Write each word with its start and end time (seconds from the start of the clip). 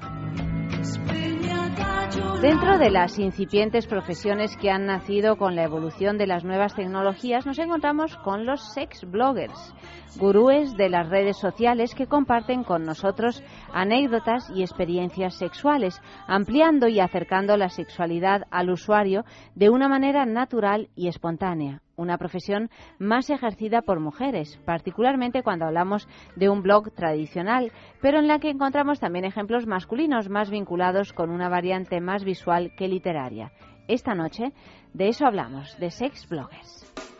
Dentro 2.42 2.78
de 2.78 2.92
las 2.92 3.18
incipientes 3.18 3.88
profesiones 3.88 4.56
que 4.58 4.70
han 4.70 4.86
nacido 4.86 5.38
con 5.38 5.56
la 5.56 5.64
evolución 5.64 6.18
de 6.18 6.28
las 6.28 6.44
nuevas 6.44 6.76
tecnologías, 6.76 7.46
nos 7.46 7.58
encontramos 7.58 8.16
con 8.18 8.46
los 8.46 8.74
sex 8.74 9.10
bloggers, 9.10 9.74
gurúes 10.18 10.76
de 10.78 10.90
las 10.90 11.10
redes 11.10 11.38
sociales 11.38 11.96
que 11.96 12.08
comparten 12.08 12.64
con 12.64 12.86
nosotros 12.86 13.44
anécdotas 13.74 14.50
y 14.54 14.62
experiencias 14.62 15.36
sexuales, 15.36 16.02
ampliando 16.28 16.88
y 16.88 17.00
acercando 17.00 17.58
la 17.58 17.70
sexualidad 17.70 18.44
al 18.52 18.70
usuario 18.70 19.26
de 19.56 19.70
una 19.70 19.90
manera 19.90 20.26
natural 20.26 20.90
y 20.96 21.08
espontánea 21.08 21.82
una 21.96 22.18
profesión 22.18 22.70
más 23.00 23.30
ejercida 23.30 23.82
por 23.82 24.00
mujeres, 24.00 24.60
particularmente 24.66 25.44
cuando 25.44 25.66
hablamos 25.66 26.08
de 26.36 26.50
un 26.50 26.62
blog 26.62 26.92
tradicional, 26.94 27.72
pero 28.02 28.20
en 28.20 28.28
la 28.28 28.40
que 28.40 28.50
encontramos 28.50 29.00
también 29.00 29.26
ejemplos 29.26 29.66
masculinos 29.68 30.30
más 30.30 30.50
vinculados 30.50 31.14
con 31.14 31.30
una 31.30 31.50
variante 31.50 32.02
más 32.02 32.24
visual 32.24 32.74
que 32.78 32.88
literaria. 32.88 33.52
Esta 33.88 34.16
noche 34.16 34.52
de 34.94 35.10
eso 35.10 35.26
hablamos, 35.26 35.78
de 35.80 35.92
sex 35.92 36.28
bloggers. 36.28 37.15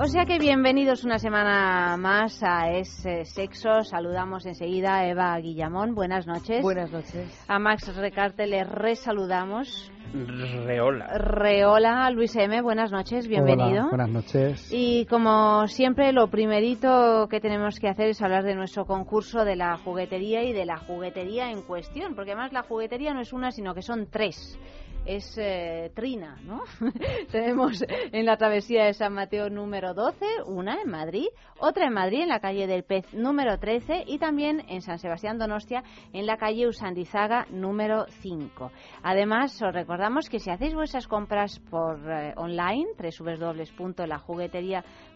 O 0.00 0.06
sea 0.06 0.24
que 0.24 0.38
bienvenidos 0.38 1.04
una 1.04 1.18
semana 1.18 1.96
más 1.96 2.42
a 2.42 2.70
ese 2.70 3.24
Sexo. 3.24 3.82
Saludamos 3.82 4.46
enseguida 4.46 4.96
a 4.96 5.08
Eva 5.08 5.38
Guillamón. 5.38 5.94
Buenas 5.94 6.26
noches. 6.26 6.62
Buenas 6.62 6.90
noches. 6.90 7.44
A 7.46 7.58
Max 7.58 7.94
Recarte 7.96 8.46
le 8.46 8.64
resaludamos. 8.64 9.92
Reola. 10.12 11.06
Reola, 11.18 12.10
Luis 12.10 12.36
M., 12.36 12.60
buenas 12.60 12.92
noches, 12.92 13.26
bienvenido. 13.28 13.88
buenas 13.88 14.10
noches. 14.10 14.68
Y 14.70 15.06
como 15.06 15.66
siempre, 15.68 16.12
lo 16.12 16.28
primerito 16.28 17.28
que 17.30 17.40
tenemos 17.40 17.78
que 17.78 17.88
hacer 17.88 18.08
es 18.08 18.20
hablar 18.20 18.44
de 18.44 18.54
nuestro 18.54 18.84
concurso 18.84 19.44
de 19.44 19.56
la 19.56 19.78
juguetería 19.78 20.42
y 20.42 20.52
de 20.52 20.66
la 20.66 20.76
juguetería 20.76 21.50
en 21.50 21.62
cuestión, 21.62 22.14
porque 22.14 22.32
además 22.32 22.52
la 22.52 22.62
juguetería 22.62 23.14
no 23.14 23.22
es 23.22 23.32
una, 23.32 23.52
sino 23.52 23.74
que 23.74 23.80
son 23.80 24.06
tres 24.10 24.58
es 25.04 25.36
eh, 25.36 25.90
Trina, 25.94 26.38
¿no? 26.44 26.62
Tenemos 27.30 27.84
en 27.88 28.26
la 28.26 28.36
travesía 28.36 28.84
de 28.84 28.94
San 28.94 29.12
Mateo 29.12 29.50
número 29.50 29.94
12, 29.94 30.24
una 30.46 30.80
en 30.80 30.90
Madrid, 30.90 31.26
otra 31.58 31.86
en 31.86 31.92
Madrid 31.92 32.22
en 32.22 32.28
la 32.28 32.40
calle 32.40 32.66
del 32.66 32.82
Pez 32.84 33.12
número 33.12 33.58
13 33.58 34.04
y 34.06 34.18
también 34.18 34.64
en 34.68 34.82
San 34.82 34.98
Sebastián 34.98 35.38
Donostia 35.38 35.82
en 36.12 36.26
la 36.26 36.36
calle 36.36 36.68
Usandizaga 36.68 37.46
número 37.50 38.06
5. 38.20 38.70
Además, 39.02 39.60
os 39.62 39.72
recordamos 39.72 40.28
que 40.28 40.38
si 40.38 40.50
hacéis 40.50 40.74
vuestras 40.74 41.08
compras 41.08 41.58
por 41.70 41.98
eh, 42.10 42.34
online, 42.36 42.88
www.lajuguetería.com, 42.96 45.11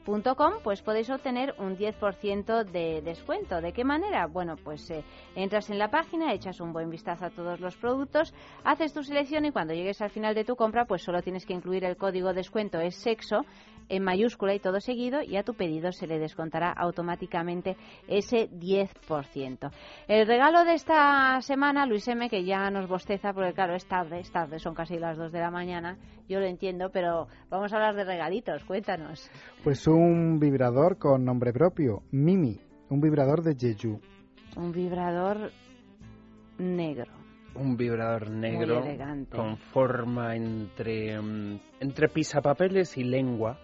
pues 0.63 0.83
podéis 0.83 1.11
obtener 1.11 1.55
un 1.59 1.77
10% 1.77 2.65
de 2.65 3.03
descuento. 3.03 3.61
¿De 3.61 3.73
qué 3.73 3.83
manera? 3.83 4.27
Bueno, 4.29 4.55
pues 4.63 4.89
eh, 4.91 5.03
entras 5.35 5.69
en 5.69 5.79
la 5.79 5.91
página, 5.91 6.33
echas 6.33 6.61
un 6.61 6.73
buen 6.73 6.89
vistazo 6.91 7.27
a 7.27 7.31
todos 7.31 7.59
los 7.59 7.77
productos, 7.77 8.33
haces 8.63 8.93
tu 8.93 9.03
selección 9.03 9.45
y 9.47 9.51
cuando 9.51 9.75
llegues 9.75 10.01
al 10.01 10.11
final 10.11 10.35
de 10.37 10.45
tu 10.45 10.55
compra, 10.55 10.85
pues 10.85 11.03
solo 11.03 11.23
tienes 11.23 11.45
que 11.45 11.55
incluir 11.55 11.85
el 11.85 11.97
código 11.97 12.33
descuento 12.33 12.79
es 12.79 12.95
sexo 12.95 13.45
en 13.89 14.03
mayúscula 14.03 14.55
y 14.55 14.61
todo 14.61 14.81
seguido 14.81 15.23
y 15.23 15.37
a 15.37 15.43
tu 15.43 15.55
pedido 15.55 15.93
se 15.93 16.07
le 16.07 16.19
descontará 16.19 16.73
automáticamente 16.73 17.77
ese 18.09 18.49
10%. 18.51 19.71
El 20.09 20.27
regalo 20.27 20.65
de 20.65 20.75
esta 20.75 21.41
semana, 21.43 21.87
Luis 21.87 22.07
M, 22.09 22.29
que 22.29 22.45
ya 22.45 22.71
nos 22.71 22.89
bosteza, 22.89 23.33
porque 23.33 23.53
claro, 23.53 23.75
es 23.75 23.87
tarde, 23.87 24.21
es 24.21 24.31
tarde, 24.31 24.59
son 24.59 24.75
casi 24.75 24.99
las 24.99 25.17
2 25.17 25.33
de 25.33 25.41
la 25.41 25.51
mañana, 25.51 25.99
yo 26.29 26.41
lo 26.41 26.47
entiendo, 26.47 26.91
pero 26.93 27.29
vamos 27.51 27.73
a 27.73 27.77
hablar 27.77 27.95
de 27.95 28.05
regalitos, 28.05 28.65
cuéntanos. 28.65 29.31
Pues 29.63 29.87
un 29.87 30.39
vibrador 30.39 30.99
con 30.99 31.25
nombre 31.25 31.53
propio, 31.53 32.03
Mimi, 32.11 32.61
un 32.91 33.01
vibrador 33.01 33.43
de 33.43 33.55
Jeju. 33.55 34.01
Un 34.57 34.73
vibrador 34.73 35.51
negro 36.59 37.13
un 37.59 37.77
vibrador 37.77 38.31
negro 38.31 38.83
con 39.31 39.57
forma 39.57 40.37
entre, 40.37 41.19
mm, 41.19 41.59
entre 41.81 42.09
pisapapeles 42.09 42.97
y 42.99 43.05
lengua 43.05 43.59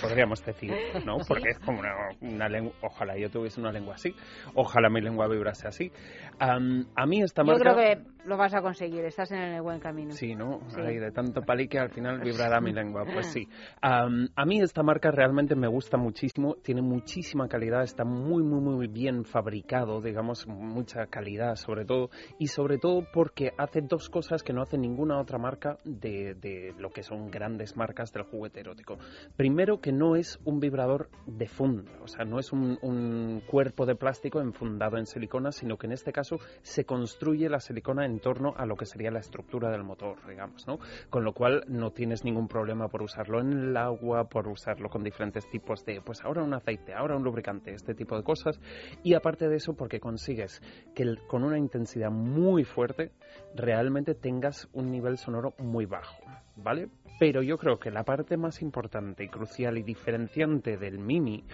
podríamos 0.00 0.44
decir, 0.44 0.72
¿no? 1.04 1.18
Porque 1.26 1.50
es 1.50 1.58
como 1.58 1.80
una, 2.20 2.48
lengua, 2.48 2.72
ojalá 2.82 3.16
yo 3.16 3.30
tuviese 3.30 3.60
una 3.60 3.72
lengua 3.72 3.94
así, 3.94 4.14
ojalá 4.54 4.88
mi 4.90 5.00
lengua 5.00 5.28
vibrase 5.28 5.68
así. 5.68 5.92
a 6.38 7.06
mí 7.06 7.22
esta 7.22 7.44
marca... 7.44 7.58
Yo 7.58 7.74
creo 7.74 7.76
que 7.76 8.13
lo 8.24 8.36
vas 8.36 8.54
a 8.54 8.62
conseguir, 8.62 9.04
estás 9.04 9.30
en 9.32 9.40
el 9.40 9.62
buen 9.62 9.80
camino. 9.80 10.12
Sí, 10.12 10.34
¿no? 10.34 10.60
de 10.76 11.10
tanto 11.12 11.42
palique 11.42 11.78
al 11.78 11.90
final 11.90 12.20
vibrará 12.20 12.60
mi 12.60 12.72
lengua, 12.72 13.04
pues 13.04 13.26
sí. 13.26 13.48
a 13.82 14.44
mí 14.44 14.60
esta 14.60 14.82
marca 14.82 15.10
realmente 15.10 15.54
me 15.54 15.68
gusta 15.68 15.96
muchísimo, 15.96 16.56
tiene 16.62 16.82
muchísima 16.82 17.48
calidad, 17.48 17.82
está 17.82 18.04
muy, 18.04 18.42
muy, 18.42 18.60
muy 18.60 18.86
bien 18.86 19.24
fabricado, 19.24 20.00
digamos, 20.00 20.46
mucha 20.46 21.06
calidad 21.06 21.56
sobre 21.56 21.84
todo, 21.84 22.10
y 22.38 22.48
sobre 22.48 22.78
todo 22.78 23.06
porque 23.12 23.52
hace 23.58 23.80
dos 23.82 24.08
cosas 24.08 24.42
que 24.42 24.52
no 24.52 24.62
hace 24.62 24.78
ninguna 24.78 25.18
otra 25.20 25.38
marca 25.38 25.78
de, 25.84 26.34
de 26.34 26.74
lo 26.78 26.90
que 26.90 27.02
son 27.02 27.30
grandes 27.30 27.76
marcas 27.76 28.12
del 28.12 28.24
juguete 28.24 28.60
erótico. 28.60 28.98
Primero, 29.36 29.80
que 29.80 29.92
no 29.92 30.16
es 30.16 30.38
un 30.44 30.60
vibrador 30.60 31.08
de 31.26 31.46
funda, 31.46 31.92
o 32.02 32.08
sea, 32.08 32.24
no 32.24 32.38
es 32.38 32.52
un, 32.52 33.42
cuerpo 33.46 33.86
de 33.86 33.94
plástico 33.94 34.40
enfundado 34.40 34.96
en 34.98 35.06
silicona, 35.06 35.52
sino 35.52 35.76
que 35.76 35.86
en 35.86 35.92
este 35.92 36.12
caso 36.12 36.38
se 36.62 36.84
construye 36.84 37.48
la 37.48 37.60
silicona 37.60 38.04
en 38.04 38.13
torno 38.20 38.54
a 38.56 38.66
lo 38.66 38.76
que 38.76 38.86
sería 38.86 39.10
la 39.10 39.20
estructura 39.20 39.70
del 39.70 39.84
motor, 39.84 40.16
digamos, 40.28 40.66
¿no? 40.66 40.78
Con 41.10 41.24
lo 41.24 41.32
cual 41.32 41.64
no 41.68 41.92
tienes 41.92 42.24
ningún 42.24 42.48
problema 42.48 42.88
por 42.88 43.02
usarlo 43.02 43.40
en 43.40 43.52
el 43.52 43.76
agua, 43.76 44.28
por 44.28 44.48
usarlo 44.48 44.88
con 44.88 45.02
diferentes 45.02 45.48
tipos 45.50 45.84
de, 45.84 46.00
pues 46.00 46.24
ahora 46.24 46.42
un 46.42 46.54
aceite, 46.54 46.94
ahora 46.94 47.16
un 47.16 47.24
lubricante, 47.24 47.72
este 47.72 47.94
tipo 47.94 48.16
de 48.16 48.22
cosas. 48.22 48.60
Y 49.02 49.14
aparte 49.14 49.48
de 49.48 49.56
eso, 49.56 49.74
porque 49.74 50.00
consigues 50.00 50.60
que 50.94 51.16
con 51.26 51.44
una 51.44 51.58
intensidad 51.58 52.10
muy 52.10 52.64
fuerte 52.64 53.12
realmente 53.54 54.14
tengas 54.14 54.68
un 54.72 54.90
nivel 54.90 55.18
sonoro 55.18 55.54
muy 55.58 55.86
bajo, 55.86 56.22
¿vale? 56.56 56.88
Pero 57.20 57.42
yo 57.42 57.58
creo 57.58 57.78
que 57.78 57.90
la 57.90 58.04
parte 58.04 58.36
más 58.36 58.60
importante 58.62 59.24
y 59.24 59.28
crucial 59.28 59.78
y 59.78 59.82
diferenciante 59.82 60.76
del 60.76 60.98
Mimi 60.98 61.44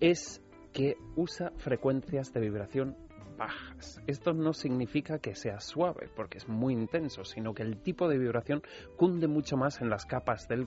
es 0.00 0.42
que 0.72 0.96
usa 1.14 1.52
frecuencias 1.56 2.32
de 2.34 2.40
vibración 2.40 2.96
bajas. 3.36 4.02
Esto 4.06 4.32
no 4.32 4.52
significa 4.52 5.18
que 5.18 5.34
sea 5.34 5.60
suave, 5.60 6.08
porque 6.14 6.38
es 6.38 6.48
muy 6.48 6.72
intenso, 6.72 7.24
sino 7.24 7.54
que 7.54 7.62
el 7.62 7.78
tipo 7.78 8.08
de 8.08 8.18
vibración 8.18 8.62
cunde 8.96 9.28
mucho 9.28 9.56
más 9.56 9.80
en 9.80 9.90
las 9.90 10.06
capas 10.06 10.48
de, 10.48 10.66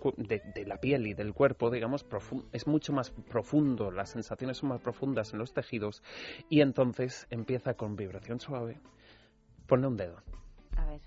la 0.65 0.77
piel 0.77 1.07
y 1.07 1.13
del 1.13 1.33
cuerpo, 1.33 1.69
digamos, 1.69 2.05
es 2.51 2.67
mucho 2.67 2.93
más 2.93 3.11
profundo, 3.11 3.91
las 3.91 4.11
sensaciones 4.11 4.57
son 4.57 4.69
más 4.69 4.81
profundas 4.81 5.33
en 5.33 5.39
los 5.39 5.53
tejidos 5.53 6.03
y 6.49 6.61
entonces 6.61 7.27
empieza 7.29 7.73
con 7.73 7.95
vibración 7.95 8.39
suave. 8.39 8.79
Ponle 9.67 9.87
un 9.87 9.97
dedo. 9.97 10.21
A 10.75 10.85
ver. 10.85 11.01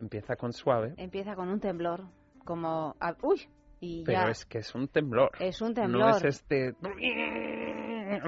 Empieza 0.00 0.36
con 0.36 0.52
suave. 0.52 0.94
Empieza 0.96 1.34
con 1.34 1.48
un 1.48 1.60
temblor 1.60 2.04
como... 2.44 2.96
uy, 3.22 3.48
y 3.80 4.04
Pero 4.04 4.28
es 4.28 4.44
que 4.44 4.58
es 4.58 4.74
un 4.74 4.88
temblor. 4.88 5.30
Es 5.40 5.60
un 5.60 5.74
temblor. 5.74 6.10
No 6.10 6.16
es 6.16 6.24
este... 6.24 6.74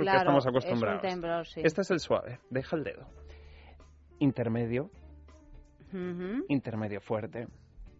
Claro, 0.02 0.18
que 0.18 0.22
estamos 0.22 0.46
acostumbrados. 0.46 1.04
Es 1.04 1.04
un 1.04 1.20
temblor, 1.20 1.46
sí. 1.46 1.60
Este 1.64 1.80
es 1.82 1.90
el 1.90 2.00
suave. 2.00 2.38
Deja 2.50 2.76
el 2.76 2.84
dedo. 2.84 3.06
Intermedio. 4.18 4.90
Intermedio 6.48 7.00
fuerte. 7.00 7.46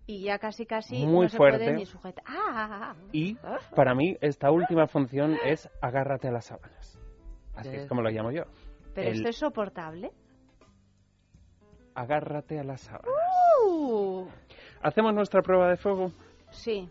Y 0.06 0.24
ya 0.24 0.38
casi 0.38 0.66
casi 0.66 1.06
Muy 1.06 1.24
no 1.24 1.28
se 1.28 1.36
fuerte. 1.36 1.64
puede 1.64 1.76
ni 1.76 1.86
sujetar. 1.86 2.24
¡Ah! 2.26 2.94
Y 3.12 3.36
para 3.74 3.94
mí 3.94 4.16
esta 4.20 4.50
última 4.50 4.86
función 4.86 5.36
es 5.44 5.70
agárrate 5.80 6.28
a 6.28 6.32
las 6.32 6.46
sábanas. 6.46 6.98
Así 7.54 7.70
es 7.70 7.86
como 7.86 8.02
lo 8.02 8.10
llamo 8.10 8.30
yo. 8.32 8.42
¿Pero 8.94 9.10
esto 9.10 9.28
es 9.28 9.36
soportable? 9.36 10.10
Agárrate 11.94 12.58
a 12.58 12.64
las 12.64 12.80
sábanas. 12.82 13.14
Uh. 13.66 14.26
¿Hacemos 14.82 15.14
nuestra 15.14 15.40
prueba 15.40 15.68
de 15.70 15.76
fuego? 15.76 16.10
Sí. 16.50 16.88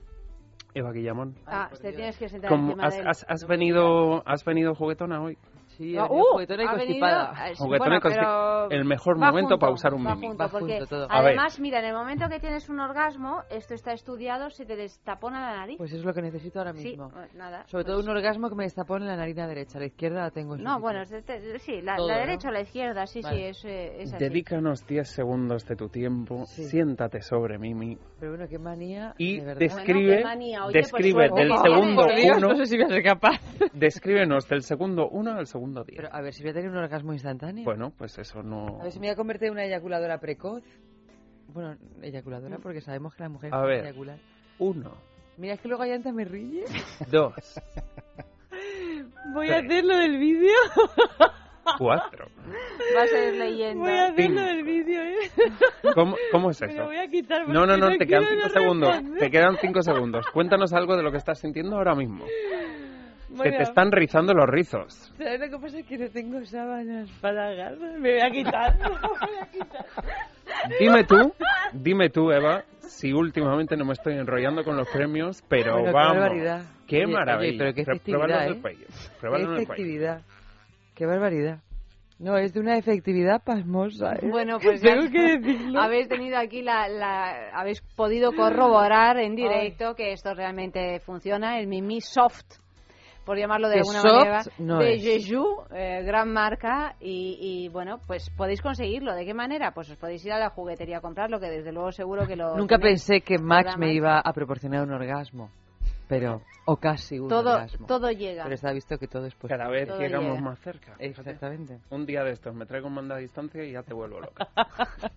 Eva 0.76 0.92
Guillamón. 0.92 1.36
Ah, 1.46 1.70
te 1.82 1.92
tienes 1.94 2.18
que 2.18 2.28
sentar 2.30 2.50
¿Cómo- 2.50 2.70
encima 2.72 2.88
has, 2.88 2.94
de 2.96 3.00
él. 3.02 3.08
has- 3.08 3.26
has 3.30 3.48
venido, 3.48 4.24
¿Has 4.26 4.44
venido 4.46 4.74
juguetona 4.76 5.22
hoy? 5.22 5.38
Sí, 5.78 5.98
Ah, 5.98 6.06
he 6.06 6.10
venido 6.10 6.24
uh, 6.24 6.32
juguetona 6.34 6.64
y 6.64 6.66
ha 6.68 6.72
venido- 6.74 6.86
constipada. 6.86 7.34
Juguetona 7.58 8.00
bueno, 8.00 8.68
y 8.70 8.76
el 8.76 8.86
mejor 8.86 9.18
momento 9.18 9.58
para 9.58 9.72
junto, 9.72 9.74
usar 9.74 9.94
un 9.94 10.06
va 10.06 10.16
mimi. 10.16 10.28
junto, 10.28 10.44
Va 10.44 10.50
porque 10.50 10.78
junto 10.80 10.88
todo. 10.88 11.08
Además, 11.10 11.60
mira, 11.60 11.80
en 11.80 11.86
el 11.86 11.94
momento 11.94 12.28
que 12.30 12.40
tienes 12.40 12.70
un 12.70 12.80
orgasmo, 12.80 13.42
esto 13.50 13.74
está 13.74 13.94
estudiado, 13.94 14.50
se 14.50 14.66
te 14.66 14.76
destapona 14.76 15.42
la 15.52 15.58
nariz. 15.58 15.78
Pues 15.78 15.92
eso 15.92 16.00
es 16.02 16.06
lo 16.06 16.14
que 16.14 16.22
necesito 16.22 16.60
ahora 16.60 16.74
sí, 16.74 16.90
mismo. 16.90 17.08
eh, 17.20 17.28
nada. 17.36 17.66
Sobre 17.68 17.84
todo 17.86 17.96
pues- 17.98 18.06
un 18.06 18.12
orgasmo 18.16 18.50
que 18.50 18.56
me 18.56 18.64
destapó 18.66 18.98
en 18.98 19.08
la 19.08 19.16
narina 19.16 19.48
derecha. 19.48 19.80
La 19.80 19.86
izquierda 19.86 20.22
la 20.22 20.32
tengo 20.32 20.56
en 20.56 20.64
No, 20.64 20.80
bueno, 20.80 21.04
sitio. 21.06 21.18
es 21.20 21.26
de- 21.26 21.40
de- 21.54 21.60
sí, 21.60 21.82
la, 21.82 21.96
Todo, 21.96 22.08
la 22.10 22.14
¿no? 22.16 22.20
derecha 22.22 22.50
o 22.50 22.52
la 22.52 22.62
izquierda, 22.62 23.08
sí, 23.08 23.22
sí, 23.22 23.28
Vale. 23.28 23.50
es, 23.50 23.66
eh, 23.66 24.02
es 24.04 24.14
así. 24.14 24.24
Dedícanos 24.24 24.86
10 24.86 25.08
segundos 25.10 25.66
de 25.66 25.76
tu 25.76 25.90
tiempo, 25.90 26.46
Sí. 26.46 26.66
siéntate 26.66 27.22
sobre 27.22 27.58
Mimi 27.58 27.98
Pero 28.20 28.34
bueno, 28.34 28.48
qué 28.48 28.60
manía. 28.60 29.14
y 29.18 29.40
de 29.40 29.56
describe, 29.56 30.14
Bueno, 30.16 30.28
manía. 30.30 30.66
Oye, 30.66 30.74
pues 30.74 30.92
describe 30.92 31.28
suerte 31.30 31.42
del 31.48 31.58
segundo 31.58 32.04
uno, 32.06 32.40
no 32.50 32.56
sé 32.58 32.66
si 32.66 32.78
voy 32.78 32.86
a 32.86 32.90
ser 32.90 33.04
capaz. 33.04 33.40
descríbenos 33.74 34.48
del 34.48 34.62
segundo 34.62 35.08
uno 35.10 35.32
al 35.32 35.46
segundo 35.48 35.63
10. 35.84 35.96
Pero 35.96 36.10
a 36.12 36.22
ver 36.22 36.34
si 36.34 36.44
voy 36.44 36.52
a 36.52 36.54
tener 36.54 36.70
un 36.70 36.78
orgasmo 36.78 37.14
instantáneo. 37.14 37.64
Bueno, 37.64 37.92
pues 37.98 38.18
eso 38.18 38.44
no... 38.44 38.80
A 38.80 38.84
ver 38.84 38.92
si 38.92 39.00
me 39.00 39.08
voy 39.08 39.14
a 39.14 39.16
convertir 39.16 39.48
en 39.48 39.54
una 39.54 39.66
eyaculadora 39.66 40.20
precoz. 40.20 40.64
Bueno, 41.48 41.76
eyaculadora 42.02 42.58
porque 42.60 42.82
sabemos 42.82 43.16
que 43.16 43.24
la 43.24 43.30
mujer 43.30 43.54
A 43.54 43.62
ver. 43.62 43.86
eyacular. 43.86 44.18
Uno, 44.60 44.96
Mira, 45.38 45.56
es 45.56 45.62
que 45.62 45.68
luego 45.68 45.84
Ayanta 45.84 46.12
me 46.12 46.26
ríe. 46.26 46.64
dos, 47.12 47.34
Voy 49.34 49.50
a 49.50 49.56
a 49.56 49.60
hacer 49.60 49.84
lo 49.84 49.98
del 49.98 50.18
vídeo. 50.20 50.54
cuatro. 51.78 52.28
Va 52.96 53.02
a 53.04 53.08
ser 53.08 53.34
leyenda. 53.34 53.82
Voy 53.84 53.92
a 53.92 54.06
hacer 54.08 54.30
lo 54.30 54.42
del 54.42 54.64
vídeo, 54.64 55.02
¿eh? 55.02 55.18
¿Cómo, 55.96 56.16
cómo 56.32 56.50
es 56.52 56.62
Me 56.62 56.74
eso? 56.74 56.86
voy 56.86 56.98
a 56.98 57.08
quitar 57.08 57.48
No, 57.48 57.66
no, 57.66 57.74
porque 57.78 57.94
no, 57.94 57.98
te 57.98 58.06
quedan 58.06 58.26
cinco 58.30 58.50
segundos. 58.50 58.90
responder. 58.90 59.20
Te 59.20 59.32
quedan 59.32 59.58
cinco 59.60 59.82
segundos. 59.82 60.26
Cuéntanos 60.32 60.74
algo 60.74 60.96
de 60.96 61.04
lo 61.04 61.12
que 61.12 61.18
estás 61.18 61.40
sintiendo 61.40 61.76
ahora 61.78 61.96
mismo. 61.96 62.26
Se 63.34 63.38
Bueno, 63.38 63.58
te 63.58 63.64
están 63.64 63.92
rizando 63.92 64.34
los 64.34 64.48
rizos. 64.48 64.94
¿Sabes 65.18 65.40
lo 65.40 65.50
que 65.50 65.58
pasa? 65.64 65.80
Es 65.80 65.86
que 65.88 65.98
no 65.98 66.10
tengo 66.10 66.46
sábanas 66.46 67.10
para 67.20 67.48
agarrar. 67.50 68.00
Me 68.00 68.12
voy 68.14 68.22
a 68.22 68.30
quitar. 68.30 68.78
me 68.80 68.88
voy 68.90 69.38
a 69.42 69.48
quitar. 69.52 69.86
Dime 70.80 71.04
tú, 71.04 71.34
dime 71.74 72.10
tú, 72.10 72.32
Eva, 72.32 72.64
si 72.82 73.12
últimamente 73.12 73.76
no 73.76 73.86
me 73.86 73.94
estoy 73.94 74.14
enrollando 74.14 74.64
con 74.64 74.78
los 74.78 74.88
premios, 74.90 75.44
pero 75.50 75.74
Bueno, 75.74 75.88
qué 75.88 75.92
vamos. 75.94 76.18
barbaridad. 76.20 76.62
Qué 76.88 76.96
Oye, 76.98 77.06
oye, 77.06 77.14
maravilla. 77.14 77.58
pero 77.58 77.74
qué 77.74 77.82
en 77.82 77.88
¿eh? 78.44 78.48
el 78.48 78.62
cuello. 78.62 78.86
Qué 79.20 79.62
efectividad. 79.64 80.22
Qué 80.96 81.06
barbaridad. 81.06 81.60
No, 82.20 82.38
es 82.38 82.54
de 82.54 82.60
una 82.60 82.78
efectividad 82.78 83.44
pasmosa. 83.44 84.14
¿eh? 84.14 84.28
Bueno, 84.30 84.60
pues 84.64 84.82
ya 84.82 84.94
Tengo 84.96 85.12
que 85.12 85.38
decirlo. 85.40 85.82
habéis 85.82 86.08
tenido 86.08 86.38
aquí 86.38 86.62
la, 86.62 86.88
la- 86.88 87.50
habéis 87.54 87.82
podido 87.96 88.32
corroborar 88.34 89.18
en 89.18 89.36
directo 89.36 89.96
que 89.96 90.12
esto 90.14 90.34
realmente 90.36 91.00
funciona, 91.00 91.60
el 91.60 91.68
Mimi 91.68 92.00
Soft, 92.00 92.46
por 93.26 93.38
llamarlo 93.38 93.68
de 93.70 93.76
Que 93.76 93.80
alguna 93.80 94.02
soft 94.02 94.14
manera, 94.14 94.42
no 94.60 94.78
de 94.80 94.94
es. 94.96 95.04
Jeju, 95.04 95.64
eh, 95.74 96.04
gran 96.04 96.32
marca 96.32 96.96
y, 97.00 97.38
y, 97.40 97.70
bueno, 97.70 98.00
pues 98.08 98.30
podéis 98.32 98.62
conseguirlo. 98.62 99.14
¿De 99.16 99.26
qué 99.26 99.34
manera? 99.34 99.72
Pues 99.74 99.90
os 99.90 99.98
podéis 99.98 100.26
ir 100.26 100.34
a 100.34 100.40
la 100.40 100.50
juguetería 100.50 100.98
a 100.98 101.02
comprarlo, 101.02 101.40
que 101.40 101.50
desde 101.50 101.72
luego 101.72 101.92
seguro 101.92 102.28
que 102.28 102.36
lo 102.36 102.56
Nunca 102.58 102.78
pensé 102.78 103.22
que 103.22 103.38
Max 103.38 103.78
me 103.78 103.94
iba 103.94 104.20
a 104.20 104.34
proporcionar 104.34 104.84
un 104.84 104.92
orgasmo. 104.94 105.50
Pero, 106.08 106.42
o 106.66 106.76
casi 106.78 107.18
un 107.18 107.30
todo 107.30 107.54
orgasmo. 107.54 107.88
todo 107.88 108.12
llega. 108.12 108.44
Pero 108.44 108.56
está 108.56 108.72
visto 108.74 108.98
que 108.98 109.08
todo 109.08 109.26
es 109.26 109.34
posible. 109.36 109.58
Cada 109.58 109.70
vez 109.72 109.88
Todo 109.88 110.00
llegamos 110.00 110.32
llega. 110.32 110.42
más 110.42 110.60
cerca. 110.60 110.94
Fíjate. 110.98 111.06
Exactamente. 111.08 111.80
Un 111.90 112.06
día 112.06 112.24
de 112.24 112.32
estos 112.32 112.54
me 112.54 112.66
traigo 112.66 112.88
un 112.88 112.94
mando 112.96 113.16
a 113.16 113.18
distancia 113.18 113.64
y 113.64 113.72
ya 113.72 113.84
te 113.84 113.94
vuelvo 113.94 114.20
loca. 114.20 114.48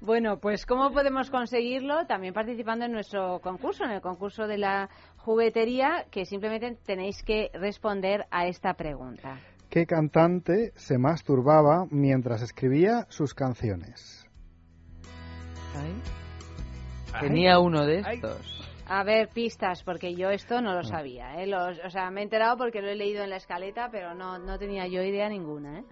Bueno, 0.00 0.38
pues 0.38 0.66
¿cómo 0.66 0.90
podemos 0.92 1.30
conseguirlo? 1.30 2.06
También 2.06 2.34
participando 2.34 2.84
en 2.84 2.92
nuestro 2.92 3.40
concurso, 3.40 3.84
en 3.84 3.92
el 3.92 4.00
concurso 4.00 4.46
de 4.46 4.58
la 4.58 4.88
juguetería, 5.24 6.06
que 6.10 6.24
simplemente 6.26 6.76
tenéis 6.84 7.22
que 7.22 7.50
responder 7.54 8.26
a 8.30 8.46
esta 8.46 8.74
pregunta. 8.74 9.40
¿Qué 9.70 9.86
cantante 9.86 10.72
se 10.76 10.98
masturbaba 10.98 11.86
mientras 11.90 12.42
escribía 12.42 13.06
sus 13.08 13.34
canciones? 13.34 14.26
Ay, 15.74 17.20
Tenía 17.20 17.58
uno 17.58 17.84
de 17.86 18.00
estos. 18.00 18.60
A 18.86 19.02
ver, 19.02 19.28
pistas, 19.28 19.82
porque 19.82 20.14
yo 20.14 20.30
esto 20.30 20.60
no 20.60 20.74
lo 20.74 20.82
sabía. 20.84 21.42
¿eh? 21.42 21.46
Los- 21.46 21.78
o 21.84 21.90
sea, 21.90 22.10
me 22.10 22.20
he 22.20 22.24
enterado 22.24 22.56
porque 22.58 22.82
lo 22.82 22.88
he 22.88 22.94
leído 22.94 23.24
en 23.24 23.30
la 23.30 23.36
escaleta, 23.36 23.88
pero 23.90 24.14
no, 24.14 24.38
no 24.38 24.58
tenía 24.58 24.86
yo 24.86 25.02
idea 25.02 25.28
ninguna. 25.28 25.78
¿eh? 25.80 25.84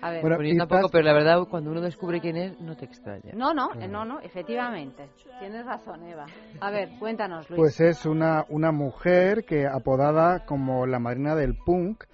A 0.00 0.10
ver. 0.10 0.20
Bueno, 0.20 0.42
yo 0.42 0.56
tampoco, 0.56 0.88
pero 0.90 1.04
la 1.04 1.12
verdad, 1.12 1.38
cuando 1.48 1.70
uno 1.70 1.80
descubre 1.80 2.20
quién 2.20 2.36
es, 2.36 2.60
no 2.60 2.76
te 2.76 2.84
extraña. 2.84 3.32
no, 3.34 3.54
no, 3.54 3.70
eh, 3.80 3.88
no, 3.88 4.04
no, 4.04 4.20
efectivamente. 4.20 5.08
Tienes 5.38 5.64
razón, 5.64 6.04
Eva. 6.06 6.26
A 6.60 6.70
ver, 6.70 6.90
cuéntanos, 6.98 7.48
Luis. 7.50 7.58
Pues 7.58 7.80
es 7.80 8.06
una, 8.06 8.44
una 8.48 8.72
mujer 8.72 9.44
que 9.44 9.66
apodada 9.66 10.44
como 10.44 10.86
la 10.86 10.98
madrina 10.98 11.34
del 11.34 11.56
punk, 11.56 12.04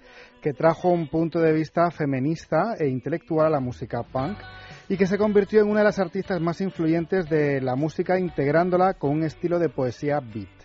que 0.41 0.53
trajo 0.53 0.89
un 0.89 1.07
punto 1.07 1.39
de 1.39 1.53
vista 1.53 1.91
feminista 1.91 2.75
e 2.79 2.87
intelectual 2.87 3.47
a 3.47 3.49
la 3.49 3.59
música 3.59 4.03
punk 4.03 4.37
y 4.89 4.97
que 4.97 5.05
se 5.05 5.17
convirtió 5.17 5.61
en 5.61 5.69
una 5.69 5.81
de 5.81 5.85
las 5.85 5.99
artistas 5.99 6.41
más 6.41 6.59
influyentes 6.61 7.29
de 7.29 7.61
la 7.61 7.75
música 7.75 8.19
integrándola 8.19 8.95
con 8.95 9.11
un 9.11 9.23
estilo 9.23 9.59
de 9.59 9.69
poesía 9.69 10.19
beat. 10.19 10.60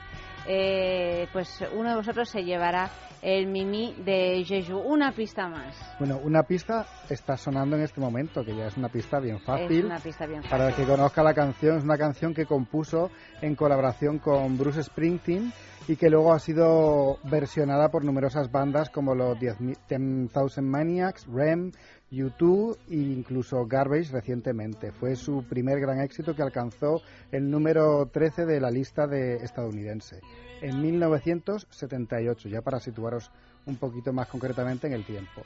Eh, 0.47 1.27
pues 1.33 1.65
uno 1.75 1.89
de 1.91 1.97
vosotros 1.97 2.29
se 2.29 2.45
llevará 2.45 2.89
el 3.23 3.47
Mimi 3.49 3.95
de 4.05 4.45
Jeju. 4.47 4.77
Una 4.79 5.11
pista 5.13 5.49
más. 5.49 5.75
Bueno, 5.99 6.19
una 6.23 6.43
pista 6.43 6.87
está 7.09 7.37
sonando 7.39 7.75
en 7.77 7.83
este 7.83 7.99
momento, 8.01 8.45
que 8.45 8.55
ya 8.55 8.67
es 8.67 8.77
una 8.77 8.91
pista 8.91 9.19
bien 9.19 9.37
Es 9.37 9.43
fácil. 9.45 9.87
una 9.87 9.99
pista 9.99 10.27
bien 10.27 10.43
Para 10.43 10.67
el 10.67 10.71
fácil. 10.73 10.85
que 10.87 10.91
conozca 10.93 11.23
la 11.23 11.33
canción, 11.35 11.79
es 11.79 11.85
una 11.85 11.97
canción 11.97 12.35
que 12.35 12.45
compuso 12.47 13.11
en 13.41 13.55
colaboración 13.57 14.19
con 14.19 14.59
Bruce 14.59 14.83
Springsteen 14.83 15.51
y 15.87 15.97
que 15.97 16.09
luego 16.09 16.33
ha 16.33 16.39
sido 16.39 17.19
versionada 17.25 17.91
por 17.91 18.05
numerosas 18.05 18.51
bandas 18.51 18.89
como 18.89 19.15
los 19.15 19.39
10,000 19.39 19.77
10,000 19.89 20.63
Maniacs, 20.63 21.27
Rem, 21.27 21.73
U2 22.11 22.77
e 22.89 22.95
incluso 22.95 23.67
Garbage 23.67 24.13
recientemente. 24.13 24.93
Fue 24.93 25.17
su 25.17 25.45
primer 25.45 25.81
gran 25.81 26.01
éxito 26.01 26.35
que 26.35 26.43
alcanzó 26.43 27.03
el 27.31 27.51
número 27.51 28.07
13 28.07 28.47
de 28.47 28.61
la 28.61 28.71
lista 28.71 29.07
de 29.07 29.37
estadounidense 29.37 30.21
en 30.63 30.81
1978, 30.81 32.49
ya 32.49 32.63
para 32.63 32.81
situaros 32.81 33.31
un 33.67 33.77
poquito 33.77 34.13
más 34.13 34.29
concretamente 34.29 34.87
en 34.87 34.95
el 34.95 35.05
tiempo. 35.05 35.43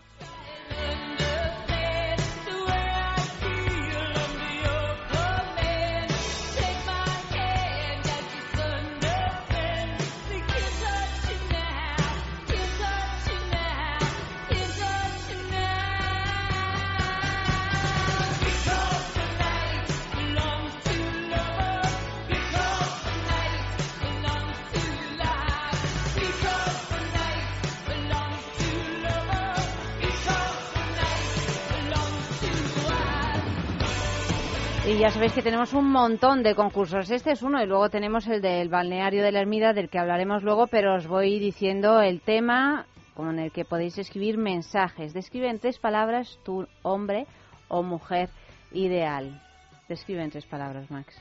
Ya 34.99 35.11
sabéis 35.11 35.33
que 35.33 35.43
tenemos 35.43 35.75
un 35.75 35.93
montón 35.93 36.43
de 36.43 36.57
concursos. 36.57 37.09
Este 37.09 37.31
es 37.31 37.43
uno 37.43 37.63
y 37.63 37.67
luego 37.67 37.89
tenemos 37.89 38.27
el 38.27 38.43
del 38.43 38.69
balneario 38.69 39.23
de 39.23 39.31
la 39.31 39.41
Ermida 39.41 39.73
del 39.73 39.89
que 39.89 39.99
hablaremos 40.01 40.43
luego, 40.43 40.67
pero 40.67 40.97
os 40.97 41.07
voy 41.07 41.39
diciendo 41.39 42.01
el 42.01 42.21
tema 42.21 42.85
con 43.15 43.39
el 43.39 43.53
que 43.53 43.65
podéis 43.65 43.97
escribir 43.97 44.39
mensajes. 44.39 45.15
Describe 45.15 45.51
en 45.51 45.61
tres 45.61 45.79
palabras 45.79 46.41
tu 46.45 46.67
hombre 46.83 47.29
o 47.69 47.85
mujer 47.85 48.29
ideal. 48.73 49.41
Describe 49.89 50.25
en 50.25 50.31
tres 50.31 50.47
palabras, 50.47 50.91
Max. 50.91 51.17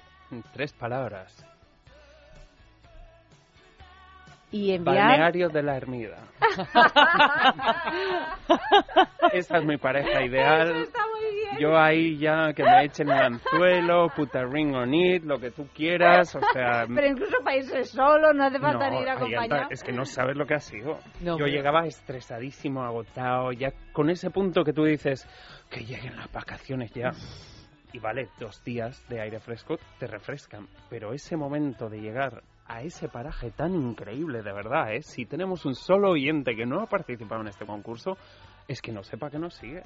Tres 0.54 0.74
palabras. 0.74 1.46
Y 4.52 4.72
enviar 4.72 5.10
Balneario 5.10 5.50
de 5.50 5.62
la 5.62 5.76
Ermida. 5.76 6.24
Esa 9.34 9.58
es 9.58 9.66
mi 9.66 9.78
pareja 9.78 10.24
ideal. 10.24 10.88
Yo 11.60 11.78
ahí 11.78 12.18
ya 12.18 12.54
que 12.54 12.64
me 12.64 12.86
echen 12.86 13.10
el 13.10 13.20
anzuelo, 13.20 14.10
put 14.16 14.36
a 14.36 14.46
ring 14.46 14.74
on 14.76 14.94
it, 14.94 15.24
lo 15.24 15.40
que 15.40 15.52
tú 15.52 15.68
quieras, 15.74 16.36
o 16.36 16.40
sea... 16.54 16.86
Pero 16.96 17.08
incluso 17.08 17.38
para 17.44 17.58
irse 17.58 17.84
solo, 17.86 18.34
no 18.34 18.46
hace 18.46 18.60
falta 18.60 18.90
no, 18.90 18.96
ni 18.96 19.02
ir 19.02 19.10
acompañado. 19.10 19.68
es 19.70 19.84
que 19.84 19.92
no 19.92 20.06
sabes 20.06 20.38
lo 20.38 20.46
que 20.46 20.56
ha 20.56 20.60
sido. 20.60 21.00
No, 21.22 21.38
Yo 21.38 21.48
llegaba 21.48 21.86
estresadísimo, 21.86 22.84
agotado, 22.84 23.52
ya 23.52 23.74
con 23.92 24.10
ese 24.10 24.30
punto 24.30 24.64
que 24.64 24.74
tú 24.74 24.86
dices 24.86 25.28
que 25.70 25.84
lleguen 25.84 26.16
las 26.16 26.32
vacaciones 26.32 26.92
ya. 26.94 27.12
Y 27.94 28.00
vale, 28.00 28.30
dos 28.40 28.64
días 28.64 29.04
de 29.10 29.22
aire 29.22 29.40
fresco 29.40 29.78
te 29.98 30.08
refrescan, 30.08 30.68
pero 30.90 31.14
ese 31.14 31.38
momento 31.38 31.90
de 31.90 32.00
llegar 32.00 32.44
a 32.68 32.82
ese 32.82 33.08
paraje 33.08 33.52
tan 33.52 33.76
increíble, 33.76 34.42
de 34.44 34.54
verdad, 34.54 34.94
¿eh? 34.94 35.02
Si 35.02 35.26
tenemos 35.26 35.66
un 35.66 35.76
solo 35.76 36.12
oyente 36.12 36.56
que 36.56 36.66
no 36.66 36.82
ha 36.82 36.88
participado 36.88 37.42
en 37.42 37.48
este 37.48 37.66
concurso, 37.66 38.18
es 38.68 38.82
que 38.82 38.92
no 38.92 39.04
sepa 39.04 39.30
que 39.30 39.40
nos 39.40 39.56
sigue. 39.56 39.84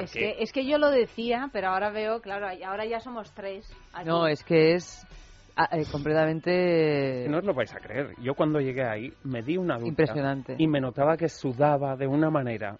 Es 0.00 0.12
que, 0.12 0.36
es 0.38 0.52
que 0.52 0.66
yo 0.66 0.78
lo 0.78 0.90
decía, 0.90 1.50
pero 1.52 1.68
ahora 1.68 1.90
veo, 1.90 2.20
claro, 2.20 2.46
ahora 2.66 2.86
ya 2.86 2.98
somos 3.00 3.30
tres. 3.32 3.70
No, 4.06 4.26
es 4.26 4.42
que 4.42 4.72
es 4.72 5.06
ah, 5.54 5.68
eh, 5.70 5.84
completamente... 5.90 7.26
No 7.28 7.38
os 7.38 7.44
lo 7.44 7.52
vais 7.52 7.74
a 7.74 7.78
creer. 7.78 8.14
Yo 8.22 8.34
cuando 8.34 8.58
llegué 8.58 8.84
ahí 8.84 9.12
me 9.24 9.42
di 9.42 9.58
una 9.58 9.74
ducha. 9.74 9.88
Impresionante. 9.88 10.56
Y 10.58 10.66
me 10.66 10.80
notaba 10.80 11.18
que 11.18 11.28
sudaba 11.28 11.94
de 11.96 12.06
una 12.06 12.30
manera 12.30 12.78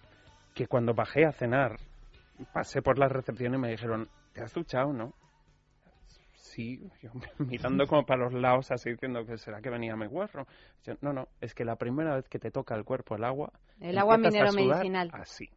que 0.55 0.65
cuando 0.65 0.95
bajé 0.95 1.25
a 1.25 1.31
cenar, 1.31 1.77
pasé 2.51 2.81
por 2.81 2.97
la 2.97 3.07
recepción 3.07 3.53
y 3.53 3.57
me 3.59 3.69
dijeron, 3.69 4.07
¿te 4.33 4.43
has 4.43 4.53
duchado, 4.53 4.91
no? 4.91 5.13
Sí, 6.53 6.79
yo 7.01 7.09
mirando 7.39 7.87
como 7.87 8.05
para 8.05 8.25
los 8.25 8.33
lados 8.33 8.69
así 8.71 8.91
diciendo 8.91 9.25
que 9.25 9.37
será 9.37 9.61
que 9.61 9.69
venía 9.69 9.95
mi 9.95 10.05
guarro. 10.05 10.45
no, 11.01 11.13
no, 11.13 11.27
es 11.41 11.55
que 11.55 11.65
la 11.65 11.77
primera 11.77 12.15
vez 12.15 12.29
que 12.29 12.37
te 12.37 12.51
toca 12.51 12.75
el 12.75 12.83
cuerpo 12.83 13.15
el 13.15 13.23
agua... 13.23 13.51
El 13.79 13.97
agua 13.97 14.17
minero 14.17 14.53
medicinal. 14.53 15.09
Así 15.13 15.49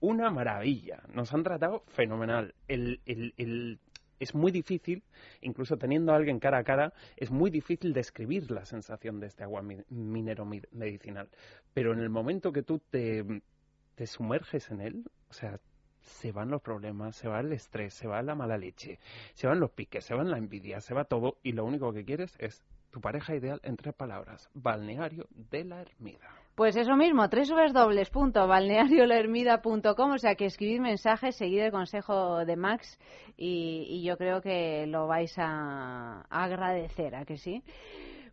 una 0.00 0.30
maravilla. 0.30 1.02
Nos 1.12 1.32
han 1.34 1.42
tratado 1.42 1.82
fenomenal. 1.88 2.54
El, 2.68 3.00
es 4.20 4.34
muy 4.34 4.52
difícil, 4.52 5.02
incluso 5.40 5.76
teniendo 5.76 6.12
a 6.12 6.16
alguien 6.16 6.38
cara 6.38 6.58
a 6.58 6.64
cara, 6.64 6.92
es 7.16 7.30
muy 7.30 7.50
difícil 7.50 7.92
describir 7.92 8.50
la 8.50 8.64
sensación 8.64 9.20
de 9.20 9.28
este 9.28 9.44
agua 9.44 9.62
minero 9.88 10.46
medicinal. 10.72 11.28
Pero 11.74 11.92
en 11.92 12.00
el 12.00 12.10
momento 12.10 12.52
que 12.52 12.62
tú 12.62 12.80
te, 12.90 13.24
te 13.94 14.06
sumerges 14.06 14.70
en 14.70 14.80
él, 14.80 15.04
o 15.28 15.32
sea, 15.32 15.58
se 16.08 16.32
van 16.32 16.50
los 16.50 16.62
problemas, 16.62 17.14
se 17.16 17.28
va 17.28 17.40
el 17.40 17.52
estrés, 17.52 17.94
se 17.94 18.08
va 18.08 18.22
la 18.22 18.34
mala 18.34 18.58
leche, 18.58 18.98
se 19.34 19.46
van 19.46 19.60
los 19.60 19.70
piques, 19.70 20.04
se 20.04 20.14
van 20.14 20.30
la 20.30 20.38
envidia, 20.38 20.80
se 20.80 20.94
va 20.94 21.04
todo 21.04 21.36
y 21.42 21.52
lo 21.52 21.64
único 21.64 21.92
que 21.92 22.04
quieres 22.04 22.34
es 22.38 22.62
tu 22.90 23.00
pareja 23.00 23.34
ideal 23.34 23.60
en 23.62 23.76
tres 23.76 23.94
palabras, 23.94 24.50
balneario 24.54 25.26
de 25.50 25.64
la 25.64 25.80
Ermida. 25.82 26.28
Pues 26.54 26.76
eso 26.76 26.96
mismo, 26.96 27.28
www.balneariolahermida.com, 27.28 30.10
o 30.10 30.18
sea 30.18 30.34
que 30.34 30.46
escribid 30.46 30.80
mensajes, 30.80 31.36
seguid 31.36 31.60
el 31.60 31.70
consejo 31.70 32.44
de 32.44 32.56
Max 32.56 32.98
y, 33.36 34.02
yo 34.02 34.16
creo 34.16 34.40
que 34.40 34.86
lo 34.88 35.06
vais 35.06 35.32
a, 35.38 36.22
agradecer, 36.28 37.14
¿a 37.14 37.24
que 37.24 37.36
sí? 37.36 37.62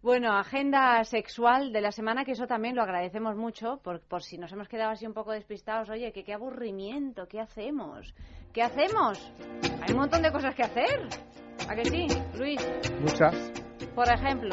Bueno, 0.06 0.38
agenda 0.38 1.04
sexual 1.04 1.74
de 1.74 1.82
la 1.82 1.92
semana, 1.92 2.24
que 2.26 2.34
eso 2.34 2.46
también 2.46 2.76
lo 2.76 2.84
agradecemos 2.84 3.36
mucho, 3.36 3.80
por, 3.84 4.02
por 4.02 4.22
si 4.22 4.38
nos 4.38 4.52
hemos 4.52 4.68
quedado 4.68 4.92
así 4.92 5.08
un 5.08 5.16
poco 5.16 5.32
despistados. 5.32 5.90
Oye, 5.90 6.12
que 6.12 6.24
qué 6.24 6.32
aburrimiento, 6.36 7.28
¿qué 7.28 7.40
hacemos? 7.40 8.14
¿Qué 8.54 8.62
hacemos? 8.62 9.18
Hay 9.82 9.94
un 9.94 9.98
montón 9.98 10.22
de 10.22 10.32
cosas 10.32 10.54
que 10.54 10.62
hacer. 10.62 11.08
¿A 11.68 11.74
que 11.74 11.86
sí, 11.86 12.06
Luis? 12.38 12.62
Muchas. 13.02 13.34
Por 13.96 14.08
ejemplo, 14.08 14.52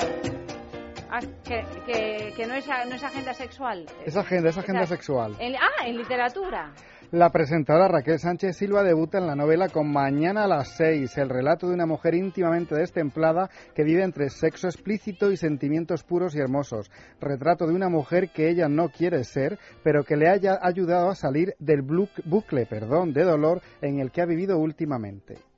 Ah, 1.11 1.21
que, 1.45 2.33
que, 2.35 2.47
no, 2.47 2.55
es, 2.55 2.67
no 2.67 2.95
es 2.95 3.05
agenda 3.05 3.35
sexual. 3.35 3.85
Es 4.07 4.17
agenda, 4.17 4.49
es 4.49 4.57
agenda 4.57 4.87
sexual. 4.87 5.37
ah, 5.39 5.87
en 5.87 5.99
literatura. 5.99 6.73
La 7.13 7.29
presentadora 7.29 7.89
Raquel 7.89 8.19
Sánchez 8.19 8.57
Silva 8.57 8.83
debuta 8.83 9.19
en 9.19 9.27
la 9.27 9.37
novela 9.37 9.69
con 9.69 9.93
Mañana 9.93 10.45
a 10.45 10.47
las 10.47 10.69
seis, 10.79 11.19
el 11.19 11.29
relato 11.29 11.69
de 11.69 11.75
una 11.75 11.85
mujer 11.85 12.15
íntimamente 12.15 12.75
destemplada 12.75 13.51
que 13.75 13.85
vive 13.85 14.03
entre 14.03 14.31
sexo 14.31 14.67
explícito 14.67 15.31
y 15.31 15.37
sentimientos 15.37 16.05
puros 16.05 16.35
y 16.35 16.39
hermosos. 16.39 16.91
Retrato 17.21 17.67
de 17.67 17.75
una 17.75 17.91
mujer 17.91 18.31
que 18.31 18.49
ella 18.49 18.67
no 18.71 18.89
quiere 18.89 19.25
ser, 19.25 19.59
pero 19.85 20.05
que 20.05 20.17
le 20.17 20.31
haya 20.31 20.59
ayudado 20.63 21.11
a 21.11 21.15
salir 21.15 21.55
del 21.59 21.83
bucle 21.83 22.65
perdón, 22.65 23.13
de 23.13 23.25
dolor 23.25 23.61
en 23.83 24.01
el 24.01 24.11
que 24.11 24.23
ha 24.23 24.27
vivido 24.27 24.57
últimamente. 24.57 25.52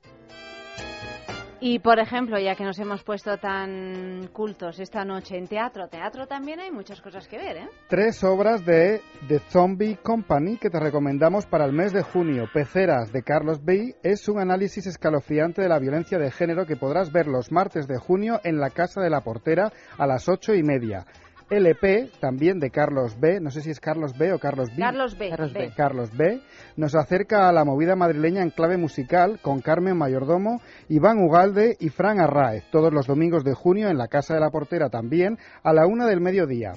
Y, 1.67 1.79
por 1.79 1.97
ejemplo, 1.97 2.37
ya 2.37 2.53
que 2.53 2.63
nos 2.63 2.77
hemos 2.77 3.01
puesto 3.01 3.39
tan 3.39 4.27
cultos 4.31 4.79
esta 4.79 5.03
noche 5.03 5.35
en 5.35 5.47
teatro, 5.47 5.87
teatro 5.87 6.27
también 6.27 6.59
hay 6.59 6.69
muchas 6.69 7.01
cosas 7.01 7.27
que 7.27 7.39
ver, 7.39 7.57
¿eh? 7.57 7.69
Tres 7.87 8.23
obras 8.23 8.63
de 8.63 9.01
The 9.27 9.39
Zombie 9.49 9.97
Company 10.03 10.57
que 10.57 10.69
te 10.69 10.79
recomendamos 10.79 11.47
para 11.47 11.65
el 11.65 11.73
mes 11.73 11.91
de 11.91 12.03
junio. 12.03 12.47
Peceras 12.53 13.11
de 13.11 13.23
Carlos 13.23 13.65
Bay 13.65 13.95
es 14.03 14.29
un 14.29 14.39
análisis 14.39 14.85
escalofriante 14.85 15.63
de 15.63 15.69
la 15.69 15.79
violencia 15.79 16.19
de 16.19 16.29
género 16.29 16.67
que 16.67 16.75
podrás 16.75 17.11
ver 17.11 17.25
los 17.25 17.51
martes 17.51 17.87
de 17.87 17.97
junio 17.97 18.39
en 18.43 18.59
la 18.59 18.69
Casa 18.69 19.01
de 19.01 19.09
la 19.09 19.21
Portera 19.21 19.71
a 19.97 20.05
las 20.05 20.29
ocho 20.29 20.53
y 20.53 20.61
media. 20.61 21.07
LP, 21.49 22.09
también 22.19 22.59
de 22.59 22.71
Carlos 22.71 23.19
B, 23.19 23.39
no 23.39 23.51
sé 23.51 23.61
si 23.61 23.69
es 23.69 23.79
Carlos 23.79 24.17
B 24.17 24.33
o 24.33 24.39
Carlos 24.39 24.69
B. 24.75 24.79
Carlos 24.79 25.15
B. 25.17 25.73
Carlos 25.75 26.09
B. 26.17 26.41
nos 26.75 26.95
acerca 26.95 27.47
a 27.47 27.51
la 27.51 27.63
movida 27.63 27.95
madrileña 27.95 28.41
en 28.41 28.49
clave 28.49 28.77
musical 28.77 29.39
con 29.43 29.61
Carmen 29.61 29.95
Mayordomo, 29.95 30.61
Iván 30.89 31.19
Ugalde 31.19 31.77
y 31.79 31.89
Fran 31.89 32.19
Arraez, 32.19 32.63
todos 32.71 32.91
los 32.91 33.05
domingos 33.05 33.43
de 33.43 33.53
junio 33.53 33.89
en 33.89 33.97
la 33.99 34.07
Casa 34.07 34.33
de 34.33 34.39
la 34.39 34.49
Portera 34.49 34.89
también, 34.89 35.37
a 35.61 35.71
la 35.71 35.85
una 35.85 36.07
del 36.07 36.19
mediodía 36.19 36.73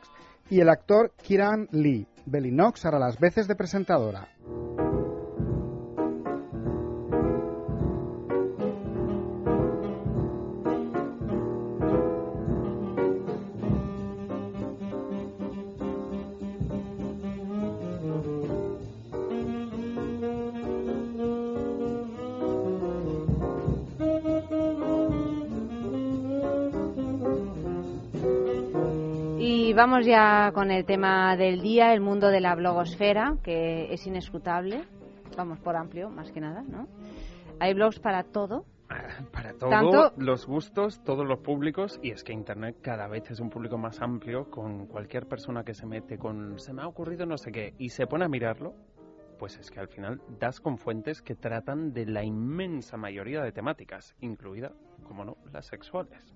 y 0.51 0.61
el 0.61 0.69
actor 0.69 1.13
Kieran 1.23 1.69
Lee. 1.71 2.07
Belinox 2.31 2.85
hará 2.85 2.99
las 2.99 3.19
veces 3.19 3.49
de 3.49 3.57
presentadora. 3.57 4.29
Vamos 29.79 30.05
ya 30.05 30.51
con 30.53 30.73
el 30.73 30.85
tema 30.85 31.37
del 31.37 31.61
día, 31.61 31.93
el 31.93 32.01
mundo 32.01 32.31
de 32.31 32.41
la 32.41 32.57
blogosfera, 32.57 33.37
que 33.45 33.93
es 33.93 34.05
inescrutable, 34.09 34.83
vamos 35.37 35.61
por 35.61 35.77
amplio, 35.77 36.11
más 36.11 36.33
que 36.33 36.41
nada, 36.41 36.63
¿no? 36.63 36.89
Hay 37.61 37.75
blogs 37.75 38.01
para 38.01 38.25
todo. 38.25 38.65
Para 39.33 39.53
todo, 39.53 40.15
los 40.17 40.47
gustos, 40.47 41.05
todos 41.05 41.27
los 41.27 41.41
públicos, 41.41 42.01
y 42.03 42.11
es 42.11 42.25
que 42.25 42.33
Internet 42.33 42.79
cada 42.81 43.07
vez 43.07 43.31
es 43.31 43.39
un 43.39 43.51
público 43.51 43.77
más 43.77 44.01
amplio, 44.01 44.51
con 44.51 44.87
cualquier 44.87 45.27
persona 45.27 45.63
que 45.63 45.75
se 45.75 45.85
mete 45.87 46.17
con 46.17 46.59
se 46.59 46.73
me 46.73 46.81
ha 46.81 46.89
ocurrido 46.89 47.27
no 47.27 47.37
sé 47.37 47.53
qué, 47.53 47.75
y 47.79 47.91
se 47.91 48.07
pone 48.07 48.25
a 48.25 48.29
mirarlo, 48.29 48.75
pues 49.39 49.59
es 49.59 49.71
que 49.71 49.79
al 49.79 49.89
final 49.89 50.23
das 50.41 50.59
con 50.61 50.79
fuentes 50.79 51.21
que 51.21 51.35
tratan 51.35 51.93
de 51.93 52.07
la 52.07 52.25
inmensa 52.25 52.97
mayoría 52.97 53.43
de 53.43 53.53
temáticas, 53.53 54.17
incluida, 54.21 54.73
como 55.05 55.25
no, 55.25 55.37
las 55.53 55.67
sexuales. 55.67 56.35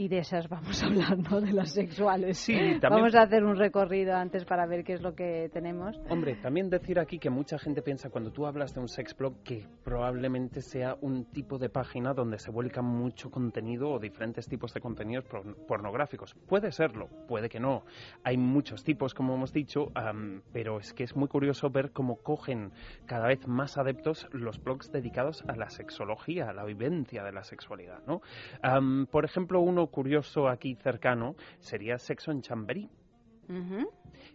Y 0.00 0.08
de 0.08 0.20
esas 0.20 0.48
vamos 0.48 0.82
a 0.82 0.86
hablar, 0.86 1.18
¿no? 1.18 1.42
De 1.42 1.52
las 1.52 1.74
sexuales. 1.74 2.38
Sí, 2.38 2.54
también... 2.54 3.02
Vamos 3.02 3.14
a 3.14 3.20
hacer 3.20 3.44
un 3.44 3.56
recorrido 3.56 4.16
antes 4.16 4.46
para 4.46 4.64
ver 4.64 4.82
qué 4.82 4.94
es 4.94 5.02
lo 5.02 5.14
que 5.14 5.50
tenemos. 5.52 6.00
Hombre, 6.08 6.36
también 6.36 6.70
decir 6.70 6.98
aquí 6.98 7.18
que 7.18 7.28
mucha 7.28 7.58
gente 7.58 7.82
piensa 7.82 8.08
cuando 8.08 8.32
tú 8.32 8.46
hablas 8.46 8.72
de 8.72 8.80
un 8.80 8.88
sex 8.88 9.14
blog 9.14 9.42
que 9.42 9.66
probablemente 9.84 10.62
sea 10.62 10.96
un 11.02 11.26
tipo 11.26 11.58
de 11.58 11.68
página 11.68 12.14
donde 12.14 12.38
se 12.38 12.50
vuelca 12.50 12.80
mucho 12.80 13.30
contenido 13.30 13.90
o 13.90 13.98
diferentes 13.98 14.48
tipos 14.48 14.72
de 14.72 14.80
contenidos 14.80 15.26
pornográficos. 15.68 16.34
Puede 16.48 16.72
serlo, 16.72 17.10
puede 17.28 17.50
que 17.50 17.60
no. 17.60 17.84
Hay 18.24 18.38
muchos 18.38 18.82
tipos, 18.84 19.12
como 19.12 19.34
hemos 19.34 19.52
dicho, 19.52 19.92
pero 20.50 20.78
es 20.78 20.94
que 20.94 21.04
es 21.04 21.14
muy 21.14 21.28
curioso 21.28 21.68
ver 21.68 21.92
cómo 21.92 22.16
cogen 22.16 22.72
cada 23.04 23.26
vez 23.26 23.46
más 23.46 23.76
adeptos 23.76 24.26
los 24.32 24.64
blogs 24.64 24.90
dedicados 24.92 25.44
a 25.46 25.56
la 25.56 25.68
sexología, 25.68 26.48
a 26.48 26.54
la 26.54 26.64
vivencia 26.64 27.22
de 27.22 27.32
la 27.32 27.44
sexualidad, 27.44 28.00
¿no? 28.06 28.22
por 29.10 29.26
ejemplo, 29.26 29.60
uno 29.60 29.89
curioso 29.90 30.48
aquí 30.48 30.74
cercano 30.76 31.34
sería 31.58 31.98
Sexo 31.98 32.30
en 32.30 32.42
Chamberí. 32.42 32.88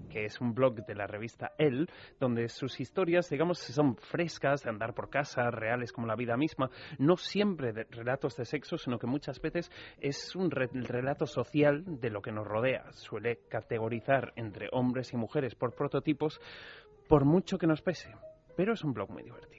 que 0.10 0.26
es 0.26 0.42
un 0.42 0.54
blog 0.54 0.86
de 0.86 0.96
la 0.96 1.08
revista 1.08 1.54
Elle, 1.58 1.88
donde 2.20 2.50
sus 2.50 2.80
historias, 2.80 3.30
digamos, 3.30 3.60
son 3.60 3.96
frescas, 3.96 4.64
de 4.64 4.70
andar 4.70 4.94
por 4.94 5.10
casa, 5.10 5.50
reales 5.52 5.92
como 5.92 6.08
la 6.08 6.16
vida 6.16 6.38
misma, 6.38 6.70
no 7.00 7.16
siempre 7.18 7.74
de 7.74 7.86
relatos 7.86 8.36
de 8.36 8.46
sexo, 8.46 8.78
sino 8.78 9.00
que 9.00 9.08
muchas 9.08 9.40
veces 9.42 9.72
es 10.00 10.36
un 10.36 10.52
relato 10.52 11.26
social 11.26 11.84
de 11.86 12.10
lo 12.10 12.22
que 12.22 12.32
nos 12.32 12.48
rodea. 12.48 12.92
Suele 12.92 13.40
categorizar 13.50 14.34
entre 14.36 14.70
hombres 14.72 15.14
y 15.14 15.18
mujeres 15.18 15.56
por 15.56 15.74
prototipos, 15.74 16.40
por 17.08 17.26
mucho 17.26 17.58
que 17.58 17.68
nos 17.68 17.82
pese, 17.82 18.14
pero 18.58 18.74
es 18.74 18.84
un 18.84 18.94
blog 18.94 19.12
muy 19.12 19.24
divertido. 19.24 19.55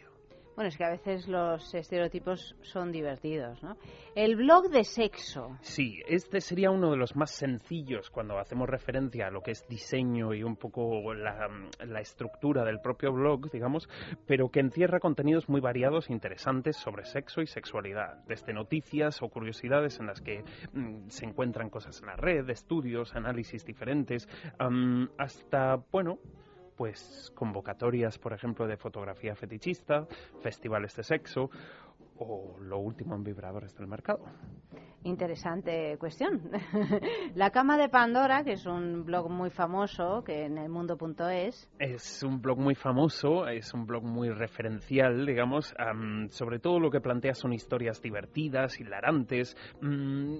Bueno, 0.57 0.71
es 0.71 0.79
que 0.79 0.85
a 0.85 0.91
veces 0.91 1.29
los 1.29 1.75
estereotipos 1.75 2.57
son 2.63 2.91
divertidos, 2.91 3.63
¿no? 3.63 3.77
El 4.15 4.37
blog 4.37 4.71
de 4.71 4.85
sexo. 4.85 5.59
Sí, 5.61 6.01
este 6.09 6.41
sería 6.41 6.71
uno 6.71 6.91
de 6.91 6.97
los 6.97 7.15
más 7.15 7.31
sencillos 7.31 8.09
cuando 8.09 8.39
hacemos 8.39 8.67
referencia 8.67 9.27
a 9.27 9.31
lo 9.31 9.43
que 9.43 9.51
es 9.51 9.69
diseño 9.69 10.33
y 10.33 10.43
un 10.43 10.57
poco 10.57 11.13
la, 11.13 11.51
la 11.87 12.01
estructura 12.01 12.65
del 12.65 12.81
propio 12.81 13.13
blog, 13.13 13.51
digamos, 13.51 13.87
pero 14.27 14.49
que 14.49 14.61
encierra 14.61 14.99
contenidos 14.99 15.47
muy 15.51 15.61
variados 15.61 16.09
e 16.09 16.15
interesantes 16.15 16.79
sobre 16.79 17.05
sexo 17.05 17.43
y 17.43 17.47
sexualidad, 17.47 18.25
desde 18.27 18.55
noticias 18.55 19.21
o 19.21 19.29
curiosidades 19.29 20.01
en 20.01 20.07
las 20.07 20.23
que 20.23 20.43
mm, 20.73 21.09
se 21.09 21.27
encuentran 21.27 21.69
cosas 21.69 22.01
en 22.01 22.07
la 22.07 22.17
red, 22.17 22.49
estudios, 22.49 23.15
análisis 23.15 23.63
diferentes, 23.67 24.27
hasta, 25.19 25.77
bueno, 25.93 26.19
pues 26.77 27.33
convocatorias, 27.35 28.19
por 28.19 28.33
ejemplo, 28.33 28.67
de 28.67 28.77
fotografía 28.77 29.35
fetichista, 29.35 30.07
festivales 30.43 30.95
de 30.97 31.03
sexo 31.03 31.51
o 32.19 32.57
lo 32.61 32.79
último 32.79 33.15
en 33.15 33.25
vibradores 33.25 33.75
del 33.77 33.87
mercado. 33.87 34.25
Interesante 35.05 35.97
cuestión. 35.99 36.51
La 37.35 37.51
Cama 37.51 37.79
de 37.79 37.89
Pandora, 37.89 38.43
que 38.43 38.53
es 38.53 38.67
un 38.67 39.05
blog 39.05 39.31
muy 39.31 39.51
famoso, 39.51 40.25
que 40.25 40.47
en 40.47 40.59
el 40.59 40.69
mundo.es. 40.69 41.71
Es 41.79 42.23
un 42.23 42.41
blog 42.43 42.59
muy 42.59 42.75
famoso, 42.75 43.47
es 43.47 43.73
un 43.73 43.87
blog 43.87 44.03
muy 44.03 44.31
referencial, 44.31 45.25
digamos. 45.25 45.75
sobre 46.31 46.59
todo 46.59 46.81
lo 46.81 46.91
que 46.91 47.01
plantea 47.01 47.35
son 47.35 47.53
historias 47.53 48.03
divertidas, 48.03 48.81
hilarantes. 48.81 49.57
Mm, 49.81 50.39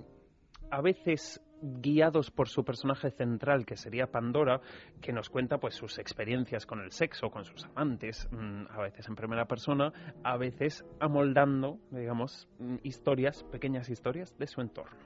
a 0.71 0.81
veces 0.81 1.41
guiados 1.61 2.31
por 2.31 2.49
su 2.49 2.65
personaje 2.65 3.11
central, 3.11 3.65
que 3.65 3.77
sería 3.77 4.11
Pandora, 4.11 4.61
que 5.01 5.13
nos 5.13 5.29
cuenta 5.29 5.59
pues 5.59 5.75
sus 5.75 5.99
experiencias 5.99 6.67
con 6.67 6.81
el 6.81 6.93
sexo, 6.93 7.31
con 7.31 7.45
sus 7.45 7.65
amantes, 7.65 8.29
mm, 8.31 8.67
a 8.71 8.83
veces 8.83 9.09
en 9.09 9.17
primera 9.17 9.47
persona, 9.47 9.93
a 10.23 10.37
veces 10.37 10.85
amoldando, 11.01 11.79
digamos, 11.91 12.49
mm, 12.59 12.77
historias, 12.83 13.45
pequeñas 13.45 13.89
historias 13.89 14.37
de 14.39 14.47
su 14.47 14.61
entorno. 14.61 14.99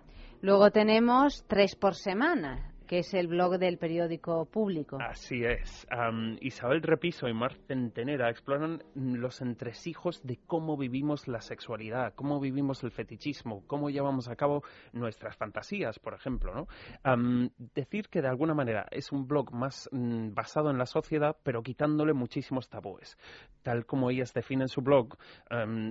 Luego 0.43 0.71
tenemos 0.71 1.45
tres 1.47 1.77
por 1.77 1.95
semana, 1.95 2.73
que 2.91 2.99
es 2.99 3.15
el 3.15 3.29
blog 3.29 3.61
del 3.61 3.79
periódico 3.79 4.47
público. 4.47 4.99
Así 5.01 5.45
es. 5.45 5.87
Isabel 6.41 6.83
Repiso 6.83 7.29
y 7.29 7.33
Mar 7.33 7.55
Centenera 7.69 8.29
exploran 8.29 8.83
los 8.97 9.41
entresijos 9.43 10.21
de 10.27 10.41
cómo 10.45 10.77
vivimos 10.77 11.29
la 11.29 11.41
sexualidad, 11.41 12.15
cómo 12.17 12.41
vivimos 12.41 12.83
el 12.83 12.91
fetichismo, 12.91 13.65
cómo 13.69 13.91
llevamos 13.91 14.27
a 14.27 14.35
cabo 14.35 14.65
nuestras 14.93 15.37
fantasías, 15.37 16.01
por 16.01 16.15
ejemplo. 16.15 16.53
¿no? 16.53 16.67
decir 17.77 18.09
que 18.09 18.23
de 18.23 18.29
alguna 18.29 18.55
manera 18.55 18.89
es 18.91 19.13
un 19.13 19.29
blog 19.29 19.53
más 19.53 19.89
mm, 19.93 20.35
basado 20.35 20.69
en 20.73 20.79
la 20.79 20.87
sociedad, 20.87 21.37
pero 21.45 21.63
quitándole 21.63 22.13
muchísimos 22.13 22.69
tabúes. 22.69 23.17
Tal 23.63 23.87
como 23.87 24.11
ellas 24.11 24.35
definen 24.35 24.67
su 24.67 24.81
blog, 24.81 25.17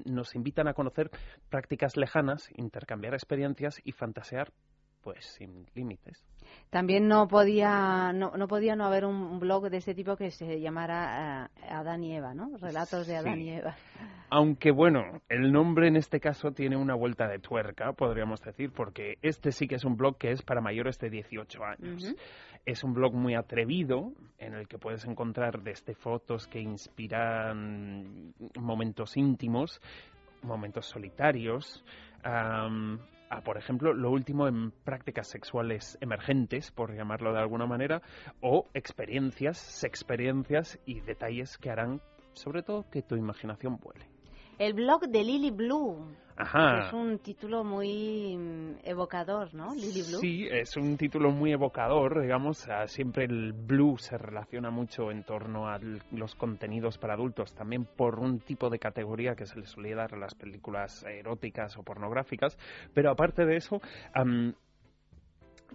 nos 0.04 0.36
invitan 0.36 0.68
a 0.68 0.74
conocer 0.74 1.12
prácticas 1.50 1.96
lejanas, 1.96 2.50
intercambiar 2.58 3.14
experiencias 3.14 3.80
y 3.86 3.94
fantasear 3.94 4.52
pues 5.12 5.26
sin 5.26 5.66
límites. 5.74 6.24
También 6.70 7.08
no 7.08 7.28
podía 7.28 8.14
no, 8.14 8.32
no 8.38 8.48
podía 8.48 8.76
no 8.76 8.86
haber 8.86 9.06
un 9.06 9.40
blog 9.40 9.72
de 9.72 9.78
este 9.78 9.96
tipo 9.96 10.16
que 10.16 10.30
se 10.30 10.60
llamara 10.62 11.50
uh, 11.64 11.74
Adán 11.74 12.04
y 12.04 12.16
Eva, 12.16 12.36
¿no? 12.36 12.56
Relatos 12.58 13.08
de 13.08 13.18
Adán 13.18 13.42
y 13.42 13.50
Eva. 13.50 13.76
Aunque 14.30 14.70
bueno, 14.70 15.02
el 15.28 15.52
nombre 15.52 15.88
en 15.88 15.96
este 15.96 16.20
caso 16.20 16.52
tiene 16.52 16.78
una 16.78 16.94
vuelta 16.94 17.28
de 17.28 17.40
tuerca, 17.40 17.94
podríamos 17.94 18.40
decir, 18.42 18.72
porque 18.72 19.18
este 19.24 19.52
sí 19.52 19.68
que 19.68 19.76
es 19.76 19.84
un 19.84 19.98
blog 19.98 20.20
que 20.20 20.30
es 20.30 20.44
para 20.44 20.62
mayores 20.62 21.00
de 21.00 21.10
18 21.10 21.60
años. 21.64 22.16
Es 22.68 22.84
un 22.84 22.94
blog 22.94 23.16
muy 23.16 23.34
atrevido 23.34 24.12
en 24.38 24.54
el 24.54 24.68
que 24.68 24.78
puedes 24.78 25.06
encontrar 25.06 25.64
desde 25.64 25.96
fotos 25.96 26.48
que 26.48 26.60
inspiran 26.60 28.36
momentos 28.60 29.18
íntimos, 29.18 29.82
momentos 30.44 30.86
solitarios, 30.86 31.84
a, 33.30 33.42
por 33.42 33.58
ejemplo, 33.58 33.94
lo 33.94 34.12
último 34.12 34.48
en 34.48 34.72
prácticas 34.72 35.28
sexuales 35.28 35.98
emergentes, 36.02 36.72
por 36.72 36.96
llamarlo 36.96 37.34
de 37.34 37.40
alguna 37.40 37.66
manera, 37.66 38.02
o 38.42 38.68
experiencias, 38.74 39.84
experiencias 39.84 40.80
y 40.86 41.02
detalles 41.02 41.58
que 41.58 41.70
harán, 41.70 42.02
sobre 42.34 42.64
todo, 42.64 42.90
que 42.90 43.02
tu 43.02 43.16
imaginación 43.16 43.78
vuele. 43.78 44.19
El 44.60 44.74
blog 44.74 45.08
de 45.08 45.24
Lily 45.24 45.52
Blue. 45.52 46.06
Ajá. 46.36 46.88
Es 46.88 46.94
un 46.94 47.20
título 47.20 47.64
muy 47.64 48.36
mm, 48.38 48.80
evocador, 48.84 49.54
¿no? 49.54 49.74
Lily 49.74 50.02
Blue. 50.02 50.20
Sí, 50.20 50.48
es 50.52 50.76
un 50.76 50.98
título 50.98 51.32
muy 51.32 51.54
evocador, 51.54 52.22
digamos. 52.22 52.68
Siempre 52.88 53.24
el 53.24 53.54
blue 53.54 53.98
se 53.98 54.18
relaciona 54.18 54.70
mucho 54.70 55.12
en 55.12 55.24
torno 55.24 55.70
a 55.70 55.80
los 56.12 56.36
contenidos 56.36 56.98
para 56.98 57.14
adultos, 57.14 57.56
también 57.56 57.86
por 57.86 58.20
un 58.20 58.42
tipo 58.42 58.70
de 58.70 58.80
categoría 58.80 59.34
que 59.34 59.46
se 59.46 59.58
le 59.58 59.66
solía 59.66 59.96
dar 59.96 60.14
a 60.14 60.18
las 60.18 60.36
películas 60.36 61.06
eróticas 61.06 61.78
o 61.78 61.84
pornográficas. 61.84 62.58
Pero 62.94 63.12
aparte 63.12 63.46
de 63.46 63.56
eso, 63.56 63.80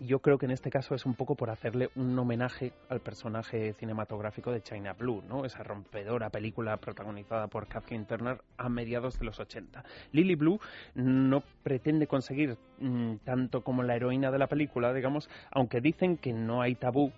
yo 0.01 0.19
creo 0.21 0.39
que 0.39 0.47
en 0.47 0.53
este 0.53 0.71
caso 0.71 0.95
es 0.95 1.07
un 1.07 1.15
poco 1.15 1.35
por 1.35 1.51
hacerle 1.51 1.91
un 1.95 2.19
homenaje 2.19 2.73
al 2.89 3.01
personaje 3.01 3.75
cinematográfico 3.75 4.51
de 4.51 4.63
China 4.63 4.93
Blue, 4.93 5.23
¿no? 5.29 5.45
Esa 5.45 5.63
rompedora 5.63 6.31
película 6.31 6.77
protagonizada 6.77 7.47
por 7.47 7.69
Kathleen 7.69 8.07
Turner 8.07 8.41
a 8.57 8.69
mediados 8.69 9.19
de 9.19 9.25
los 9.25 9.39
80. 9.39 9.85
Lily 10.13 10.35
Blue 10.35 10.61
no 10.95 11.43
pretende 11.63 12.07
conseguir 12.07 12.57
mm, 12.79 13.17
tanto 13.25 13.63
como 13.63 13.83
la 13.83 13.97
heroína 13.97 14.31
de 14.31 14.39
la 14.39 14.49
película, 14.49 14.93
digamos, 14.93 15.29
aunque 15.51 15.81
dicen 15.81 16.17
que 16.17 16.33
no 16.33 16.63
hay 16.63 16.75
tabú 16.75 17.13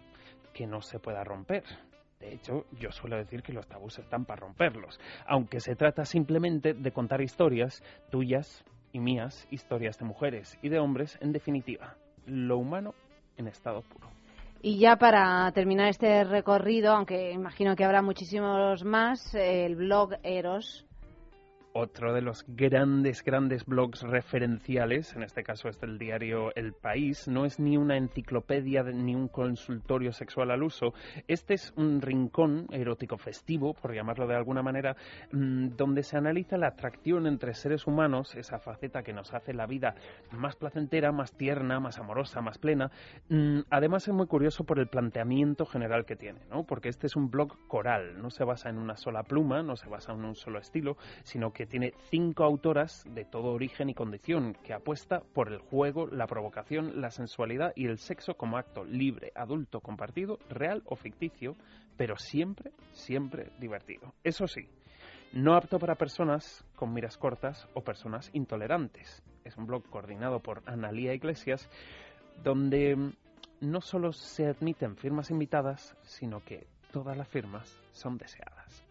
que 0.52 0.66
no 0.66 0.82
se 0.82 0.98
pueda 0.98 1.24
romper. 1.24 1.64
De 2.20 2.32
hecho, 2.32 2.64
yo 2.78 2.92
suelo 2.92 3.16
decir 3.16 3.42
que 3.42 3.52
los 3.52 3.66
tabús 3.66 3.98
están 3.98 4.24
para 4.24 4.40
romperlos, 4.40 4.98
aunque 5.26 5.60
se 5.60 5.76
trata 5.76 6.04
simplemente 6.04 6.72
de 6.72 6.92
contar 6.92 7.20
historias 7.20 7.82
tuyas 8.10 8.64
y 8.92 9.00
mías, 9.00 9.46
historias 9.50 9.98
de 9.98 10.06
mujeres 10.06 10.58
y 10.62 10.70
de 10.70 10.78
hombres 10.78 11.18
en 11.20 11.32
definitiva 11.32 11.96
lo 12.26 12.58
humano 12.58 12.94
en 13.36 13.48
estado 13.48 13.82
puro. 13.82 14.08
Y 14.62 14.78
ya 14.78 14.96
para 14.96 15.50
terminar 15.52 15.88
este 15.88 16.24
recorrido, 16.24 16.92
aunque 16.92 17.30
imagino 17.32 17.76
que 17.76 17.84
habrá 17.84 18.02
muchísimos 18.02 18.84
más, 18.84 19.34
el 19.34 19.76
blog 19.76 20.14
Eros 20.22 20.85
otro 21.76 22.14
de 22.14 22.22
los 22.22 22.44
grandes, 22.48 23.22
grandes 23.22 23.66
blogs 23.66 24.00
referenciales, 24.00 25.14
en 25.14 25.22
este 25.22 25.42
caso 25.42 25.68
es 25.68 25.78
del 25.78 25.98
diario 25.98 26.54
El 26.54 26.72
País, 26.72 27.28
no 27.28 27.44
es 27.44 27.60
ni 27.60 27.76
una 27.76 27.98
enciclopedia 27.98 28.82
ni 28.82 29.14
un 29.14 29.28
consultorio 29.28 30.12
sexual 30.12 30.50
al 30.50 30.62
uso. 30.62 30.94
Este 31.28 31.52
es 31.52 31.74
un 31.76 32.00
rincón 32.00 32.66
erótico 32.70 33.18
festivo, 33.18 33.74
por 33.74 33.94
llamarlo 33.94 34.26
de 34.26 34.34
alguna 34.34 34.62
manera, 34.62 34.96
mm, 35.32 35.76
donde 35.76 36.02
se 36.02 36.16
analiza 36.16 36.56
la 36.56 36.68
atracción 36.68 37.26
entre 37.26 37.52
seres 37.52 37.86
humanos, 37.86 38.34
esa 38.36 38.58
faceta 38.58 39.02
que 39.02 39.12
nos 39.12 39.34
hace 39.34 39.52
la 39.52 39.66
vida 39.66 39.96
más 40.32 40.56
placentera, 40.56 41.12
más 41.12 41.36
tierna, 41.36 41.78
más 41.78 41.98
amorosa, 41.98 42.40
más 42.40 42.56
plena. 42.56 42.90
Mm, 43.28 43.60
además 43.68 44.08
es 44.08 44.14
muy 44.14 44.26
curioso 44.26 44.64
por 44.64 44.78
el 44.78 44.88
planteamiento 44.88 45.66
general 45.66 46.06
que 46.06 46.16
tiene, 46.16 46.40
¿no? 46.48 46.64
porque 46.64 46.88
este 46.88 47.06
es 47.06 47.16
un 47.16 47.30
blog 47.30 47.66
coral, 47.68 48.22
no 48.22 48.30
se 48.30 48.44
basa 48.44 48.70
en 48.70 48.78
una 48.78 48.96
sola 48.96 49.24
pluma, 49.24 49.62
no 49.62 49.76
se 49.76 49.90
basa 49.90 50.12
en 50.12 50.24
un 50.24 50.34
solo 50.34 50.58
estilo, 50.58 50.96
sino 51.22 51.52
que 51.52 51.65
tiene 51.66 51.92
cinco 52.10 52.44
autoras 52.44 53.04
de 53.14 53.24
todo 53.24 53.52
origen 53.52 53.88
y 53.88 53.94
condición, 53.94 54.56
que 54.62 54.72
apuesta 54.72 55.22
por 55.34 55.52
el 55.52 55.58
juego, 55.58 56.06
la 56.06 56.26
provocación, 56.26 57.00
la 57.00 57.10
sensualidad 57.10 57.72
y 57.76 57.86
el 57.86 57.98
sexo 57.98 58.34
como 58.34 58.58
acto 58.58 58.84
libre, 58.84 59.32
adulto, 59.34 59.80
compartido, 59.80 60.38
real 60.48 60.82
o 60.86 60.96
ficticio, 60.96 61.56
pero 61.96 62.16
siempre, 62.16 62.72
siempre 62.92 63.50
divertido. 63.58 64.14
Eso 64.22 64.46
sí, 64.46 64.68
no 65.32 65.54
apto 65.54 65.78
para 65.78 65.96
personas 65.96 66.64
con 66.74 66.92
miras 66.92 67.16
cortas 67.16 67.68
o 67.74 67.82
personas 67.82 68.30
intolerantes. 68.32 69.22
Es 69.44 69.56
un 69.56 69.66
blog 69.66 69.84
coordinado 69.90 70.40
por 70.40 70.62
Analía 70.66 71.14
Iglesias, 71.14 71.68
donde 72.42 73.12
no 73.60 73.80
solo 73.80 74.12
se 74.12 74.46
admiten 74.46 74.96
firmas 74.96 75.30
invitadas, 75.30 75.96
sino 76.02 76.44
que 76.44 76.66
todas 76.92 77.16
las 77.16 77.28
firmas 77.28 77.80
son 77.92 78.18
deseadas. 78.18 78.84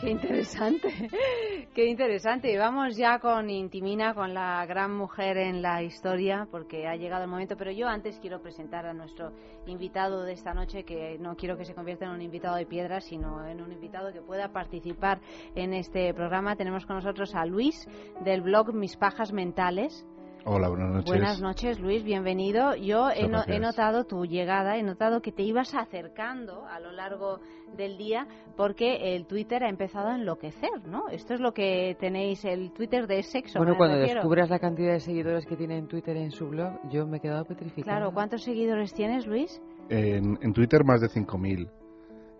Qué 0.00 0.10
interesante, 0.10 0.88
qué 1.74 1.86
interesante. 1.86 2.56
Vamos 2.58 2.96
ya 2.96 3.18
con 3.20 3.48
Intimina, 3.48 4.12
con 4.12 4.34
la 4.34 4.66
gran 4.66 4.94
mujer 4.94 5.36
en 5.36 5.62
la 5.62 5.82
historia, 5.82 6.48
porque 6.50 6.86
ha 6.86 6.96
llegado 6.96 7.24
el 7.24 7.30
momento. 7.30 7.56
Pero 7.56 7.70
yo 7.70 7.88
antes 7.88 8.18
quiero 8.18 8.42
presentar 8.42 8.86
a 8.86 8.92
nuestro 8.92 9.32
invitado 9.66 10.22
de 10.24 10.32
esta 10.32 10.52
noche, 10.52 10.84
que 10.84 11.16
no 11.18 11.36
quiero 11.36 11.56
que 11.56 11.64
se 11.64 11.74
convierta 11.74 12.06
en 12.06 12.10
un 12.10 12.22
invitado 12.22 12.56
de 12.56 12.66
piedra, 12.66 13.00
sino 13.00 13.46
en 13.46 13.62
un 13.62 13.72
invitado 13.72 14.12
que 14.12 14.20
pueda 14.20 14.52
participar 14.52 15.20
en 15.54 15.72
este 15.72 16.12
programa. 16.12 16.56
Tenemos 16.56 16.84
con 16.86 16.96
nosotros 16.96 17.34
a 17.34 17.46
Luis 17.46 17.88
del 18.24 18.42
blog 18.42 18.74
Mis 18.74 18.96
Pajas 18.96 19.32
Mentales 19.32 20.06
Hola, 20.46 20.68
buenas 20.68 20.90
noches. 20.90 21.06
Buenas 21.10 21.40
noches, 21.40 21.80
Luis, 21.80 22.04
bienvenido. 22.04 22.76
Yo 22.76 23.08
he, 23.10 23.26
no- 23.28 23.44
he 23.46 23.58
notado 23.58 24.04
tu 24.04 24.26
llegada, 24.26 24.76
he 24.76 24.82
notado 24.82 25.22
que 25.22 25.32
te 25.32 25.42
ibas 25.42 25.74
acercando 25.74 26.66
a 26.66 26.78
lo 26.80 26.92
largo 26.92 27.40
del 27.74 27.96
día 27.96 28.26
porque 28.54 29.14
el 29.16 29.26
Twitter 29.26 29.64
ha 29.64 29.70
empezado 29.70 30.08
a 30.08 30.16
enloquecer, 30.16 30.86
¿no? 30.86 31.08
Esto 31.08 31.32
es 31.32 31.40
lo 31.40 31.54
que 31.54 31.96
tenéis, 31.98 32.44
el 32.44 32.72
Twitter 32.72 33.06
de 33.06 33.22
sexo. 33.22 33.58
Bueno, 33.58 33.74
cuando 33.78 33.96
refiero. 33.96 34.20
descubras 34.20 34.50
la 34.50 34.58
cantidad 34.58 34.92
de 34.92 35.00
seguidores 35.00 35.46
que 35.46 35.56
tiene 35.56 35.78
en 35.78 35.88
Twitter 35.88 36.14
en 36.18 36.30
su 36.30 36.46
blog, 36.48 36.74
yo 36.90 37.06
me 37.06 37.16
he 37.16 37.20
quedado 37.20 37.46
petrificada. 37.46 37.96
Claro, 37.96 38.12
¿cuántos 38.12 38.42
seguidores 38.42 38.92
tienes, 38.92 39.26
Luis? 39.26 39.62
En, 39.88 40.38
en 40.42 40.52
Twitter 40.52 40.84
más 40.84 41.00
de 41.00 41.08
5.000 41.08 41.70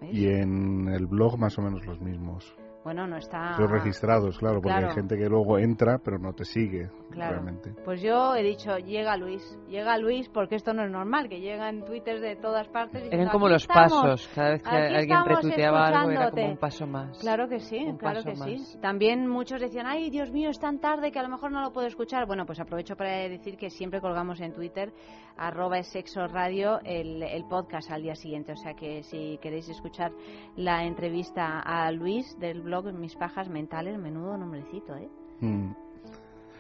¿Ves? 0.03 0.11
y 0.13 0.27
en 0.27 0.89
el 0.89 1.07
blog 1.07 1.39
más 1.39 1.59
o 1.59 1.63
menos 1.63 1.87
los 1.87 1.99
mismos. 2.03 2.55
Bueno, 2.85 3.07
no 3.07 3.17
está... 3.17 3.59
Los 3.59 3.71
registrados, 3.71 4.39
claro, 4.39 4.57
porque. 4.61 4.69
Claro. 4.77 4.89
hay 4.89 4.95
gente 4.95 5.17
que 5.17 5.27
luego 5.29 5.59
entra 5.59 5.99
pero 6.05 6.19
no 6.19 6.33
te 6.35 6.45
sigue 6.45 6.91
Claro. 7.11 7.33
realmente. 7.35 7.73
Pues 7.85 8.03
yo 8.03 8.35
he 8.35 8.43
dicho, 8.43 8.77
llega 8.79 9.17
Luis, 9.17 9.43
llega 9.69 9.97
Luis, 9.99 10.29
porque 10.29 10.57
esto 10.57 10.75
no 10.75 10.85
es 10.85 10.91
normal, 10.91 11.29
que 11.29 11.41
llegan 11.41 11.85
twitters 11.85 12.21
de 12.21 12.37
todas 12.37 12.69
partes. 12.69 12.97
Eran 13.03 13.11
diciendo, 13.11 13.33
como 13.33 13.47
"Aquí 13.47 13.53
los 13.55 13.63
estamos". 13.63 13.93
pasos. 13.93 14.31
Cada 14.35 14.51
vez 14.51 14.63
que 14.63 14.69
alguien 14.77 15.25
retuiteaba 15.25 15.87
algo 15.87 16.11
era 16.11 16.31
como 16.31 16.47
un 16.51 16.57
paso 16.59 16.87
más. 16.87 17.19
Claro 17.21 17.49
que 17.49 17.61
sí, 17.61 17.79
Un 17.87 17.97
claro 17.97 18.23
que 18.23 18.35
sí. 18.37 18.79
También 18.81 19.29
muchos 19.29 19.61
decían, 19.61 19.87
ay, 19.87 20.11
Dios 20.11 20.31
mío, 20.33 20.51
es 20.51 20.59
tan 20.59 20.79
tarde 20.81 21.11
que 21.13 21.19
a 21.19 21.23
lo 21.23 21.29
mejor 21.29 21.53
no 21.53 21.63
lo 21.63 21.73
puedo 21.73 21.87
escuchar. 21.87 22.27
Bueno, 22.27 22.45
pues 22.45 22.61
aprovecho 22.61 22.97
para 22.97 23.11
decir 23.29 23.57
que 23.57 23.71
siempre 23.71 24.01
colgamos 24.01 24.41
en 24.41 24.53
Twitter, 24.53 24.93
arroba 25.37 25.79
es 25.79 25.87
sexo 25.89 26.27
radio, 26.27 26.81
el, 26.85 27.23
el 27.23 27.45
podcast 27.47 27.91
al 27.93 28.03
día 28.03 28.15
siguiente. 28.17 28.53
O 28.53 28.57
sea 28.57 28.75
que 28.75 29.03
si 29.05 29.39
queréis 29.41 29.69
escuchar 29.69 30.11
la 30.57 30.85
entrevista 30.85 31.61
a 31.61 31.91
Luis 31.93 32.37
del 32.41 32.61
blog 32.63 32.74
Mis 32.83 33.17
Pajas 33.17 33.49
Mentales, 33.49 33.99
menudo 33.99 34.37
nombrecito, 34.37 34.97
¿eh? 34.97 35.09
Mm. 35.41 35.73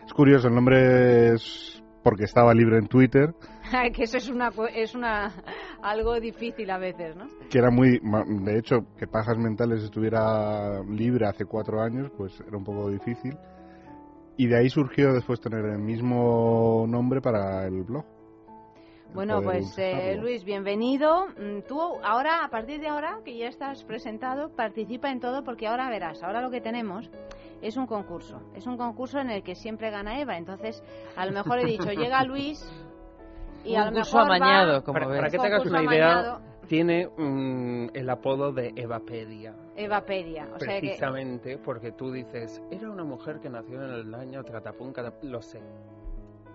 Es 0.06 0.12
curioso, 0.12 0.48
el 0.48 0.54
nombre 0.54 1.34
es 1.34 1.82
porque 2.02 2.24
estaba 2.24 2.52
libre 2.52 2.78
en 2.78 2.86
Twitter, 2.86 3.34
que 3.94 4.02
eso 4.02 4.18
es 4.18 4.28
una, 4.28 4.50
es 4.74 4.94
una 4.94 5.32
algo 5.82 6.20
difícil 6.20 6.70
a 6.70 6.78
veces, 6.78 7.16
¿no? 7.16 7.26
que 7.54 7.58
era 7.58 7.70
muy... 7.70 8.00
De 8.42 8.58
hecho, 8.58 8.84
que 8.98 9.06
Pajas 9.06 9.38
Mentales 9.38 9.82
estuviera 9.82 10.82
libre 10.82 11.26
hace 11.26 11.44
cuatro 11.44 11.80
años, 11.80 12.10
pues 12.16 12.40
era 12.46 12.56
un 12.56 12.64
poco 12.64 12.90
difícil. 12.90 13.36
Y 14.36 14.48
de 14.48 14.58
ahí 14.58 14.68
surgió 14.68 15.12
después 15.12 15.40
tener 15.40 15.64
el 15.64 15.78
mismo 15.78 16.84
nombre 16.88 17.20
para 17.20 17.66
el 17.66 17.84
blog. 17.84 18.04
Bueno, 19.14 19.40
pues 19.42 19.78
eh. 19.78 20.16
Luis, 20.20 20.44
bienvenido. 20.44 21.26
Mm, 21.28 21.62
Tú 21.68 21.80
ahora, 22.02 22.44
a 22.44 22.48
partir 22.48 22.80
de 22.80 22.88
ahora, 22.88 23.20
que 23.24 23.36
ya 23.36 23.46
estás 23.46 23.84
presentado, 23.84 24.48
participa 24.50 25.10
en 25.10 25.20
todo 25.20 25.44
porque 25.44 25.68
ahora 25.68 25.88
verás, 25.88 26.22
ahora 26.24 26.40
lo 26.40 26.50
que 26.50 26.60
tenemos 26.60 27.08
es 27.62 27.76
un 27.76 27.86
concurso. 27.86 28.40
Es 28.56 28.66
un 28.66 28.76
concurso 28.76 29.20
en 29.20 29.30
el 29.30 29.42
que 29.44 29.54
siempre 29.54 29.90
gana 29.90 30.20
Eva. 30.20 30.36
Entonces, 30.36 30.82
a 31.16 31.26
lo 31.26 31.32
mejor 31.32 31.60
he 31.60 31.64
dicho, 31.64 31.90
llega 31.92 32.24
Luis 32.24 32.60
y 33.64 33.76
a 33.76 33.84
lo 33.86 33.92
mejor 33.92 34.20
va- 34.22 34.24
amañado, 34.36 34.82
como 34.82 34.94
Para, 34.94 35.06
ves. 35.06 35.16
para 35.18 35.30
que 35.30 35.38
te 35.38 35.46
hagas 35.46 35.66
una 35.66 35.82
idea, 35.84 36.12
amañado. 36.12 36.40
tiene 36.68 37.06
mm, 37.16 37.90
el 37.94 38.10
apodo 38.10 38.52
de 38.52 38.72
Evapedia. 38.74 39.54
Evapedia. 39.76 40.48
O 40.54 40.58
sea 40.58 40.74
que 40.74 40.80
precisamente 40.88 41.58
porque 41.58 41.92
tú 41.92 42.10
dices, 42.10 42.60
era 42.70 42.90
una 42.90 43.04
mujer 43.04 43.38
que 43.40 43.48
nació 43.48 43.80
en 43.84 43.90
el 43.92 44.14
año 44.14 44.42
Tratapún, 44.42 44.92
lo 45.22 45.40
sé. 45.40 45.60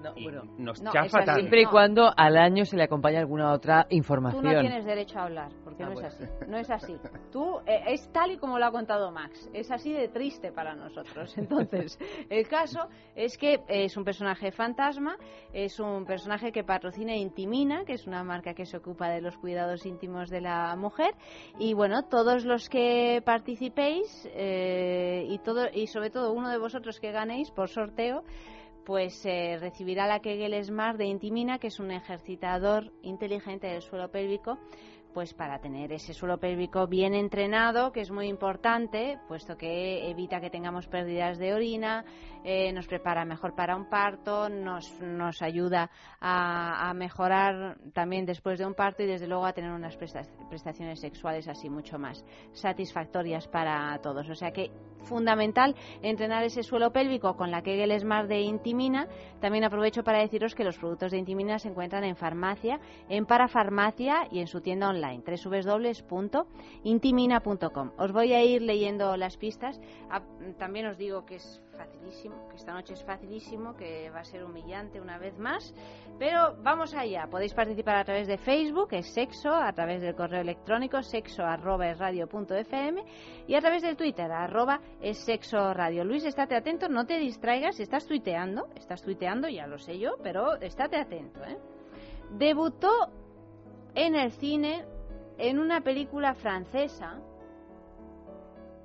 No, 0.02 0.12
Y 0.16 0.24
bueno, 0.24 0.44
nos 0.58 0.82
No, 0.82 0.92
chafa 0.92 1.06
es 1.06 1.14
así. 1.16 1.26
tanto. 1.26 1.40
siempre 1.40 1.62
y 1.62 1.66
cuando 1.66 2.10
al 2.16 2.38
año 2.38 2.64
se 2.66 2.78
le 2.78 2.84
acompañe 2.84 3.18
alguna 3.18 3.52
otra 3.52 3.84
Tú 3.90 3.96
información. 3.96 4.44
no 4.44 4.60
tienes 4.62 4.86
derecho 4.86 5.20
a 5.20 5.24
hablar, 5.24 5.52
porque 5.64 5.84
Ah, 5.84 5.88
no 5.88 5.94
bueno. 5.94 6.08
es 6.08 6.14
así. 6.16 6.26
No 6.48 6.58
es 6.58 6.70
así. 6.70 6.96
Tú 7.32 7.60
eh, 7.66 7.82
es 7.88 8.10
tal 8.14 8.32
y 8.32 8.38
como 8.38 8.58
lo 8.60 8.66
ha 8.66 8.72
contado 8.72 9.12
Max. 9.12 9.50
Es 9.54 9.70
así 9.72 9.92
de 9.92 10.08
triste 10.08 10.52
para 10.52 10.74
nosotros. 10.76 11.38
Entonces, 11.38 11.98
el 12.30 12.48
caso 12.48 12.88
es 13.16 13.38
que 13.38 13.60
es 13.68 13.98
un 13.98 14.04
personaje 14.06 14.52
fantasma, 14.52 15.18
es 15.54 15.80
un 15.80 16.06
personaje 16.06 16.52
que 16.52 16.64
patrocina 16.64 17.16
Intimina, 17.16 17.84
que 17.86 17.94
es 17.94 18.08
una 18.08 18.24
marca 18.24 18.54
que 18.54 18.66
se 18.66 18.78
ocupa 18.78 19.10
de 19.10 19.22
los 19.22 19.38
cuidados 19.38 19.86
íntimos 19.86 20.30
de 20.30 20.42
la 20.42 20.76
mujer. 20.78 21.14
Y 21.60 21.74
bueno, 21.74 22.04
todos 22.04 22.46
los 22.46 22.70
que 22.70 23.22
participéis 23.26 24.28
eh, 24.34 25.26
y 25.28 25.40
todo 25.40 25.66
y 25.74 25.88
sobre 25.88 26.10
todo 26.10 26.32
uno 26.34 26.50
de 26.50 26.58
vosotros 26.58 27.00
que 27.00 27.12
ganéis 27.12 27.52
por 27.52 27.68
sorteo 27.70 28.24
pues 28.86 29.26
eh, 29.26 29.58
recibirá 29.60 30.08
la 30.08 30.20
Kegel 30.20 30.64
Smart 30.64 30.98
de 30.98 31.06
Intimina, 31.06 31.60
que 31.60 31.68
es 31.68 31.80
un 31.80 31.92
ejercitador 31.92 32.92
inteligente 33.04 33.68
del 33.68 33.82
suelo 33.82 34.10
pélvico, 34.10 34.58
pues 35.14 35.34
para 35.34 35.60
tener 35.60 35.92
ese 35.92 36.14
suelo 36.14 36.38
pélvico 36.40 36.86
bien 36.86 37.16
entrenado, 37.16 37.92
que 37.92 38.02
es 38.02 38.12
muy 38.12 38.28
importante, 38.28 39.18
puesto 39.28 39.58
que 39.58 40.08
evita 40.10 40.40
que 40.40 40.52
tengamos 40.52 40.86
pérdidas 40.88 41.40
de 41.40 41.54
orina, 41.54 42.06
eh, 42.44 42.72
nos 42.74 42.86
prepara 42.88 43.26
mejor 43.26 43.56
para 43.56 43.76
un 43.76 43.90
parto, 43.90 44.50
nos, 44.50 45.02
nos 45.02 45.42
ayuda 45.42 45.90
a, 46.20 46.90
a 46.90 46.94
mejorar 46.94 47.78
también 47.92 48.26
después 48.28 48.60
de 48.60 48.68
un 48.68 48.76
parto 48.76 49.02
y 49.02 49.08
desde 49.08 49.28
luego 49.28 49.46
a 49.46 49.54
tener 49.54 49.72
unas 49.72 49.98
presta- 49.98 50.28
prestaciones 50.48 51.00
sexuales 51.00 51.48
así 51.48 51.70
mucho 51.70 51.98
más 51.98 52.24
satisfactorias 52.54 53.48
para 53.48 54.00
todos. 54.04 54.30
O 54.30 54.36
sea 54.36 54.52
que 54.52 54.70
fundamental 55.04 55.76
entrenar 56.02 56.44
ese 56.44 56.64
suelo 56.64 56.92
pélvico 56.92 57.36
con 57.36 57.52
la 57.52 57.62
Kegel 57.62 57.98
Smart 58.00 58.28
de 58.28 58.42
Intimina. 58.42 59.08
También 59.40 59.64
aprovecho 59.64 60.04
para 60.04 60.20
deciros 60.20 60.56
que 60.56 60.64
los 60.64 60.78
productos 60.78 61.12
de 61.12 61.18
Intimina 61.18 61.60
se 61.60 61.70
encuentran 61.70 62.04
en 62.04 62.16
farmacia, 62.16 62.80
en 63.08 63.26
parafarmacia 63.26 64.28
y 64.32 64.40
en 64.40 64.48
su 64.48 64.62
tienda 64.62 64.90
online 64.90 65.24
www.intimina.com. 65.26 67.92
Os 67.98 68.12
voy 68.12 68.34
a 68.34 68.44
ir 68.44 68.62
leyendo 68.62 69.16
las 69.18 69.38
pistas. 69.38 69.80
Ah, 70.10 70.22
También 70.58 70.88
os 70.88 70.98
digo 70.98 71.26
que 71.26 71.36
es 71.36 71.62
facilísimo, 71.80 72.50
que 72.50 72.58
esta 72.58 72.74
noche 72.74 72.94
es 72.94 73.04
facilísimo, 73.04 73.76
que 73.76 74.10
va 74.10 74.20
a 74.20 74.24
ser 74.26 74.44
humillante 74.44 75.00
una 75.00 75.18
vez 75.18 75.38
más. 75.40 75.74
Pero 76.18 76.58
vamos 76.62 76.94
allá. 76.94 77.28
Podéis 77.32 77.54
participar 77.54 77.96
a 77.96 78.04
través 78.04 78.28
de 78.28 78.38
Facebook, 78.38 78.90
es 78.92 79.14
sexo, 79.14 79.54
a 79.54 79.72
través 79.72 80.02
del 80.02 80.14
correo 80.14 80.42
electrónico 80.42 81.02
sexo 81.02 81.44
arroba 81.44 81.90
es 81.90 82.00
y 83.48 83.56
a 83.56 83.62
través 83.62 83.82
del 83.82 83.96
Twitter 83.96 84.30
arroba 84.30 84.82
es 85.02 85.18
sexo 85.20 85.74
radio. 85.74 86.04
Luis, 86.04 86.26
estate 86.26 86.56
atento, 86.56 86.90
no 86.90 87.06
te 87.06 87.18
distraigas. 87.18 87.80
Estás 87.80 88.06
tuiteando, 88.06 88.68
estás 88.76 89.02
tuiteando, 89.02 89.48
ya 89.48 89.66
lo 89.66 89.78
sé 89.78 89.98
yo, 89.98 90.18
pero 90.22 90.56
estate 90.56 90.98
atento. 90.98 91.42
¿eh? 91.46 91.58
Debutó 92.32 92.90
en 93.96 94.16
el 94.16 94.32
cine 94.34 94.86
en 95.38 95.60
una 95.60 95.82
película 95.82 96.34
francesa 96.34 97.22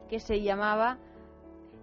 que 0.09 0.21
se 0.21 0.41
llamaba 0.41 0.99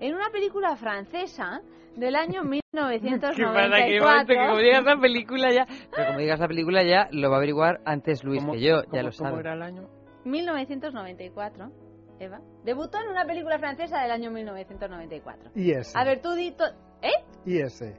en 0.02 0.14
una 0.16 0.30
película 0.32 0.76
francesa 0.76 1.62
del 1.96 2.16
año 2.18 2.42
Que 2.44 4.00
para 4.00 4.26
que, 4.26 4.34
que 4.34 4.38
como 4.40 4.56
1994 4.56 4.62
digas 4.62 4.84
la 4.86 4.98
película 5.02 5.52
ya, 5.54 5.66
pero 5.94 6.08
como 6.08 6.20
digas 6.20 6.40
la 6.40 6.48
película 6.48 6.84
ya, 6.84 7.08
lo 7.12 7.30
va 7.30 7.36
a 7.36 7.40
averiguar 7.40 7.80
antes 7.86 8.24
Luis 8.24 8.42
¿Cómo- 8.42 8.54
que 8.54 8.62
yo, 8.62 8.82
cómo- 8.84 8.96
ya 8.96 9.04
lo 9.04 9.12
cómo 9.12 9.30
sabe. 9.30 9.40
era 9.42 9.54
el 9.54 9.62
año? 9.62 9.88
1994 10.26 11.72
Eva 12.20 12.40
debutó 12.64 13.00
en 13.00 13.10
una 13.10 13.26
película 13.26 13.58
francesa 13.60 14.02
del 14.02 14.12
año 14.12 14.32
1994 14.32 15.52
Y 15.56 15.72
ese. 15.72 15.98
a 15.98 16.04
ver 16.04 16.22
tú 16.22 16.32
di 16.34 16.52
to- 16.52 16.66
¿eh? 17.02 17.12
Y 17.46 17.60
ese. 17.60 17.96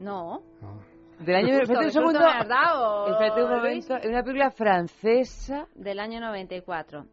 no 0.00 0.42
No. 0.60 0.96
Del 1.18 1.34
año, 1.36 1.48
espérate 1.54 1.78
un 1.78 1.84
¿qué 1.86 1.90
segundo, 1.92 2.18
espérate 2.20 3.42
un 3.42 3.50
momento, 3.50 3.96
en 3.96 4.10
una 4.10 4.22
película 4.22 4.50
francesa, 4.50 5.66
del 5.74 5.98
año 5.98 6.20
94 6.20 7.06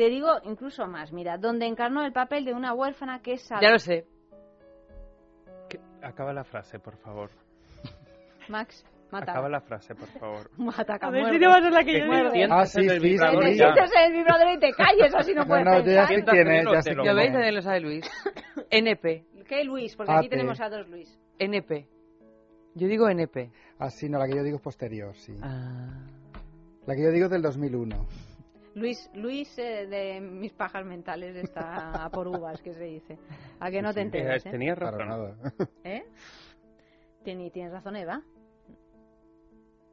te 0.00 0.08
digo 0.08 0.30
incluso 0.44 0.86
más 0.86 1.12
mira 1.12 1.36
donde 1.36 1.66
encarnó 1.66 2.02
el 2.06 2.12
papel 2.12 2.46
de 2.46 2.54
una 2.54 2.72
huérfana 2.72 3.20
que 3.20 3.34
es 3.34 3.46
ya 3.60 3.70
lo 3.70 3.78
sé, 3.78 4.06
¿Qué? 5.68 5.78
Acaba 6.02 6.32
la 6.32 6.42
frase, 6.42 6.78
por 6.78 6.96
favor. 6.96 7.30
Max 8.48 8.82
mata 9.10 9.32
Acaba 9.32 9.50
la 9.50 9.60
frase, 9.60 9.94
por 9.94 10.08
favor. 10.08 10.50
mata 10.56 10.94
a 10.98 11.10
ver 11.10 11.30
si 11.30 11.38
no 11.38 11.50
va 11.50 11.56
a 11.56 11.60
ser 11.60 11.72
la 11.72 11.84
que 11.84 11.98
yo 11.98 12.04
digo. 12.06 12.46
Ah, 12.50 12.64
sí, 12.64 12.80
el 12.80 12.98
sí, 12.98 13.08
vibrador 13.10 13.44
te 13.44 13.52
sí. 13.52 13.58
ya. 13.58 13.74
sientes 13.74 13.92
en 13.94 14.04
el 14.04 14.12
vibrador 14.14 14.48
y 14.54 14.58
te 14.58 14.72
calles 14.72 15.14
así 15.14 15.34
no 15.34 15.42
No, 15.42 15.48
puedes 15.48 15.64
no, 15.66 15.70
ya 15.72 16.06
pensar 16.08 16.34
es, 16.38 16.58
el 16.58 16.72
ya 16.72 16.82
sé 16.82 16.90
otro. 16.92 16.94
¿Lo 16.94 17.02
quién 17.02 17.16
veis? 17.16 17.32
También 17.32 17.54
lo 17.56 17.62
sabe 17.62 17.80
Luis. 17.80 18.10
NP, 18.70 19.24
¿Qué 19.46 19.64
Luis? 19.64 19.96
porque 19.96 20.12
aquí 20.12 20.28
tenemos 20.30 20.58
a 20.62 20.70
dos 20.70 20.88
Luis 20.88 21.20
NP. 21.38 21.86
Yo 22.74 22.88
digo 22.88 23.06
NP. 23.06 23.50
Ah, 23.78 23.90
sí, 23.90 24.08
no, 24.08 24.18
la 24.18 24.26
que 24.26 24.36
yo 24.36 24.42
digo 24.42 24.56
es 24.56 24.62
posterior, 24.62 25.14
sí. 25.14 25.36
Ah. 25.42 26.06
La 26.86 26.94
que 26.94 27.02
yo 27.02 27.10
digo 27.10 27.26
es 27.26 27.30
del 27.32 27.42
2001. 27.42 28.29
Luis, 28.74 29.10
Luis 29.14 29.58
eh, 29.58 29.86
de 29.86 30.20
mis 30.20 30.52
pajas 30.52 30.84
mentales 30.84 31.34
está 31.36 32.04
a 32.04 32.10
por 32.10 32.28
uvas, 32.28 32.60
que 32.62 32.72
se 32.72 32.84
dice. 32.84 33.18
¿A 33.58 33.70
que 33.70 33.82
no 33.82 33.92
te 33.92 34.00
enteras? 34.02 34.46
eh? 34.46 34.50
Tenías 34.50 34.78
razón. 34.78 35.08
nada. 35.08 35.36
¿Eh? 35.84 36.04
Tien- 37.24 37.50
Tienes 37.52 37.72
razón, 37.72 37.96
Eva. 37.96 38.22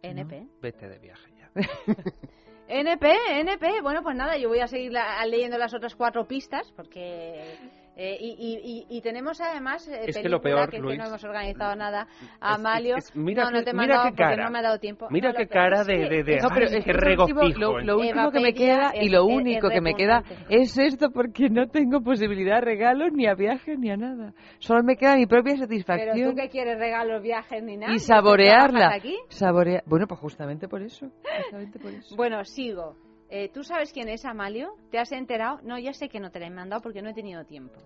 NP. 0.01 0.47
Vete 0.61 0.87
de 0.87 0.99
viaje 0.99 1.31
ya. 1.37 1.49
NP, 2.67 3.05
NP. 3.41 3.81
Bueno, 3.81 4.03
pues 4.03 4.15
nada, 4.15 4.37
yo 4.37 4.49
voy 4.49 4.59
a 4.59 4.67
seguir 4.67 4.91
la- 4.91 5.25
leyendo 5.25 5.57
las 5.57 5.73
otras 5.73 5.95
cuatro 5.95 6.27
pistas 6.27 6.71
porque 6.75 7.57
Eh, 7.99 8.15
y, 8.19 8.27
y- 8.37 8.85
y- 8.91 8.97
y 8.97 9.01
tenemos 9.01 9.41
además 9.41 9.87
eh, 9.87 10.01
Es 10.05 10.15
que 10.17 10.29
lo 10.29 10.39
película, 10.39 10.67
peor, 10.67 10.69
que, 10.69 10.77
que 10.77 10.83
Luis, 10.83 10.99
no 10.99 11.05
hemos 11.07 11.23
organizado 11.23 11.75
nada. 11.75 12.07
es- 12.21 12.29
Amalio, 12.39 12.95
es- 12.95 13.15
mira 13.15 13.45
no, 13.45 13.49
no 13.51 13.57
que- 13.57 13.63
te 13.63 13.69
he 13.71 13.73
mira 13.73 14.03
qué 14.09 14.15
cara. 14.15 14.43
no 14.45 14.51
me 14.51 14.59
ha 14.59 14.61
dado 14.61 14.79
tiempo. 14.79 15.07
Mira 15.09 15.29
No, 15.29 15.33
lo 15.33 15.39
qué 15.39 15.47
cara 15.47 15.81
es 15.81 15.87
de, 15.87 15.93
que- 15.97 16.09
de, 16.09 16.23
de- 16.23 16.37
No, 16.41 16.49
pero 16.49 16.67
ay, 16.69 16.77
es 16.77 16.83
qué 16.83 16.83
que 16.83 16.93
lo 16.93 16.99
regocijo. 16.99 17.59
lo, 17.59 17.79
lo 17.81 17.97
último 17.97 18.31
que 18.31 18.39
me 18.39 18.53
queda 18.53 18.91
y 18.93 19.05
es- 19.07 19.11
lo 19.11 19.27
es- 19.27 19.35
único 19.35 19.67
es 19.67 19.73
que 19.73 19.81
me 19.81 19.93
queda 19.95 20.23
es 20.49 20.77
esto 20.77 21.09
porque 21.11 21.49
no 21.49 21.67
tengo 21.69 22.01
posibilidad 22.01 22.55
de 22.59 22.61
regalos 22.61 23.09
ni 23.13 23.25
a 23.25 23.33
viajes 23.33 23.79
ni 23.79 23.89
a 23.89 23.97
nada. 23.97 24.33
Solo 24.59 24.83
me 24.83 24.95
queda 24.95 25.15
mi 25.15 25.25
propia 25.25 25.53
Pero 25.53 25.65
satisfacción 25.65 26.29
tú 26.29 26.35
que 26.35 26.49
quieres 26.49 26.77
regalos, 26.77 27.23
viajes 27.23 27.63
ni 27.63 27.77
nada. 27.77 27.91
y 27.93 27.95
¿no 27.95 27.99
saborearla. 27.99 28.91
aquí? 28.93 29.17
Saborea- 29.29 29.81
Bueno, 29.87 30.05
pues 30.07 30.19
justamente 30.19 30.67
por 30.67 30.83
eso. 30.83 31.07
Justamente 31.43 31.79
por 31.79 31.91
eso. 31.91 32.15
Bueno, 32.15 32.43
sigo. 32.43 32.95
Eh, 33.29 33.49
¿Tú 33.53 33.63
sabes 33.63 33.91
quién 33.91 34.07
es 34.09 34.23
Amalio? 34.25 34.75
¿Te 34.89 34.99
has 34.99 35.11
enterado? 35.11 35.59
No, 35.63 35.77
ya 35.77 35.93
sé 35.93 36.07
que 36.09 36.19
no 36.19 36.31
te 36.31 36.39
la 36.39 36.47
he 36.47 36.49
mandado 36.49 36.81
porque 36.81 37.01
no 37.01 37.09
he 37.09 37.13
tenido 37.13 37.43
tiempo. 37.45 37.79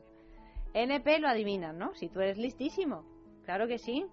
NP 0.73 1.19
lo 1.19 1.27
adivinas, 1.27 1.75
¿no? 1.75 1.93
Si 1.95 2.09
tú 2.09 2.21
eres 2.21 2.37
listísimo. 2.37 3.03
Claro 3.43 3.67
que 3.67 3.77
sí. 3.77 4.05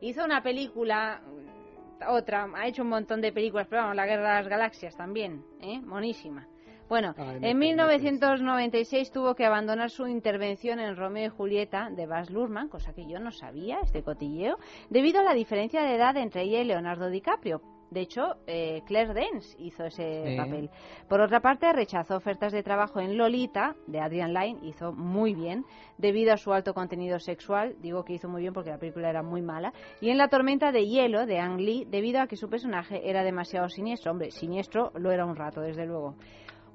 Hizo 0.00 0.24
una 0.24 0.42
película, 0.42 1.22
mm, 1.24 2.02
otra, 2.10 2.48
ha 2.54 2.66
hecho 2.66 2.82
un 2.82 2.88
montón 2.88 3.20
de 3.20 3.32
películas, 3.32 3.66
pero 3.70 3.82
vamos, 3.82 3.96
La 3.96 4.06
Guerra 4.06 4.30
de 4.36 4.40
las 4.40 4.48
Galaxias 4.48 4.96
también, 4.96 5.44
¿eh? 5.60 5.80
Monísima. 5.80 6.46
Bueno, 6.88 7.14
Ah, 7.16 7.32
en 7.36 7.44
NP, 7.44 7.54
1996 7.54 9.10
tuvo 9.10 9.34
que 9.34 9.46
abandonar 9.46 9.88
su 9.90 10.06
intervención 10.06 10.80
en 10.80 10.96
Romeo 10.96 11.26
y 11.26 11.30
Julieta 11.30 11.88
de 11.90 12.06
Baz 12.06 12.28
Luhrmann, 12.30 12.68
cosa 12.68 12.92
que 12.92 13.06
yo 13.06 13.18
no 13.20 13.30
sabía, 13.30 13.78
este 13.82 14.02
cotilleo, 14.02 14.58
debido 14.90 15.20
a 15.20 15.24
la 15.24 15.32
diferencia 15.32 15.82
de 15.82 15.94
edad 15.94 16.16
entre 16.18 16.42
ella 16.42 16.60
y 16.60 16.64
Leonardo 16.64 17.08
DiCaprio. 17.08 17.62
De 17.94 18.00
hecho, 18.00 18.34
eh, 18.48 18.82
Claire 18.86 19.14
Danes 19.14 19.54
hizo 19.56 19.84
ese 19.84 20.30
Sí. 20.30 20.36
papel. 20.36 20.68
Por 21.08 21.20
otra 21.20 21.38
parte, 21.38 21.72
rechazó 21.72 22.16
ofertas 22.16 22.52
de 22.52 22.64
trabajo 22.64 22.98
en 22.98 23.16
Lolita, 23.16 23.76
de 23.86 24.00
Adrian 24.00 24.34
Lyne, 24.34 24.58
hizo 24.62 24.92
muy 24.92 25.32
bien, 25.32 25.64
debido 25.96 26.32
a 26.32 26.36
su 26.36 26.52
alto 26.52 26.74
contenido 26.74 27.20
sexual, 27.20 27.76
digo 27.80 28.04
que 28.04 28.14
hizo 28.14 28.28
muy 28.28 28.42
bien 28.42 28.52
porque 28.52 28.70
la 28.70 28.78
película 28.78 29.08
era 29.10 29.22
muy 29.22 29.42
mala, 29.42 29.72
y 30.00 30.10
en 30.10 30.18
La 30.18 30.26
tormenta 30.26 30.72
de 30.72 30.86
hielo, 30.86 31.24
de 31.24 31.38
Ang 31.38 31.60
Lee, 31.60 31.86
debido 31.88 32.20
a 32.20 32.26
que 32.26 32.36
su 32.36 32.50
personaje 32.50 33.08
era 33.08 33.22
demasiado 33.22 33.68
siniestro. 33.68 34.10
Hombre, 34.10 34.32
siniestro 34.32 34.90
lo 34.96 35.12
era 35.12 35.24
un 35.24 35.36
rato, 35.36 35.60
desde 35.60 35.86
luego. 35.86 36.16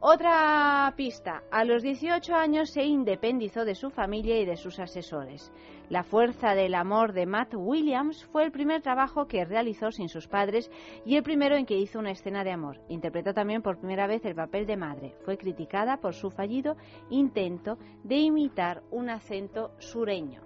Otra 0.02 0.94
pista. 0.96 1.44
A 1.52 1.66
los 1.66 1.84
18 1.84 2.34
años 2.34 2.70
se 2.70 2.84
independizó 2.86 3.66
de 3.66 3.76
su 3.76 3.90
familia 3.90 4.40
y 4.40 4.46
de 4.46 4.56
sus 4.56 4.80
asesores. 4.80 5.52
La 5.90 6.04
fuerza 6.04 6.54
del 6.54 6.76
amor 6.76 7.14
de 7.14 7.26
Matt 7.26 7.56
Williams 7.56 8.24
fue 8.26 8.44
el 8.44 8.52
primer 8.52 8.84
trabajo 8.84 9.26
que 9.26 9.44
realizó 9.44 9.92
sin 9.92 10.08
sus 10.08 10.28
padres 10.28 10.70
y 11.04 11.16
el 11.16 11.24
primero 11.24 11.56
en 11.56 11.66
que 11.66 11.80
hizo 11.80 11.98
una 11.98 12.12
escena 12.12 12.44
de 12.44 12.52
amor. 12.52 12.80
Interpretó 12.90 13.34
también 13.34 13.64
por 13.64 13.80
primera 13.80 14.06
vez 14.06 14.24
el 14.24 14.36
papel 14.36 14.68
de 14.68 14.78
madre. 14.78 15.16
Fue 15.26 15.36
criticada 15.36 15.98
por 15.98 16.14
su 16.14 16.30
fallido 16.30 16.78
intento 17.10 17.80
de 18.04 18.18
imitar 18.18 18.84
un 18.92 19.10
acento 19.10 19.72
sureño. 19.80 20.44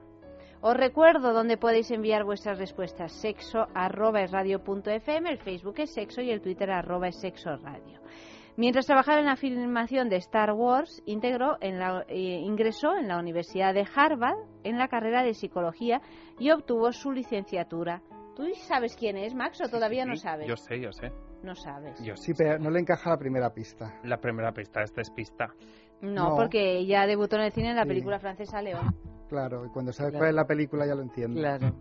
Os 0.62 0.77
recuerdo 0.77 1.34
dónde 1.34 1.58
podéis 1.58 1.91
enviar 1.91 2.23
vuestras 2.23 2.58
respuestas. 2.58 3.12
Sexo 3.12 3.67
el 5.27 5.39
Facebook 5.39 5.75
es 5.79 5.93
sexo 5.93 6.21
y 6.21 6.32
el 6.32 6.39
Twitter 6.39 6.71
arroba 6.71 7.10
es 7.10 7.19
sexo 7.19 7.58
radio. 7.58 7.99
Mientras 8.56 8.86
trabajaba 8.86 9.20
en 9.20 9.26
la 9.26 9.36
filmación 9.36 10.10
de 10.10 10.18
Star 10.18 10.52
Wars, 10.52 11.02
integró 11.06 11.58
en 11.60 11.80
la- 11.80 12.06
eh, 12.08 12.39
ingresó 12.44 12.96
en 12.96 13.08
la 13.08 13.18
Universidad 13.18 13.74
de 13.74 13.86
Harvard 13.96 14.38
en 14.63 14.78
la 14.78 14.88
carrera 14.88 15.24
de 15.24 15.34
psicología 15.34 16.02
y 16.39 16.52
obtuvo 16.52 16.92
su 16.92 17.12
licenciatura. 17.12 18.02
¿Tú 18.36 18.44
sabes 18.68 18.96
quién 18.96 19.18
es, 19.18 19.34
Max, 19.34 19.60
o 19.62 19.70
todavía 19.70 20.04
Sí, 20.04 20.10
no 20.10 20.16
sabes? 20.16 20.48
Yo 20.48 20.56
sé, 20.56 20.80
yo 20.80 20.92
sé. 20.92 21.12
No 21.44 21.56
sabes. 21.56 22.00
Yo 22.04 22.16
Sí, 22.16 22.34
pero 22.38 22.58
no 22.60 22.70
le 22.70 22.80
encaja 22.80 23.10
la 23.10 23.18
primera 23.18 23.50
pista. 23.54 24.00
La 24.04 24.18
primera 24.18 24.54
pista 24.54 24.82
es 24.82 24.94
despista. 24.94 25.54
No, 26.02 26.30
No. 26.30 26.36
porque 26.36 26.78
ella 26.78 27.06
debutó 27.08 27.36
en 27.38 27.44
el 27.44 27.52
cine 27.52 27.70
en 27.72 27.76
la 27.76 27.84
Sí. 27.84 27.89
película 27.89 28.20
francesa 28.20 28.62
León. 28.62 28.96
Claro, 29.30 29.66
y 29.66 29.70
cuando 29.70 29.92
sabes 29.92 30.12
Claro. 30.12 30.20
cuál 30.22 30.30
es 30.30 30.36
la 30.36 30.46
película 30.46 30.86
ya 30.86 30.96
lo 30.96 31.02
entiendo. 31.02 31.39
Claro. 31.39 31.74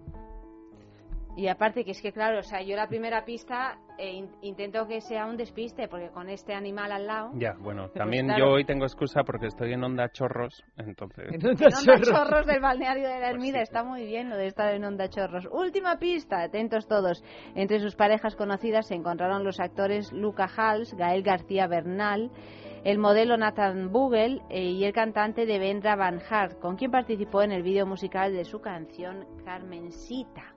Y 1.35 1.49
aparte 1.49 1.83
que 1.85 1.92
es 1.92 2.03
que, 2.03 2.12
claro, 2.12 2.40
o 2.40 2.42
sea, 2.42 2.61
yo 2.61 2.77
la 2.77 2.88
primera 2.88 3.25
pista 3.25 3.79
eh, 3.97 4.11
in- 4.12 4.31
intento 4.42 4.87
que 4.87 5.01
sea 5.01 5.25
un 5.25 5.38
despiste, 5.38 5.88
porque 5.88 6.11
con 6.11 6.29
este 6.29 6.53
animal 6.55 6.92
al 6.92 7.07
lado... 7.07 7.31
Ya, 7.37 7.55
bueno, 7.59 7.88
también 7.88 8.27
claro. 8.27 8.45
yo 8.47 8.53
hoy 8.53 8.66
tengo 8.66 8.85
excusa 8.85 9.23
porque 9.25 9.47
estoy 9.47 9.73
en 9.73 9.83
onda 9.83 10.11
chorros, 10.12 10.62
entonces... 10.77 11.29
En 11.33 11.47
Onda 11.47 11.66
En 11.68 11.75
Onda 11.75 11.81
Chorros. 11.85 12.09
Chorros 12.11 12.47
del 12.47 12.61
balneario 12.61 13.09
de 13.09 13.14
la 13.14 13.21
Pues 13.21 13.31
Ermida 13.31 13.57
sí. 13.59 13.62
está 13.62 13.83
muy 13.83 14.05
bien 14.05 14.29
lo 14.29 14.37
de 14.37 14.47
estar 14.47 14.75
en 14.75 14.85
Onda 14.85 15.09
Chorros. 15.09 15.49
Última 15.51 15.99
pista, 15.99 16.42
atentos 16.42 16.87
todos. 16.87 17.25
Entre 17.55 17.81
sus 17.81 17.97
parejas 17.97 18.37
conocidas 18.37 18.87
se 18.88 18.95
encontraron 18.95 19.42
los 19.42 19.59
actores 19.59 20.12
Luca 20.12 20.51
Hals, 20.55 20.92
Gael 20.99 21.23
García 21.23 21.66
Bernal, 21.66 22.31
el 22.85 22.99
modelo 22.99 23.38
Nathan 23.38 23.90
Bugel 23.90 24.42
eh, 24.51 24.64
y 24.64 24.85
el 24.85 24.92
cantante 24.92 25.47
Devendra 25.47 25.97
Van 25.97 26.21
Hart, 26.29 26.59
con 26.59 26.77
quien 26.77 26.90
participó 26.90 27.40
en 27.42 27.53
el 27.53 27.62
vídeo 27.62 27.87
musical 27.87 28.35
de 28.35 28.45
su 28.45 28.61
canción 28.61 29.25
Carmencita. 29.47 30.52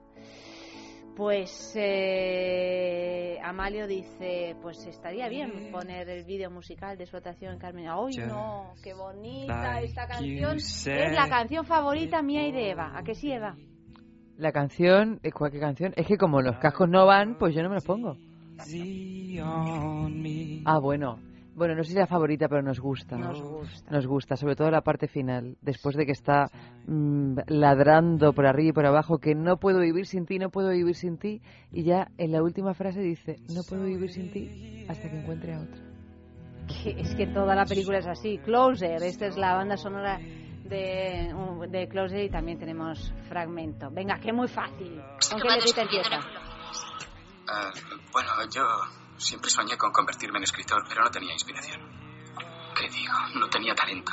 Pues 1.16 1.72
eh, 1.76 3.38
Amalio 3.42 3.86
dice, 3.86 4.54
pues 4.60 4.86
estaría 4.86 5.30
bien 5.30 5.70
poner 5.72 6.06
el 6.10 6.24
vídeo 6.24 6.50
musical 6.50 6.98
de 6.98 7.06
su 7.06 7.16
actuación 7.16 7.54
en 7.54 7.58
Carmen. 7.58 7.86
¡Ay, 7.88 8.18
no! 8.18 8.74
¡Qué 8.84 8.92
bonita 8.92 9.80
esta 9.80 10.06
canción! 10.06 10.56
Es 10.56 10.86
la 10.86 11.26
canción 11.30 11.64
favorita 11.64 12.20
mía 12.20 12.46
y 12.46 12.52
de 12.52 12.70
Eva. 12.72 12.92
¿A 12.94 13.02
que 13.02 13.14
sí, 13.14 13.32
Eva? 13.32 13.56
La 14.36 14.52
canción, 14.52 15.18
¿cuál 15.32 15.50
qué 15.50 15.58
canción? 15.58 15.94
Es 15.96 16.06
que 16.06 16.18
como 16.18 16.42
los 16.42 16.58
cascos 16.58 16.90
no 16.90 17.06
van, 17.06 17.38
pues 17.38 17.54
yo 17.54 17.62
no 17.62 17.70
me 17.70 17.76
los 17.76 17.84
pongo. 17.84 18.18
Ah, 20.66 20.78
bueno. 20.78 21.18
Bueno, 21.56 21.74
no 21.74 21.82
sé 21.82 21.88
si 21.88 21.94
es 21.94 22.00
la 22.00 22.06
favorita, 22.06 22.48
pero 22.48 22.60
nos 22.60 22.78
gusta. 22.78 23.16
Nos 23.16 23.40
gusta. 23.40 23.90
Nos 23.90 24.06
gusta, 24.06 24.36
sobre 24.36 24.56
todo 24.56 24.70
la 24.70 24.82
parte 24.82 25.08
final, 25.08 25.56
después 25.62 25.96
de 25.96 26.04
que 26.04 26.12
está 26.12 26.50
mm, 26.86 27.38
ladrando 27.46 28.34
por 28.34 28.44
arriba 28.44 28.68
y 28.68 28.72
por 28.74 28.84
abajo 28.84 29.16
que 29.16 29.34
no 29.34 29.56
puedo 29.56 29.80
vivir 29.80 30.04
sin 30.04 30.26
ti, 30.26 30.38
no 30.38 30.50
puedo 30.50 30.68
vivir 30.68 30.94
sin 30.94 31.16
ti, 31.16 31.40
y 31.72 31.82
ya 31.82 32.08
en 32.18 32.32
la 32.32 32.42
última 32.42 32.74
frase 32.74 33.00
dice, 33.00 33.36
no 33.48 33.62
puedo 33.66 33.84
vivir 33.84 34.12
sin 34.12 34.30
ti 34.30 34.84
hasta 34.86 35.10
que 35.10 35.18
encuentre 35.18 35.54
a 35.54 35.60
otro. 35.60 35.82
Que 36.66 37.00
es 37.00 37.14
que 37.14 37.26
toda 37.28 37.54
la 37.54 37.64
película 37.64 37.98
es 37.98 38.06
así. 38.06 38.36
Closer, 38.36 39.02
esta 39.02 39.24
es 39.24 39.38
la 39.38 39.54
banda 39.54 39.78
sonora 39.78 40.18
de, 40.18 41.32
de 41.70 41.88
Closer 41.88 42.22
y 42.22 42.28
también 42.28 42.58
tenemos 42.58 43.14
fragmento. 43.30 43.88
Venga, 43.90 44.20
que 44.20 44.30
muy 44.30 44.48
fácil. 44.48 45.00
¿Con 45.30 45.40
qué 45.40 45.48
letrita 45.48 45.82
empieza? 45.82 46.20
Ah, 47.48 47.70
bueno, 48.12 48.28
yo 48.52 48.62
siempre 49.16 49.50
soñé 49.50 49.76
con 49.76 49.92
convertirme 49.92 50.38
en 50.38 50.44
escritor, 50.44 50.84
pero 50.88 51.02
no 51.02 51.10
tenía 51.10 51.32
inspiración. 51.32 51.80
¿Qué 52.74 52.88
digo? 52.88 53.14
No 53.34 53.48
tenía 53.48 53.74
talento. 53.74 54.12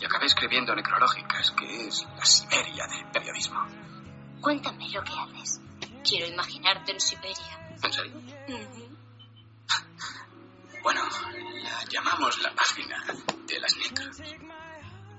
Y 0.00 0.04
acabé 0.04 0.26
escribiendo 0.26 0.74
necrológicas, 0.74 1.52
que 1.52 1.86
es 1.86 2.06
la 2.16 2.24
Siberia 2.24 2.86
del 2.86 3.10
periodismo. 3.12 3.64
Cuéntame 4.40 4.88
lo 4.90 5.02
que 5.02 5.12
haces. 5.12 5.60
Quiero 6.02 6.26
imaginarte 6.26 6.92
en 6.92 7.00
Siberia. 7.00 7.76
¿En 7.82 7.92
serio? 7.92 8.20
Bueno, 10.82 11.02
la 11.62 11.84
llamamos 11.84 12.42
la 12.42 12.54
página 12.54 13.04
de 13.46 13.60
las 13.60 13.76
necros. 13.76 14.16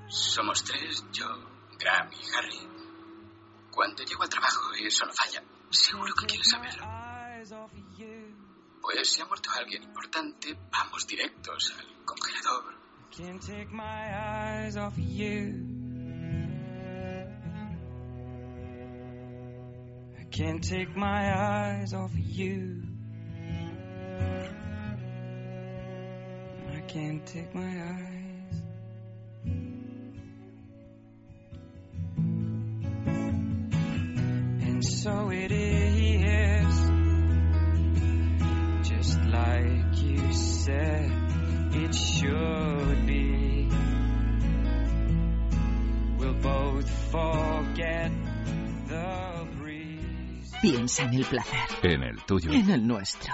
Somos 0.07 0.63
tres, 0.63 1.05
yo, 1.11 1.27
Graham 1.77 2.09
y 2.11 2.35
Harry. 2.35 2.67
Cuando 3.71 4.03
llego 4.03 4.23
al 4.23 4.29
trabajo 4.29 4.75
y 4.75 4.87
eso 4.87 5.05
no 5.05 5.13
falla, 5.13 5.43
seguro 5.69 6.13
que 6.15 6.25
quieres 6.25 6.49
saberlo. 6.49 7.88
Pues 8.81 9.09
si 9.11 9.21
ha 9.21 9.25
muerto 9.25 9.49
alguien 9.51 9.83
importante, 9.83 10.57
vamos 10.71 11.05
directos 11.07 11.73
al 11.77 12.05
congelador. 12.05 12.63
Can't 13.11 13.41
take 13.41 13.69
my 13.71 13.83
eyes 13.83 14.77
off 14.77 14.97
of 14.97 15.03
you. 15.03 15.53
I 20.17 20.23
can't 20.31 20.63
take 20.63 20.95
my 20.95 21.33
eyes 21.35 21.93
off 21.93 22.13
of 22.13 22.19
you. 22.19 22.83
I 26.71 26.81
can't 26.87 27.25
take 27.25 27.53
my 27.53 27.83
eyes. 27.83 28.63
And 34.61 34.83
so 34.85 35.29
it 35.29 35.51
is, 35.51 36.58
you 40.01 40.33
said 40.33 41.11
it 41.73 41.93
should 41.95 43.05
be. 43.05 43.67
We'll 46.17 46.33
both 46.33 46.89
forget 47.11 48.11
the 48.87 49.47
breeze. 49.57 50.51
Piensa 50.61 51.03
en 51.03 51.13
el 51.13 51.25
placer, 51.25 51.59
En 51.83 52.03
el 52.03 52.17
tuyo. 52.25 52.51
en 52.51 52.69
el 52.69 52.85
nuestro, 52.85 53.33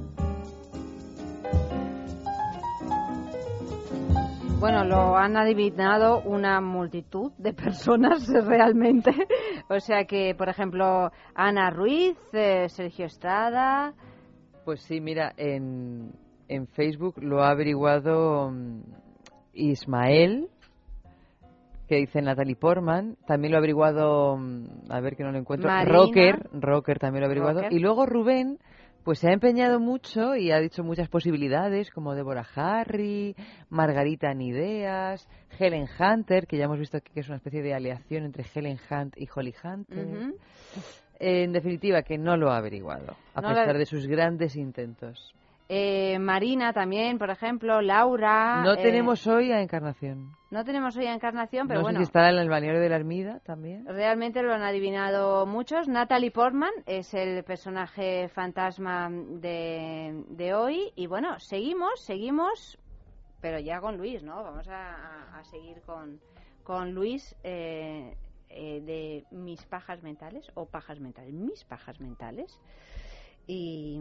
Bueno, 4.61 4.85
lo 4.85 5.17
han 5.17 5.37
adivinado 5.37 6.21
una 6.21 6.61
multitud 6.61 7.31
de 7.39 7.51
personas 7.51 8.27
realmente. 8.47 9.09
O 9.67 9.79
sea 9.79 10.05
que, 10.05 10.35
por 10.35 10.49
ejemplo, 10.49 11.09
Ana 11.33 11.71
Ruiz, 11.71 12.15
eh, 12.31 12.69
Sergio 12.69 13.07
Estrada. 13.07 13.95
Pues 14.63 14.83
sí, 14.83 15.01
mira, 15.01 15.33
en, 15.35 16.11
en 16.47 16.67
Facebook 16.67 17.15
lo 17.17 17.41
ha 17.41 17.49
averiguado 17.49 18.51
mm, 18.51 18.81
Ismael, 19.53 20.47
que 21.87 21.95
dice 21.95 22.21
Natalie 22.21 22.55
Portman. 22.55 23.17
También 23.25 23.53
lo 23.53 23.57
ha 23.57 23.61
averiguado, 23.61 24.37
mm, 24.37 24.91
a 24.91 24.99
ver 24.99 25.15
que 25.15 25.23
no 25.23 25.31
lo 25.31 25.39
encuentro, 25.39 25.71
Marina. 25.71 25.91
Rocker. 25.91 26.49
Rocker 26.53 26.99
también 26.99 27.21
lo 27.21 27.25
ha 27.25 27.29
averiguado. 27.29 27.61
Rocker. 27.61 27.73
Y 27.73 27.79
luego 27.79 28.05
Rubén, 28.05 28.59
pues 29.03 29.19
se 29.19 29.29
ha 29.29 29.33
empeñado 29.33 29.79
mucho 29.79 30.35
y 30.35 30.51
ha 30.51 30.59
dicho 30.59 30.83
muchas 30.83 31.09
posibilidades, 31.09 31.91
como 31.91 32.15
Deborah 32.15 32.47
Harry, 32.55 33.35
Margarita 33.69 34.33
Nideas, 34.33 35.27
Helen 35.59 35.87
Hunter, 35.99 36.47
que 36.47 36.57
ya 36.57 36.65
hemos 36.65 36.79
visto 36.79 36.97
aquí 36.97 37.11
que 37.13 37.21
es 37.21 37.27
una 37.27 37.37
especie 37.37 37.61
de 37.61 37.73
aleación 37.73 38.25
entre 38.25 38.45
Helen 38.53 38.79
Hunt 38.89 39.15
y 39.17 39.27
Holly 39.33 39.53
Hunter. 39.63 40.33
En 41.19 41.51
definitiva, 41.51 42.01
que 42.01 42.17
no 42.17 42.35
lo 42.35 42.51
ha 42.51 42.57
averiguado, 42.57 43.15
a 43.35 43.41
No 43.41 43.49
pesar 43.49 43.77
de 43.77 43.85
sus 43.85 44.07
grandes 44.07 44.55
intentos. 44.55 45.35
Eh, 45.73 46.19
Marina 46.19 46.73
también, 46.73 47.17
por 47.17 47.29
ejemplo, 47.29 47.81
Laura. 47.81 48.61
No 48.61 48.73
eh, 48.73 48.81
tenemos 48.83 49.25
hoy 49.25 49.53
a 49.53 49.61
Encarnación. 49.61 50.35
No 50.49 50.65
tenemos 50.65 50.97
hoy 50.97 51.05
a 51.05 51.13
Encarnación, 51.13 51.65
pero 51.69 51.79
no 51.79 51.83
bueno. 51.85 51.99
sé 51.99 52.03
si 52.03 52.09
estará 52.09 52.29
en 52.29 52.39
el 52.39 52.49
balneario 52.49 52.81
de 52.81 52.89
la 52.89 52.97
Ermida 52.97 53.39
también. 53.45 53.85
Realmente 53.85 54.43
lo 54.43 54.53
han 54.53 54.63
adivinado 54.63 55.45
muchos. 55.45 55.87
Natalie 55.87 56.29
Portman 56.31 56.73
es 56.85 57.13
el 57.13 57.45
personaje 57.45 58.27
fantasma 58.27 59.09
de, 59.09 60.25
de 60.27 60.53
hoy. 60.53 60.91
Y 60.97 61.07
bueno, 61.07 61.39
seguimos, 61.39 62.01
seguimos, 62.01 62.77
pero 63.39 63.57
ya 63.57 63.79
con 63.79 63.95
Luis, 63.95 64.23
¿no? 64.23 64.43
Vamos 64.43 64.67
a, 64.67 64.75
a- 64.95 65.39
a 65.39 65.43
seguir 65.45 65.79
con, 65.83 66.19
con 66.65 66.91
Luis 66.93 67.33
eh, 67.45 68.17
eh, 68.49 68.81
de 68.81 69.23
Mis 69.31 69.63
Pajas 69.67 70.03
Mentales, 70.03 70.51
o 70.55 70.65
Pajas 70.65 70.99
Mentales, 70.99 71.33
Mis 71.33 71.63
Pajas 71.63 71.97
Mentales. 72.01 72.59
Y 73.47 73.97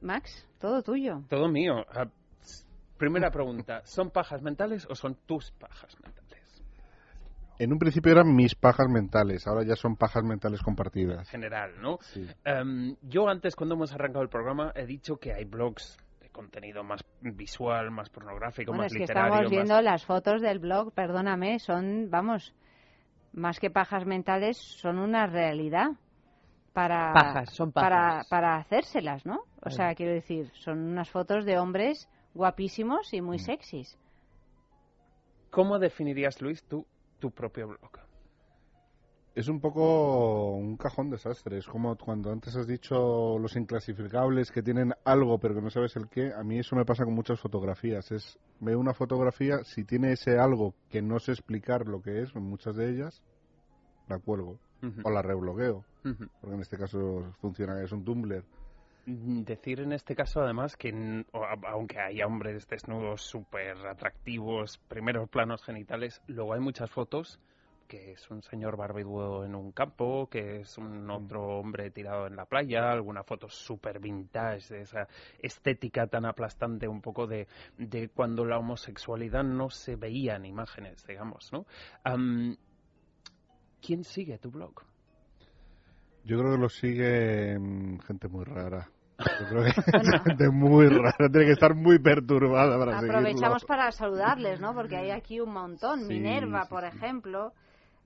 Max, 0.00 0.46
todo 0.58 0.82
tuyo. 0.82 1.22
Todo 1.28 1.48
mío. 1.48 1.84
Ah, 1.94 2.06
primera 2.96 3.30
pregunta, 3.30 3.82
¿son 3.84 4.10
pajas 4.10 4.42
mentales 4.42 4.86
o 4.90 4.94
son 4.94 5.16
tus 5.26 5.50
pajas 5.52 5.96
mentales? 6.02 6.28
En 7.60 7.72
un 7.72 7.78
principio 7.80 8.12
eran 8.12 8.34
mis 8.36 8.54
pajas 8.54 8.86
mentales, 8.88 9.46
ahora 9.48 9.64
ya 9.64 9.74
son 9.74 9.96
pajas 9.96 10.22
mentales 10.22 10.62
compartidas. 10.62 11.28
General, 11.28 11.72
¿no? 11.80 11.98
Sí. 12.02 12.24
Em, 12.44 12.94
yo 13.02 13.28
antes, 13.28 13.56
cuando 13.56 13.74
hemos 13.74 13.92
arrancado 13.92 14.22
el 14.22 14.28
programa, 14.28 14.72
he 14.76 14.86
dicho 14.86 15.16
que 15.16 15.32
hay 15.32 15.44
blogs 15.44 15.96
de 16.20 16.28
contenido 16.30 16.84
más 16.84 17.00
visual, 17.20 17.90
más 17.90 18.10
pornográfico, 18.10 18.70
Bueno, 18.70 18.84
más 18.84 18.92
es 18.92 18.96
que 18.96 19.00
literario. 19.00 19.26
estamos 19.34 19.42
más- 19.42 19.50
viendo 19.50 19.80
las 19.82 20.04
fotos 20.04 20.40
del 20.40 20.60
blog, 20.60 20.92
perdóname, 20.94 21.58
son, 21.58 22.08
vamos, 22.10 22.54
más 23.32 23.58
que 23.58 23.70
pajas 23.70 24.06
mentales, 24.06 24.56
son 24.56 25.00
una 25.00 25.26
realidad 25.26 25.88
para 26.72 27.12
Pajas, 27.12 27.52
son 27.52 27.72
para 27.72 27.88
pajas. 27.96 28.28
para 28.28 28.56
hacérselas, 28.58 29.26
¿no? 29.26 29.40
O 29.62 29.70
sea, 29.70 29.94
quiero 29.94 30.12
decir, 30.12 30.50
son 30.54 30.78
unas 30.78 31.10
fotos 31.10 31.44
de 31.44 31.58
hombres 31.58 32.08
guapísimos 32.34 33.12
y 33.12 33.20
Mm. 33.20 33.24
muy 33.24 33.38
sexys. 33.38 33.98
¿Cómo 35.50 35.78
definirías, 35.78 36.40
Luis, 36.42 36.62
tú, 36.64 36.86
tu 37.18 37.30
propio 37.30 37.68
blog? 37.68 37.90
Es 39.34 39.48
un 39.48 39.60
poco 39.60 40.52
un 40.56 40.76
cajón 40.76 41.10
desastre. 41.10 41.58
Es 41.58 41.66
como 41.66 41.96
cuando 41.96 42.32
antes 42.32 42.56
has 42.56 42.66
dicho 42.66 43.38
los 43.38 43.54
inclasificables 43.56 44.50
que 44.50 44.62
tienen 44.62 44.92
algo 45.04 45.38
pero 45.38 45.54
que 45.54 45.62
no 45.62 45.70
sabes 45.70 45.94
el 45.96 46.08
qué. 46.08 46.32
A 46.34 46.42
mí 46.42 46.58
eso 46.58 46.74
me 46.74 46.84
pasa 46.84 47.04
con 47.04 47.14
muchas 47.14 47.40
fotografías. 47.40 48.10
Es 48.10 48.36
veo 48.58 48.80
una 48.80 48.94
fotografía, 48.94 49.62
si 49.64 49.84
tiene 49.84 50.12
ese 50.12 50.38
algo 50.38 50.74
que 50.90 51.02
no 51.02 51.20
sé 51.20 51.32
explicar 51.32 51.86
lo 51.86 52.02
que 52.02 52.22
es, 52.22 52.34
en 52.34 52.42
muchas 52.42 52.74
de 52.74 52.90
ellas, 52.90 53.22
la 54.08 54.18
cuelgo 54.18 54.58
o 55.04 55.10
la 55.10 55.22
rebloqueo. 55.22 55.84
Ujú. 56.04 56.26
Porque 56.40 56.54
en 56.54 56.60
este 56.60 56.76
caso 56.76 57.32
funciona, 57.40 57.80
es 57.82 57.92
un 57.92 58.04
Tumblr. 58.04 58.44
Mm, 59.08 59.42
Decir 59.44 59.80
en 59.80 59.92
este 59.92 60.14
caso, 60.14 60.42
además, 60.42 60.76
que 60.76 60.90
n- 60.90 61.24
o 61.32 61.42
a- 61.42 61.56
aunque 61.70 61.98
haya 61.98 62.26
hombres 62.26 62.68
desnudos 62.68 63.22
súper 63.22 63.74
atractivos, 63.86 64.76
primeros 64.86 65.30
planos 65.30 65.62
genitales, 65.64 66.20
luego 66.26 66.52
hay 66.52 66.60
muchas 66.60 66.90
fotos 66.90 67.40
que 67.86 68.12
es 68.12 68.30
un 68.30 68.42
señor 68.42 68.76
barbidudo 68.76 69.46
en 69.46 69.54
un 69.54 69.72
campo, 69.72 70.28
que 70.28 70.60
es 70.60 70.76
un 70.76 71.10
otro 71.10 71.58
hombre 71.58 71.90
tirado 71.90 72.26
en 72.26 72.36
la 72.36 72.44
playa, 72.44 72.92
alguna 72.92 73.24
foto 73.24 73.48
súper 73.48 73.98
vintage 73.98 74.74
de 74.74 74.82
esa 74.82 75.08
estética 75.38 76.06
tan 76.06 76.26
aplastante 76.26 76.86
un 76.86 77.00
poco 77.00 77.26
de, 77.26 77.48
de 77.78 78.10
cuando 78.10 78.44
la 78.44 78.58
homosexualidad 78.58 79.42
no 79.42 79.70
se 79.70 79.96
veía 79.96 80.36
en 80.36 80.44
imágenes, 80.44 81.02
digamos, 81.06 81.50
¿no? 81.50 81.64
Am, 82.04 82.58
¿Quién 83.80 84.04
sigue 84.04 84.36
tu 84.36 84.50
blog? 84.50 84.82
Yo 86.24 86.38
creo 86.38 86.52
que 86.52 86.58
lo 86.58 86.68
sigue 86.68 87.58
mm, 87.58 88.00
gente 88.00 88.28
muy 88.28 88.44
rara. 88.44 88.90
Yo 89.18 89.48
creo 89.48 89.64
que 89.64 89.72
gente 90.24 90.48
muy 90.50 90.88
rara. 90.88 91.28
Tiene 91.30 91.46
que 91.46 91.52
estar 91.52 91.74
muy 91.74 91.98
perturbada 91.98 92.78
para 92.78 92.98
Aprovechamos 92.98 93.62
seguirlo. 93.62 93.66
para 93.66 93.90
saludarles, 93.92 94.60
¿no? 94.60 94.74
Porque 94.74 94.96
hay 94.96 95.10
aquí 95.10 95.40
un 95.40 95.52
montón. 95.52 96.00
Sí, 96.06 96.06
Minerva, 96.06 96.62
sí, 96.64 96.68
por 96.70 96.82
sí. 96.82 96.96
ejemplo, 96.96 97.52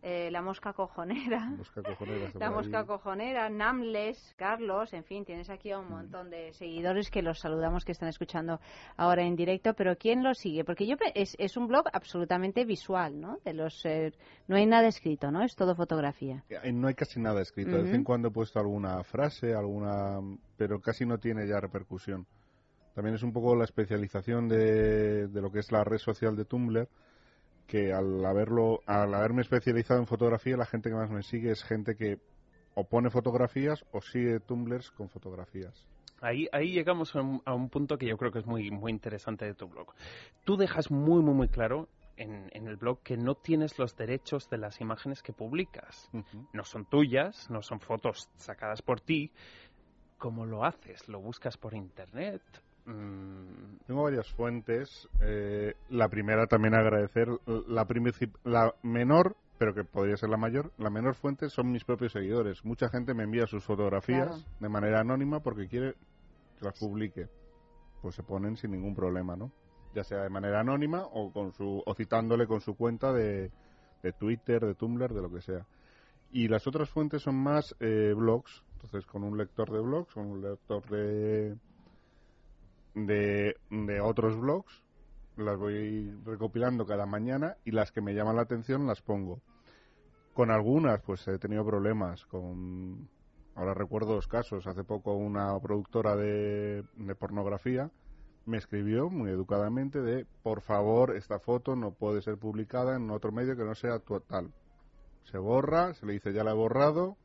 eh, 0.02 0.30
la 0.32 0.42
mosca 0.42 0.72
cojonera. 0.72 1.50
Mosca 1.50 1.80
cojonera 1.82 2.26
está 2.26 2.38
La 2.40 2.50
mosca 2.50 2.84
cojonera, 2.84 3.48
Namles, 3.48 4.34
Carlos, 4.36 4.92
en 4.92 5.04
fin, 5.04 5.24
tienes 5.24 5.48
aquí 5.48 5.70
a 5.70 5.78
un 5.78 5.88
montón 5.88 6.28
de 6.28 6.52
seguidores 6.54 7.08
que 7.10 7.22
los 7.22 7.38
saludamos 7.38 7.84
que 7.84 7.92
están 7.92 8.08
escuchando 8.08 8.60
ahora 8.96 9.22
en 9.22 9.36
directo, 9.36 9.74
pero 9.74 9.96
¿quién 9.96 10.24
lo 10.24 10.34
sigue? 10.34 10.64
Porque 10.64 10.86
yo 10.86 10.96
es, 11.14 11.36
es 11.38 11.56
un 11.56 11.68
blog 11.68 11.84
absolutamente 11.92 12.64
visual, 12.64 13.20
¿no? 13.20 13.38
De 13.44 13.54
los 13.54 13.84
eh, 13.86 14.12
no 14.48 14.56
hay 14.56 14.66
nada 14.66 14.88
escrito, 14.88 15.30
¿no? 15.30 15.42
Es 15.42 15.54
todo 15.54 15.76
fotografía. 15.76 16.42
Eh, 16.48 16.72
No 16.72 16.88
hay 16.88 16.94
casi 16.94 17.20
nada 17.20 17.40
escrito. 17.40 17.70
De 17.70 17.82
vez 17.82 17.94
en 17.94 18.02
cuando 18.02 18.28
he 18.28 18.32
puesto 18.32 18.58
alguna 18.58 19.04
frase, 19.04 19.54
alguna, 19.54 20.18
pero 20.56 20.80
casi 20.80 21.06
no 21.06 21.18
tiene 21.18 21.46
ya 21.46 21.60
repercusión. 21.60 22.26
También 22.94 23.14
es 23.14 23.22
un 23.22 23.32
poco 23.32 23.54
la 23.54 23.64
especialización 23.64 24.48
de, 24.48 25.28
de 25.28 25.40
lo 25.40 25.50
que 25.50 25.60
es 25.60 25.70
la 25.72 25.84
red 25.84 25.98
social 25.98 26.36
de 26.36 26.44
Tumblr, 26.44 26.88
que 27.66 27.92
al 27.92 28.24
haberlo, 28.24 28.80
al 28.86 29.14
haberme 29.14 29.42
especializado 29.42 30.00
en 30.00 30.06
fotografía, 30.06 30.56
la 30.56 30.66
gente 30.66 30.90
que 30.90 30.96
más 30.96 31.10
me 31.10 31.22
sigue 31.22 31.50
es 31.50 31.62
gente 31.64 31.96
que 31.96 32.18
o 32.74 32.84
pone 32.84 33.10
fotografías 33.10 33.84
o 33.92 34.00
sigue 34.00 34.40
Tumblrs 34.40 34.90
con 34.92 35.08
fotografías. 35.08 35.86
Ahí, 36.20 36.46
ahí 36.52 36.72
llegamos 36.72 37.14
a 37.16 37.20
un, 37.20 37.42
a 37.44 37.52
un 37.52 37.68
punto 37.68 37.98
que 37.98 38.06
yo 38.06 38.16
creo 38.16 38.30
que 38.30 38.38
es 38.38 38.46
muy, 38.46 38.70
muy 38.70 38.92
interesante 38.92 39.44
de 39.44 39.54
tu 39.54 39.68
blog. 39.68 39.92
Tú 40.44 40.56
dejas 40.56 40.90
muy, 40.90 41.20
muy, 41.20 41.34
muy 41.34 41.48
claro 41.48 41.88
en, 42.16 42.48
en 42.52 42.68
el 42.68 42.76
blog 42.76 43.02
que 43.02 43.16
no 43.16 43.34
tienes 43.34 43.78
los 43.78 43.96
derechos 43.96 44.48
de 44.48 44.58
las 44.58 44.80
imágenes 44.80 45.22
que 45.22 45.32
publicas. 45.32 46.08
No 46.52 46.64
son 46.64 46.84
tuyas, 46.84 47.50
no 47.50 47.62
son 47.62 47.80
fotos 47.80 48.30
sacadas 48.36 48.82
por 48.82 49.00
ti. 49.00 49.32
¿Cómo 50.18 50.46
lo 50.46 50.64
haces? 50.64 51.08
¿Lo 51.08 51.20
buscas 51.20 51.56
por 51.56 51.74
internet? 51.74 52.42
Mm, 52.86 53.78
Tengo 53.86 54.02
varias 54.04 54.28
fuentes. 54.32 55.08
eh, 55.20 55.74
la 55.90 56.08
primera 56.08 56.46
también 56.46 56.74
agradecer. 56.74 57.28
La, 57.66 57.86
la 58.44 58.74
menor, 58.82 59.36
pero 59.58 59.74
que 59.74 59.84
podría 59.84 60.16
ser 60.16 60.28
la 60.30 60.36
mayor, 60.36 60.72
la 60.78 60.90
menor 60.90 61.14
fuente 61.14 61.48
son 61.48 61.70
mis 61.70 61.84
propios 61.84 62.12
seguidores. 62.12 62.64
Mucha 62.64 62.88
gente 62.88 63.14
me 63.14 63.24
envía 63.24 63.46
sus 63.46 63.64
fotografías 63.64 64.26
Claro. 64.28 64.42
de 64.60 64.68
manera 64.68 65.00
anónima 65.00 65.40
porque 65.40 65.68
quiere 65.68 65.94
que 66.58 66.64
las 66.64 66.78
publique. 66.78 67.28
Pues 68.00 68.14
se 68.16 68.22
ponen 68.24 68.56
sin 68.56 68.72
ningún 68.72 68.94
problema, 68.94 69.36
¿no? 69.36 69.52
ya 69.94 70.02
sea 70.04 70.22
de 70.22 70.30
manera 70.30 70.60
anónima 70.60 71.02
o, 71.04 71.30
con 71.30 71.52
su, 71.52 71.82
o 71.84 71.94
citándole 71.94 72.46
con 72.46 72.62
su 72.62 72.74
cuenta 72.76 73.12
de, 73.12 73.50
de 74.02 74.12
Twitter, 74.14 74.64
de 74.64 74.74
Tumblr, 74.74 75.12
de 75.12 75.20
lo 75.20 75.30
que 75.30 75.42
sea. 75.42 75.66
Y 76.30 76.48
las 76.48 76.66
otras 76.66 76.88
fuentes 76.88 77.20
son 77.20 77.34
más 77.36 77.76
eh, 77.78 78.14
blogs, 78.16 78.64
entonces 78.72 79.04
con 79.04 79.22
un 79.22 79.36
lector 79.36 79.70
de 79.70 79.80
blogs, 79.80 80.14
con 80.14 80.26
un 80.28 80.40
lector 80.40 80.82
de, 80.88 81.58
de, 82.94 83.56
otros 84.02 84.38
blogs, 84.38 84.82
las 85.36 85.56
voy 85.58 86.10
recopilando 86.24 86.86
cada 86.86 87.06
mañana 87.06 87.56
y 87.64 87.70
las 87.70 87.92
que 87.92 88.00
me 88.00 88.14
llaman 88.14 88.36
la 88.36 88.42
atención 88.42 88.86
las 88.86 89.02
pongo. 89.02 89.40
Con 90.34 90.50
algunas, 90.50 91.00
pues 91.02 91.26
he 91.28 91.38
tenido 91.38 91.64
problemas. 91.64 92.24
Con 92.26 93.08
ahora 93.54 93.74
recuerdo 93.74 94.14
dos 94.14 94.28
casos. 94.28 94.66
Hace 94.66 94.84
poco 94.84 95.14
una 95.14 95.58
productora 95.60 96.16
de, 96.16 96.84
de 96.96 97.14
pornografía 97.14 97.90
me 98.44 98.58
escribió 98.58 99.08
muy 99.08 99.30
educadamente 99.30 100.00
de 100.00 100.26
por 100.42 100.62
favor 100.62 101.14
esta 101.16 101.38
foto 101.38 101.76
no 101.76 101.92
puede 101.92 102.22
ser 102.22 102.38
publicada 102.38 102.96
en 102.96 103.08
otro 103.10 103.30
medio 103.30 103.56
que 103.56 103.64
no 103.64 103.74
sea 103.74 103.98
total. 104.00 104.52
Se 105.24 105.38
borra, 105.38 105.94
se 105.94 106.06
le 106.06 106.14
dice 106.14 106.32
ya 106.32 106.42
la 106.42 106.50
he 106.50 106.54
borrado, 106.54 107.16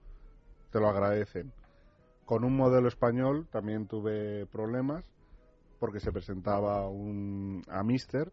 te 0.71 0.79
lo 0.79 0.89
agradecen. 0.89 1.53
Con 2.25 2.43
un 2.43 2.55
modelo 2.55 2.87
español 2.87 3.47
también 3.49 3.87
tuve 3.87 4.45
problemas 4.47 5.03
porque 5.79 5.99
se 5.99 6.11
presentaba 6.11 6.87
un, 6.89 7.61
a 7.67 7.83
Mister, 7.83 8.31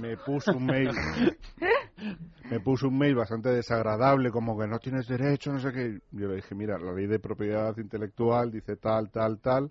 me 0.00 0.16
puso 0.16 0.52
un 0.52 0.66
mail, 0.66 0.90
me 2.50 2.60
puso 2.60 2.88
un 2.88 2.98
mail 2.98 3.14
bastante 3.14 3.50
desagradable, 3.50 4.30
como 4.30 4.58
que 4.58 4.66
no 4.66 4.78
tienes 4.78 5.06
derecho, 5.06 5.52
no 5.52 5.60
sé 5.60 5.72
qué. 5.72 5.98
Yo 6.10 6.28
le 6.28 6.36
dije, 6.36 6.54
mira, 6.54 6.78
la 6.78 6.92
ley 6.92 7.06
de 7.06 7.18
propiedad 7.18 7.76
intelectual 7.76 8.50
dice 8.50 8.76
tal, 8.76 9.10
tal, 9.10 9.40
tal. 9.40 9.70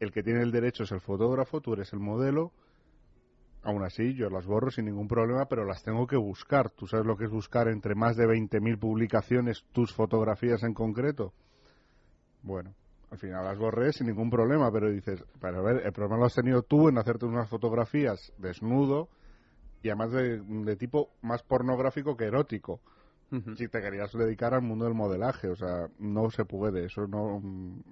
El 0.00 0.12
que 0.12 0.22
tiene 0.22 0.42
el 0.42 0.52
derecho 0.52 0.84
es 0.84 0.92
el 0.92 1.00
fotógrafo, 1.00 1.60
tú 1.60 1.72
eres 1.72 1.92
el 1.92 2.00
modelo. 2.00 2.52
Aún 3.62 3.84
así, 3.84 4.14
yo 4.14 4.30
las 4.30 4.46
borro 4.46 4.70
sin 4.70 4.84
ningún 4.84 5.08
problema, 5.08 5.46
pero 5.46 5.64
las 5.64 5.82
tengo 5.82 6.06
que 6.06 6.16
buscar. 6.16 6.70
¿Tú 6.70 6.86
sabes 6.86 7.06
lo 7.06 7.16
que 7.16 7.24
es 7.24 7.30
buscar 7.30 7.68
entre 7.68 7.96
más 7.96 8.16
de 8.16 8.26
20.000 8.26 8.78
publicaciones 8.78 9.64
tus 9.72 9.92
fotografías 9.92 10.62
en 10.62 10.74
concreto? 10.74 11.32
Bueno, 12.42 12.74
al 13.10 13.18
final 13.18 13.44
las 13.44 13.58
borré 13.58 13.92
sin 13.92 14.06
ningún 14.06 14.30
problema, 14.30 14.70
pero 14.70 14.90
dices, 14.90 15.24
pero 15.40 15.58
a 15.60 15.62
ver, 15.62 15.86
el 15.86 15.92
problema 15.92 16.18
lo 16.18 16.26
has 16.26 16.34
tenido 16.34 16.62
tú 16.62 16.88
en 16.88 16.98
hacerte 16.98 17.26
unas 17.26 17.48
fotografías 17.48 18.32
desnudo 18.38 19.08
y 19.82 19.88
además 19.88 20.12
de, 20.12 20.76
tipo 20.76 21.10
más 21.22 21.42
pornográfico 21.42 22.16
que 22.16 22.24
erótico. 22.24 22.80
Si 23.58 23.68
te 23.68 23.82
querías 23.82 24.10
dedicar 24.14 24.54
al 24.54 24.62
mundo 24.62 24.86
del 24.86 24.94
modelaje, 24.94 25.50
o 25.50 25.54
sea, 25.54 25.88
no 25.98 26.30
se 26.30 26.46
puede, 26.46 26.86
eso 26.86 27.06
no... 27.06 27.42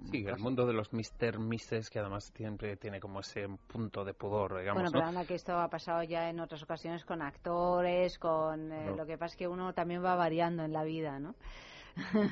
Sí, 0.09 0.25
el 0.25 0.39
mundo 0.39 0.65
de 0.65 0.73
los 0.73 0.91
Mr. 0.91 1.37
Misses, 1.37 1.91
que 1.91 1.99
además 1.99 2.31
siempre 2.35 2.75
tiene 2.75 2.99
como 2.99 3.19
ese 3.19 3.47
punto 3.67 4.03
de 4.03 4.15
pudor, 4.15 4.57
digamos, 4.57 4.81
Bueno, 4.81 4.89
pero 4.91 5.05
anda 5.05 5.25
que 5.25 5.35
esto 5.35 5.53
ha 5.59 5.69
pasado 5.69 6.01
ya 6.01 6.31
en 6.31 6.39
otras 6.39 6.63
ocasiones 6.63 7.05
con 7.05 7.21
actores, 7.21 8.17
con... 8.17 8.71
Eh, 8.71 8.95
lo 8.97 9.05
que 9.05 9.19
pasa 9.19 9.33
es 9.33 9.37
que 9.37 9.47
uno 9.47 9.73
también 9.73 10.03
va 10.03 10.15
variando 10.15 10.63
en 10.63 10.73
la 10.73 10.83
vida, 10.83 11.19
¿no? 11.19 11.35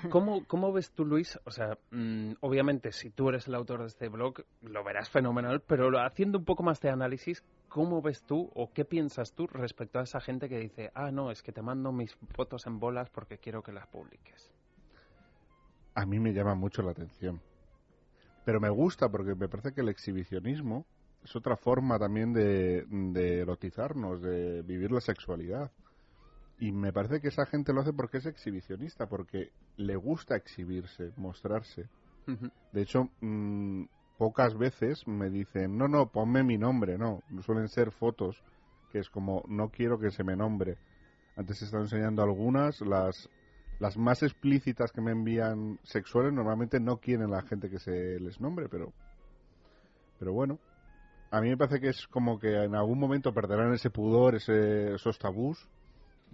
¿Cómo, 0.09 0.45
¿Cómo 0.45 0.71
ves 0.71 0.91
tú, 0.91 1.05
Luis? 1.05 1.39
O 1.45 1.51
sea, 1.51 1.77
mm, 1.91 2.33
obviamente, 2.41 2.91
si 2.91 3.09
tú 3.09 3.29
eres 3.29 3.47
el 3.47 3.55
autor 3.55 3.81
de 3.81 3.87
este 3.87 4.09
blog, 4.09 4.43
lo 4.61 4.83
verás 4.83 5.09
fenomenal, 5.09 5.61
pero 5.61 5.89
haciendo 5.99 6.39
un 6.39 6.45
poco 6.45 6.63
más 6.63 6.79
de 6.81 6.89
análisis, 6.89 7.43
¿cómo 7.67 8.01
ves 8.01 8.23
tú 8.23 8.51
o 8.53 8.71
qué 8.71 8.85
piensas 8.85 9.33
tú 9.33 9.47
respecto 9.47 9.99
a 9.99 10.03
esa 10.03 10.19
gente 10.19 10.49
que 10.49 10.59
dice, 10.59 10.91
ah, 10.93 11.11
no, 11.11 11.31
es 11.31 11.41
que 11.41 11.51
te 11.51 11.61
mando 11.61 11.91
mis 11.91 12.15
fotos 12.35 12.65
en 12.67 12.79
bolas 12.79 13.09
porque 13.09 13.37
quiero 13.37 13.63
que 13.63 13.71
las 13.71 13.87
publiques? 13.87 14.53
A 15.95 16.05
mí 16.05 16.19
me 16.19 16.33
llama 16.33 16.55
mucho 16.55 16.81
la 16.81 16.91
atención. 16.91 17.41
Pero 18.43 18.59
me 18.59 18.69
gusta 18.69 19.09
porque 19.09 19.33
me 19.33 19.47
parece 19.47 19.73
que 19.73 19.81
el 19.81 19.89
exhibicionismo 19.89 20.85
es 21.23 21.35
otra 21.35 21.57
forma 21.57 21.97
también 21.97 22.33
de, 22.33 22.85
de 22.87 23.39
erotizarnos, 23.39 24.21
de 24.21 24.61
vivir 24.61 24.91
la 24.91 25.01
sexualidad. 25.01 25.71
Y 26.59 26.71
me 26.71 26.93
parece 26.93 27.19
que 27.19 27.27
esa 27.27 27.45
gente 27.45 27.73
lo 27.73 27.81
hace 27.81 27.91
porque 27.91 28.17
es 28.17 28.25
exhibicionista, 28.25 29.07
porque 29.07 29.51
le 29.77 29.95
gusta 29.95 30.35
exhibirse, 30.35 31.11
mostrarse. 31.17 31.89
De 32.71 32.81
hecho, 32.81 33.09
mm, 33.21 33.83
pocas 34.17 34.57
veces 34.57 35.05
me 35.07 35.29
dicen, 35.29 35.77
no, 35.77 35.87
no, 35.87 36.11
ponme 36.11 36.43
mi 36.43 36.57
nombre, 36.57 36.97
no. 36.97 37.21
Suelen 37.41 37.67
ser 37.67 37.91
fotos 37.91 38.41
que 38.91 38.99
es 38.99 39.09
como, 39.09 39.43
no 39.47 39.69
quiero 39.69 39.99
que 39.99 40.11
se 40.11 40.23
me 40.23 40.35
nombre. 40.35 40.77
Antes 41.35 41.61
he 41.61 41.65
estado 41.65 41.83
enseñando 41.83 42.23
algunas, 42.23 42.79
las, 42.81 43.29
las 43.79 43.97
más 43.97 44.23
explícitas 44.23 44.91
que 44.93 45.01
me 45.01 45.11
envían 45.11 45.79
sexuales 45.83 46.31
normalmente 46.31 46.79
no 46.79 46.97
quieren 46.97 47.29
la 47.29 47.41
gente 47.41 47.69
que 47.69 47.79
se 47.79 48.19
les 48.19 48.39
nombre, 48.39 48.69
pero, 48.69 48.93
pero 50.17 50.31
bueno. 50.31 50.59
A 51.31 51.41
mí 51.41 51.49
me 51.49 51.57
parece 51.57 51.81
que 51.81 51.89
es 51.89 52.07
como 52.07 52.39
que 52.39 52.63
en 52.63 52.75
algún 52.75 52.97
momento 52.97 53.33
perderán 53.33 53.73
ese 53.73 53.89
pudor, 53.89 54.35
ese, 54.35 54.93
esos 54.93 55.19
tabús, 55.19 55.67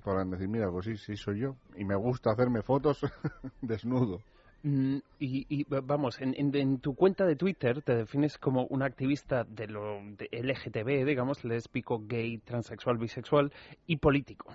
podrán 0.04 0.32
decir, 0.32 0.48
mira, 0.48 0.70
pues 0.72 0.86
sí, 0.86 0.98
sí 0.98 1.16
soy 1.16 1.40
yo. 1.42 1.56
Y 1.76 1.86
me 1.86 1.96
gusta 1.96 2.32
hacerme 2.32 2.62
fotos 2.62 3.02
desnudo. 3.62 4.22
Mm, 4.64 4.98
y, 5.20 5.66
vamos, 5.66 6.20
en, 6.22 6.80
tu 6.80 6.94
cuenta 6.94 7.26
de 7.26 7.36
Twitter 7.36 7.82
te 7.82 7.96
defines 7.96 8.38
como 8.38 8.66
un 8.68 8.84
activista 8.84 9.44
de 9.44 9.68
lo 9.68 10.00
de 10.18 10.30
LGTB, 10.32 11.06
digamos, 11.06 11.44
lésbico, 11.44 12.04
gay, 12.06 12.38
transexual, 12.38 12.98
bisexual 12.98 13.52
y 13.88 13.98
político. 13.98 14.54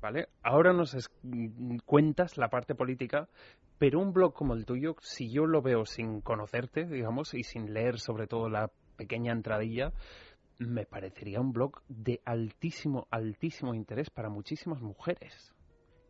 ¿Vale? 0.00 0.28
Ahora 0.42 0.72
nos 0.72 0.94
mm, 1.22 1.78
cuentas 1.84 2.36
la 2.36 2.48
parte 2.48 2.74
política, 2.74 3.28
pero 3.78 4.00
un 4.00 4.12
blog 4.12 4.34
como 4.34 4.54
el 4.54 4.66
tuyo, 4.66 4.96
si 5.00 5.30
yo 5.30 5.46
lo 5.46 5.62
veo 5.62 5.84
sin 5.84 6.20
conocerte, 6.20 6.84
digamos, 6.84 7.34
y 7.34 7.42
sin 7.42 7.72
leer 7.72 7.98
sobre 7.98 8.26
todo 8.26 8.48
la 8.48 8.70
pequeña 8.96 9.32
entradilla, 9.32 9.92
me 10.58 10.86
parecería 10.86 11.40
un 11.40 11.52
blog 11.52 11.82
de 11.88 12.20
altísimo, 12.24 13.06
altísimo 13.10 13.74
interés 13.74 14.10
para 14.10 14.28
muchísimas 14.28 14.80
mujeres. 14.80 15.52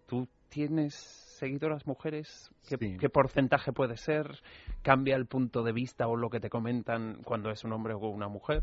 ¿Tú 0.07 0.29
tienes 0.49 0.95
seguidoras 0.95 1.87
mujeres? 1.87 2.51
¿Qué, 2.69 3.09
porcentaje 3.09 3.73
puede 3.73 3.97
ser? 3.97 4.43
¿Cambia 4.83 5.17
el 5.17 5.27
punto 5.27 5.63
de 5.63 5.73
vista 5.73 6.07
o 6.07 6.17
lo 6.17 6.31
que 6.31 6.41
te 6.41 6.51
comentan 6.51 7.23
cuando 7.25 7.51
es 7.51 7.65
un 7.65 7.73
hombre 7.73 7.95
o 7.95 8.09
una 8.09 8.29
mujer? 8.29 8.63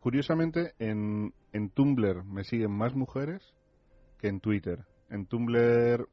Curiosamente, 0.00 0.74
en, 0.78 1.32
en 1.52 1.70
Tumblr 1.70 2.24
me 2.24 2.44
siguen 2.44 2.72
más 2.72 2.94
mujeres 2.94 3.54
que 4.18 4.28
en 4.28 4.40
Twitter. 4.40 4.84
En 5.08 5.26
Tumblr, 5.26 6.08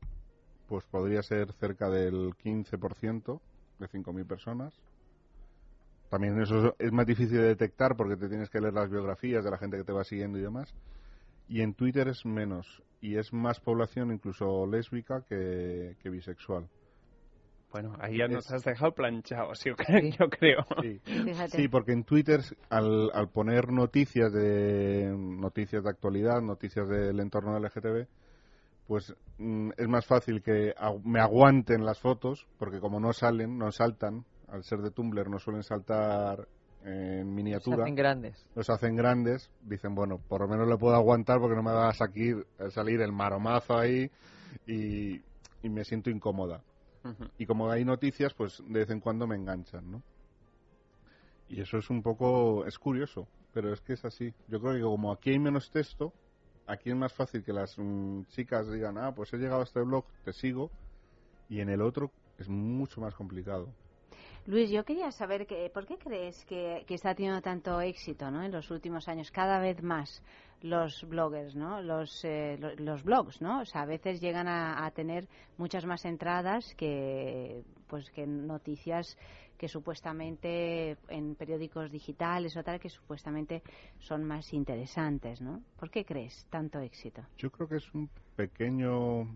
pues 0.67 0.85
podría 0.85 1.23
ser 1.23 1.51
cerca 1.53 1.89
del 1.89 2.35
15% 2.35 3.41
de 3.79 3.87
5.000 3.87 4.27
personas 4.27 4.79
también 6.09 6.39
eso 6.41 6.75
es 6.79 6.91
más 6.91 7.05
difícil 7.05 7.37
de 7.37 7.47
detectar 7.47 7.95
porque 7.95 8.15
te 8.15 8.29
tienes 8.29 8.49
que 8.49 8.61
leer 8.61 8.73
las 8.73 8.89
biografías 8.89 9.43
de 9.43 9.51
la 9.51 9.57
gente 9.57 9.77
que 9.77 9.83
te 9.83 9.91
va 9.91 10.03
siguiendo 10.03 10.37
y 10.37 10.41
demás. 10.41 10.73
Y 11.49 11.61
en 11.61 11.73
Twitter 11.73 12.07
es 12.07 12.25
menos. 12.25 12.83
Y 13.01 13.17
es 13.17 13.33
más 13.33 13.59
población 13.59 14.11
incluso 14.11 14.65
lésbica 14.65 15.23
que, 15.27 15.95
bisexual. 16.03 16.67
Bueno, 17.71 17.93
ahí 17.99 18.17
ya 18.17 18.27
nos 18.27 18.49
has 18.51 18.63
dejado 18.63 18.93
planchados, 18.93 19.61
yo 19.65 19.75
creo. 20.29 20.65
Sí. 21.51 21.67
porque 21.67 21.91
en 21.91 22.05
Twitter, 22.05 22.39
al, 22.69 23.11
al, 23.13 23.29
poner 23.29 23.71
noticias 23.71 24.31
de 24.31 25.13
noticias 25.15 25.83
de 25.83 25.89
actualidad, 25.89 26.41
noticias 26.41 26.87
del 26.87 27.19
entorno 27.19 27.59
LGTB, 27.59 28.07
pues 28.87 29.13
mm, 29.37 29.71
es 29.77 29.87
más 29.87 30.05
fácil 30.05 30.41
que 30.41 30.73
me 31.03 31.19
aguanten 31.19 31.85
las 31.85 31.99
fotos, 31.99 32.47
porque 32.57 32.79
como 32.79 32.99
no 32.99 33.11
salen, 33.11 33.57
no 33.57 33.71
saltan, 33.71 34.25
al 34.47 34.63
ser 34.63 34.81
de 34.81 34.91
Tumblr, 34.91 35.29
no 35.29 35.39
suelen 35.39 35.63
saltar 35.63 36.47
en 36.83 37.33
miniatura. 37.33 37.77
Los 37.77 37.83
hacen 37.83 37.95
grandes. 37.95 38.47
Los 38.55 38.69
hacen 38.69 38.95
grandes. 38.95 39.51
Dicen, 39.61 39.93
bueno, 39.93 40.19
por 40.19 40.41
lo 40.41 40.47
menos 40.47 40.67
le 40.67 40.77
puedo 40.77 40.95
aguantar 40.95 41.39
porque 41.39 41.55
no 41.55 41.63
me 41.63 41.71
va 41.71 41.89
a 41.89 41.93
salir, 41.93 42.45
salir 42.69 43.01
el 43.01 43.11
maromazo 43.11 43.77
ahí 43.77 44.09
y, 44.65 45.21
me 45.63 45.83
siento 45.83 46.09
incómoda. 46.09 46.61
Y 47.37 47.45
como 47.45 47.69
hay 47.69 47.85
noticias, 47.85 48.33
pues 48.33 48.61
de 48.65 48.79
vez 48.79 48.89
en 48.89 48.99
cuando 48.99 49.27
me 49.27 49.35
enganchan, 49.35 49.91
¿no? 49.91 50.03
Y 51.49 51.61
eso 51.61 51.77
es 51.77 51.89
un 51.89 52.01
poco, 52.01 52.65
es 52.65 52.77
curioso, 52.77 53.27
pero 53.53 53.73
es 53.73 53.81
que 53.81 53.93
es 53.93 54.03
así. 54.03 54.33
Yo 54.47 54.59
creo 54.59 54.73
que 54.73 54.81
como 54.81 55.11
aquí 55.11 55.31
hay 55.31 55.39
menos 55.39 55.71
texto, 55.71 56.13
aquí 56.65 56.89
es 56.89 56.95
más 56.95 57.13
fácil 57.13 57.43
que 57.43 57.53
las 57.53 57.77
mm, 57.77 58.23
chicas 58.27 58.69
digan, 58.69 58.97
ah, 58.97 59.13
pues 59.13 59.33
he 59.33 59.37
llegado 59.37 59.61
a 59.61 59.63
este 59.63 59.81
blog, 59.81 60.05
te 60.25 60.33
sigo, 60.33 60.69
y 61.49 61.61
en 61.61 61.69
el 61.69 61.81
otro 61.81 62.11
es 62.37 62.49
mucho 62.49 62.99
más 62.99 63.15
complicado. 63.15 63.69
Luis, 64.47 64.69
yo 64.69 64.85
quería 64.85 65.11
saber 65.11 65.45
que, 65.45 65.69
por 65.73 65.85
qué 65.85 65.97
crees 65.97 66.45
que, 66.45 66.85
está 66.87 67.13
teniendo 67.13 67.41
tanto 67.41 67.81
éxito 67.81 68.31
¿no? 68.31 68.41
en 68.41 68.51
los 68.53 68.71
últimos 68.71 69.09
años, 69.09 69.29
cada 69.29 69.59
vez 69.59 69.83
más 69.83 70.23
los 70.61 71.03
bloggers, 71.03 71.53
¿no? 71.53 71.81
los, 71.81 72.23
eh, 72.23 72.57
los, 72.77 73.03
blogs, 73.03 73.41
¿no? 73.41 73.59
O 73.59 73.65
sea, 73.65 73.81
a 73.81 73.85
veces 73.85 74.21
llegan 74.21 74.47
a, 74.47 74.89
tener 74.91 75.27
muchas 75.57 75.85
más 75.85 76.05
entradas 76.05 76.73
que, 76.75 77.61
pues, 77.87 78.09
que 78.11 78.25
noticias 78.25 79.17
que 79.57 79.67
supuestamente 79.67 80.97
en 81.09 81.35
periódicos 81.35 81.91
digitales 81.91 82.55
o 82.55 82.63
tal 82.63 82.79
que 82.79 82.89
supuestamente 82.89 83.61
son 83.99 84.23
más 84.23 84.53
interesantes, 84.53 85.41
¿no? 85.41 85.61
¿Por 85.77 85.91
qué 85.91 86.05
crees 86.05 86.45
tanto 86.49 86.79
éxito? 86.79 87.21
Yo 87.37 87.51
creo 87.51 87.67
que 87.67 87.77
es 87.77 87.93
un 87.93 88.09
pequeño 88.37 89.27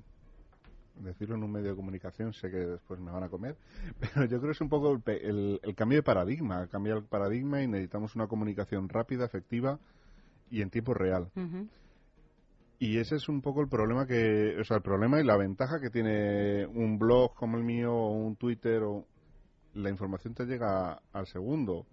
decirlo 0.96 1.36
en 1.36 1.44
un 1.44 1.52
medio 1.52 1.70
de 1.70 1.76
comunicación, 1.76 2.34
sé 2.34 2.50
que 2.50 2.58
después 2.58 3.00
me 3.00 3.12
van 3.12 3.24
a 3.24 3.30
comer, 3.30 3.56
pero 4.00 4.26
yo 4.26 4.40
creo 4.40 4.50
que 4.50 4.52
es 4.52 4.62
un 4.62 4.70
poco 4.70 5.02
el, 5.06 5.60
cambio 5.76 6.00
de 6.00 6.04
paradigma, 6.04 6.68
cambiar 6.68 6.98
el 6.98 7.04
paradigma 7.04 7.62
y 7.62 7.68
necesitamos 7.68 8.16
una 8.16 8.28
comunicación 8.28 8.90
rápida, 8.90 9.26
efectiva 9.26 9.80
y 10.50 10.62
en 10.62 10.70
tiempo 10.70 10.94
real. 10.94 11.32
Y 12.80 12.98
ese 12.98 13.16
es 13.16 13.30
un 13.30 13.42
poco 13.42 13.62
el 13.62 13.70
problema 13.70 14.08
que, 14.08 14.58
o 14.60 14.64
sea, 14.64 14.78
el 14.78 14.84
problema 14.84 15.20
y 15.20 15.24
la 15.24 15.38
ventaja 15.38 15.80
que 15.80 15.92
tiene 15.92 16.66
un 16.66 16.98
blog 16.98 17.36
como 17.36 17.58
el 17.58 17.64
mío 17.64 17.94
o 17.94 18.12
un 18.12 18.36
Twitter 18.36 18.82
o 18.82 19.06
la 19.76 19.90
información 19.90 20.34
te 20.34 20.46
llega 20.46 21.00
al 21.14 21.28
segundo. 21.28 21.86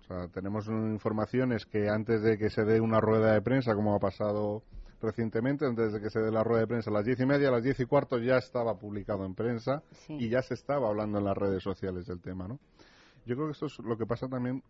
O 0.00 0.06
sea, 0.06 0.28
tenemos 0.28 0.66
informaciones 0.68 1.66
que 1.66 1.88
antes 1.88 2.22
de 2.22 2.38
que 2.38 2.50
se 2.50 2.64
dé 2.64 2.80
una 2.80 3.00
rueda 3.00 3.34
de 3.34 3.42
prensa, 3.42 3.74
como 3.74 3.94
ha 3.94 3.98
pasado 3.98 4.62
recientemente, 5.04 5.66
antes 5.66 5.92
de 5.92 6.00
que 6.00 6.10
se 6.10 6.20
dé 6.20 6.30
la 6.30 6.42
rueda 6.42 6.62
de 6.62 6.66
prensa 6.66 6.90
a 6.90 6.94
las 6.94 7.04
diez 7.04 7.20
y 7.20 7.26
media, 7.26 7.48
a 7.48 7.52
las 7.52 7.62
diez 7.62 7.78
y 7.80 7.84
cuarto 7.84 8.18
ya 8.18 8.38
estaba 8.38 8.78
publicado 8.78 9.24
en 9.24 9.34
prensa 9.34 9.82
y 10.08 10.28
ya 10.28 10.42
se 10.42 10.54
estaba 10.54 10.88
hablando 10.88 11.18
en 11.18 11.24
las 11.24 11.36
redes 11.36 11.62
sociales 11.62 12.06
del 12.06 12.20
tema, 12.20 12.48
¿no? 12.48 12.58
Yo 13.26 13.36
creo 13.36 13.46
que 13.46 13.52
esto 13.52 13.66
es 13.66 13.78
lo 13.78 13.96
que 13.96 14.06
pasa 14.06 14.28
también 14.28 14.62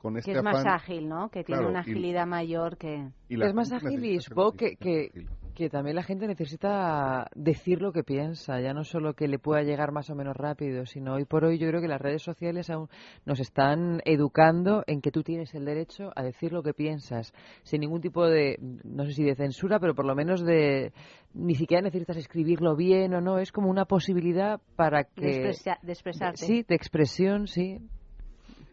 con 0.00 0.16
este 0.16 0.32
que 0.32 0.38
es 0.38 0.44
más 0.44 0.64
ágil, 0.66 1.08
¿no? 1.08 1.28
Que 1.30 1.44
tiene 1.44 1.60
Claro, 1.60 1.70
una 1.70 1.80
y- 1.80 1.90
agilidad 1.90 2.26
mayor 2.26 2.76
que... 2.76 3.10
y 3.28 3.36
la 3.36 3.46
es 3.46 3.54
más 3.54 3.72
ágil 3.72 4.04
y 4.04 4.20
supongo 4.20 4.52
que, 4.52 4.76
que, 4.76 5.10
que 5.54 5.68
también 5.68 5.96
la 5.96 6.02
gente 6.02 6.26
necesita 6.26 7.28
decir 7.34 7.80
lo 7.82 7.92
que 7.92 8.02
piensa, 8.02 8.60
ya 8.60 8.72
no 8.72 8.84
solo 8.84 9.14
que 9.14 9.28
le 9.28 9.38
pueda 9.38 9.62
llegar 9.62 9.92
más 9.92 10.08
o 10.10 10.14
menos 10.14 10.36
rápido, 10.36 10.86
sino 10.86 11.14
hoy 11.14 11.24
por 11.24 11.44
hoy 11.44 11.58
yo 11.58 11.68
creo 11.68 11.80
que 11.80 11.88
las 11.88 12.00
redes 12.00 12.22
sociales 12.22 12.70
aún 12.70 12.88
nos 13.26 13.40
están 13.40 14.00
educando 14.04 14.84
en 14.86 15.00
que 15.00 15.10
tú 15.10 15.22
tienes 15.22 15.54
el 15.54 15.64
derecho 15.64 16.10
a 16.16 16.22
decir 16.22 16.52
lo 16.52 16.62
que 16.62 16.72
piensas, 16.74 17.32
sin 17.62 17.80
ningún 17.80 18.00
tipo 18.00 18.26
de, 18.26 18.58
no 18.84 19.04
sé 19.04 19.12
si 19.12 19.22
de 19.24 19.34
censura, 19.34 19.78
pero 19.80 19.94
por 19.94 20.06
lo 20.06 20.14
menos 20.14 20.44
de, 20.44 20.92
ni 21.34 21.54
siquiera 21.54 21.82
necesitas 21.82 22.16
escribirlo 22.16 22.74
bien 22.76 23.12
o 23.14 23.20
no, 23.20 23.38
es 23.38 23.52
como 23.52 23.68
una 23.70 23.84
posibilidad 23.84 24.60
para 24.76 25.04
que... 25.04 25.20
De, 25.20 25.50
expresa- 25.50 25.78
de 25.82 25.92
expresarte. 25.92 26.46
Sí, 26.46 26.64
de 26.66 26.74
expresión, 26.74 27.46
sí. 27.46 27.78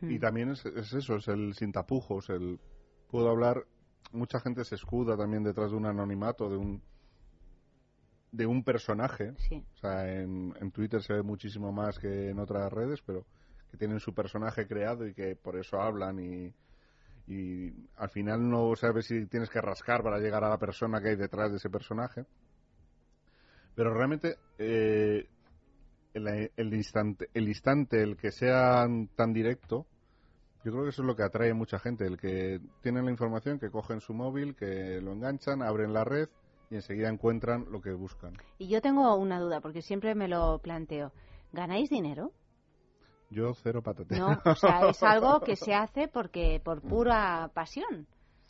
Y 0.01 0.19
también 0.19 0.51
es, 0.51 0.65
es 0.65 0.93
eso, 0.93 1.15
es 1.15 1.27
el 1.27 1.53
sin 1.53 1.71
tapujos, 1.71 2.29
el 2.29 2.59
puedo 3.09 3.29
hablar, 3.29 3.65
mucha 4.11 4.39
gente 4.39 4.63
se 4.63 4.75
escuda 4.75 5.17
también 5.17 5.43
detrás 5.43 5.71
de 5.71 5.77
un 5.77 5.85
anonimato, 5.85 6.49
de 6.49 6.57
un 6.57 6.81
de 8.31 8.45
un 8.45 8.63
personaje. 8.63 9.33
O 9.51 9.77
sea, 9.77 10.13
en, 10.13 10.53
en 10.59 10.71
Twitter 10.71 11.01
se 11.01 11.13
ve 11.13 11.23
muchísimo 11.23 11.71
más 11.71 11.97
que 11.97 12.29
en 12.29 12.39
otras 12.39 12.71
redes, 12.71 13.01
pero 13.05 13.25
que 13.71 13.77
tienen 13.77 13.99
su 13.99 14.13
personaje 14.13 14.67
creado 14.67 15.07
y 15.07 15.13
que 15.13 15.35
por 15.35 15.57
eso 15.57 15.81
hablan 15.81 16.19
y, 16.19 16.53
y 17.27 17.73
al 17.97 18.09
final 18.09 18.49
no 18.49 18.75
sabes 18.75 19.07
si 19.07 19.25
tienes 19.27 19.49
que 19.49 19.61
rascar 19.61 20.03
para 20.03 20.19
llegar 20.19 20.43
a 20.43 20.49
la 20.49 20.57
persona 20.57 21.01
que 21.01 21.09
hay 21.09 21.15
detrás 21.15 21.51
de 21.51 21.57
ese 21.57 21.69
personaje. 21.69 22.25
Pero 23.75 23.93
realmente 23.93 24.37
eh, 24.57 25.27
el, 26.17 26.51
el 26.55 26.73
instante, 26.73 27.29
el 27.33 27.47
instante, 27.47 28.01
el 28.01 28.17
que 28.17 28.31
sea 28.31 28.87
tan 29.15 29.33
directo, 29.33 29.85
yo 30.63 30.71
creo 30.71 30.83
que 30.83 30.89
eso 30.89 31.01
es 31.01 31.07
lo 31.07 31.15
que 31.15 31.23
atrae 31.23 31.51
a 31.51 31.53
mucha 31.53 31.79
gente, 31.79 32.05
el 32.05 32.17
que 32.17 32.59
tienen 32.81 33.05
la 33.05 33.11
información, 33.11 33.59
que 33.59 33.69
cogen 33.69 34.01
su 34.01 34.13
móvil, 34.13 34.55
que 34.55 34.99
lo 35.01 35.13
enganchan, 35.13 35.61
abren 35.61 35.93
la 35.93 36.03
red 36.03 36.27
y 36.69 36.75
enseguida 36.75 37.09
encuentran 37.09 37.65
lo 37.71 37.81
que 37.81 37.93
buscan. 37.93 38.33
Y 38.57 38.67
yo 38.67 38.81
tengo 38.81 39.15
una 39.15 39.39
duda, 39.39 39.61
porque 39.61 39.81
siempre 39.81 40.15
me 40.15 40.27
lo 40.27 40.59
planteo. 40.59 41.13
¿Ganáis 41.53 41.89
dinero? 41.89 42.33
Yo 43.29 43.53
cero 43.53 43.81
patatero. 43.81 44.27
No, 44.27 44.41
o 44.43 44.55
sea, 44.55 44.79
es 44.89 45.01
algo 45.03 45.39
que 45.41 45.55
se 45.55 45.73
hace 45.73 46.07
porque 46.07 46.61
por 46.63 46.81
pura 46.81 47.49
pasión, 47.53 48.07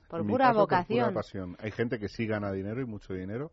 por 0.07 0.25
pura 0.25 0.47
caso, 0.47 0.59
vocación. 0.59 1.05
Por 1.05 1.13
pura 1.13 1.21
pasión. 1.21 1.57
Hay 1.59 1.71
gente 1.71 1.99
que 1.99 2.07
sí 2.07 2.25
gana 2.25 2.51
dinero 2.51 2.81
y 2.81 2.85
mucho 2.85 3.13
dinero, 3.13 3.51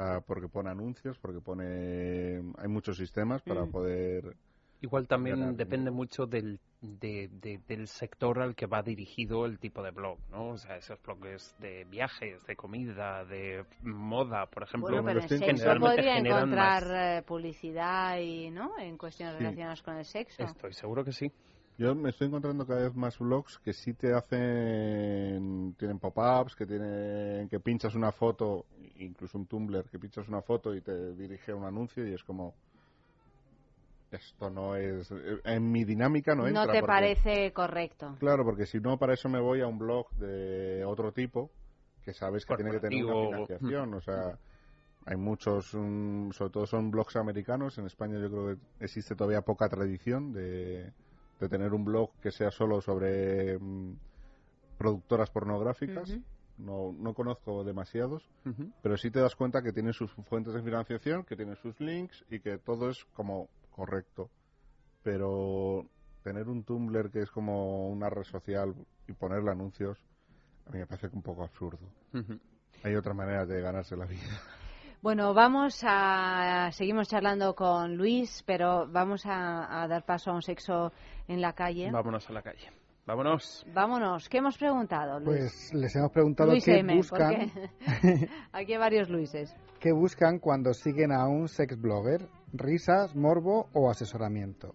ah, 0.00 0.20
porque 0.26 0.48
pone 0.48 0.70
anuncios, 0.70 1.18
porque 1.18 1.40
pone... 1.40 2.36
Hay 2.58 2.68
muchos 2.68 2.96
sistemas 2.96 3.42
para 3.42 3.64
Mm. 3.64 3.70
poder... 3.70 4.36
Igual 4.82 5.06
también 5.06 5.38
ganar 5.40 5.54
depende 5.56 5.90
mucho 5.90 6.24
del, 6.24 6.58
de- 6.80 7.28
de- 7.28 7.60
del 7.68 7.86
sector 7.86 8.40
al 8.40 8.54
que 8.54 8.64
va 8.64 8.82
dirigido 8.82 9.44
el 9.44 9.58
tipo 9.58 9.82
de 9.82 9.90
blog, 9.90 10.18
¿no? 10.30 10.48
O 10.52 10.56
sea, 10.56 10.78
esos 10.78 10.98
blogs 11.02 11.54
de 11.58 11.84
viajes, 11.84 12.42
de 12.46 12.56
comida, 12.56 13.26
de 13.26 13.66
moda, 13.82 14.46
por 14.46 14.62
ejemplo. 14.62 14.88
Bueno, 14.88 15.04
pero 15.04 15.20
en 15.20 15.28
sexo 15.28 15.44
generalmente 15.44 15.96
podría 15.96 16.16
encontrar 16.16 16.82
más. 16.86 16.94
eh, 16.94 17.22
publicidad 17.26 18.18
y, 18.20 18.50
¿no? 18.50 18.72
En 18.78 18.96
cuestiones 18.96 19.34
Sí. 19.36 19.40
relacionadas 19.42 19.82
con 19.82 19.96
el 19.98 20.04
sexo. 20.06 20.44
Estoy 20.44 20.72
seguro 20.72 21.04
que 21.04 21.12
sí. 21.12 21.30
Yo 21.80 21.94
me 21.94 22.10
estoy 22.10 22.26
encontrando 22.26 22.66
cada 22.66 22.82
vez 22.82 22.94
más 22.94 23.18
blogs 23.18 23.58
que 23.60 23.72
sí 23.72 23.94
te 23.94 24.12
hacen, 24.12 25.74
tienen 25.78 25.98
pop-ups, 25.98 26.54
que 26.54 26.66
tienen, 26.66 27.48
que 27.48 27.58
pinchas 27.58 27.94
una 27.94 28.12
foto, 28.12 28.66
incluso 28.98 29.38
un 29.38 29.46
Tumblr, 29.46 29.88
que 29.88 29.98
pinchas 29.98 30.28
una 30.28 30.42
foto 30.42 30.74
y 30.74 30.82
te 30.82 31.14
dirige 31.14 31.52
a 31.52 31.56
un 31.56 31.64
anuncio 31.64 32.06
y 32.06 32.12
es 32.12 32.22
como, 32.22 32.52
esto 34.10 34.50
no 34.50 34.76
es, 34.76 35.10
en 35.42 35.72
mi 35.72 35.84
dinámica 35.84 36.34
no 36.34 36.46
entra. 36.46 36.66
No 36.66 36.70
te 36.72 36.80
porque- 36.80 36.86
parece 36.86 37.52
correcto. 37.54 38.14
Claro, 38.18 38.44
porque 38.44 38.66
si 38.66 38.78
no, 38.78 38.98
para 38.98 39.14
eso 39.14 39.30
me 39.30 39.40
voy 39.40 39.62
a 39.62 39.66
un 39.66 39.78
blog 39.78 40.10
de 40.16 40.84
otro 40.84 41.12
tipo, 41.12 41.50
que 42.04 42.12
sabes 42.12 42.44
que 42.44 42.56
tiene 42.56 42.72
que 42.72 42.80
tener 42.80 43.06
una 43.06 43.14
financiación, 43.24 43.94
o 43.94 44.02
sea, 44.02 44.38
hay 45.06 45.16
muchos, 45.16 45.74
mm, 45.74 46.32
sobre 46.32 46.52
todo 46.52 46.66
son 46.66 46.90
blogs 46.90 47.16
americanos, 47.16 47.78
en 47.78 47.86
España 47.86 48.20
yo 48.20 48.28
creo 48.28 48.46
que 48.48 48.84
existe 48.84 49.14
todavía 49.14 49.40
poca 49.40 49.66
tradición 49.70 50.34
de, 50.34 50.92
de 51.40 51.48
tener 51.48 51.72
un 51.72 51.84
blog 51.84 52.10
que 52.20 52.30
sea 52.30 52.50
solo 52.50 52.80
sobre 52.80 53.58
mm, 53.58 53.96
productoras 54.78 55.30
pornográficas. 55.30 56.16
No, 56.58 56.92
no 56.92 57.14
conozco 57.14 57.64
demasiados, 57.64 58.22
pero 58.82 58.98
sí 58.98 59.10
te 59.10 59.18
das 59.18 59.34
cuenta 59.34 59.62
que 59.62 59.72
tienen 59.72 59.94
sus 59.94 60.12
fuentes 60.12 60.52
de 60.52 60.62
financiación, 60.62 61.24
que 61.24 61.34
tienen 61.34 61.56
sus 61.56 61.80
links 61.80 62.22
y 62.30 62.40
que 62.40 62.58
todo 62.58 62.90
es 62.90 63.02
como 63.14 63.48
correcto. 63.70 64.28
Pero 65.02 65.86
tener 66.22 66.48
un 66.48 66.64
Tumblr 66.64 67.10
que 67.10 67.20
es 67.20 67.30
como 67.30 67.88
una 67.88 68.10
red 68.10 68.24
social 68.24 68.74
y 69.08 69.14
ponerle 69.14 69.50
anuncios, 69.50 69.98
a 70.66 70.70
mí 70.72 70.80
me 70.80 70.86
parece 70.86 71.08
un 71.14 71.22
poco 71.22 71.44
absurdo. 71.44 71.88
Hay 72.82 72.94
otra 72.94 73.14
manera 73.14 73.46
de 73.46 73.62
ganarse 73.62 73.96
la 73.96 74.04
vida. 74.04 74.42
Bueno, 75.02 75.32
vamos 75.32 75.80
a. 75.82 76.70
Seguimos 76.72 77.08
charlando 77.08 77.54
con 77.54 77.96
Luis, 77.96 78.42
pero 78.46 78.86
vamos 78.86 79.24
a, 79.24 79.82
a 79.82 79.88
dar 79.88 80.04
paso 80.04 80.30
a 80.30 80.34
un 80.34 80.42
sexo 80.42 80.92
en 81.26 81.40
la 81.40 81.54
calle. 81.54 81.90
Vámonos 81.90 82.28
a 82.28 82.32
la 82.34 82.42
calle. 82.42 82.70
Vámonos. 83.06 83.64
Vámonos. 83.72 84.28
¿Qué 84.28 84.38
hemos 84.38 84.58
preguntado, 84.58 85.18
Luis? 85.18 85.38
Pues 85.40 85.74
les 85.74 85.96
hemos 85.96 86.12
preguntado 86.12 86.50
Luis 86.50 86.64
qué 86.64 86.80
M, 86.80 86.94
buscan, 86.96 87.50
porque 87.50 88.28
aquí 88.52 88.72
hay 88.74 88.78
varios 88.78 89.08
Luises. 89.08 89.56
qué 89.80 89.90
buscan 89.90 90.38
cuando 90.38 90.74
siguen 90.74 91.12
a 91.12 91.26
un 91.26 91.48
sex 91.48 91.80
blogger, 91.80 92.28
risas, 92.52 93.16
morbo 93.16 93.70
o 93.72 93.90
asesoramiento. 93.90 94.74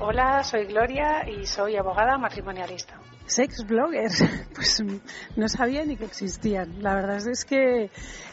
Hola, 0.00 0.42
soy 0.42 0.66
Gloria 0.66 1.28
y 1.28 1.46
soy 1.46 1.76
abogada 1.76 2.18
matrimonialista. 2.18 3.00
Sex 3.26 3.66
bloggers, 3.66 4.22
pues 4.54 4.82
no 5.36 5.48
sabía 5.48 5.84
ni 5.84 5.96
que 5.96 6.04
existían. 6.04 6.82
La 6.82 6.94
verdad 6.94 7.18
es 7.28 7.44
que 7.44 7.90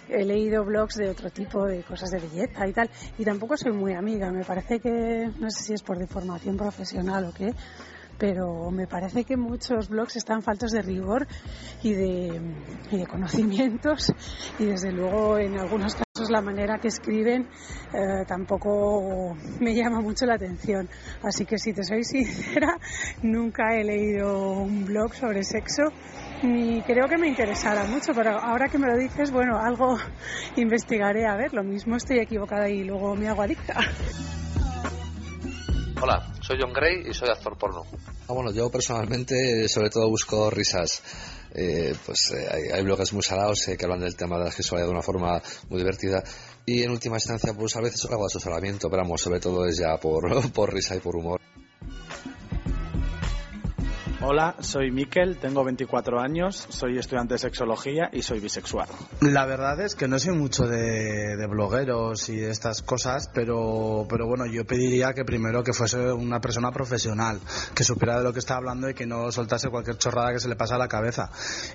he 0.10 0.24
leído 0.24 0.64
blogs 0.64 0.96
de 0.96 1.10
otro 1.10 1.30
tipo, 1.32 1.66
de 1.66 1.84
cosas 1.84 2.12
de 2.12 2.20
belleza 2.20 2.68
y 2.68 2.74
tal, 2.74 2.90
y 3.18 3.26
tampoco 3.26 3.58
soy 3.58 3.72
muy 3.72 3.94
amiga. 3.94 4.32
Me 4.32 4.44
parece 4.44 4.80
que, 4.80 5.32
no 5.40 5.50
sé 5.50 5.64
si 5.64 5.74
es 5.74 5.82
por 5.82 5.98
deformación 5.98 6.58
profesional 6.58 7.26
o 7.26 7.34
qué, 7.34 7.54
pero 8.18 8.70
me 8.72 8.88
parece 8.88 9.24
que 9.24 9.38
muchos 9.38 9.90
blogs 9.90 10.16
están 10.16 10.42
faltos 10.42 10.72
de 10.72 10.82
rigor 10.82 11.28
y 11.82 11.94
de, 11.94 12.42
y 12.92 12.98
de 12.98 13.08
conocimientos 13.08 14.14
y 14.60 14.66
desde 14.66 14.92
luego 14.92 15.38
en 15.38 15.58
algunos 15.58 15.96
casos 15.96 16.30
la 16.30 16.42
manera 16.42 16.80
que 16.80 16.88
escriben 16.88 17.48
eh, 17.94 18.26
tampoco 18.28 19.36
me 19.60 19.74
llama 19.74 20.02
mucho 20.02 20.26
la 20.26 20.36
atención. 20.36 20.88
Así 21.24 21.46
que 21.46 21.58
si 21.58 21.74
te 21.74 21.84
soy 21.84 22.04
sincera, 22.04 22.78
nunca 23.22 23.76
he 23.76 23.84
leído 23.84 24.54
un 24.60 24.86
blog 24.86 25.14
sobre 25.14 25.44
sexo 25.44 25.84
ni 26.44 26.82
creo 26.82 27.08
que 27.08 27.18
me 27.18 27.28
interesara 27.28 27.86
mucho, 27.86 28.12
pero 28.14 28.38
ahora 28.38 28.68
que 28.68 28.78
me 28.78 28.88
lo 28.88 28.98
dices, 28.98 29.32
bueno, 29.32 29.58
algo 29.58 29.98
investigaré 30.58 31.26
a 31.26 31.36
ver, 31.36 31.54
lo 31.54 31.64
mismo 31.64 31.96
estoy 31.96 32.20
equivocada 32.20 32.70
y 32.70 32.84
luego 32.84 33.16
me 33.16 33.30
hago 33.30 33.42
adicta. 33.42 33.76
Hola, 36.06 36.34
soy 36.42 36.58
John 36.60 36.74
Gray 36.74 37.10
y 37.10 37.14
soy 37.14 37.30
actor 37.30 37.58
porno. 37.58 37.86
Ah, 38.28 38.34
bueno, 38.34 38.52
yo 38.52 38.70
personalmente 38.70 39.70
sobre 39.70 39.90
todo 39.90 40.10
busco 40.10 40.50
risas. 40.50 41.02
Eh, 41.56 41.96
pues 42.06 42.30
eh, 42.32 42.46
hay, 42.52 42.64
hay 42.74 42.84
blogs 42.84 43.14
muy 43.14 43.22
salados 43.24 43.66
eh, 43.70 43.78
que 43.78 43.86
hablan 43.86 44.02
del 44.02 44.18
tema 44.18 44.38
de 44.38 44.44
la 44.44 44.52
sexualidad 44.52 44.88
de 44.88 44.92
una 44.92 45.02
forma 45.02 45.42
muy 45.70 45.80
divertida 45.80 46.22
y 46.66 46.84
en 46.84 46.92
última 46.92 47.16
instancia 47.16 47.54
pues 47.54 47.78
a 47.78 47.82
veces 47.82 48.04
hago 48.12 48.26
asesoramiento, 48.26 48.90
pero 48.90 49.04
vamos, 49.04 49.22
sobre 49.22 49.40
todo 49.40 49.66
es 49.66 49.78
ya 49.78 49.96
por, 49.96 50.52
por 50.52 50.74
risa 50.74 50.94
y 50.94 51.00
por 51.00 51.16
humor. 51.16 51.40
Hola, 54.26 54.56
soy 54.62 54.90
Miquel, 54.90 55.38
tengo 55.38 55.66
24 55.66 56.18
años, 56.18 56.66
soy 56.70 56.98
estudiante 56.98 57.34
de 57.34 57.40
sexología 57.40 58.10
y 58.14 58.22
soy 58.22 58.40
bisexual. 58.40 58.88
La 59.20 59.46
verdad 59.46 59.82
es 59.82 59.96
que 59.96 60.08
no 60.08 60.18
soy 60.18 60.34
mucho 60.34 60.64
de, 60.64 61.36
de 61.36 61.46
blogueros 61.46 62.30
y 62.30 62.38
de 62.38 62.50
estas 62.50 62.82
cosas, 62.84 63.30
pero, 63.34 64.06
pero 64.08 64.26
bueno, 64.26 64.46
yo 64.46 64.66
pediría 64.66 65.12
que 65.12 65.26
primero 65.26 65.62
que 65.62 65.74
fuese 65.74 66.14
una 66.14 66.40
persona 66.40 66.72
profesional, 66.72 67.42
que 67.76 67.84
supiera 67.84 68.18
de 68.18 68.24
lo 68.24 68.32
que 68.32 68.40
está 68.40 68.56
hablando 68.56 68.90
y 68.90 68.94
que 68.94 69.06
no 69.06 69.30
soltase 69.30 69.68
cualquier 69.68 69.98
chorrada 69.98 70.32
que 70.32 70.40
se 70.40 70.48
le 70.48 70.56
pase 70.56 70.76
a 70.76 70.78
la 70.78 70.88
cabeza. 70.88 71.30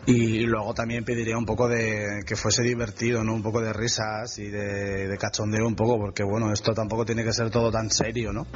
Y, 0.06 0.46
luego 0.46 0.72
también 0.72 1.04
pediría 1.04 1.36
un 1.36 1.44
poco 1.44 1.68
de 1.68 2.22
que 2.26 2.34
fuese 2.34 2.62
divertido, 2.62 3.22
¿no? 3.24 3.34
Un 3.34 3.42
poco 3.42 3.60
de 3.60 3.74
risas 3.74 4.38
y 4.38 4.48
de, 4.48 5.06
de 5.06 5.18
cachondeo 5.18 5.66
un 5.66 5.76
poco, 5.76 5.98
porque 5.98 6.24
bueno, 6.24 6.50
esto 6.50 6.72
tampoco 6.72 7.04
tiene 7.04 7.24
que 7.24 7.32
ser 7.34 7.50
todo 7.50 7.70
tan 7.70 7.90
serio, 7.90 8.32
¿no? 8.32 8.46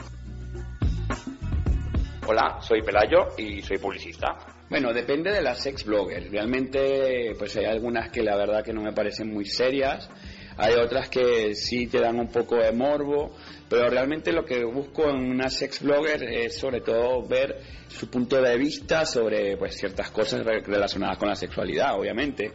Hola, 2.24 2.58
soy 2.60 2.82
Pelayo 2.82 3.30
y 3.36 3.62
soy 3.62 3.78
publicista. 3.78 4.38
Bueno, 4.70 4.92
depende 4.92 5.32
de 5.32 5.42
las 5.42 5.60
sex 5.60 5.84
bloggers. 5.84 6.30
Realmente, 6.30 7.34
pues 7.36 7.56
hay 7.56 7.64
algunas 7.64 8.10
que 8.10 8.22
la 8.22 8.36
verdad 8.36 8.62
que 8.62 8.72
no 8.72 8.80
me 8.80 8.92
parecen 8.92 9.32
muy 9.32 9.44
serias. 9.44 10.08
Hay 10.56 10.74
otras 10.74 11.08
que 11.08 11.56
sí 11.56 11.88
te 11.88 11.98
dan 11.98 12.20
un 12.20 12.28
poco 12.28 12.58
de 12.58 12.70
morbo, 12.70 13.34
pero 13.68 13.88
realmente 13.90 14.32
lo 14.32 14.44
que 14.44 14.62
busco 14.62 15.10
en 15.10 15.32
una 15.32 15.50
sex 15.50 15.82
blogger 15.82 16.22
es 16.22 16.56
sobre 16.56 16.80
todo 16.80 17.26
ver 17.26 17.60
su 17.88 18.08
punto 18.08 18.40
de 18.40 18.56
vista 18.56 19.04
sobre 19.04 19.56
pues 19.56 19.76
ciertas 19.76 20.12
cosas 20.12 20.44
relacionadas 20.44 21.18
con 21.18 21.28
la 21.28 21.34
sexualidad, 21.34 21.98
obviamente. 21.98 22.52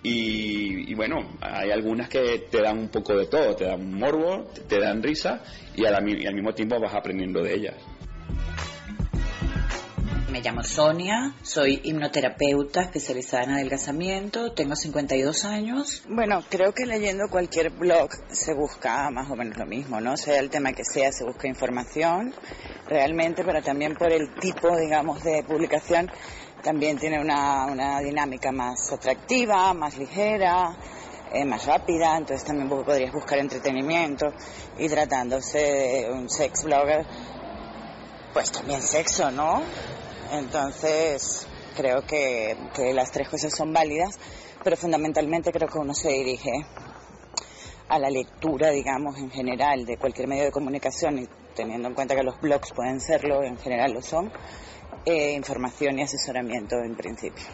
Y, 0.00 0.92
y, 0.92 0.94
bueno, 0.94 1.36
hay 1.40 1.72
algunas 1.72 2.08
que 2.08 2.46
te 2.48 2.62
dan 2.62 2.78
un 2.78 2.88
poco 2.88 3.16
de 3.16 3.26
todo, 3.26 3.56
te 3.56 3.64
dan 3.64 3.92
morbo, 3.92 4.48
te 4.68 4.78
dan 4.78 5.02
risa 5.02 5.42
y, 5.74 5.84
a 5.86 5.90
la, 5.90 5.98
y 6.06 6.24
al 6.24 6.34
mismo 6.34 6.54
tiempo 6.54 6.78
vas 6.78 6.94
aprendiendo 6.94 7.42
de 7.42 7.52
ellas. 7.52 7.74
Me 10.38 10.44
llamo 10.44 10.62
Sonia, 10.62 11.34
soy 11.42 11.80
hipnoterapeuta 11.82 12.82
especializada 12.82 13.42
en 13.42 13.50
adelgazamiento, 13.50 14.52
tengo 14.52 14.76
52 14.76 15.44
años. 15.44 16.04
Bueno, 16.08 16.44
creo 16.48 16.72
que 16.72 16.86
leyendo 16.86 17.28
cualquier 17.28 17.70
blog 17.70 18.10
se 18.30 18.54
busca 18.54 19.10
más 19.10 19.28
o 19.28 19.34
menos 19.34 19.58
lo 19.58 19.66
mismo, 19.66 20.00
¿no? 20.00 20.16
Sea 20.16 20.38
el 20.38 20.48
tema 20.48 20.72
que 20.74 20.84
sea, 20.84 21.10
se 21.10 21.24
busca 21.24 21.48
información 21.48 22.32
realmente, 22.86 23.42
pero 23.42 23.60
también 23.64 23.96
por 23.96 24.12
el 24.12 24.32
tipo, 24.36 24.76
digamos, 24.76 25.24
de 25.24 25.42
publicación 25.42 26.08
también 26.62 26.98
tiene 26.98 27.20
una, 27.20 27.66
una 27.66 27.98
dinámica 27.98 28.52
más 28.52 28.92
atractiva, 28.92 29.74
más 29.74 29.98
ligera, 29.98 30.70
eh, 31.32 31.44
más 31.44 31.66
rápida, 31.66 32.16
entonces 32.16 32.46
también 32.46 32.68
podrías 32.68 33.12
buscar 33.12 33.40
entretenimiento 33.40 34.26
y 34.78 34.88
tratándose 34.88 35.58
de 35.58 36.12
un 36.12 36.30
sex 36.30 36.62
blogger, 36.62 37.04
pues 38.32 38.52
también 38.52 38.80
sexo, 38.80 39.32
¿no? 39.32 39.64
Entonces 40.32 41.46
creo 41.76 42.02
que, 42.02 42.56
las 42.92 43.10
tres 43.10 43.28
cosas 43.28 43.54
son 43.56 43.72
válidas, 43.72 44.18
pero 44.62 44.76
fundamentalmente 44.76 45.52
creo 45.52 45.68
que 45.68 45.78
uno 45.78 45.94
se 45.94 46.08
dirige 46.10 46.50
a 47.88 47.98
la 47.98 48.10
lectura, 48.10 48.70
digamos, 48.70 49.16
en 49.18 49.30
general 49.30 49.86
de 49.86 49.96
cualquier 49.96 50.28
medio 50.28 50.44
de 50.44 50.50
comunicación 50.50 51.18
y 51.20 51.28
teniendo 51.54 51.88
en 51.88 51.94
cuenta 51.94 52.14
que 52.14 52.22
los 52.22 52.40
blogs 52.40 52.72
pueden 52.72 53.00
serlo, 53.00 53.42
en 53.42 53.56
general 53.58 53.92
lo 53.92 54.02
son, 54.02 54.30
eh, 55.06 55.32
información 55.32 55.98
y 55.98 56.02
asesoramiento 56.02 56.76
en 56.76 56.94
principio. 56.94 57.44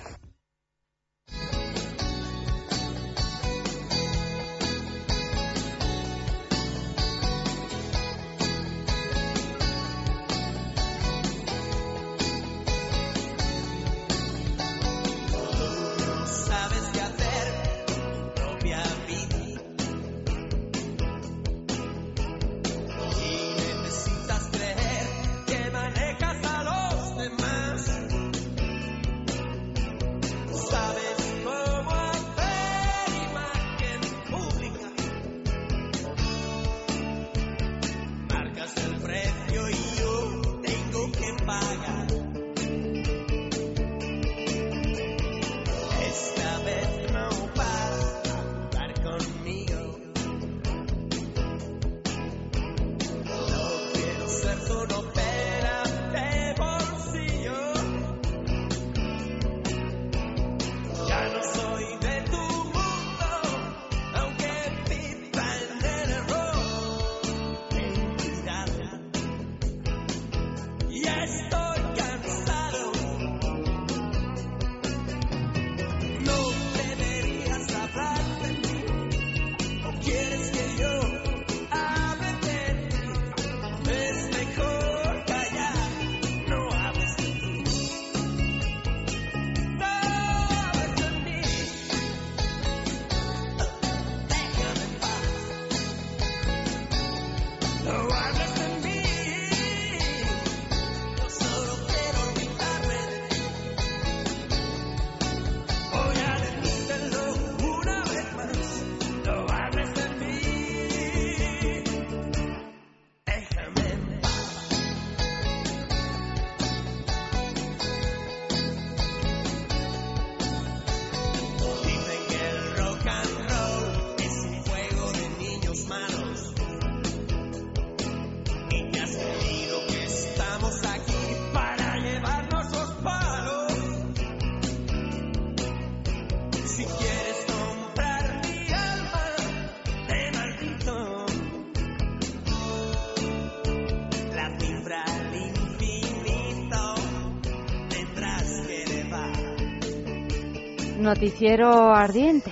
Noticiero 151.05 151.93
ardiente. 151.93 152.51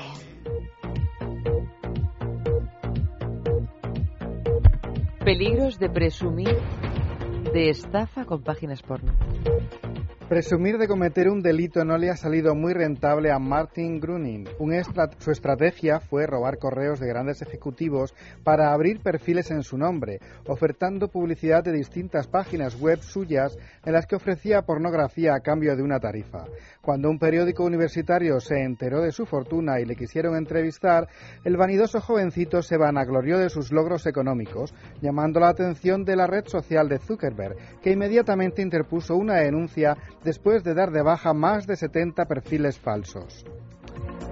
Peligros 5.24 5.78
de 5.78 5.88
presumir 5.88 6.58
de 7.54 7.70
estafa 7.70 8.26
con 8.26 8.42
páginas 8.42 8.82
porno. 8.82 9.14
Presumir 10.32 10.78
de 10.78 10.88
cometer 10.88 11.28
un 11.28 11.42
delito 11.42 11.84
no 11.84 11.98
le 11.98 12.08
ha 12.08 12.16
salido 12.16 12.54
muy 12.54 12.72
rentable 12.72 13.30
a 13.30 13.38
Martin 13.38 14.00
Gruning. 14.00 14.48
Su 15.18 15.30
estrategia 15.30 16.00
fue 16.00 16.26
robar 16.26 16.56
correos 16.56 16.98
de 17.00 17.06
grandes 17.06 17.42
ejecutivos 17.42 18.14
para 18.42 18.72
abrir 18.72 19.02
perfiles 19.02 19.50
en 19.50 19.62
su 19.62 19.76
nombre, 19.76 20.20
ofertando 20.46 21.08
publicidad 21.08 21.62
de 21.62 21.72
distintas 21.72 22.28
páginas 22.28 22.80
web 22.80 23.02
suyas 23.02 23.58
en 23.84 23.92
las 23.92 24.06
que 24.06 24.16
ofrecía 24.16 24.62
pornografía 24.62 25.34
a 25.34 25.40
cambio 25.40 25.76
de 25.76 25.82
una 25.82 26.00
tarifa. 26.00 26.46
Cuando 26.80 27.10
un 27.10 27.18
periódico 27.18 27.64
universitario 27.64 28.40
se 28.40 28.62
enteró 28.62 29.02
de 29.02 29.12
su 29.12 29.26
fortuna 29.26 29.80
y 29.80 29.84
le 29.84 29.96
quisieron 29.96 30.34
entrevistar, 30.34 31.08
el 31.44 31.58
vanidoso 31.58 32.00
jovencito 32.00 32.62
se 32.62 32.78
vanaglorió 32.78 33.36
de 33.36 33.50
sus 33.50 33.70
logros 33.70 34.06
económicos, 34.06 34.72
llamando 35.02 35.40
la 35.40 35.50
atención 35.50 36.06
de 36.06 36.16
la 36.16 36.26
red 36.26 36.46
social 36.46 36.88
de 36.88 37.00
Zuckerberg, 37.00 37.80
que 37.82 37.90
inmediatamente 37.90 38.62
interpuso 38.62 39.14
una 39.14 39.34
denuncia 39.34 39.94
después 40.24 40.64
de 40.64 40.74
dar 40.74 40.90
de 40.90 41.02
baja 41.02 41.32
más 41.32 41.66
de 41.66 41.76
70 41.76 42.26
perfiles 42.26 42.78
falsos. 42.78 43.44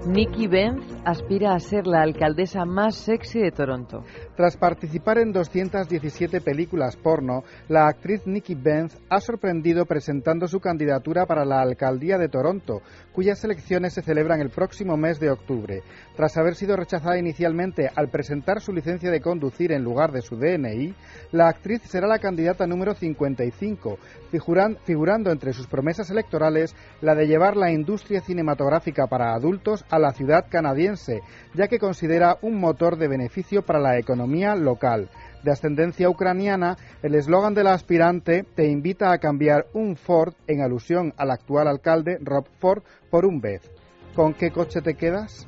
Nikki 0.03 0.47
Benz 0.47 0.83
aspira 1.05 1.53
a 1.53 1.59
ser 1.59 1.85
la 1.85 2.01
alcaldesa 2.01 2.65
más 2.65 2.95
sexy 2.95 3.39
de 3.39 3.51
Toronto. 3.51 4.03
Tras 4.35 4.57
participar 4.57 5.19
en 5.19 5.31
217 5.31 6.41
películas 6.41 6.95
porno, 6.95 7.43
la 7.69 7.87
actriz 7.87 8.25
Nikki 8.25 8.55
Benz 8.55 8.97
ha 9.09 9.19
sorprendido 9.21 9.85
presentando 9.85 10.47
su 10.47 10.59
candidatura 10.59 11.27
para 11.27 11.45
la 11.45 11.61
alcaldía 11.61 12.17
de 12.17 12.29
Toronto, 12.29 12.81
cuyas 13.13 13.43
elecciones 13.43 13.93
se 13.93 14.01
celebran 14.01 14.41
el 14.41 14.49
próximo 14.49 14.97
mes 14.97 15.19
de 15.19 15.29
octubre. 15.29 15.83
Tras 16.15 16.35
haber 16.35 16.55
sido 16.55 16.75
rechazada 16.75 17.19
inicialmente 17.19 17.87
al 17.95 18.09
presentar 18.09 18.59
su 18.59 18.73
licencia 18.73 19.11
de 19.11 19.21
conducir 19.21 19.71
en 19.71 19.83
lugar 19.83 20.11
de 20.11 20.23
su 20.23 20.35
DNI, 20.35 20.95
la 21.31 21.47
actriz 21.47 21.83
será 21.83 22.07
la 22.07 22.17
candidata 22.17 22.65
número 22.65 22.95
55, 22.95 23.99
figuran- 24.31 24.77
figurando 24.83 25.29
entre 25.29 25.53
sus 25.53 25.67
promesas 25.67 26.09
electorales 26.09 26.75
la 27.01 27.13
de 27.13 27.27
llevar 27.27 27.55
la 27.55 27.71
industria 27.71 28.21
cinematográfica 28.21 29.05
para 29.05 29.35
adultos 29.35 29.50
a 29.89 29.99
la 29.99 30.13
ciudad 30.13 30.45
canadiense, 30.49 31.21
ya 31.53 31.67
que 31.67 31.79
considera 31.79 32.37
un 32.41 32.59
motor 32.59 32.97
de 32.97 33.07
beneficio 33.07 33.63
para 33.63 33.79
la 33.79 33.97
economía 33.97 34.55
local. 34.55 35.09
De 35.43 35.51
ascendencia 35.51 36.09
ucraniana, 36.09 36.77
el 37.01 37.15
eslogan 37.15 37.53
de 37.53 37.63
la 37.63 37.73
aspirante 37.73 38.45
te 38.55 38.67
invita 38.69 39.11
a 39.11 39.17
cambiar 39.17 39.67
un 39.73 39.95
Ford 39.95 40.33
en 40.47 40.61
alusión 40.61 41.13
al 41.17 41.31
actual 41.31 41.67
alcalde 41.67 42.17
Rob 42.21 42.45
Ford 42.59 42.83
por 43.09 43.25
un 43.25 43.41
Beth. 43.41 43.63
¿Con 44.15 44.33
qué 44.33 44.51
coche 44.51 44.81
te 44.81 44.95
quedas? 44.95 45.47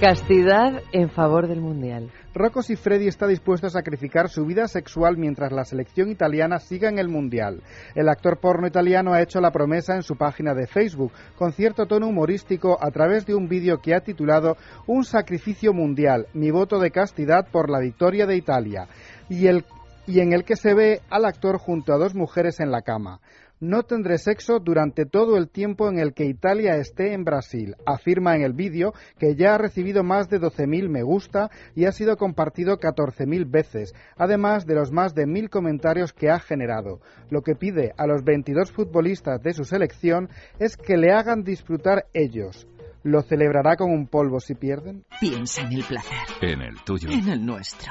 Castidad 0.00 0.80
en 0.92 1.10
favor 1.10 1.48
del 1.48 1.60
Mundial. 1.60 2.12
Rocco 2.32 2.62
Siffredi 2.62 3.08
está 3.08 3.26
dispuesto 3.26 3.66
a 3.66 3.70
sacrificar 3.70 4.28
su 4.28 4.46
vida 4.46 4.68
sexual 4.68 5.16
mientras 5.16 5.50
la 5.50 5.64
selección 5.64 6.08
italiana 6.08 6.60
siga 6.60 6.88
en 6.88 7.00
el 7.00 7.08
Mundial. 7.08 7.64
El 7.96 8.08
actor 8.08 8.38
porno 8.38 8.68
italiano 8.68 9.12
ha 9.12 9.20
hecho 9.20 9.40
la 9.40 9.50
promesa 9.50 9.96
en 9.96 10.04
su 10.04 10.14
página 10.14 10.54
de 10.54 10.68
Facebook, 10.68 11.10
con 11.34 11.50
cierto 11.50 11.86
tono 11.86 12.06
humorístico, 12.06 12.78
a 12.80 12.92
través 12.92 13.26
de 13.26 13.34
un 13.34 13.48
vídeo 13.48 13.78
que 13.82 13.92
ha 13.92 14.00
titulado 14.00 14.56
Un 14.86 15.02
sacrificio 15.02 15.72
mundial, 15.72 16.28
mi 16.32 16.52
voto 16.52 16.78
de 16.78 16.92
castidad 16.92 17.48
por 17.50 17.68
la 17.68 17.80
victoria 17.80 18.24
de 18.24 18.36
Italia, 18.36 18.86
y, 19.28 19.48
el, 19.48 19.64
y 20.06 20.20
en 20.20 20.32
el 20.32 20.44
que 20.44 20.54
se 20.54 20.74
ve 20.74 21.00
al 21.10 21.24
actor 21.24 21.58
junto 21.58 21.92
a 21.92 21.98
dos 21.98 22.14
mujeres 22.14 22.60
en 22.60 22.70
la 22.70 22.82
cama. 22.82 23.18
No 23.60 23.82
tendré 23.82 24.18
sexo 24.18 24.60
durante 24.60 25.04
todo 25.04 25.36
el 25.36 25.48
tiempo 25.48 25.88
en 25.88 25.98
el 25.98 26.14
que 26.14 26.24
Italia 26.26 26.76
esté 26.76 27.12
en 27.12 27.24
Brasil, 27.24 27.74
afirma 27.86 28.36
en 28.36 28.42
el 28.42 28.52
vídeo 28.52 28.92
que 29.18 29.34
ya 29.34 29.54
ha 29.54 29.58
recibido 29.58 30.04
más 30.04 30.28
de 30.28 30.40
12.000 30.40 30.88
me 30.88 31.02
gusta 31.02 31.50
y 31.74 31.86
ha 31.86 31.92
sido 31.92 32.16
compartido 32.16 32.78
14.000 32.78 33.50
veces, 33.50 33.94
además 34.16 34.64
de 34.64 34.76
los 34.76 34.92
más 34.92 35.12
de 35.14 35.26
1.000 35.26 35.48
comentarios 35.48 36.12
que 36.12 36.30
ha 36.30 36.38
generado. 36.38 37.00
Lo 37.30 37.42
que 37.42 37.56
pide 37.56 37.92
a 37.96 38.06
los 38.06 38.22
22 38.22 38.70
futbolistas 38.70 39.42
de 39.42 39.52
su 39.52 39.64
selección 39.64 40.28
es 40.60 40.76
que 40.76 40.96
le 40.96 41.12
hagan 41.12 41.42
disfrutar 41.42 42.06
ellos. 42.14 42.68
¿Lo 43.02 43.22
celebrará 43.22 43.76
con 43.76 43.90
un 43.90 44.06
polvo 44.06 44.38
si 44.40 44.54
pierden? 44.54 45.04
Piensa 45.20 45.62
en 45.62 45.72
el 45.72 45.84
placer, 45.84 46.18
En 46.42 46.60
el 46.62 46.74
tuyo. 46.84 47.08
en 47.10 47.28
el 47.28 47.44
nuestro, 47.44 47.90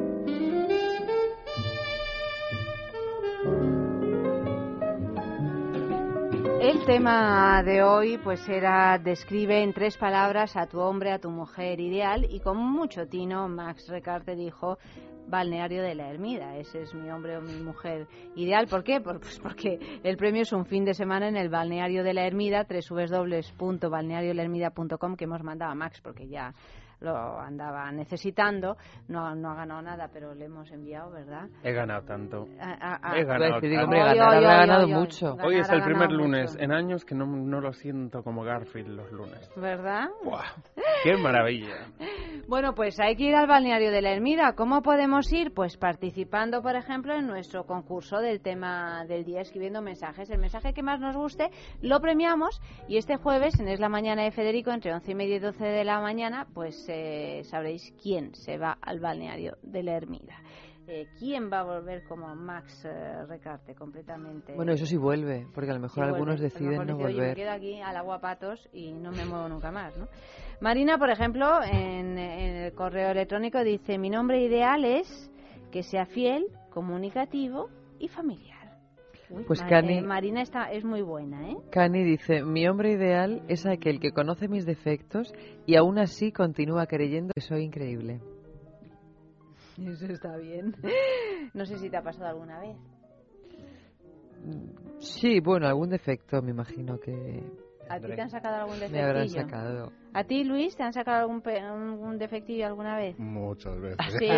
El 6.71 6.85
tema 6.85 7.61
de 7.63 7.83
hoy 7.83 8.17
pues 8.17 8.47
era 8.47 8.97
describe 8.97 9.61
en 9.61 9.73
tres 9.73 9.97
palabras 9.97 10.55
a 10.55 10.67
tu 10.67 10.79
hombre, 10.79 11.11
a 11.11 11.19
tu 11.19 11.29
mujer 11.29 11.81
ideal 11.81 12.25
y 12.29 12.39
con 12.39 12.55
mucho 12.55 13.07
tino 13.07 13.49
Max 13.49 13.89
Recarte 13.89 14.37
dijo 14.37 14.77
balneario 15.27 15.83
de 15.83 15.95
la 15.95 16.09
Ermida, 16.09 16.55
ese 16.55 16.83
es 16.83 16.93
mi 16.93 17.09
hombre 17.09 17.35
o 17.35 17.41
mi 17.41 17.61
mujer 17.61 18.07
ideal. 18.35 18.67
¿Por 18.67 18.85
qué? 18.85 19.01
Pues 19.01 19.37
porque 19.43 19.99
el 20.01 20.15
premio 20.15 20.43
es 20.43 20.53
un 20.53 20.65
fin 20.65 20.85
de 20.85 20.93
semana 20.93 21.27
en 21.27 21.35
el 21.35 21.49
balneario 21.49 22.05
de 22.05 22.13
la 22.13 22.25
Ermida, 22.25 22.65
www.balneariodelermida.com 22.65 25.17
que 25.17 25.25
hemos 25.25 25.43
mandado 25.43 25.73
a 25.73 25.75
Max 25.75 25.99
porque 26.01 26.29
ya 26.29 26.53
lo 27.01 27.39
andaba 27.39 27.91
necesitando. 27.91 28.77
No, 29.07 29.35
no 29.35 29.51
ha 29.51 29.55
ganado 29.55 29.81
nada, 29.81 30.09
pero 30.13 30.33
le 30.33 30.45
hemos 30.45 30.71
enviado, 30.71 31.11
¿verdad? 31.11 31.49
He 31.63 31.73
ganado 31.73 32.03
tanto. 32.03 32.47
Ah, 32.59 32.77
ah, 32.79 32.99
ah. 33.01 33.17
He 33.17 33.25
ganado 33.25 33.55
Decir, 33.55 33.69
digo, 33.69 33.81
tanto. 33.81 33.95
hombre, 33.97 34.01
Oy, 34.01 34.17
ganar, 34.17 34.29
oy, 34.29 34.35
habrá 34.35 34.51
oy, 34.51 34.67
ganado 34.67 34.87
mucho. 34.87 35.37
Hoy 35.43 35.55
es 35.57 35.69
el 35.69 35.81
ha 35.81 35.85
primer 35.85 36.11
lunes 36.11 36.51
mucho. 36.51 36.63
en 36.63 36.71
años 36.71 37.05
que 37.05 37.15
no, 37.15 37.25
no 37.25 37.59
lo 37.59 37.73
siento 37.73 38.23
como 38.23 38.43
Garfield 38.43 38.89
los 38.89 39.11
lunes. 39.11 39.49
¿Verdad? 39.55 40.09
¡Qué 41.03 41.17
maravilla! 41.17 41.87
Bueno, 42.47 42.73
pues 42.73 42.99
hay 42.99 43.15
que 43.15 43.23
ir 43.23 43.35
al 43.35 43.47
balneario 43.47 43.91
de 43.91 44.01
la 44.01 44.11
Ermida. 44.11 44.53
¿Cómo 44.53 44.81
podemos 44.81 45.31
ir? 45.31 45.53
Pues 45.53 45.77
participando, 45.77 46.61
por 46.61 46.75
ejemplo, 46.75 47.13
en 47.13 47.27
nuestro 47.27 47.65
concurso 47.65 48.19
del 48.19 48.41
tema 48.41 49.05
del 49.05 49.23
día, 49.23 49.39
escribiendo 49.41 49.81
mensajes. 49.81 50.29
El 50.29 50.39
mensaje 50.39 50.73
que 50.73 50.83
más 50.83 50.99
nos 50.99 51.15
guste 51.15 51.49
lo 51.81 52.01
premiamos 52.01 52.59
y 52.89 52.97
este 52.97 53.15
jueves, 53.15 53.57
en 53.59 53.69
Es 53.69 53.79
la 53.79 53.87
Mañana 53.89 54.23
de 54.23 54.31
Federico, 54.31 54.71
entre 54.71 54.93
11 54.93 55.11
y 55.11 55.15
media 55.15 55.35
y 55.37 55.39
12 55.39 55.63
de 55.63 55.83
la 55.85 56.01
mañana, 56.01 56.47
pues 56.53 56.89
eh, 56.91 57.43
sabréis 57.45 57.93
quién 58.01 58.35
se 58.35 58.57
va 58.57 58.77
al 58.81 58.99
balneario 58.99 59.57
de 59.63 59.83
la 59.83 59.95
Ermida. 59.97 60.35
Eh, 60.87 61.07
¿Quién 61.17 61.49
va 61.51 61.59
a 61.59 61.63
volver 61.63 62.03
como 62.03 62.35
Max 62.35 62.83
eh, 62.85 63.23
Recarte 63.27 63.75
completamente? 63.75 64.53
Bueno, 64.55 64.73
eso 64.73 64.85
sí 64.85 64.97
vuelve, 64.97 65.47
porque 65.53 65.69
a 65.71 65.73
lo 65.75 65.79
mejor 65.79 66.03
Sí, 66.03 66.09
algunos 66.09 66.39
vuelve. 66.39 66.43
Deciden 66.43 66.69
mejor 66.71 66.85
no 66.87 66.93
dice, 66.97 67.05
Oye, 67.05 67.13
me 67.13 67.19
volver. 67.21 67.35
quedo 67.35 67.51
aquí 67.51 67.79
al 67.81 67.95
agua 67.95 68.19
patos 68.19 68.67
y 68.73 68.91
no 68.91 69.11
me 69.11 69.23
muevo 69.23 69.47
nunca 69.47 69.71
más, 69.71 69.95
¿no? 69.97 70.07
Marina, 70.59 70.97
por 70.97 71.09
ejemplo, 71.09 71.63
en, 71.63 72.17
en 72.17 72.55
el 72.57 72.73
correo 72.73 73.11
electrónico 73.11 73.63
dice, 73.63 73.97
mi 73.97 74.09
nombre 74.09 74.41
ideal 74.43 74.83
es 74.83 75.31
que 75.71 75.83
sea 75.83 76.05
fiel, 76.05 76.45
comunicativo 76.71 77.69
y 77.99 78.07
familiar. 78.09 78.60
Uy, 79.31 79.43
Pues 79.45 79.61
Cani- 79.63 79.99
eh, 79.99 80.01
Marina 80.01 80.41
está, 80.41 80.71
es 80.71 80.83
muy 80.83 81.01
buena, 81.01 81.49
¿eh? 81.49 81.57
Cani 81.71 82.03
dice, 82.03 82.43
mi 82.43 82.67
hombre 82.67 82.91
ideal 82.91 83.41
es 83.47 83.65
aquel 83.65 83.99
que 83.99 84.11
conoce 84.11 84.47
mis 84.47 84.65
defectos 84.65 85.33
y 85.65 85.75
aún 85.75 85.97
así 85.99 86.31
continúa 86.31 86.85
creyendo 86.87 87.31
que 87.33 87.41
soy 87.41 87.63
increíble. 87.63 88.19
Eso 89.81 90.05
está 90.07 90.35
bien. 90.37 90.75
No 91.53 91.65
sé 91.65 91.77
si 91.79 91.89
te 91.89 91.97
ha 91.97 92.01
pasado 92.03 92.27
alguna 92.29 92.59
vez. 92.59 92.77
Sí, 94.99 95.39
bueno, 95.39 95.67
algún 95.67 95.89
defecto 95.89 96.41
me 96.41 96.51
imagino 96.51 96.99
que 96.99 97.43
¿A 97.89 97.99
ti 97.99 98.07
te 98.15 98.21
han 98.21 98.29
sacado 98.29 98.55
algún 98.61 98.75
defectillo? 98.79 99.01
me 99.01 99.03
habrán 99.09 99.29
sacado. 99.29 99.91
¿A 100.13 100.23
ti, 100.23 100.43
Luis, 100.45 100.75
te 100.77 100.83
han 100.83 100.93
sacado 100.93 101.21
algún, 101.21 101.41
pe- 101.41 101.59
algún 101.59 102.17
defectillo 102.17 102.65
alguna 102.67 102.95
vez? 102.95 103.17
Muchas 103.19 103.79
veces. 103.81 104.15
¿Sí? 104.17 104.29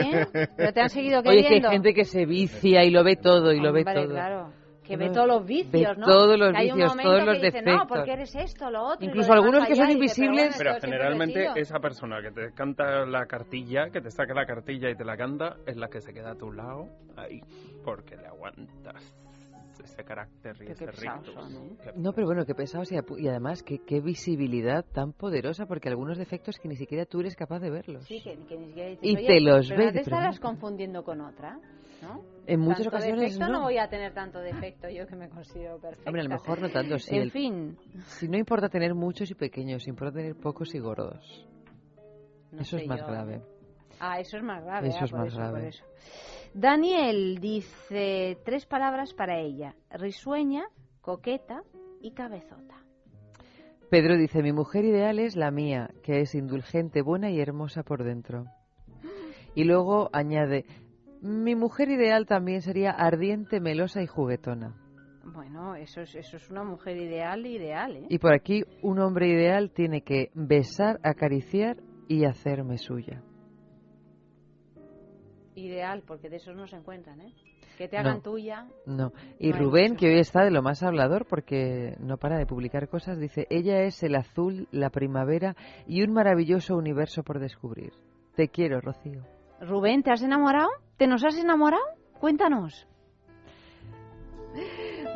¿Pero 0.58 0.74
te 0.74 0.82
han 0.82 0.90
seguido 0.90 1.20
Oye, 1.20 1.24
que 1.24 1.30
hay 1.32 1.44
queriendo? 1.44 1.70
gente 1.70 1.94
que 1.94 2.06
se 2.06 2.26
vicia 2.26 2.84
y 2.84 2.90
lo 2.90 3.04
ve 3.04 3.16
todo 3.16 3.52
y 3.54 3.60
lo 3.60 3.72
ve 3.74 3.82
Hombre, 3.82 3.94
todo. 3.94 4.10
claro. 4.10 4.54
Que 4.84 4.98
ve 4.98 5.10
todos 5.10 5.28
los 5.28 5.42
ve 5.46 5.54
vicios, 5.64 5.98
¿no? 5.98 6.06
todos 6.06 6.38
los 6.40 6.52
Que 6.52 6.58
hay 6.58 6.72
un 6.72 6.76
vicios, 6.78 6.92
momento 6.92 7.10
todos 7.12 7.26
los 7.26 7.38
que 7.40 7.46
dice, 7.46 7.62
No, 7.62 7.72
defectos. 7.72 7.88
porque 7.98 8.12
eres 8.14 8.36
esto, 8.36 8.70
lo 8.70 8.84
otro. 8.84 9.06
Incluso 9.06 9.30
lo 9.30 9.34
algunos 9.36 9.66
que 9.68 9.76
son 9.76 9.86
allá", 9.86 9.94
y 9.98 10.02
dice, 10.02 10.22
invisibles. 10.26 10.56
"Pero 10.58 10.76
generalmente 10.82 11.48
esa 11.56 11.80
persona 11.80 12.22
que 12.22 12.32
te 12.32 12.54
canta 12.54 13.06
la 13.06 13.26
cartilla, 13.26 13.90
que 13.90 14.02
te 14.02 14.12
saca 14.12 14.34
la 14.34 14.46
cartilla 14.46 14.90
y 14.90 14.96
te 14.96 15.06
la 15.06 15.16
canta, 15.18 15.56
es 15.66 15.78
la 15.78 15.88
que 15.88 16.02
se 16.02 16.14
queda 16.14 16.32
a 16.32 16.36
tu 16.36 16.52
lado 16.52 16.88
ahí, 17.18 17.40
porque 17.84 18.16
le 18.18 18.28
aguantas. 18.28 19.16
ese 19.84 20.04
carácter 20.06 20.56
y 20.66 20.72
ese 20.72 20.86
rictus. 20.86 21.36
¿eh? 21.36 21.92
No, 21.98 22.14
pero 22.14 22.26
bueno, 22.28 22.46
qué 22.46 22.56
pesados 22.56 22.90
y, 22.92 23.28
además 23.28 23.64
qué, 23.64 23.80
qué 23.86 24.00
visibilidad 24.00 24.86
tan 24.86 25.12
poderosa 25.12 25.66
porque 25.66 25.90
algunos 25.90 26.18
defectos 26.18 26.58
que 26.58 26.70
ni 26.70 26.76
siquiera 26.78 27.06
tú 27.06 27.20
eres 27.20 27.36
capaz 27.36 27.60
de 27.60 27.70
verlos. 27.70 28.06
Sí, 28.06 28.22
que, 28.24 28.38
que 28.48 28.56
ni 28.58 28.68
siquiera 28.68 28.90
dices, 28.92 29.04
Y 29.04 29.16
"Oye, 29.18 29.28
te 29.28 29.42
los 29.42 29.68
pero 29.68 29.80
ve 29.80 29.86
no 29.88 29.92
te 29.92 30.00
estarás 30.00 30.40
pronto". 30.40 30.48
confundiendo 30.62 31.04
con 31.04 31.20
otra, 31.22 31.60
¿no? 32.04 32.22
En 32.46 32.60
muchas 32.60 32.84
Tanto 32.84 32.98
ocasiones 32.98 33.22
defecto 33.34 33.48
no. 33.48 33.60
no. 33.60 33.62
voy 33.64 33.78
a 33.78 33.88
tener 33.90 34.14
tanto 34.14 34.40
defecto 34.40 34.90
yo 34.90 35.08
que 35.08 35.16
me 35.16 35.30
considero 35.30 35.80
perfecta. 35.80 36.10
Hombre, 36.10 36.22
a 36.22 36.24
lo 36.26 36.30
mejor 36.32 36.62
no 36.62 36.70
tanto, 36.70 37.00
sí. 37.00 37.16
En 37.16 37.22
el- 37.22 37.32
fin, 37.32 37.78
Si 38.06 38.28
no 38.28 38.38
importa 38.38 38.68
tener 38.70 38.94
muchos 38.94 39.32
y 39.32 39.36
pequeños, 39.36 39.88
importa 39.88 40.18
tener 40.18 40.36
pocos 40.36 40.76
y 40.76 40.80
gordos. 40.80 41.48
No 42.52 42.62
Eso 42.62 42.78
es 42.78 42.86
más 42.86 43.00
yo. 43.00 43.08
grave. 43.08 43.42
Ah, 44.00 44.20
eso 44.20 44.38
es 44.38 44.44
más 44.44 44.64
grave. 44.64 44.90
Eso 44.90 44.98
ah, 45.02 45.06
es 45.06 45.14
más 45.14 45.30
por 45.34 45.38
grave. 45.38 45.68
eso. 45.70 45.84
Daniel 46.54 47.40
dice 47.40 48.38
tres 48.46 48.66
palabras 48.66 49.14
para 49.14 49.40
ella: 49.40 49.76
risueña, 49.92 50.66
coqueta 51.02 51.64
y 52.02 52.12
cabezota. 52.12 52.76
Pedro 53.90 54.18
dice, 54.18 54.42
mi 54.44 54.52
mujer 54.52 54.86
ideal 54.86 55.20
es 55.20 55.36
la 55.36 55.52
mía, 55.52 55.92
que 56.04 56.20
es 56.22 56.36
indulgente, 56.36 57.02
buena 57.02 57.30
y 57.32 57.40
hermosa 57.40 57.84
por 57.84 58.04
dentro. 58.04 58.46
Y 59.56 59.66
luego 59.66 60.10
añade, 60.14 60.66
mi 61.24 61.56
mujer 61.56 61.90
ideal 61.90 62.26
también 62.26 62.62
sería 62.62 62.92
ardiente, 62.92 63.62
melosa 63.62 64.02
y 64.02 64.08
juguetona. 64.08 64.76
Bueno, 65.24 65.74
eso 65.76 66.02
es, 66.02 66.14
eso 66.16 66.36
es 66.36 66.50
una 66.50 66.66
mujer 66.66 66.98
ideal, 66.98 67.46
ideal, 67.46 67.96
¿eh? 67.96 68.06
Y 68.10 68.20
por 68.20 68.34
aquí, 68.34 68.64
un 68.82 69.00
hombre 69.00 69.30
ideal 69.30 69.72
tiene 69.72 70.02
que 70.02 70.30
besar, 70.34 71.00
acariciar 71.02 71.78
y 72.10 72.26
hacerme 72.26 72.78
suya. 72.78 73.24
Ideal, 75.56 76.04
porque 76.06 76.30
de 76.30 76.36
esos 76.38 76.56
no 76.56 76.68
se 76.68 76.76
encuentran, 76.76 77.22
¿eh? 77.22 77.34
Que 77.78 77.88
te 77.88 77.96
No. 77.98 78.10
hagan 78.10 78.22
tuya. 78.22 78.68
No. 78.86 79.14
Y 79.40 79.50
No 79.50 79.56
hay 79.56 79.62
Rubén, 79.62 79.96
que 79.96 80.08
hoy 80.08 80.20
está 80.20 80.44
de 80.44 80.52
lo 80.52 80.62
más 80.62 80.84
hablador 80.84 81.26
porque 81.26 81.96
no 82.00 82.18
para 82.18 82.38
de 82.38 82.46
publicar 82.46 82.90
cosas, 82.90 83.18
dice, 83.18 83.48
ella 83.50 83.84
es 83.84 84.04
el 84.04 84.16
azul, 84.16 84.68
la 84.72 84.90
primavera 84.90 85.56
y 85.88 86.04
un 86.04 86.12
maravilloso 86.12 86.76
universo 86.76 87.24
por 87.24 87.40
descubrir. 87.40 87.94
Te 88.36 88.50
quiero, 88.50 88.82
Rocío. 88.82 89.22
Rubén, 89.62 90.04
¿te 90.04 90.12
has 90.12 90.22
enamorado? 90.22 90.70
¿Te 90.98 91.08
nos 91.08 91.24
has 91.24 91.38
enamorado? 91.38 91.84
Cuéntanos. 92.20 92.88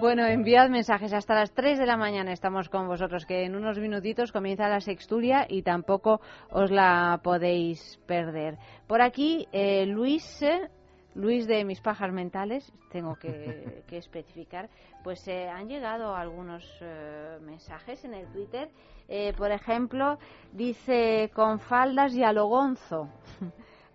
Bueno, 0.02 0.26
enviad 0.26 0.70
mensajes 0.70 1.14
hasta 1.14 1.36
las 1.36 1.54
3 1.54 1.78
de 1.78 1.86
la 1.86 1.98
mañana. 1.98 2.32
Estamos 2.32 2.70
con 2.70 2.88
vosotros, 2.88 3.26
que 3.26 3.46
en 3.46 3.56
unos 3.56 3.80
minutitos 3.80 4.32
comienza 4.32 4.68
la 4.68 4.80
sexturia 4.80 5.46
y 5.48 5.62
tampoco 5.62 6.22
os 6.52 6.72
la 6.72 7.20
podéis 7.24 8.00
perder. 8.08 8.58
Por 8.88 9.02
aquí, 9.02 9.48
eh, 9.52 9.86
Luis, 9.86 10.42
eh, 10.42 10.70
Luis 11.16 11.48
de 11.48 11.64
mis 11.64 11.82
pajas 11.82 12.12
mentales, 12.12 12.72
tengo 12.92 13.16
que, 13.16 13.84
que 13.88 13.98
especificar, 13.98 14.70
pues 15.04 15.28
eh, 15.28 15.48
han 15.50 15.68
llegado 15.68 16.16
algunos 16.16 16.64
eh, 16.82 17.38
mensajes 17.42 18.04
en 18.06 18.14
el 18.14 18.28
Twitter. 18.28 18.70
Eh, 19.08 19.34
por 19.38 19.52
ejemplo, 19.52 20.18
dice 20.52 21.32
con 21.34 21.60
faldas 21.60 22.14
y 22.14 22.24
alogonzo. 22.24 23.10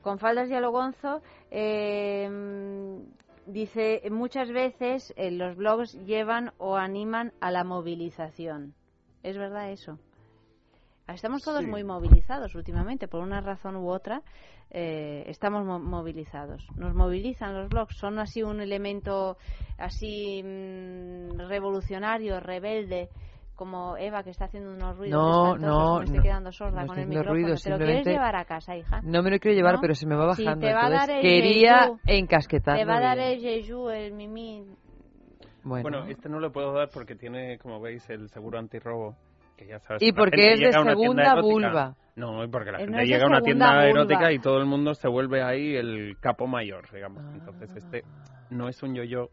Con 0.02 0.18
faldas 0.18 0.50
y 0.50 0.54
alogonzo 0.54 1.22
eh, 1.50 2.28
dice 3.46 4.02
muchas 4.10 4.50
veces 4.50 5.12
eh, 5.16 5.30
los 5.30 5.56
blogs 5.56 5.94
llevan 6.04 6.52
o 6.58 6.76
animan 6.76 7.32
a 7.40 7.50
la 7.50 7.64
movilización 7.64 8.74
es 9.22 9.36
verdad 9.38 9.70
eso 9.70 9.98
estamos 11.08 11.42
todos 11.42 11.60
Sí. 11.64 11.66
muy 11.66 11.84
movilizados 11.84 12.54
últimamente 12.54 13.06
por 13.08 13.20
una 13.22 13.40
razón 13.40 13.76
u 13.76 13.88
otra 13.90 14.22
eh, 14.74 15.24
estamos 15.26 15.66
mo- 15.66 15.78
movilizados. 15.78 16.66
Nos 16.76 16.94
movilizan 16.94 17.52
los 17.54 17.68
blogs 17.68 17.94
son 17.98 18.18
así 18.18 18.42
un 18.42 18.60
elemento 18.62 19.36
así 19.76 20.42
mm, 20.42 21.36
revolucionario 21.46 22.40
rebelde 22.40 23.10
como 23.62 23.96
Eva 23.96 24.24
que 24.24 24.30
está 24.30 24.46
haciendo 24.46 24.72
unos 24.72 24.96
ruidos 24.98 25.20
No, 25.20 25.56
no, 25.56 25.98
me 25.98 26.04
estoy 26.04 26.16
no. 26.16 26.22
quedando 26.24 26.50
sorda 26.52 26.80
No 26.82 26.86
con 26.88 26.98
el 26.98 27.06
micrófono 27.06 27.32
ruidos, 27.34 27.62
te 27.62 27.70
lo 27.70 27.76
quieres 27.76 28.04
llevar 28.06 28.34
a 28.34 28.44
casa 28.44 28.76
hija 28.76 29.00
No 29.04 29.22
me 29.22 29.30
lo 29.30 29.38
quiero 29.38 29.54
llevar, 29.56 29.74
¿No? 29.76 29.80
pero 29.80 29.94
se 29.94 30.06
me 30.06 30.16
va 30.16 30.26
bajando. 30.26 30.54
Sí, 30.54 30.60
te 30.60 30.72
va 30.74 30.80
a 30.80 30.86
entonces 30.86 31.06
dar 31.08 31.10
el 31.16 31.22
quería 31.22 31.78
jeju. 31.82 31.98
encasquetarlo 32.06 32.80
Te 32.80 32.84
va 32.86 32.96
a 32.96 33.00
dar 33.00 33.18
el 33.20 33.40
jeju, 33.40 33.88
el 33.90 34.12
mimi. 34.14 34.64
Bueno. 35.62 35.82
Bueno, 35.82 36.06
este 36.08 36.28
no 36.28 36.40
lo 36.40 36.50
puedo 36.50 36.72
dar 36.72 36.88
porque 36.92 37.14
tiene, 37.14 37.56
como 37.58 37.80
veis, 37.80 38.08
el 38.10 38.28
seguro 38.30 38.58
antirrobo. 38.58 39.14
Que 39.56 39.68
ya 39.68 39.78
sabes, 39.78 40.02
Y 40.02 40.10
porque 40.12 40.54
es 40.54 40.60
de 40.60 40.72
segunda 40.72 41.40
vulva. 41.40 41.94
No, 42.16 42.42
y 42.42 42.48
porque 42.48 42.72
la 42.72 42.80
Eh, 42.80 42.86
no 42.86 42.94
gente 42.98 43.06
llega 43.06 43.24
a 43.24 43.28
una 43.28 43.40
tienda 43.42 43.66
vulva. 43.68 43.86
erótica 43.88 44.32
y 44.32 44.38
todo 44.40 44.58
el 44.58 44.66
mundo 44.66 44.92
se 44.94 45.06
vuelve 45.08 45.42
ahí 45.42 45.76
el 45.76 46.16
capo 46.20 46.46
mayor, 46.48 46.90
digamos. 46.92 47.22
Ah. 47.24 47.30
Entonces 47.34 47.70
este 47.76 48.02
no 48.50 48.68
es 48.68 48.82
un 48.82 48.94
yo-yo, 48.94 49.28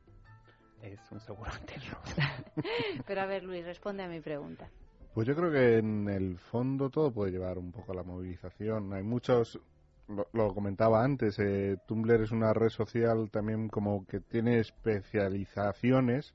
es 0.84 1.00
un 1.12 1.20
seguro 1.20 1.52
antirrobo. 1.52 2.02
Pero 3.08 3.22
a 3.22 3.26
ver, 3.26 3.44
Luis, 3.44 3.66
responde 3.66 4.04
a 4.04 4.08
mi 4.08 4.20
pregunta. 4.20 4.70
Pues 5.14 5.28
yo 5.28 5.36
creo 5.36 5.52
que 5.52 5.78
en 5.78 6.08
el 6.08 6.38
fondo 6.38 6.90
todo 6.90 7.12
puede 7.12 7.32
llevar 7.32 7.58
un 7.58 7.72
poco 7.72 7.92
a 7.92 7.96
la 7.96 8.04
movilización. 8.04 8.94
Hay 8.94 9.04
muchos, 9.04 9.60
lo, 10.08 10.28
lo 10.34 10.54
comentaba 10.54 11.04
antes, 11.04 11.40
eh, 11.40 11.78
Tumblr 11.88 12.22
es 12.22 12.32
una 12.32 12.54
red 12.54 12.70
social 12.70 13.30
también 13.32 13.70
como 13.70 14.06
que 14.06 14.20
tiene 14.20 14.60
especializaciones 14.60 16.34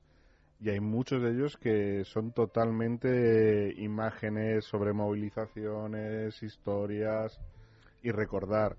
y 0.59 0.69
hay 0.69 0.79
muchos 0.79 1.21
de 1.21 1.31
ellos 1.31 1.57
que 1.57 2.03
son 2.05 2.31
totalmente 2.31 3.73
imágenes 3.77 4.65
sobre 4.65 4.93
movilizaciones, 4.93 6.41
historias 6.41 7.39
y 8.01 8.11
recordar. 8.11 8.77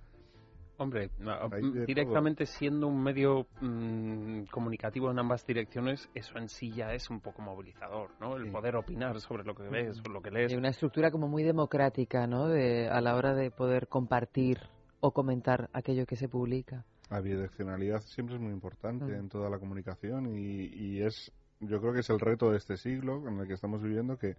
Hombre, 0.78 1.10
mm, 1.18 1.84
directamente 1.86 2.44
siendo 2.44 2.86
un 2.86 3.02
medio 3.02 3.46
mm, 3.60 4.44
comunicativo 4.50 5.10
en 5.10 5.18
ambas 5.18 5.46
direcciones, 5.46 6.10
eso 6.14 6.36
en 6.38 6.48
sí 6.48 6.70
ya 6.70 6.92
es 6.92 7.08
un 7.08 7.20
poco 7.20 7.40
movilizador, 7.40 8.10
¿no? 8.20 8.36
El 8.36 8.50
poder 8.50 8.76
opinar 8.76 9.18
sobre 9.20 9.44
lo 9.44 9.54
que 9.54 9.62
ves 9.68 10.02
o 10.06 10.10
lo 10.10 10.20
que 10.20 10.30
lees. 10.30 10.52
Y 10.52 10.56
una 10.56 10.68
estructura 10.68 11.10
como 11.10 11.28
muy 11.28 11.44
democrática, 11.44 12.26
¿no? 12.26 12.48
De, 12.48 12.88
a 12.88 13.00
la 13.00 13.16
hora 13.16 13.34
de 13.34 13.50
poder 13.50 13.88
compartir 13.88 14.58
o 15.00 15.12
comentar 15.12 15.70
aquello 15.72 16.04
que 16.04 16.16
se 16.16 16.28
publica. 16.28 16.84
La 17.10 17.20
bidireccionalidad 17.20 18.00
siempre 18.00 18.34
es 18.34 18.40
muy 18.40 18.52
importante 18.52 19.04
Mm. 19.04 19.20
en 19.20 19.28
toda 19.28 19.48
la 19.48 19.58
comunicación 19.58 20.26
y, 20.36 20.66
y 20.66 21.02
es, 21.02 21.32
yo 21.60 21.80
creo 21.80 21.92
que 21.94 22.00
es 22.00 22.10
el 22.10 22.20
reto 22.20 22.50
de 22.50 22.58
este 22.58 22.76
siglo 22.76 23.26
en 23.28 23.38
el 23.38 23.46
que 23.46 23.54
estamos 23.54 23.82
viviendo 23.82 24.18
que, 24.18 24.36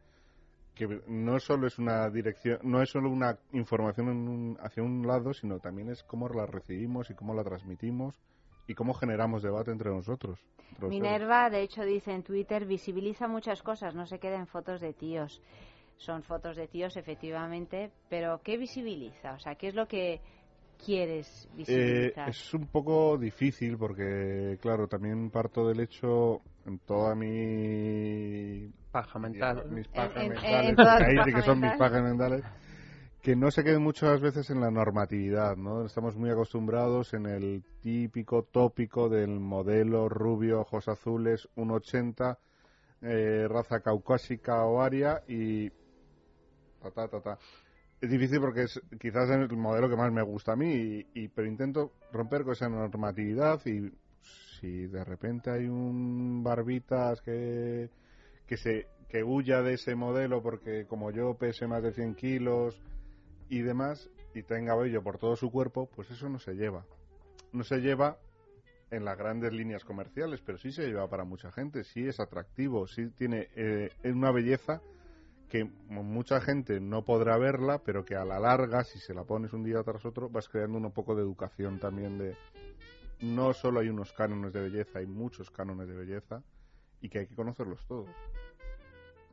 que 0.78 1.02
no 1.08 1.40
solo 1.40 1.68
es 1.68 1.78
una 1.80 2.10
dirección, 2.10 2.60
no 2.64 2.82
es 2.82 2.90
solo 2.90 3.10
una 3.10 3.38
información 3.52 4.10
en 4.10 4.28
un- 4.28 4.58
hacia 4.62 4.84
un 4.84 5.06
lado, 5.06 5.34
sino 5.34 5.60
también 5.60 5.90
es 5.90 6.04
cómo 6.04 6.28
la 6.30 6.46
recibimos 6.46 7.10
y 7.10 7.16
cómo 7.16 7.34
la 7.34 7.44
transmitimos 7.44 8.16
y 8.68 8.74
cómo 8.76 8.94
generamos 8.94 9.42
debate 9.44 9.72
entre 9.72 9.90
nosotros. 9.92 10.40
entre. 10.72 10.90
Minerva, 10.90 11.50
de 11.50 11.62
hecho, 11.62 11.84
dice 11.84 12.12
en 12.12 12.24
Twitter, 12.24 12.66
visibiliza 12.66 13.28
muchas 13.28 13.62
cosas, 13.64 13.96
no 13.96 14.06
se 14.06 14.20
queda 14.20 14.38
en 14.38 14.48
fotos 14.48 14.82
de 14.82 14.94
tíos. 14.94 15.42
Son 15.98 16.22
fotos 16.22 16.56
de 16.56 16.68
tíos, 16.68 16.96
efectivamente, 16.96 17.92
pero 18.10 18.40
¿qué 18.44 18.58
visibiliza? 18.58 19.34
O 19.34 19.40
sea, 19.40 19.56
¿qué 19.56 19.70
es 19.70 19.76
lo 19.76 19.88
que 19.88 20.22
quieres 20.86 21.48
Eh, 21.52 21.56
visibilizar? 21.58 22.30
es 22.30 22.54
un 22.54 22.68
poco 22.68 23.18
difícil 23.18 23.78
porque, 23.78 24.58
claro, 24.62 24.88
también 24.88 25.32
parto 25.32 25.68
del 25.68 25.80
hecho 25.80 26.42
en 26.68 26.80
toda 26.80 27.16
mi 27.16 28.70
paja 28.92 29.20
mental. 29.20 29.66
mis 29.70 29.88
pajas 29.88 30.24
en- 30.24 30.30
mentales, 30.30 30.78
en 30.80 31.06
ahí 31.06 31.18
sí 31.26 31.34
que 31.34 31.42
son 31.42 31.62
mis 31.62 31.74
pajas 31.76 32.04
mentales, 32.04 32.44
que 33.22 33.36
no 33.36 33.52
se 33.52 33.64
queden 33.64 33.82
muchas 33.82 34.22
veces 34.22 34.50
en 34.50 34.60
la 34.62 34.70
normatividad, 34.70 35.56
¿no? 35.56 35.86
Estamos 35.86 36.16
muy 36.16 36.30
acostumbrados 36.30 37.14
en 37.14 37.26
el 37.26 37.64
típico 37.82 38.44
tópico 38.44 39.10
del 39.10 39.40
modelo 39.40 40.10
rubio, 40.10 40.62
ojos 40.62 40.88
azules, 40.88 41.48
1,80, 41.56 42.38
eh, 43.02 43.48
raza 43.50 43.80
caucásica 43.82 44.64
o 44.66 44.82
aria 44.82 45.22
y 45.28 45.70
ta 46.82 46.92
ta 46.94 47.08
ta 47.08 47.22
ta. 47.22 47.38
Es 48.00 48.10
difícil 48.12 48.40
porque 48.40 48.64
es 48.64 48.80
quizás 49.00 49.30
el 49.32 49.50
modelo 49.58 49.90
que 49.90 49.96
más 49.96 50.12
me 50.12 50.22
gusta 50.22 50.54
a 50.54 50.56
mí, 50.56 50.74
y, 50.74 51.08
y- 51.14 51.28
pero 51.30 51.48
intento 51.48 51.94
romper 52.12 52.44
con 52.44 52.54
esa 52.54 52.70
normatividad 52.70 53.60
y 53.66 53.92
si 54.60 54.88
de 54.88 55.04
repente 55.04 55.50
hay 55.50 55.68
un 55.68 56.44
barbitas 56.44 57.22
que, 57.22 57.90
que 58.46 58.58
se 58.58 58.88
que 59.10 59.24
huya 59.24 59.62
de 59.62 59.76
ese 59.76 59.96
modelo 59.96 60.42
porque 60.42 60.86
como 60.86 61.12
yo 61.12 61.36
pese 61.36 61.68
más 61.68 61.82
de 61.82 61.94
100 61.94 62.16
kilos 62.16 62.82
y 63.50 63.62
demás 63.62 64.10
y 64.34 64.44
tenga 64.44 64.76
vello 64.76 65.02
por 65.02 65.18
todo 65.18 65.36
su 65.36 65.50
cuerpo, 65.50 65.90
pues 65.96 66.12
eso 66.12 66.30
no 66.30 66.40
se 66.40 66.54
lleva. 66.54 66.86
No 67.54 67.64
se 67.64 67.78
lleva 67.78 68.18
en 68.92 69.06
las 69.06 69.18
grandes 69.18 69.54
líneas 69.54 69.84
comerciales, 69.84 70.42
pero 70.46 70.58
sí 70.58 70.72
se 70.72 70.88
lleva 70.88 71.10
para 71.10 71.24
mucha 71.24 71.52
gente, 71.52 71.84
sí 71.84 72.08
es 72.08 72.20
atractivo, 72.20 72.88
sí 72.88 73.10
tiene 73.10 73.48
eh, 73.56 73.90
una 74.06 74.32
belleza 74.32 74.82
que 75.50 75.64
mucha 75.64 76.42
gente 76.42 76.80
no 76.80 77.04
podrá 77.04 77.38
verla, 77.38 77.80
pero 77.80 78.04
que 78.04 78.16
a 78.16 78.26
la 78.26 78.40
larga, 78.40 78.84
si 78.84 79.00
se 79.00 79.14
la 79.14 79.24
pones 79.24 79.54
un 79.54 79.64
día 79.64 79.82
tras 79.84 80.06
otro, 80.06 80.30
vas 80.30 80.50
creando 80.50 80.78
un 80.78 80.92
poco 80.92 81.16
de 81.16 81.22
educación 81.22 81.80
también 81.80 82.18
de... 82.18 82.36
No 83.22 83.54
solo 83.54 83.80
hay 83.80 83.90
unos 83.90 84.14
cánones 84.14 84.54
de 84.54 84.62
belleza, 84.62 85.00
hay 85.00 85.08
muchos 85.08 85.50
cánones 85.50 85.88
de 85.88 85.96
belleza 85.96 86.44
y 87.02 87.10
que 87.10 87.20
hay 87.20 87.28
que 87.28 87.36
conocerlos 87.36 87.86
todos. 87.88 88.10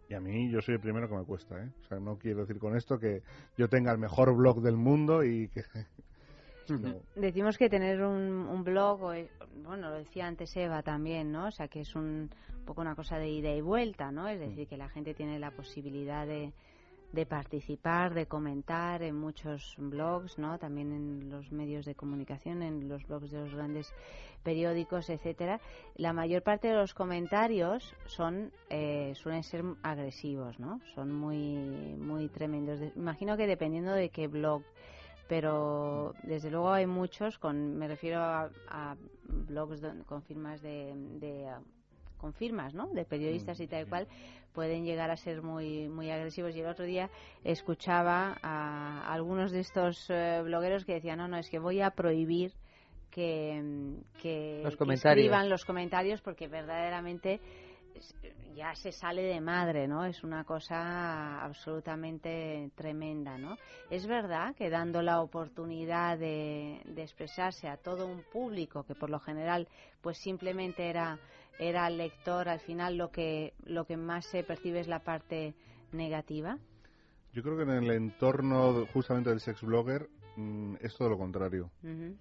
Y 0.09 0.14
a 0.14 0.20
mí 0.20 0.51
yo 0.51 0.61
soy 0.61 0.74
el 0.74 0.80
primero 0.80 1.09
que 1.09 1.14
me 1.14 1.24
cuesta, 1.24 1.62
¿eh? 1.62 1.70
O 1.82 1.89
sea, 1.89 1.99
no 1.99 2.18
quiero 2.18 2.41
decir 2.41 2.59
con 2.59 2.76
esto 2.76 2.99
que 2.99 3.22
yo 3.57 3.68
tenga 3.68 3.93
el 3.93 3.99
mejor 3.99 4.35
blog 4.35 4.61
del 4.61 4.76
mundo 4.76 5.24
y 5.24 5.49
que... 5.49 5.62
Decimos 7.14 7.59
que 7.59 7.68
tener 7.68 8.03
un, 8.03 8.49
un 8.49 8.64
blog, 8.64 9.03
o, 9.03 9.12
eh, 9.12 9.28
bueno, 9.62 9.91
lo 9.91 9.97
decía 9.97 10.26
antes 10.26 10.57
Eva 10.57 10.82
también, 10.82 11.30
¿no? 11.30 11.49
O 11.49 11.51
sea, 11.51 11.68
que 11.68 11.80
es 11.80 11.95
un, 11.95 12.30
poco 12.64 12.80
una 12.80 12.95
cosa 12.95 13.18
de 13.18 13.28
ida 13.28 13.55
y 13.55 13.61
vuelta, 13.61 14.11
¿no? 14.11 14.28
Es 14.28 14.41
decir, 14.41 14.66
que 14.66 14.78
la 14.78 14.89
gente 14.89 15.12
tiene 15.12 15.39
la 15.39 15.51
posibilidad 15.51 16.26
de, 16.26 16.53
de 17.15 17.27
participar, 17.27 18.12
de 18.12 18.27
comentar 18.27 19.03
en 19.03 19.17
muchos 19.17 19.77
blogs, 19.79 20.37
¿no? 20.39 20.59
También 20.59 20.93
en 20.93 21.31
los 21.31 21.53
medios 21.53 21.85
de 21.85 21.95
comunicación, 21.95 22.62
en 22.62 22.89
los 22.89 23.07
blogs 23.07 23.31
de 23.31 23.41
los 23.41 23.55
grandes 23.55 23.95
periódicos, 24.43 25.09
etcétera. 25.09 25.61
La 25.95 26.12
mayor 26.12 26.43
parte 26.43 26.69
de 26.69 26.75
los 26.75 26.93
comentarios 26.93 27.95
son 28.07 28.53
eh, 28.69 29.12
suelen 29.15 29.45
ser 29.45 29.65
agresivos, 29.83 30.59
¿no? 30.59 30.81
Son 30.95 31.12
muy 31.12 31.57
muy 31.97 32.29
tremendos. 32.29 32.81
Imagino 32.97 33.37
que 33.37 33.47
dependiendo 33.47 33.93
de 33.93 34.11
qué 34.11 34.27
blog 34.27 34.62
pero 35.29 36.15
desde 36.23 36.51
luego 36.51 36.71
hay 36.71 36.87
muchos 36.87 37.39
con 37.39 37.79
me 37.79 37.89
refiero 37.89 38.21
a, 38.21 38.51
a 38.69 38.97
blogs 39.27 39.81
con 40.07 40.23
firmas 40.23 40.61
de, 40.61 40.93
de, 41.19 41.49
con 42.25 42.33
firmas 42.33 42.72
no 42.72 42.87
de 42.87 43.05
periodistas 43.05 43.61
y 43.61 43.66
tal 43.66 43.83
y 43.83 43.87
cual 43.87 44.09
pueden 44.55 44.87
llegar 44.87 45.11
a 45.11 45.16
ser 45.18 45.43
muy 45.43 45.89
muy 45.89 46.11
agresivos 46.11 46.57
y 46.57 46.61
el 46.61 46.66
otro 46.68 46.87
día 46.87 47.11
escuchaba 47.45 48.39
a 48.43 49.12
algunos 49.12 49.53
de 49.53 49.61
estos 49.61 50.07
eh, 50.09 50.41
blogueros 50.43 50.87
que 50.87 50.95
decían 50.95 51.18
no 51.18 51.29
no 51.29 51.37
es 51.37 51.51
que 51.51 51.59
voy 51.59 51.83
a 51.83 51.91
prohibir 51.91 52.53
que, 53.11 53.61
mm, 53.62 54.20
que, 54.22 54.61
Los 54.64 54.72
que 54.72 54.79
comentarios. 54.79 55.18
escriban 55.18 55.51
los 55.51 55.66
comentarios 55.66 56.22
porque 56.22 56.49
verdaderamente 56.49 57.41
ya 58.57 58.75
se 58.75 58.91
sale 58.91 59.22
de 59.22 59.41
madre, 59.41 59.87
¿no? 59.87 60.05
Es 60.05 60.25
una 60.25 60.45
cosa 60.45 61.45
absolutamente 61.45 62.70
tremenda, 62.75 63.37
¿no? 63.39 63.57
Es 63.91 64.07
verdad 64.07 64.55
que 64.57 64.70
dando 64.70 65.03
la 65.03 65.20
oportunidad 65.20 66.18
de, 66.18 66.81
de 66.85 67.03
expresarse 67.03 67.68
a 67.68 67.77
todo 67.77 68.07
un 68.07 68.22
público 68.33 68.83
que 68.85 68.95
por 68.95 69.11
lo 69.11 69.20
general 69.20 69.68
pues 70.01 70.18
simplemente 70.18 70.89
era 70.89 71.18
era 71.59 71.87
el 71.87 71.99
lector, 71.99 72.49
al 72.49 72.61
final 72.61 72.97
lo 72.97 73.11
que 73.11 73.55
lo 73.65 73.87
que 73.87 73.97
más 73.97 74.27
se 74.27 74.43
percibe 74.45 74.81
es 74.81 74.89
la 74.89 75.01
parte 75.01 75.55
negativa. 75.93 76.59
Yo 77.33 77.43
creo 77.43 77.57
que 77.57 77.63
en 77.65 77.71
el 77.71 77.91
entorno 77.91 78.87
justamente 78.87 79.31
del 79.31 79.41
sex 79.41 79.63
blogger 79.63 80.09
mm, 80.37 80.77
es 80.81 80.95
todo 80.97 81.09
lo 81.09 81.19
contrario. 81.19 81.71
Ujú. 81.83 82.17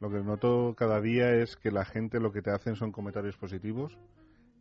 Lo 0.00 0.10
que 0.10 0.22
noto 0.22 0.74
cada 0.76 1.00
día 1.00 1.34
es 1.34 1.56
que 1.56 1.70
la 1.70 1.84
gente 1.84 2.20
lo 2.20 2.32
que 2.32 2.42
te 2.42 2.50
hacen 2.50 2.74
son 2.74 2.90
comentarios 2.90 3.36
positivos, 3.36 3.96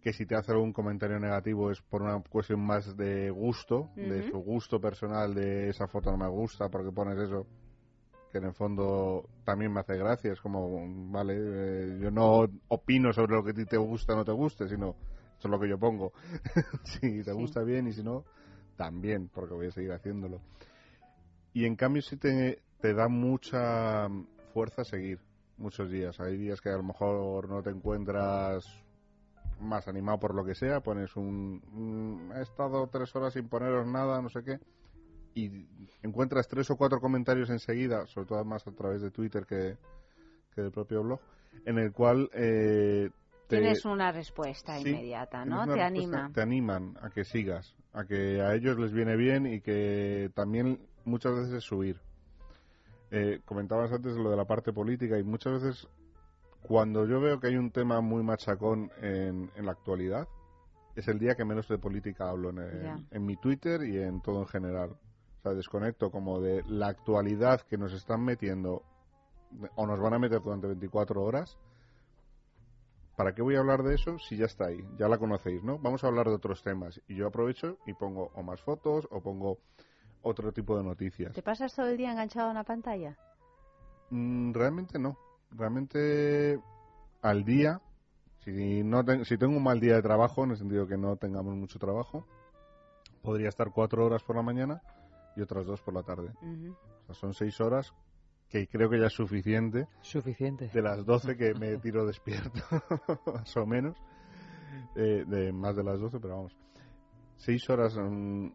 que 0.02 0.14
si 0.14 0.26
te 0.26 0.36
hace 0.36 0.52
algún 0.52 0.74
comentario 0.74 1.20
negativo 1.20 1.72
es 1.72 1.82
por 1.82 2.02
una 2.02 2.22
cuestión 2.22 2.60
más 2.60 2.96
de 2.96 3.30
gusto, 3.32 3.90
de 3.96 4.30
su 4.30 4.38
gusto 4.38 4.80
personal, 4.80 5.34
de 5.34 5.70
esa 5.70 5.88
foto 5.88 6.12
no 6.12 6.18
me 6.18 6.28
gusta 6.28 6.70
porque 6.70 6.92
pones 6.92 7.18
eso, 7.18 7.48
que 8.32 8.38
en 8.38 8.46
el 8.46 8.54
fondo 8.54 9.30
también 9.44 9.74
me 9.74 9.82
hace 9.82 9.98
gracia, 9.98 10.32
es 10.32 10.42
como, 10.42 10.86
vale, 11.12 11.36
eh, 11.38 12.00
yo 12.02 12.12
no 12.12 12.48
opino 12.70 13.12
sobre 13.14 13.36
lo 13.36 13.44
que 13.44 13.52
a 13.52 13.54
ti 13.54 13.66
te 13.66 13.78
gusta 13.78 14.14
o 14.14 14.18
no 14.18 14.26
te 14.26 14.32
guste, 14.32 14.68
sino 14.68 14.96
eso 15.38 15.48
es 15.48 15.52
lo 15.52 15.60
que 15.60 15.70
yo 15.70 15.78
pongo. 15.78 16.14
si 16.84 17.24
te 17.24 17.34
gusta 17.34 17.62
bien 17.64 17.88
y 17.88 17.94
si 17.94 18.04
no, 18.04 18.26
también, 18.78 19.30
porque 19.34 19.54
voy 19.54 19.68
a 19.68 19.72
seguir 19.72 19.92
haciéndolo. 19.92 20.42
Y 21.54 21.66
en 21.66 21.76
cambio 21.76 22.02
sí 22.02 22.18
te, 22.18 22.62
te 22.80 22.94
da 22.94 23.08
mucha 23.08 24.08
fuerza 24.54 24.84
seguir 24.84 25.20
muchos 25.58 25.90
días. 25.92 26.20
Hay 26.20 26.38
días 26.38 26.62
que 26.62 26.70
a 26.70 26.78
lo 26.78 26.84
mejor 26.84 27.50
no 27.50 27.62
te 27.62 27.70
encuentras 27.70 28.66
más 29.60 29.88
animado 29.88 30.20
por 30.20 30.34
lo 30.34 30.44
que 30.44 30.56
sea, 30.56 30.82
pones 30.82 31.16
un... 31.16 31.62
un, 31.74 32.32
he 32.36 32.42
estado 32.42 32.88
tres 32.88 33.16
horas 33.16 33.34
sin 33.34 33.48
poneros 33.48 33.86
nada, 33.88 34.22
no 34.22 34.30
sé 34.30 34.44
qué, 34.44 34.60
y 35.36 35.66
encuentras 36.04 36.48
tres 36.48 36.70
o 36.72 36.76
cuatro 36.78 37.00
comentarios 37.00 37.50
enseguida, 37.50 38.06
sobre 38.08 38.28
todo 38.28 38.44
más 38.46 38.66
a 38.68 38.72
través 38.72 39.02
de 39.02 39.12
Twitter 39.12 39.46
que, 39.46 39.78
que 40.54 40.62
del 40.62 40.72
propio 40.72 41.04
blog, 41.04 41.20
en 41.66 41.78
el 41.80 41.92
cual 41.94 42.30
eh, 42.34 43.10
te, 43.48 43.58
Tienes 43.58 43.86
una 43.86 44.12
respuesta 44.12 44.78
Sí, 44.80 44.90
inmediata, 44.90 45.46
¿no? 45.46 45.66
Te 45.74 45.82
anima. 45.82 46.32
Te 46.34 46.42
animan 46.42 46.98
a 47.02 47.10
que 47.10 47.24
sigas, 47.24 47.76
a 47.94 48.06
que 48.06 48.42
a 48.42 48.54
ellos 48.56 48.78
les 48.80 48.92
viene 48.92 49.16
bien 49.16 49.46
y 49.46 49.62
que 49.62 50.32
también 50.34 50.80
muchas 51.06 51.34
veces 51.34 51.54
es 51.54 51.64
subir. 51.64 51.98
Eh, 53.12 53.42
comentabas 53.46 53.92
antes 53.92 54.16
lo 54.16 54.30
de 54.32 54.38
la 54.38 54.46
parte 54.46 54.72
política 54.72 55.18
y 55.20 55.24
muchas 55.24 55.54
veces 55.62 55.88
cuando 56.62 57.06
yo 57.06 57.20
veo 57.20 57.40
que 57.40 57.48
hay 57.48 57.58
un 57.58 57.72
tema 57.72 58.00
muy 58.00 58.24
machacón 58.24 58.90
en, 59.02 59.50
en 59.56 59.66
la 59.66 59.74
actualidad, 59.74 60.28
es 60.96 61.08
el 61.08 61.20
día 61.20 61.36
que 61.36 61.44
menos 61.44 61.68
de 61.68 61.78
política 61.78 62.30
hablo 62.30 62.52
en, 62.52 62.60
el- 62.60 63.08
en 63.12 63.26
mi 63.26 63.36
Twitter 63.38 63.84
y 63.84 63.98
en 63.98 64.22
todo 64.22 64.42
en 64.42 64.48
general. 64.48 64.96
O 65.42 65.44
sea, 65.44 65.54
desconecto 65.54 66.12
como 66.12 66.40
de 66.40 66.64
la 66.68 66.88
actualidad 66.88 67.62
que 67.62 67.76
nos 67.78 67.94
están 67.94 68.24
metiendo 68.24 68.84
o 69.76 69.88
nos 69.88 70.00
van 70.00 70.14
a 70.14 70.20
meter 70.20 70.40
durante 70.40 70.68
24 70.68 71.24
horas. 71.24 71.58
¿Para 73.18 73.34
qué 73.34 73.42
voy 73.42 73.56
a 73.56 73.60
hablar 73.60 73.82
de 73.82 73.96
eso 73.96 74.20
si 74.20 74.38
ya 74.38 74.46
está 74.46 74.68
ahí? 74.68 74.88
Ya 74.98 75.08
la 75.08 75.18
conocéis, 75.18 75.64
¿no? 75.64 75.80
Vamos 75.80 76.04
a 76.04 76.08
hablar 76.08 76.28
de 76.28 76.36
otros 76.36 76.62
temas. 76.62 77.02
Y 77.08 77.16
yo 77.16 77.28
aprovecho 77.28 77.78
y 77.88 77.94
pongo 77.94 78.30
o 78.36 78.44
más 78.44 78.62
fotos 78.62 79.08
o 79.10 79.20
pongo 79.22 79.58
otro 80.22 80.52
tipo 80.52 80.78
de 80.78 80.84
noticias. 80.84 81.34
¿Te 81.34 81.42
pasas 81.42 81.74
todo 81.76 81.88
el 81.88 81.98
día 81.98 82.12
enganchado 82.12 82.48
a 82.48 82.52
una 82.52 82.64
pantalla? 82.64 83.18
Mm, 84.12 84.54
realmente 84.54 85.00
no. 85.00 85.18
Realmente 85.50 86.60
al 87.24 87.44
día, 87.44 87.82
si, 88.46 88.84
no 88.84 89.04
ten- 89.04 89.26
si 89.26 89.38
tengo 89.40 89.58
un 89.58 89.64
mal 89.64 89.80
día 89.80 89.96
de 89.96 90.02
trabajo, 90.04 90.44
en 90.44 90.52
el 90.52 90.58
sentido 90.58 90.88
que 90.88 90.98
no 90.98 91.16
tengamos 91.18 91.56
mucho 91.56 91.80
trabajo, 91.80 92.26
podría 93.24 93.50
estar 93.50 93.72
cuatro 93.72 94.06
horas 94.06 94.22
por 94.24 94.36
la 94.36 94.44
mañana 94.44 94.82
y 95.36 95.42
otras 95.42 95.66
dos 95.66 95.82
por 95.82 95.94
la 95.94 96.04
tarde. 96.04 96.32
O 96.42 97.06
sea, 97.06 97.16
son 97.16 97.34
seis 97.34 97.60
horas 97.62 97.94
que 98.50 98.68
creo 98.68 98.90
que 98.90 99.00
ya 99.00 99.08
es 99.08 99.14
suficiente. 99.14 99.88
Suficiente. 100.02 100.70
De 100.74 100.82
las 100.82 101.06
12 101.06 101.38
que 101.38 101.54
me 101.54 101.78
tiro 101.78 102.06
despierto, 102.06 102.60
más 103.34 103.56
o 103.58 103.66
menos. 103.66 103.96
Eh, 104.96 105.24
de 105.26 105.52
más 105.54 105.76
de 105.76 105.84
las 105.84 106.00
12, 106.00 106.20
pero 106.20 106.36
vamos. 106.36 106.58
Seis 107.38 107.70
horas, 107.70 107.96
mm, 107.98 108.48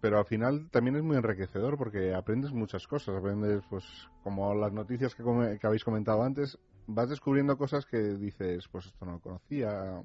pero 0.00 0.18
al 0.18 0.26
final 0.26 0.68
también 0.70 0.96
es 0.96 1.02
muy 1.02 1.16
enriquecedor 1.16 1.76
porque 1.78 2.14
aprendes 2.14 2.52
muchas 2.52 2.86
cosas. 2.86 3.16
Aprendes, 3.16 3.64
pues, 3.70 3.84
como 4.22 4.54
las 4.54 4.72
noticias 4.72 5.14
que, 5.14 5.22
come- 5.22 5.58
que 5.58 5.66
habéis 5.66 5.84
comentado 5.84 6.22
antes, 6.22 6.58
vas 6.86 7.08
descubriendo 7.08 7.56
cosas 7.56 7.86
que 7.86 7.98
dices, 7.98 8.68
pues 8.70 8.86
esto 8.86 9.06
no 9.06 9.12
lo 9.12 9.20
conocía. 9.20 10.02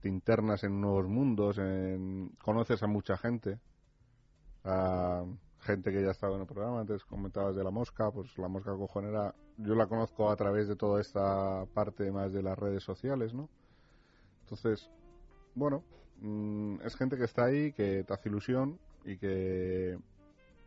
Te 0.00 0.08
internas 0.08 0.64
en 0.64 0.80
nuevos 0.80 1.06
mundos, 1.06 1.58
en- 1.58 2.30
conoces 2.42 2.82
a 2.82 2.86
mucha 2.86 3.16
gente 3.18 3.58
a 4.64 5.24
gente 5.60 5.92
que 5.92 6.02
ya 6.02 6.08
ha 6.08 6.12
estado 6.12 6.34
en 6.34 6.42
el 6.42 6.46
programa. 6.46 6.80
Antes 6.80 7.04
comentabas 7.04 7.56
de 7.56 7.64
la 7.64 7.70
mosca, 7.70 8.10
pues 8.10 8.36
la 8.38 8.48
mosca 8.48 8.72
cojonera, 8.72 9.34
yo 9.56 9.74
la 9.74 9.86
conozco 9.86 10.30
a 10.30 10.36
través 10.36 10.68
de 10.68 10.76
toda 10.76 11.00
esta 11.00 11.64
parte 11.74 12.10
más 12.10 12.32
de 12.32 12.42
las 12.42 12.58
redes 12.58 12.82
sociales, 12.82 13.34
¿no? 13.34 13.48
Entonces, 14.42 14.90
bueno, 15.54 15.82
mm, 16.20 16.80
es 16.84 16.96
gente 16.96 17.16
que 17.16 17.24
está 17.24 17.46
ahí, 17.46 17.72
que 17.72 18.04
te 18.04 18.12
hace 18.12 18.28
ilusión 18.28 18.78
y 19.04 19.16
que 19.18 19.98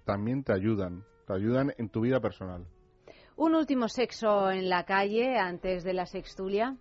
también 0.04 0.44
te 0.44 0.54
ayudan, 0.54 1.04
te 1.26 1.34
ayudan 1.34 1.74
en 1.78 1.90
tu 1.90 2.02
vida 2.02 2.20
personal. 2.20 2.66
Un 3.36 3.54
último 3.54 3.88
sexo 3.88 4.50
en 4.50 4.70
la 4.70 4.84
calle 4.86 5.38
antes 5.38 5.84
de 5.84 5.94
la 5.94 6.08
sextulia. 6.08 6.76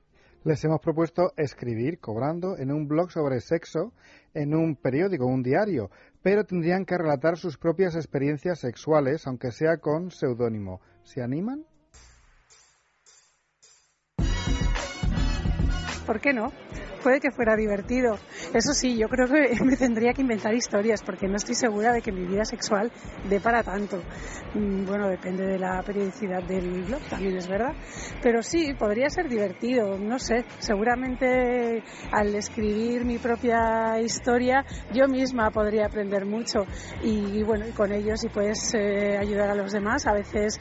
Les 0.44 0.64
hemos 0.64 0.80
propuesto 0.80 1.32
escribir 1.36 1.98
cobrando 1.98 2.56
en 2.56 2.70
un 2.70 2.86
blog 2.86 3.10
sobre 3.10 3.40
sexo, 3.40 3.92
en 4.32 4.54
un 4.54 4.76
periódico, 4.76 5.26
un 5.26 5.42
diario, 5.42 5.90
pero 6.26 6.44
tendrían 6.44 6.84
que 6.84 6.98
relatar 6.98 7.36
sus 7.36 7.56
propias 7.56 7.94
experiencias 7.94 8.58
sexuales, 8.58 9.28
aunque 9.28 9.52
sea 9.52 9.76
con 9.76 10.10
seudónimo. 10.10 10.80
¿Se 11.04 11.22
animan? 11.22 11.64
¿Por 16.04 16.20
qué 16.20 16.32
no? 16.32 16.50
Puede 17.02 17.20
que 17.20 17.30
fuera 17.30 17.54
divertido. 17.56 18.14
Eso 18.54 18.72
sí, 18.72 18.96
yo 18.98 19.08
creo 19.08 19.26
que 19.26 19.62
me 19.64 19.76
tendría 19.76 20.12
que 20.12 20.22
inventar 20.22 20.54
historias 20.54 21.02
porque 21.02 21.28
no 21.28 21.36
estoy 21.36 21.54
segura 21.54 21.92
de 21.92 22.02
que 22.02 22.12
mi 22.12 22.26
vida 22.26 22.44
sexual 22.44 22.90
dé 23.28 23.40
para 23.40 23.62
tanto. 23.62 23.98
Mm, 24.54 24.84
Bueno, 24.86 25.08
depende 25.08 25.46
de 25.46 25.58
la 25.58 25.82
periodicidad 25.82 26.42
del 26.42 26.84
blog, 26.84 27.00
también 27.08 27.36
es 27.36 27.48
verdad. 27.48 27.74
Pero 28.22 28.42
sí, 28.42 28.74
podría 28.74 29.08
ser 29.10 29.28
divertido, 29.28 29.98
no 29.98 30.18
sé. 30.18 30.44
Seguramente 30.58 31.82
al 32.12 32.34
escribir 32.34 33.04
mi 33.04 33.18
propia 33.18 34.00
historia 34.00 34.64
yo 34.92 35.06
misma 35.08 35.50
podría 35.50 35.86
aprender 35.86 36.24
mucho 36.24 36.60
y, 37.02 37.42
bueno, 37.42 37.66
con 37.76 37.92
ello 37.92 38.16
si 38.16 38.28
puedes 38.28 38.74
eh, 38.74 39.16
ayudar 39.18 39.50
a 39.50 39.54
los 39.54 39.72
demás, 39.72 40.06
a 40.06 40.12
veces 40.12 40.58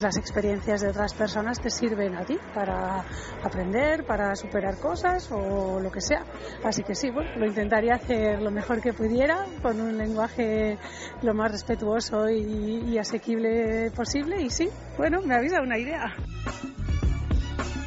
las 0.00 0.16
experiencias 0.16 0.80
de 0.80 0.90
otras 0.90 1.12
personas 1.12 1.60
te 1.60 1.70
sirven 1.70 2.14
a 2.14 2.24
ti 2.24 2.38
para 2.54 3.04
aprender, 3.42 4.06
para 4.06 4.36
superar 4.36 4.78
cosas 4.78 5.28
o 5.32 5.80
lo 5.80 5.90
que 5.90 6.00
sea. 6.00 6.24
Así 6.62 6.84
que 6.84 6.94
sí, 6.94 7.10
bueno, 7.10 7.34
lo 7.34 7.46
intentaría 7.46 7.96
hacer 7.96 8.40
lo 8.40 8.52
mejor 8.52 8.80
que 8.80 8.92
pudiera, 8.92 9.44
con 9.60 9.80
un 9.80 9.98
lenguaje 9.98 10.78
lo 11.22 11.34
más 11.34 11.50
respetuoso 11.50 12.30
y, 12.30 12.96
asequible 12.96 13.90
posible. 13.90 14.40
Y 14.40 14.50
sí, 14.50 14.68
bueno, 14.96 15.20
me 15.20 15.34
dado 15.34 15.64
una 15.64 15.76
idea. 15.76 16.14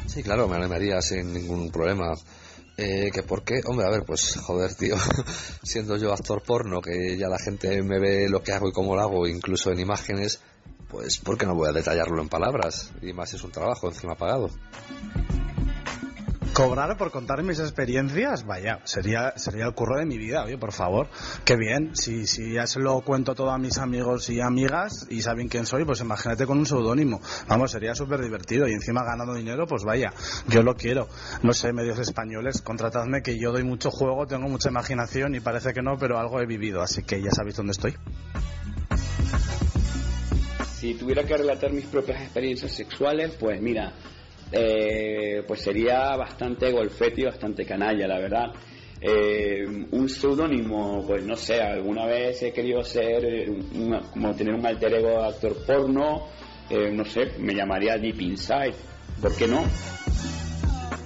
Sí, 0.04 0.22
claro, 0.22 0.46
me 0.48 0.56
animaría 0.56 1.00
sin 1.00 1.32
ningún 1.32 1.70
problema. 1.70 2.12
Eh, 2.76 3.10
¿Que 3.10 3.22
por 3.22 3.42
qué? 3.42 3.62
Hombre, 3.64 3.86
a 3.86 3.90
ver, 3.90 4.02
pues 4.04 4.36
joder, 4.36 4.74
tío, 4.74 4.96
siendo 5.62 5.96
yo 5.96 6.12
actor 6.12 6.42
porno, 6.42 6.82
que 6.82 7.16
ya 7.16 7.28
la 7.28 7.38
gente 7.38 7.82
me 7.82 7.98
ve 7.98 8.28
lo 8.28 8.42
que 8.42 8.52
hago 8.52 8.68
y 8.68 8.72
cómo 8.72 8.96
lo 8.96 9.00
hago, 9.00 9.26
incluso 9.26 9.70
en 9.70 9.80
imágenes, 9.80 10.42
pues 10.92 11.18
¿por 11.18 11.38
qué 11.38 11.46
no 11.46 11.54
voy 11.54 11.70
a 11.70 11.72
detallarlo 11.72 12.20
en 12.20 12.28
palabras? 12.28 12.92
Y 13.00 13.14
más 13.14 13.32
es 13.32 13.42
un 13.42 13.50
trabajo 13.50 13.88
encima 13.88 14.14
pagado. 14.14 14.50
Cobrar 16.52 16.98
por 16.98 17.10
contar 17.10 17.42
mis 17.42 17.60
experiencias, 17.60 18.44
vaya, 18.44 18.80
sería, 18.84 19.32
sería 19.36 19.64
el 19.64 19.72
curro 19.72 19.98
de 19.98 20.04
mi 20.04 20.18
vida, 20.18 20.44
oye, 20.44 20.58
por 20.58 20.72
favor. 20.72 21.08
Qué 21.46 21.56
bien, 21.56 21.96
si, 21.96 22.26
si 22.26 22.52
ya 22.52 22.66
se 22.66 22.78
lo 22.78 23.00
cuento 23.00 23.34
todo 23.34 23.52
a 23.52 23.58
mis 23.58 23.78
amigos 23.78 24.28
y 24.28 24.42
amigas 24.42 25.06
y 25.08 25.22
saben 25.22 25.48
quién 25.48 25.64
soy, 25.64 25.86
pues 25.86 26.02
imagínate 26.02 26.44
con 26.44 26.58
un 26.58 26.66
seudónimo. 26.66 27.22
Vamos, 27.48 27.70
sería 27.70 27.94
súper 27.94 28.20
divertido 28.20 28.68
y 28.68 28.74
encima 28.74 29.02
ganando 29.02 29.32
dinero, 29.32 29.66
pues 29.66 29.82
vaya, 29.82 30.12
yo 30.46 30.62
lo 30.62 30.76
quiero. 30.76 31.08
No 31.42 31.54
sé, 31.54 31.72
medios 31.72 31.98
españoles, 31.98 32.60
contratadme 32.60 33.22
que 33.22 33.38
yo 33.38 33.50
doy 33.50 33.64
mucho 33.64 33.90
juego, 33.90 34.26
tengo 34.26 34.46
mucha 34.46 34.68
imaginación 34.68 35.34
y 35.34 35.40
parece 35.40 35.72
que 35.72 35.80
no, 35.80 35.96
pero 35.96 36.18
algo 36.18 36.38
he 36.38 36.44
vivido, 36.44 36.82
así 36.82 37.02
que 37.02 37.22
ya 37.22 37.30
sabéis 37.30 37.56
dónde 37.56 37.72
estoy. 37.72 37.96
Si 40.82 40.94
tuviera 40.94 41.22
que 41.22 41.36
relatar 41.36 41.70
mis 41.72 41.86
propias 41.86 42.20
experiencias 42.22 42.72
sexuales, 42.72 43.36
pues 43.38 43.62
mira, 43.62 43.92
eh, 44.50 45.44
pues 45.46 45.60
sería 45.60 46.16
bastante 46.16 46.72
golfete 46.72 47.20
y 47.20 47.24
bastante 47.24 47.64
canalla, 47.64 48.08
la 48.08 48.18
verdad. 48.18 48.46
Eh, 49.00 49.64
un 49.92 50.08
seudónimo, 50.08 51.06
pues 51.06 51.24
no 51.24 51.36
sé, 51.36 51.60
alguna 51.60 52.06
vez 52.06 52.42
he 52.42 52.52
querido 52.52 52.82
ser, 52.82 53.24
eh, 53.24 53.46
como 54.12 54.34
tener 54.34 54.54
un 54.54 54.66
alter 54.66 54.94
ego 54.94 55.22
de 55.22 55.28
actor 55.28 55.64
porno, 55.64 56.26
no 56.68 57.04
sé, 57.04 57.38
me 57.38 57.54
llamaría 57.54 57.96
Deep 57.96 58.20
Inside, 58.20 58.74
¿por 59.20 59.36
qué 59.36 59.46
no? 59.46 59.62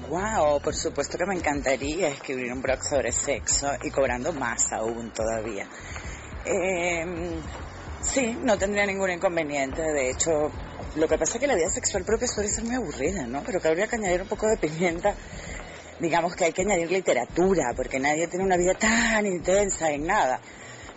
Wow, 0.08 0.58
por 0.58 0.74
supuesto 0.74 1.18
que 1.18 1.26
me 1.26 1.34
encantaría 1.34 2.08
escribir 2.08 2.50
un 2.50 2.62
blog 2.62 2.78
sobre 2.82 3.12
sexo 3.12 3.68
y 3.84 3.90
cobrando 3.90 4.32
más 4.32 4.72
aún 4.72 5.12
todavía. 5.12 5.68
Sí, 8.06 8.36
no 8.42 8.56
tendría 8.58 8.86
ningún 8.86 9.10
inconveniente. 9.10 9.82
De 9.82 10.10
hecho, 10.10 10.50
lo 10.96 11.08
que 11.08 11.18
pasa 11.18 11.34
es 11.34 11.40
que 11.40 11.46
la 11.46 11.54
vida 11.54 11.68
sexual 11.70 12.04
propia 12.04 12.28
suele 12.28 12.48
ser 12.48 12.64
muy 12.64 12.74
aburrida, 12.74 13.26
¿no? 13.26 13.42
Pero 13.44 13.60
que 13.60 13.68
habría 13.68 13.86
que 13.86 13.96
añadir 13.96 14.22
un 14.22 14.28
poco 14.28 14.46
de 14.48 14.56
pimienta. 14.56 15.14
Digamos 15.98 16.34
que 16.36 16.44
hay 16.44 16.52
que 16.52 16.62
añadir 16.62 16.90
literatura, 16.90 17.72
porque 17.74 17.98
nadie 17.98 18.28
tiene 18.28 18.44
una 18.44 18.56
vida 18.56 18.74
tan 18.74 19.26
intensa 19.26 19.90
en 19.90 20.06
nada. 20.06 20.40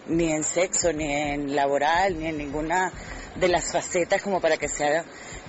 Ni 0.07 0.31
en 0.31 0.43
sexo, 0.43 0.91
ni 0.91 1.11
en 1.11 1.55
laboral, 1.55 2.17
ni 2.19 2.27
en 2.27 2.37
ninguna 2.37 2.91
de 3.35 3.47
las 3.47 3.71
facetas 3.71 4.21
como 4.21 4.41
para 4.41 4.57
que 4.57 4.67
sea 4.67 5.03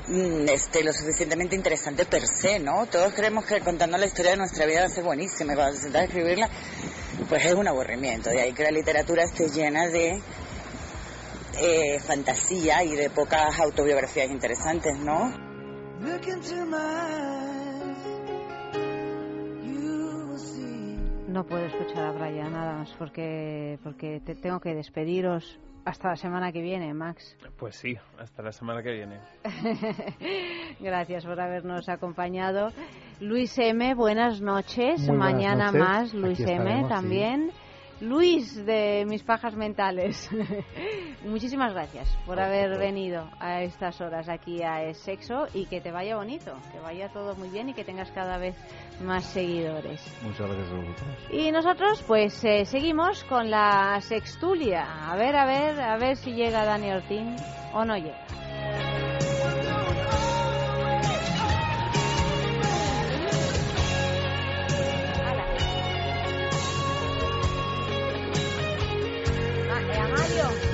mm, 0.08 0.48
este, 0.48 0.84
lo 0.84 0.92
suficientemente 0.92 1.56
interesante 1.56 2.04
per 2.04 2.26
se, 2.26 2.58
¿no? 2.58 2.86
Todos 2.86 3.12
creemos 3.14 3.44
que 3.46 3.60
contando 3.60 3.96
la 3.98 4.06
historia 4.06 4.32
de 4.32 4.36
nuestra 4.36 4.66
vida 4.66 4.80
va 4.80 4.86
a 4.86 4.90
ser 4.90 5.04
buenísima 5.04 5.52
y 5.52 5.56
cuando 5.56 5.78
se 5.78 5.96
a 5.96 6.04
escribirla, 6.04 6.48
pues 7.28 7.44
es 7.44 7.54
un 7.54 7.66
aburrimiento. 7.66 8.30
De 8.30 8.40
ahí 8.40 8.52
que 8.52 8.62
la 8.62 8.70
literatura 8.70 9.24
esté 9.24 9.48
llena 9.48 9.88
de 9.88 10.20
eh, 11.58 11.98
fantasía 12.00 12.84
y 12.84 12.94
de 12.94 13.10
pocas 13.10 13.58
autobiografías 13.60 14.30
interesantes, 14.30 14.98
¿no? 14.98 15.32
No 21.28 21.44
puedo 21.46 21.64
escuchar 21.64 22.06
a 22.06 22.12
Brian 22.12 22.52
nada 22.52 22.78
más 22.78 22.92
porque, 22.98 23.78
porque 23.84 24.20
te 24.20 24.34
tengo 24.34 24.58
que 24.58 24.74
despediros 24.74 25.60
hasta 25.84 26.08
la 26.08 26.16
semana 26.16 26.52
que 26.52 26.60
viene, 26.60 26.92
Max. 26.92 27.36
Pues 27.58 27.76
sí, 27.76 27.96
hasta 28.18 28.42
la 28.42 28.52
semana 28.52 28.82
que 28.82 28.92
viene. 28.92 29.20
Gracias 30.80 31.24
por 31.24 31.40
habernos 31.40 31.88
acompañado. 31.88 32.72
Luis 33.20 33.56
M, 33.58 33.94
buenas 33.94 34.40
noches. 34.40 35.06
Buenas 35.06 35.16
Mañana 35.16 35.66
noches. 35.66 35.80
más, 35.80 36.14
Luis 36.14 36.40
Aquí 36.40 36.52
M 36.52 36.82
sí. 36.88 37.50
Luis 38.00 38.64
de 38.64 39.04
mis 39.06 39.22
pajas 39.22 39.54
mentales. 39.54 40.30
Muchísimas 41.24 41.72
gracias 41.74 42.08
por 42.24 42.40
haber 42.40 42.78
venido 42.78 43.28
a 43.38 43.62
estas 43.62 44.00
horas 44.00 44.28
aquí 44.28 44.62
a 44.62 44.82
Es 44.84 44.98
Sexo 44.98 45.46
y 45.52 45.66
que 45.66 45.80
te 45.80 45.90
vaya 45.90 46.16
bonito, 46.16 46.56
que 46.72 46.78
vaya 46.78 47.08
todo 47.10 47.34
muy 47.34 47.50
bien 47.50 47.68
y 47.68 47.74
que 47.74 47.84
tengas 47.84 48.10
cada 48.12 48.38
vez 48.38 48.56
más 49.02 49.24
seguidores. 49.26 50.02
Muchas 50.22 50.46
gracias 50.46 50.70
a 50.70 50.76
vosotros. 50.76 51.18
Y 51.30 51.52
nosotros 51.52 52.02
pues 52.06 52.42
eh, 52.44 52.64
seguimos 52.64 53.22
con 53.24 53.50
la 53.50 54.00
sextulia. 54.00 55.10
A 55.10 55.16
ver, 55.16 55.36
a 55.36 55.44
ver, 55.44 55.80
a 55.80 55.96
ver 55.98 56.16
si 56.16 56.32
llega 56.32 56.64
Dani 56.64 56.92
Ortín 56.92 57.36
o 57.74 57.84
no 57.84 57.96
llega. 57.96 58.99
Eh, 70.40 70.69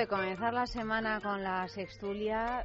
de 0.00 0.06
comenzar 0.06 0.54
la 0.54 0.66
semana 0.66 1.20
con 1.20 1.42
la 1.42 1.68
sextulia 1.68 2.64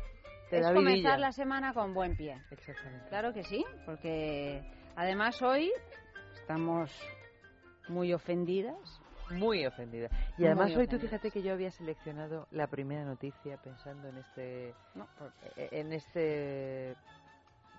Te 0.49 0.59
es 0.59 0.67
comenzar 0.67 0.85
vidilla. 0.93 1.17
la 1.17 1.31
semana 1.33 1.73
con 1.73 1.93
buen 1.93 2.15
pie. 2.15 2.41
Exactamente. 2.49 3.09
Claro 3.09 3.33
que 3.33 3.43
sí, 3.43 3.65
porque 3.85 4.61
además 4.95 5.41
hoy 5.41 5.69
estamos 6.35 6.89
muy 7.89 8.13
ofendidas. 8.13 8.77
Muy 9.31 9.65
ofendida. 9.65 10.07
Y 10.37 10.41
Muy 10.43 10.45
además 10.47 10.67
hoy 10.67 10.73
tú 10.87 10.95
ofendidas. 10.95 11.01
fíjate 11.01 11.31
que 11.31 11.41
yo 11.43 11.51
había 11.53 11.71
seleccionado 11.71 12.47
la 12.51 12.67
primera 12.67 13.03
noticia 13.03 13.57
pensando 13.57 14.07
en 14.07 14.17
este 14.17 14.73
No. 14.93 15.05
en 15.57 15.91
este 15.91 16.95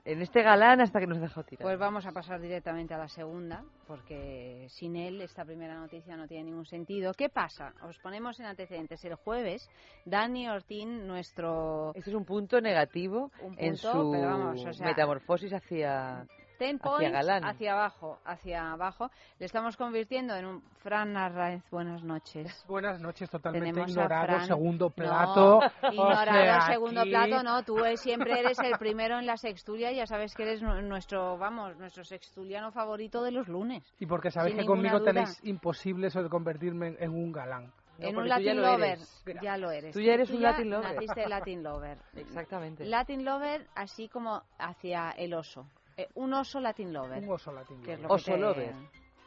en 0.06 0.22
este 0.22 0.42
galán 0.42 0.80
hasta 0.80 1.00
que 1.00 1.06
nos 1.06 1.20
dejó 1.20 1.42
tirar. 1.42 1.62
Pues 1.62 1.78
vamos 1.78 2.06
a 2.06 2.12
pasar 2.12 2.40
directamente 2.40 2.94
a 2.94 2.98
la 2.98 3.08
segunda, 3.08 3.64
porque 3.88 4.66
sin 4.70 4.94
él 4.94 5.20
esta 5.20 5.44
primera 5.44 5.74
noticia 5.74 6.16
no 6.16 6.28
tiene 6.28 6.44
ningún 6.44 6.64
sentido. 6.64 7.12
¿Qué 7.12 7.28
pasa? 7.28 7.74
Os 7.82 7.98
ponemos 7.98 8.38
en 8.38 8.46
antecedentes. 8.46 9.04
El 9.04 9.16
jueves, 9.16 9.68
Dani 10.04 10.48
Ortín, 10.48 11.08
nuestro... 11.08 11.92
Este 11.96 12.10
es 12.10 12.16
un 12.16 12.24
punto 12.24 12.60
negativo 12.60 13.32
Un 13.42 13.56
en 13.58 13.76
su 13.76 14.10
pero 14.12 14.28
vamos, 14.28 14.64
o 14.64 14.72
sea, 14.72 14.86
metamorfosis 14.86 15.52
hacia 15.52 16.24
Ten 16.58 16.78
hacia 16.82 17.10
galán. 17.10 17.44
hacia 17.44 17.72
abajo, 17.72 18.18
hacia 18.24 18.72
abajo. 18.72 19.10
Le 19.38 19.46
estamos 19.46 19.76
convirtiendo 19.76 20.34
en 20.34 20.46
un 20.46 20.62
Fran 20.82 21.16
Arraez. 21.16 21.62
Buenas 21.70 22.02
noches. 22.02 22.64
Buenas 22.68 23.00
noches, 23.00 23.28
totalmente 23.30 23.70
Tenemos 23.70 23.90
ignorado, 23.90 24.26
Fran. 24.26 24.46
segundo 24.46 24.90
plato. 24.96 25.60
Ignorado, 25.92 26.32
sea, 26.32 26.60
segundo 26.62 27.00
aquí- 27.02 27.10
plato, 27.10 27.42
no. 27.42 27.62
Tú 27.64 27.84
eh, 27.84 27.96
siempre 27.96 28.38
eres 28.40 28.58
el 28.60 28.78
primero 28.78 29.18
en 29.18 29.26
la 29.26 29.36
sextulia. 29.36 29.92
Ya 29.92 30.06
sabes 30.06 30.34
que 30.34 30.44
eres 30.44 30.62
nu- 30.62 30.80
nuestro, 30.82 31.36
vamos, 31.38 31.76
nuestro 31.76 32.04
sextuliano 32.04 32.70
favorito 32.72 33.22
de 33.22 33.32
los 33.32 33.48
lunes. 33.48 33.82
Y 33.98 34.06
porque 34.06 34.30
sabéis 34.30 34.54
Sin 34.54 34.62
que 34.62 34.66
conmigo 34.66 34.98
duda. 35.00 35.12
tenéis 35.12 35.40
imposible 35.44 36.06
eso 36.08 36.22
de 36.22 36.28
convertirme 36.28 36.96
en, 36.98 37.10
un 37.10 37.32
galán. 37.32 37.72
en 37.98 38.16
un 38.16 38.24
ya 38.26 38.36
Latin 38.38 38.56
lo 38.56 38.62
lover, 38.72 38.98
ya 39.42 39.56
lo 39.56 39.70
eres. 39.70 39.92
Tú 39.94 40.00
ya 40.00 40.12
eres 40.14 40.30
un 40.30 40.40
ya 40.40 40.50
Latin 40.50 40.70
lover. 40.70 40.94
Naciste 40.94 41.28
Latin 41.28 41.62
lover. 41.62 41.98
Exactamente. 42.16 42.84
Latin 42.84 43.24
lover, 43.24 43.66
así 43.74 44.08
como 44.08 44.42
hacia 44.58 45.10
el 45.12 45.34
oso. 45.34 45.66
Eh, 45.96 46.08
un 46.14 46.32
oso 46.34 46.60
Latin 46.60 46.92
lover. 46.92 47.22
Un 47.22 47.30
oso 47.32 47.52
Latin 47.52 47.80
lover. 47.80 48.00
lo 48.00 48.08
Oso 48.08 48.32
te- 48.32 48.38
lover. 48.38 48.74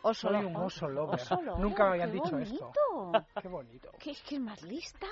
Oso 0.02 0.28
Soy 0.30 0.42
lo- 0.42 0.48
un 0.48 0.56
oso 0.56 0.88
lover. 0.88 1.16
Oso 1.16 1.42
lover, 1.42 1.60
Nunca 1.62 1.84
me 1.86 1.90
habían 1.92 2.12
dicho 2.12 2.38
esto. 2.38 2.72
bonito. 2.96 3.26
Qué 3.42 3.48
bonito. 3.48 3.92
¿Qué 4.00 4.12
es 4.12 4.22
que 4.22 4.36
es 4.36 4.42
más 4.42 4.62
lista? 4.64 5.08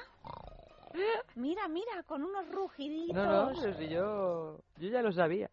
Mira, 1.36 1.68
mira, 1.68 2.04
con 2.04 2.24
unos 2.24 2.48
rugiditos. 2.50 3.16
No, 3.16 3.52
no, 3.52 3.60
pero 3.62 3.74
si 3.78 3.88
yo 3.90 4.60
yo 4.78 4.90
ya 4.90 5.02
lo 5.02 5.12
sabía. 5.12 5.50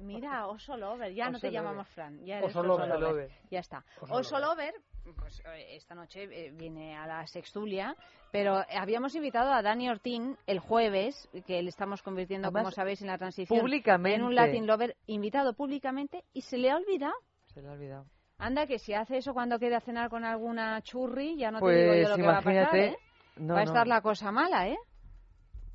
Mira, 0.00 0.46
oso 0.48 0.76
lover. 0.76 1.12
Ya 1.14 1.30
no 1.30 1.38
te 1.38 1.46
lover. 1.48 1.52
llamamos 1.62 1.88
Fran. 1.88 2.24
Ya 2.24 2.38
eres 2.38 2.50
Oso 2.50 2.60
oso, 2.60 2.86
lover. 2.98 3.30
Ya 3.50 3.60
está. 3.60 3.84
Oso 4.00 4.14
Oso 4.14 4.38
lover, 4.38 4.74
pues 5.14 5.40
eh, 5.46 5.76
esta 5.76 5.94
noche 5.94 6.24
eh, 6.24 6.50
viene 6.52 6.96
a 6.96 7.06
la 7.06 7.26
Sextulia, 7.26 7.96
pero 8.32 8.62
habíamos 8.76 9.14
invitado 9.14 9.52
a 9.52 9.62
Dani 9.62 9.88
Ortín 9.88 10.36
el 10.46 10.58
jueves, 10.58 11.28
que 11.46 11.62
le 11.62 11.68
estamos 11.68 12.02
convirtiendo, 12.02 12.48
Además, 12.48 12.62
como 12.62 12.70
sabéis, 12.72 13.00
en 13.02 13.08
la 13.08 13.18
transición, 13.18 13.60
públicamente. 13.60 14.16
en 14.16 14.24
un 14.24 14.34
Latin 14.34 14.66
Lover, 14.66 14.96
invitado 15.06 15.54
públicamente, 15.54 16.24
y 16.32 16.42
se 16.42 16.58
le 16.58 16.70
ha 16.70 16.76
olvidado. 16.76 17.14
Se 17.46 17.62
le 17.62 17.68
ha 17.68 17.72
olvidado. 17.72 18.06
Anda, 18.38 18.66
que 18.66 18.78
si 18.78 18.92
hace 18.92 19.16
eso 19.18 19.32
cuando 19.32 19.58
quede 19.58 19.76
a 19.76 19.80
cenar 19.80 20.10
con 20.10 20.24
alguna 20.24 20.82
churri, 20.82 21.36
ya 21.38 21.50
no 21.50 21.58
Pues 21.60 21.76
te 21.76 21.82
digo 21.82 21.94
yo 21.94 22.08
lo 22.10 22.16
que 22.16 22.22
va 22.22 22.38
a 22.38 22.42
pasar. 22.42 22.76
¿eh? 22.76 22.96
No, 23.36 23.54
va 23.54 23.60
a 23.60 23.64
no. 23.64 23.70
estar 23.70 23.86
la 23.86 24.00
cosa 24.02 24.30
mala, 24.30 24.68
¿eh? 24.68 24.76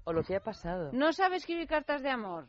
O 0.04 0.14
lo 0.14 0.24
que 0.24 0.36
ha 0.36 0.40
pasado. 0.44 0.92
No 0.94 1.14
sabe 1.14 1.38
escribir 1.38 1.68
cartas 1.68 2.02
de 2.02 2.10
amor, 2.10 2.48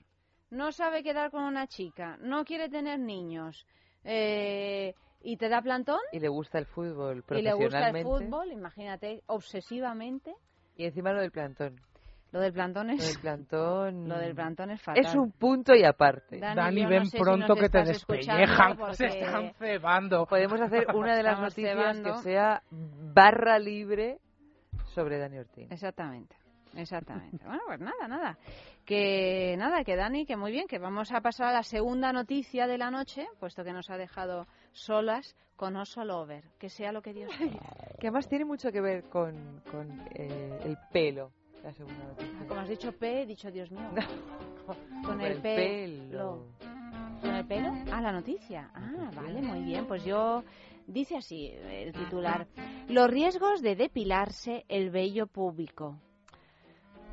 no 0.51 0.73
sabe 0.73 1.03
quedar 1.03 1.31
con 1.31 1.45
una 1.45 1.67
chica, 1.67 2.17
no 2.21 2.45
quiere 2.45 2.69
tener 2.69 2.99
niños, 2.99 3.67
eh, 4.05 4.95
y 5.25 5.37
te 5.37 5.49
da 5.49 5.63
plantón, 5.63 6.01
Y 6.13 6.21
le 6.21 6.29
gusta 6.29 6.59
el 6.59 6.67
fútbol 6.67 7.25
y 7.31 7.43
le 7.43 7.53
gusta 7.53 7.87
el 7.89 7.93
profesionalmente. 7.93 8.27
fútbol, 8.27 8.53
imagínate, 8.53 9.23
obsesivamente. 9.27 10.35
Y 10.77 10.85
encima 10.87 11.13
lo 11.13 11.21
del 11.21 11.31
plantón. 11.31 11.81
Lo 12.33 12.41
del 12.41 12.53
plantón 12.55 12.87
Lo 12.87 12.93
es... 12.95 13.07
del 13.13 13.21
plantón... 13.21 14.09
Lo 14.09 14.19
del 14.19 14.35
plantón 14.35 14.71
es 14.71 14.81
fatal. 14.81 15.05
Es 15.05 15.15
un 15.15 15.33
punto 15.33 15.75
y 15.75 15.85
aparte. 15.85 16.39
Dani, 16.39 16.57
Dani, 16.57 16.77
yo 16.79 16.83
no 16.85 16.89
ven 16.91 17.07
sé 17.07 17.19
pronto 17.19 17.55
que 17.55 17.69
te 17.69 17.83
despellejan. 17.85 18.77
porque- 18.79 18.95
Se 18.97 19.07
están 19.07 19.53
cebando. 19.59 20.25
Podemos 20.27 20.59
hacer 20.61 20.87
una 20.95 21.15
de 21.15 21.23
las 21.23 21.33
Estamos 21.35 21.53
noticias 21.53 21.75
cebando. 21.77 22.13
que 22.15 22.23
sea 22.23 22.63
barra 22.71 23.59
libre 23.59 24.19
sobre 24.95 25.19
Dani 25.19 25.39
Ortín. 25.39 25.69
Exactamente, 25.71 26.35
exactamente. 26.75 27.45
bueno, 27.45 27.61
pues 27.67 27.81
nada, 27.81 28.09
nada. 28.09 28.39
Que 28.87 29.55
nada, 29.59 29.85
que 29.85 29.95
Dani, 29.95 30.25
que 30.27 30.37
muy 30.37 30.51
bien, 30.53 30.67
que 30.67 30.79
vamos 30.79 31.13
a 31.13 31.21
pasar 31.21 31.49
a 31.49 31.53
la 31.53 31.63
segunda 31.63 32.13
noticia 32.13 32.67
de 32.67 32.79
la 32.79 32.91
noche, 32.91 33.27
puesto 33.39 33.63
que 33.63 33.73
nos 33.73 33.91
ha 33.91 33.97
dejado 33.99 34.47
solas 34.73 35.37
con 35.57 35.77
Oso 35.77 36.05
Lover. 36.05 36.45
Que 36.59 36.69
sea 36.69 36.93
lo 36.93 37.03
que 37.03 37.13
Dios 37.13 37.31
quiera. 37.37 37.61
Que 37.99 38.09
además 38.09 38.29
tiene 38.29 38.45
mucho 38.45 38.73
que 38.73 38.81
ver 38.81 39.05
con, 39.05 39.63
con 39.71 40.01
eh, 40.15 40.59
el 40.65 40.77
pelo. 40.93 41.31
La 41.63 41.73
segunda 41.73 42.05
noticia. 42.05 42.39
Ah, 42.41 42.45
Como 42.49 42.61
has 42.61 42.69
dicho 42.69 42.93
P, 42.93 43.23
he 43.23 43.27
dicho 43.27 43.51
Dios 43.51 43.71
mío. 43.71 43.89
Con 44.67 45.03
Con 45.05 45.21
el, 45.21 45.33
el 45.33 45.43
pelo. 45.43 46.47
¿Con 47.21 47.35
el 47.35 47.47
pelo? 47.47 47.73
Ah, 47.93 48.01
la 48.01 48.13
noticia. 48.13 48.71
Ah, 48.75 49.11
vale, 49.15 49.41
muy 49.43 49.61
bien. 49.63 49.87
Pues 49.87 50.05
yo. 50.05 50.43
Dice 50.87 51.17
así 51.17 51.47
el 51.47 51.93
titular: 51.93 52.49
Los 52.89 53.09
riesgos 53.09 53.63
de 53.63 53.77
depilarse 53.77 54.65
el 54.69 54.91
vello 54.91 55.27
púbico. 55.29 55.99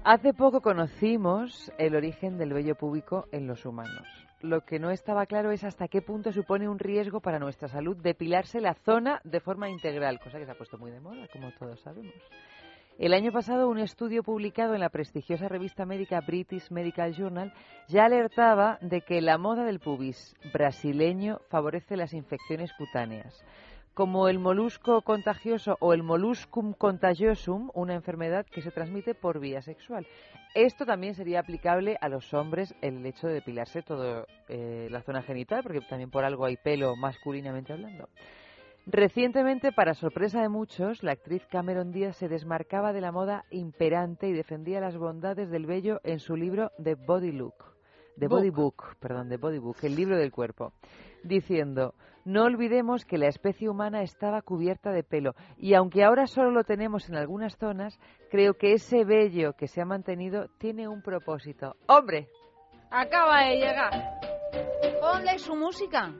Hace 0.04 0.34
poco 0.34 0.62
conocimos 0.62 1.72
el 1.78 1.96
origen 1.96 2.38
del 2.38 2.54
vello 2.54 2.76
púbico 2.76 3.28
en 3.32 3.46
los 3.48 3.66
humanos. 3.66 4.08
Lo 4.42 4.62
que 4.62 4.80
no 4.80 4.90
estaba 4.90 5.26
claro 5.26 5.52
es 5.52 5.66
hasta 5.66 5.90
qué 5.90 6.02
punto 6.02 6.32
supone 6.32 6.70
un 6.70 6.80
riesgo 6.80 7.20
para 7.20 7.40
nuestra 7.40 7.68
salud 7.68 7.98
depilarse 7.98 8.62
la 8.62 8.74
zona 8.74 9.20
de 9.26 9.42
forma 9.42 9.70
integral, 9.70 10.20
cosa 10.20 10.40
que 10.40 10.46
se 10.46 10.52
ha 10.52 10.58
puesto 10.58 10.78
muy 10.78 10.92
de 10.92 11.02
moda, 11.02 11.28
como 11.34 11.52
todos 11.52 11.82
sabemos. 11.82 12.14
El 12.98 13.14
año 13.14 13.34
pasado, 13.34 13.70
un 13.70 13.80
estudio 13.80 14.24
publicado 14.24 14.74
en 14.76 14.80
la 14.80 14.90
prestigiosa 14.90 15.50
revista 15.50 15.86
médica 15.86 16.22
British 16.22 16.72
Medical 16.72 17.14
Journal 17.14 17.54
ya 17.88 18.06
alertaba 18.06 18.78
de 18.82 19.02
que 19.02 19.22
la 19.22 19.38
moda 19.38 19.66
del 19.66 19.80
pubis 19.80 20.36
brasileño 20.54 21.40
favorece 21.50 21.98
las 21.98 22.14
infecciones 22.14 22.72
cutáneas, 22.74 23.46
como 23.94 24.30
el 24.30 24.40
molusco 24.40 25.02
contagioso 25.02 25.76
o 25.82 25.94
el 25.94 26.04
molluscum 26.04 26.74
contagiosum, 26.74 27.72
una 27.74 27.94
enfermedad 27.94 28.46
que 28.46 28.62
se 28.62 28.72
transmite 28.72 29.16
por 29.16 29.40
vía 29.40 29.62
sexual. 29.62 30.08
Esto 30.56 30.86
también 30.86 31.14
sería 31.14 31.40
aplicable 31.40 31.98
a 32.02 32.10
los 32.10 32.34
hombres 32.34 32.74
el 32.82 33.06
hecho 33.06 33.28
de 33.28 33.36
depilarse 33.36 33.82
toda 33.82 34.26
la 34.48 35.02
zona 35.04 35.22
genital, 35.22 35.62
porque 35.64 35.82
también 35.82 36.10
por 36.10 36.24
algo 36.24 36.46
hay 36.46 36.58
pelo 36.58 36.96
masculinamente 36.96 37.74
hablando. 37.74 38.10
Recientemente, 38.86 39.72
para 39.72 39.94
sorpresa 39.94 40.42
de 40.42 40.50
muchos, 40.50 41.04
la 41.04 41.12
actriz 41.12 41.46
Cameron 41.52 41.92
Díaz 41.92 42.16
se 42.18 42.28
desmarcaba 42.28 42.92
de 42.92 43.02
la 43.02 43.12
moda 43.12 43.46
imperante 43.52 44.28
y 44.28 44.34
defendía 44.34 44.82
las 44.82 44.98
bondades 44.98 45.52
del 45.52 45.68
vello 45.68 46.02
en 46.04 46.20
su 46.20 46.36
libro 46.36 46.72
The 46.82 46.96
Body 46.96 47.32
Look, 47.32 47.54
The 48.18 48.28
Book. 48.28 48.40
Body 48.40 48.50
Book, 48.50 48.84
perdón, 49.00 49.30
The 49.30 49.38
Body 49.38 49.60
Book, 49.60 49.78
el 49.84 49.96
libro 49.96 50.18
del 50.18 50.32
cuerpo, 50.32 50.74
diciendo, 51.24 51.94
no 52.32 52.44
olvidemos 52.44 53.06
que 53.06 53.18
la 53.18 53.28
especie 53.28 53.70
humana 53.70 54.02
estaba 54.04 54.42
cubierta 54.42 54.92
de 54.92 55.04
pelo 55.04 55.34
y 55.58 55.74
aunque 55.74 56.04
ahora 56.04 56.28
solo 56.28 56.52
lo 56.52 56.64
tenemos 56.64 57.10
en 57.10 57.16
algunas 57.16 57.58
zonas, 57.58 58.00
creo 58.30 58.54
que 58.54 58.74
ese 58.74 59.04
vello 59.04 59.54
que 59.54 59.68
se 59.68 59.82
ha 59.82 59.86
mantenido 59.86 60.48
tiene 60.60 60.88
un 60.88 61.02
propósito. 61.02 61.76
¡Hombre! 61.88 62.28
Acaba 62.92 63.46
de 63.46 63.56
llegar. 63.58 63.92
Ponle 65.02 65.40
su 65.40 65.56
música. 65.56 66.12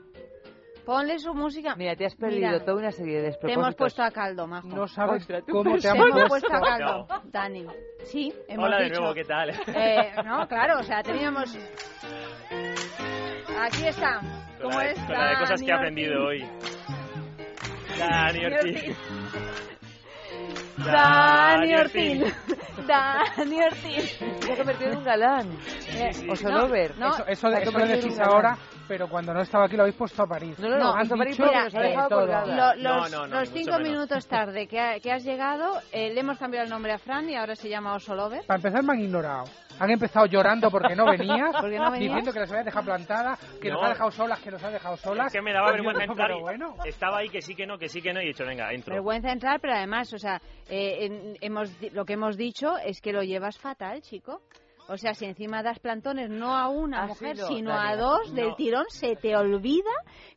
Ponle 0.86 1.18
su 1.18 1.34
música. 1.34 1.76
Mira, 1.76 1.94
te 1.94 2.06
has 2.06 2.16
perdido 2.16 2.48
Mira, 2.52 2.64
toda 2.64 2.78
una 2.78 2.90
serie 2.90 3.16
de 3.16 3.20
Te 3.20 3.26
despropósitos. 3.26 3.62
hemos 3.64 3.74
puesto 3.76 4.02
a 4.02 4.10
caldo, 4.10 4.46
majo. 4.46 4.68
No 4.68 4.88
sabes 4.88 5.26
Contra 5.26 5.42
cómo 5.42 5.74
te 5.74 5.80
Te 5.82 5.88
hemos 5.88 6.10
puesto. 6.10 6.28
puesto 6.28 6.54
a 6.54 6.60
caldo, 6.60 7.06
Dani. 7.24 7.66
Sí, 8.04 8.32
hemos 8.48 8.66
Hola 8.66 8.78
de 8.78 8.84
dicho. 8.84 9.00
nuevo, 9.00 9.14
¿qué 9.14 9.24
tal? 9.24 9.50
Eh, 9.50 10.12
no, 10.24 10.48
claro, 10.48 10.80
o 10.80 10.82
sea, 10.82 11.02
teníamos... 11.02 11.56
Aquí 13.60 13.86
está. 13.86 14.20
Con 14.60 14.70
¿Cómo 14.70 14.78
la, 14.78 14.90
es? 14.90 14.98
con 15.00 15.12
la 15.12 15.30
de 15.30 15.36
cosas 15.38 15.60
que 15.62 15.68
he 15.68 15.72
aprendido 15.72 16.24
Ortiz. 16.26 16.42
hoy. 16.42 16.50
Dani 17.98 18.44
Ortiz. 18.46 18.96
Dani 20.78 21.74
Ortín. 21.74 22.24
Dani 22.86 23.62
Ortín. 23.62 24.02
Se 24.40 24.52
ha 24.52 24.56
convertido 24.56 24.90
en 24.92 24.96
un 24.98 25.04
galán. 25.04 25.58
Eh, 25.94 26.10
Oso 26.30 26.48
no, 26.48 26.58
Lover. 26.62 26.96
no, 26.98 27.08
Eso, 27.10 27.26
eso, 27.26 27.48
eso 27.48 27.78
lo 27.78 27.86
decís 27.86 28.18
ahora, 28.20 28.56
pero 28.90 29.08
cuando 29.08 29.32
no 29.32 29.40
estaba 29.40 29.66
aquí 29.66 29.76
lo 29.76 29.82
habéis 29.82 29.94
puesto 29.94 30.24
a 30.24 30.26
París. 30.26 30.58
No, 30.58 30.68
no, 30.68 30.76
no, 30.78 30.94
has 30.96 31.08
París 31.08 31.36
dicho 31.36 31.44
porque 31.44 31.56
Mira, 31.56 31.64
nos 31.64 31.74
ha 31.76 31.78
eh, 31.80 31.88
dejado 31.90 32.08
todo. 32.08 32.18
colgada. 32.22 32.74
Lo- 32.74 32.82
los 32.82 33.10
no, 33.12 33.26
no, 33.28 33.38
los 33.40 33.52
ni 33.52 33.58
cinco 33.60 33.78
menos. 33.78 33.88
minutos 33.88 34.26
tarde 34.26 34.66
que, 34.66 34.80
ha- 34.80 34.98
que 34.98 35.12
has 35.12 35.22
llegado, 35.22 35.78
eh, 35.92 36.12
le 36.12 36.18
hemos 36.20 36.38
cambiado 36.38 36.64
el 36.64 36.70
nombre 36.70 36.90
a 36.92 36.98
Fran 36.98 37.30
y 37.30 37.36
ahora 37.36 37.54
se 37.54 37.68
llama 37.68 37.94
Oso 37.94 38.16
Lover. 38.16 38.44
Para 38.46 38.56
empezar 38.58 38.82
me 38.82 38.94
han 38.94 39.00
ignorado. 39.00 39.44
Han 39.78 39.90
empezado 39.90 40.26
llorando 40.26 40.70
porque 40.72 40.96
no 40.96 41.06
venías, 41.06 41.52
Porque 41.60 41.78
no 41.78 41.90
venías. 41.92 42.10
diciendo 42.16 42.32
que 42.32 42.40
las 42.40 42.50
había 42.50 42.64
dejado 42.64 42.84
plantada, 42.84 43.38
que 43.62 43.70
nos 43.70 43.80
No. 43.80 43.86
ha 43.86 43.88
dejado 43.90 44.10
solas, 44.10 44.40
que 44.40 44.50
nos 44.50 44.62
ha 44.64 44.70
dejado 44.70 44.96
solas. 44.96 45.26
Es 45.28 45.32
que 45.34 45.40
me 45.42 45.52
daba 45.52 45.68
Pues 45.68 45.76
vergüenza 45.76 46.04
entrar 46.04 46.30
y 46.32 46.40
bueno. 46.40 46.74
estaba 46.84 47.18
ahí 47.18 47.28
que 47.28 47.40
sí 47.40 47.54
que 47.54 47.66
no, 47.66 47.78
que 47.78 47.88
sí 47.88 48.02
que 48.02 48.12
no 48.12 48.20
y 48.20 48.24
he 48.24 48.26
dicho, 48.28 48.44
venga, 48.44 48.72
entro. 48.72 48.92
Vergüenza 48.92 49.30
entrar, 49.30 49.60
pero 49.60 49.74
además, 49.74 50.12
o 50.12 50.18
sea, 50.18 50.42
eh, 50.68 51.06
en- 51.06 51.36
hemos, 51.40 51.70
lo 51.92 52.04
que 52.04 52.14
hemos 52.14 52.36
dicho 52.36 52.76
es 52.84 53.00
que 53.00 53.12
lo 53.12 53.22
llevas 53.22 53.56
fatal, 53.56 54.02
chico. 54.02 54.42
O 54.92 54.96
sea, 54.96 55.14
si 55.14 55.24
encima 55.24 55.62
das 55.62 55.78
plantones 55.78 56.28
no 56.30 56.56
a 56.56 56.68
una 56.68 57.04
Ah, 57.04 57.06
mujer, 57.06 57.36
no, 57.38 57.46
sino 57.46 57.72
a 57.72 57.94
dos 57.94 58.34
del 58.34 58.48
no. 58.48 58.54
tirón, 58.56 58.84
se 58.88 59.14
te 59.14 59.36
olvida 59.36 59.90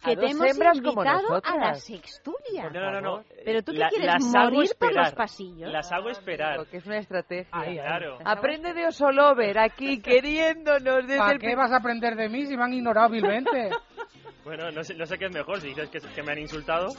que 0.04 0.16
te 0.16 0.28
hemos 0.30 0.56
invitado 0.76 1.42
a 1.44 1.58
la 1.58 1.74
sextulia. 1.74 2.70
No, 2.70 2.92
no, 2.92 3.02
no. 3.02 3.24
Pero 3.44 3.64
tú 3.64 3.72
qué 3.72 3.80
La- 3.80 3.90
quieres, 3.90 4.08
las 4.08 4.36
hago 4.36 4.52
morir 4.52 4.70
por 4.78 4.88
esperar. 4.90 5.06
los 5.06 5.14
pasillos. 5.16 5.72
Las 5.72 5.92
hago 5.92 6.10
esperar. 6.10 6.58
Porque 6.58 6.78
es 6.78 6.86
una 6.86 6.98
estrategia. 7.00 7.48
Ahí, 7.52 7.70
ahí. 7.72 7.78
Claro. 7.80 8.20
Aprende 8.24 8.74
de 8.74 8.86
Oso 8.88 9.12
Lover 9.12 9.58
aquí, 9.58 10.02
queriéndonos 10.02 11.08
desde 11.08 11.18
¿Para 11.18 11.32
el 11.34 11.40
qué 11.40 11.56
vas 11.56 11.72
a 11.72 11.78
aprender 11.78 12.16
de 12.16 12.30
mí 12.30 12.46
si 12.46 12.56
me 12.56 12.64
han 12.64 12.74
ignorado 12.74 13.10
vilmente? 13.10 13.70
Bueno, 14.44 14.70
no 14.72 14.84
sé, 14.84 14.94
no 14.96 15.06
sé 15.06 15.18
qué 15.18 15.26
es 15.26 15.32
mejor, 15.32 15.62
si 15.62 15.68
dices 15.70 15.90
que, 15.90 16.00
que 16.00 16.22
me 16.24 16.34
han 16.34 16.40
insultado. 16.40 16.90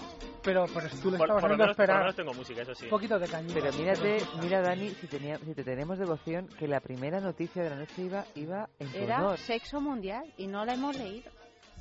Pero, 0.43 0.65
pero 0.73 0.89
tú 1.03 1.11
le 1.11 1.19
Por, 1.19 1.27
estabas 1.29 1.29
por 1.29 1.29
lo 1.29 1.37
haciendo 1.37 1.57
menos, 1.57 1.59
por 1.59 1.67
lo 1.67 1.71
esperar 1.71 1.99
menos 2.01 2.17
tengo 2.17 2.35
música, 2.35 2.63
eso 2.63 2.75
sí. 2.75 2.85
un 2.85 2.91
poquito 2.91 3.19
de 3.19 3.29
cañita. 3.29 3.55
Pero 3.61 3.73
mírate, 3.77 4.19
mira 4.43 4.61
Dani, 4.63 4.91
si, 4.91 5.07
tenía, 5.07 5.39
si 5.39 5.55
te 5.55 5.63
tenemos 5.65 5.99
devoción, 5.99 6.49
que 6.59 6.67
la 6.67 6.81
primera 6.81 7.21
noticia 7.21 7.63
de 7.63 7.71
la 7.71 7.77
noche 7.77 8.03
iba, 8.03 8.25
iba 8.35 8.69
en 8.79 8.91
tu 8.91 8.97
Era 8.99 9.19
honor. 9.19 9.39
sexo 9.39 9.81
mundial 9.81 10.25
y 10.39 10.47
no 10.47 10.65
la 10.65 10.75
hemos 10.75 10.97
leído. 10.97 11.31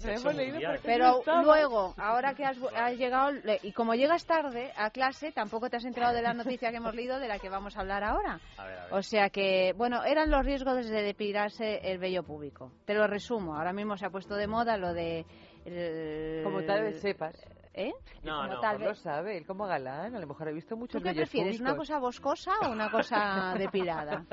Hemos 0.03 0.35
leído 0.35 0.53
mundial. 0.56 0.72
porque 0.76 0.88
Pero 0.88 1.19
estaba. 1.19 1.44
luego, 1.44 1.94
ahora 1.98 2.34
que 2.34 2.44
has, 2.44 2.57
has 2.76 2.98
llegado, 2.98 3.31
le- 3.31 3.60
y 3.64 3.72
como 3.72 3.94
llegas 3.94 4.26
tarde 4.26 4.73
a 4.76 4.90
clase, 4.90 5.31
tampoco 5.31 5.69
te 5.69 5.77
has 5.77 5.85
enterado 5.85 6.14
de 6.14 6.22
la 6.23 6.34
noticia 6.34 6.72
que 6.72 6.77
hemos 6.77 6.94
leído 6.95 7.19
de 7.19 7.27
la 7.30 7.40
que 7.40 7.48
vamos 7.48 7.77
a 7.77 7.81
hablar 7.81 8.03
ahora. 8.03 8.40
A 8.57 8.65
ver, 8.65 8.80
a 8.80 8.84
ver. 8.85 8.94
O 8.94 9.02
sea 9.03 9.30
que, 9.30 9.72
bueno, 9.77 10.03
eran 10.03 10.30
los 10.30 10.44
riesgos 10.44 10.85
de 10.90 11.02
depilarse 11.03 11.80
el 11.90 11.99
vello 11.99 12.23
público. 12.23 12.72
Te 12.85 12.95
lo 12.95 13.07
resumo. 13.07 13.56
Ahora 13.56 13.72
mismo 13.72 13.95
se 13.95 14.06
ha 14.06 14.10
puesto 14.10 14.35
de 14.35 14.48
moda 14.48 14.76
lo 14.77 14.94
de. 14.94 15.26
El- 15.65 16.44
Como 16.44 16.64
tal 16.64 16.81
vez 16.84 16.99
sepas. 17.02 17.35
¿Eh? 17.76 17.91
No, 18.23 18.41
Como 18.44 18.53
no, 18.53 18.60
tal 18.60 18.76
Él 18.76 18.81
lo 18.84 18.88
vez. 18.90 18.99
sabe, 18.99 19.35
él 19.35 19.48
como 19.48 19.65
galán, 19.65 20.15
a 20.15 20.19
lo 20.19 20.27
mejor 20.27 20.48
ha 20.48 20.52
visto 20.52 20.76
¿Tú 20.76 20.81
muchos 20.81 21.02
qué 21.02 21.10
bellos 21.10 21.27
prefieres? 21.27 21.60
¿Una 21.60 21.72
públicos. 21.72 21.88
cosa 21.88 21.99
boscosa 21.99 22.52
o 22.68 22.72
una 22.72 22.91
cosa 22.91 23.56
depilada? 23.57 24.26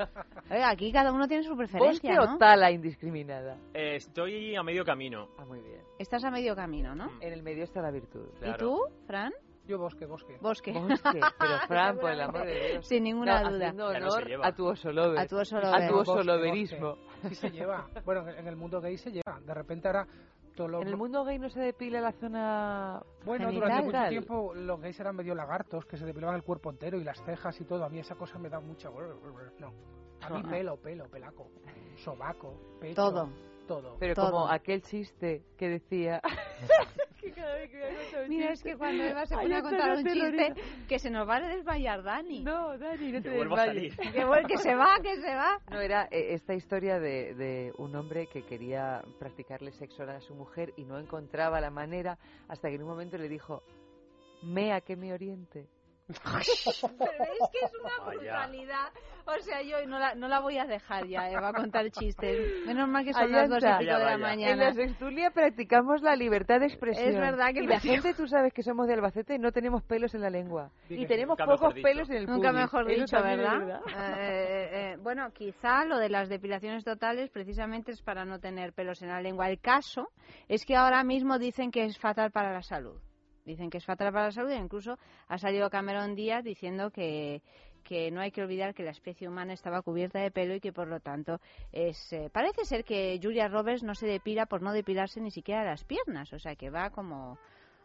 Oiga, 0.51 0.69
aquí 0.69 0.91
cada 0.91 1.11
uno 1.11 1.27
tiene 1.27 1.41
su 1.43 1.57
preferencia, 1.57 2.11
¿Bosque 2.19 2.27
¿no? 2.29 2.35
o 2.35 2.37
tala 2.37 2.69
indiscriminada? 2.69 3.57
Eh, 3.73 3.95
estoy 3.95 4.55
a 4.55 4.61
medio 4.61 4.85
camino. 4.85 5.29
Ah, 5.39 5.45
muy 5.45 5.59
bien. 5.59 5.81
Estás 5.97 6.23
a 6.23 6.29
medio 6.29 6.55
camino, 6.55 6.93
¿no? 6.93 7.09
En 7.19 7.33
el 7.33 7.41
medio 7.41 7.63
está 7.63 7.81
la 7.81 7.89
virtud. 7.89 8.27
Claro. 8.39 8.53
¿Y 8.53 8.59
tú, 8.59 8.79
Fran? 9.07 9.33
Yo 9.67 9.77
bosque, 9.79 10.05
bosque. 10.05 10.37
Bosque. 10.41 10.71
Bosque, 10.73 11.19
pero 11.39 11.57
Fran, 11.67 11.97
por 11.97 12.11
el 12.11 12.21
amor 12.21 12.45
de 12.45 12.69
Dios. 12.73 12.87
Sin 12.87 13.03
ninguna 13.03 13.41
No, 13.41 13.49
duda. 13.51 13.65
haciendo 13.69 13.83
no 13.93 13.97
honor 14.07 14.23
se 14.23 14.29
lleva. 14.29 14.47
a 14.47 14.51
tu 14.53 14.65
oso 14.67 14.91
lover. 14.91 15.19
A 15.19 15.25
tu 15.27 15.37
oso 15.37 15.57
A 15.57 15.87
tu 15.87 15.95
oso 15.95 16.13
Bosque, 16.13 16.23
loverismo. 16.25 16.89
bosque. 16.95 17.29
Sí 17.29 17.35
se 17.35 17.49
lleva. 17.51 17.87
Bueno, 18.05 18.27
en 18.27 18.47
el 18.47 18.55
mundo 18.55 18.81
gay 18.81 18.97
se 18.97 19.11
lleva. 19.11 19.39
De 19.39 19.53
repente 19.53 19.87
ahora 19.87 20.07
En 20.65 20.87
el 20.87 20.97
mundo 20.97 21.23
gay 21.23 21.39
no 21.39 21.49
se 21.49 21.59
depila 21.59 22.01
la 22.01 22.11
zona 22.13 23.01
Bueno, 23.25 23.47
genital. 23.47 23.69
durante 23.69 23.85
mucho 23.97 24.09
tiempo 24.09 24.53
los 24.53 24.79
gays 24.81 24.99
eran 24.99 25.15
medio 25.15 25.35
lagartos, 25.35 25.85
que 25.85 25.97
se 25.97 26.05
depilaban 26.05 26.35
el 26.35 26.43
cuerpo 26.43 26.69
entero 26.69 26.97
y 26.99 27.03
las 27.03 27.21
cejas 27.23 27.59
y 27.61 27.65
todo. 27.65 27.83
A 27.85 27.89
mí 27.89 27.99
esa 27.99 28.15
cosa 28.15 28.37
me 28.39 28.49
da 28.49 28.59
mucha... 28.59 28.89
No. 29.59 29.73
A 30.21 30.29
mí 30.29 30.43
No. 30.43 30.49
pelo, 30.49 30.77
pelo, 30.77 31.07
pelaco. 31.09 31.47
Sobaco, 32.03 32.77
pecho. 32.79 32.95
Todo. 32.95 33.29
Todo. 33.67 33.95
Pero 33.99 34.15
Todo. 34.15 34.31
como 34.31 34.47
aquel 34.49 34.81
chiste 34.81 35.43
que 35.57 35.69
decía 35.69 36.21
Mira, 38.27 38.51
es 38.51 38.63
que 38.63 38.75
cuando 38.77 39.03
Eva 39.03 39.25
se 39.25 39.35
pone 39.35 39.55
a 39.55 39.61
contar 39.61 39.89
no 39.89 39.97
un 39.99 40.05
chiste, 40.05 40.53
que 40.87 40.99
se 40.99 41.09
nos 41.09 41.27
va 41.27 41.37
a 41.37 41.41
desmayar 41.41 42.03
Dani. 42.03 42.43
No, 42.43 42.77
Dani, 42.77 43.11
no 43.11 43.21
te 43.21 43.29
Que 43.29 43.35
a 43.35 43.43
desmayes. 43.43 43.97
Que, 43.97 44.47
que 44.47 44.57
se 44.57 44.75
va, 44.75 44.95
que 45.01 45.15
se 45.17 45.35
va. 45.35 45.59
No, 45.69 45.79
era 45.79 46.07
eh, 46.11 46.33
esta 46.33 46.53
historia 46.53 46.99
de, 46.99 47.35
de 47.35 47.73
un 47.77 47.95
hombre 47.95 48.27
que 48.27 48.43
quería 48.43 49.03
practicarle 49.19 49.71
sexo 49.71 50.03
a 50.03 50.21
su 50.21 50.33
mujer 50.35 50.73
y 50.77 50.83
no 50.83 50.97
encontraba 50.97 51.61
la 51.61 51.69
manera 51.69 52.17
hasta 52.47 52.69
que 52.69 52.75
en 52.75 52.83
un 52.83 52.89
momento 52.89 53.17
le 53.17 53.29
dijo, 53.29 53.63
mea 54.41 54.81
que 54.81 54.95
me 54.95 55.13
oriente. 55.13 55.67
Pero 56.07 56.39
es 56.39 57.49
que 57.51 57.65
es 57.65 57.71
una 57.79 58.09
brutalidad. 58.09 58.89
O 59.25 59.39
sea, 59.43 59.61
yo 59.61 59.85
no 59.85 59.99
la, 59.99 60.15
no 60.15 60.27
la 60.27 60.39
voy 60.39 60.57
a 60.57 60.65
dejar 60.65 61.07
ya, 61.07 61.29
Eva, 61.29 61.49
a 61.49 61.53
contar 61.53 61.89
chistes. 61.91 62.65
Menos 62.65 62.89
mal 62.89 63.05
que 63.05 63.13
son 63.13 63.23
Ahí 63.23 63.31
las 63.31 63.49
dos 63.49 63.63
y 63.63 63.67
pico 63.67 63.79
de 63.79 63.85
la 63.85 63.97
vaya. 63.99 64.15
En 64.15 64.21
mañana. 64.21 64.63
la 64.65 64.73
sextulia 64.73 65.31
practicamos 65.31 66.01
la 66.01 66.15
libertad 66.15 66.59
de 66.59 66.65
expresión. 66.65 67.07
Es 67.07 67.15
verdad 67.15 67.53
que 67.53 67.63
y 67.63 67.67
la 67.67 67.79
gente, 67.79 68.13
tú 68.13 68.27
sabes 68.27 68.51
que 68.53 68.63
somos 68.63 68.87
de 68.87 68.95
Albacete, 68.95 69.37
no 69.37 69.51
tenemos 69.51 69.83
pelos 69.83 70.13
en 70.15 70.21
la 70.21 70.29
lengua. 70.29 70.71
Sí, 70.87 70.95
y 70.95 71.05
tenemos 71.05 71.37
nunca 71.37 71.45
pocos 71.45 71.61
mejor 71.61 71.75
dicho. 71.75 71.87
pelos 71.87 72.09
en 72.09 72.15
el 72.17 72.25
Nunca 72.25 72.51
mejor 72.51 72.87
dicho, 72.87 73.21
¿verdad? 73.21 73.81
Eh, 74.21 74.69
eh, 74.71 74.97
bueno, 75.01 75.29
quizá 75.31 75.85
lo 75.85 75.97
de 75.97 76.09
las 76.09 76.27
depilaciones 76.29 76.83
totales 76.83 77.29
precisamente 77.29 77.91
es 77.91 78.01
para 78.01 78.25
no 78.25 78.39
tener 78.39 78.73
pelos 78.73 79.01
en 79.01 79.09
la 79.09 79.21
lengua. 79.21 79.49
El 79.49 79.59
caso 79.59 80.09
es 80.47 80.65
que 80.65 80.75
ahora 80.75 81.03
mismo 81.03 81.37
dicen 81.39 81.71
que 81.71 81.85
es 81.85 81.97
fatal 81.97 82.31
para 82.31 82.51
la 82.53 82.61
salud. 82.61 82.99
Dicen 83.45 83.69
que 83.69 83.77
es 83.79 83.85
fatal 83.85 84.11
para 84.11 84.25
la 84.25 84.31
salud 84.31 84.51
e 84.51 84.55
incluso 84.57 84.97
ha 85.27 85.37
salido 85.37 85.69
Cameron 85.69 86.15
Díaz 86.15 86.43
diciendo 86.43 86.91
que, 86.91 87.41
que 87.83 88.11
no 88.11 88.21
hay 88.21 88.31
que 88.31 88.41
olvidar 88.43 88.73
que 88.75 88.83
la 88.83 88.91
especie 88.91 89.27
humana 89.27 89.53
estaba 89.53 89.81
cubierta 89.81 90.19
de 90.19 90.29
pelo 90.31 90.53
y 90.55 90.59
que 90.59 90.71
por 90.71 90.87
lo 90.87 90.99
tanto 90.99 91.39
es... 91.71 92.13
eh, 92.13 92.29
parece 92.31 92.65
ser 92.65 92.83
que 92.83 93.19
Julia 93.21 93.47
Roberts 93.47 93.83
no 93.83 93.95
se 93.95 94.05
depila 94.07 94.45
por 94.45 94.61
no 94.61 94.71
depilarse 94.73 95.19
ni 95.21 95.31
siquiera 95.31 95.63
las 95.63 95.83
piernas, 95.83 96.31
o 96.33 96.39
sea 96.39 96.55
que 96.55 96.69
va 96.69 96.89
como... 96.91 97.37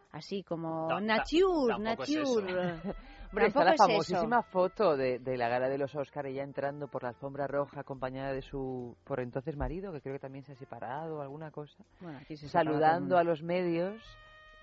Así 0.09 0.41
como 0.41 0.87
ta- 0.87 1.01
nature, 1.01 1.67
tampoco 1.67 2.03
es 2.03 2.09
eso. 2.11 2.41
nature. 2.41 2.73
Hombre, 3.29 3.47
está 3.47 3.63
la 3.65 3.71
es 3.71 3.81
eso. 3.81 3.87
famosísima 3.87 4.41
foto 4.41 4.95
de, 4.95 5.19
de 5.19 5.35
la 5.37 5.49
gala 5.49 5.67
de 5.67 5.77
los 5.77 5.93
Oscar, 5.95 6.25
ella 6.27 6.43
entrando 6.43 6.87
por 6.87 7.03
la 7.03 7.09
alfombra 7.09 7.45
roja 7.45 7.81
acompañada 7.81 8.31
de 8.31 8.41
su 8.41 8.95
por 9.03 9.19
entonces 9.19 9.57
marido, 9.57 9.91
que 9.91 9.99
creo 9.99 10.13
que 10.15 10.19
también 10.21 10.45
se 10.45 10.53
ha 10.53 10.55
separado 10.55 11.17
o 11.17 11.21
alguna 11.21 11.51
cosa, 11.51 11.83
Bueno, 11.99 12.19
aquí 12.19 12.37
se 12.37 12.47
saludando 12.47 13.17
a 13.17 13.23
los 13.25 13.43
medios 13.43 14.01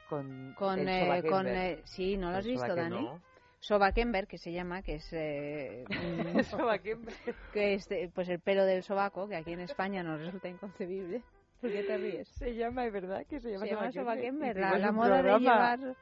con, 0.09 0.55
con, 0.57 0.89
eh, 0.89 1.23
con 1.29 1.47
eh, 1.47 1.81
sí 1.85 2.17
no 2.17 2.31
lo 2.31 2.39
has 2.39 2.47
visto. 2.47 2.75
Dani 2.75 3.03
No. 3.03 3.21
Sobakenberg 3.65 4.29
que 4.29 4.37
se 4.37 4.53
llama 4.53 4.83
que 4.83 4.97
es 4.97 5.09
eh, 5.13 5.85
que 7.53 7.75
es 7.75 7.91
eh, 7.91 8.11
pues 8.15 8.29
el 8.29 8.39
pelo 8.39 8.67
del 8.67 8.83
sobaco 8.83 9.27
que 9.27 9.37
aquí 9.37 9.53
en 9.53 9.61
España 9.61 10.03
nos 10.03 10.21
resulta 10.21 10.51
inconcebible 10.51 11.23
¿por 11.63 11.73
qué 11.73 11.83
te 11.83 11.97
ríes? 11.97 12.29
Se 12.29 12.55
llama, 12.55 12.85
es 12.85 12.93
verdad, 12.93 13.25
que 13.27 13.41
se 13.41 13.53
llama, 13.53 13.65
se 13.65 13.73
llama 13.73 13.91
Sobakenberg. 13.91 14.59
La, 14.59 14.93
moda 14.93 15.23
de 15.23 15.39
llevar 15.39 15.97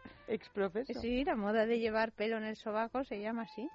sí 1.01 1.24
la 1.24 1.37
moda 1.37 1.65
de 1.66 1.79
llevar 1.79 2.11
pelo 2.11 2.37
en 2.39 2.45
el 2.45 2.57
sobaco 2.57 3.05
se 3.05 3.20
llama 3.20 3.43
así 3.43 3.69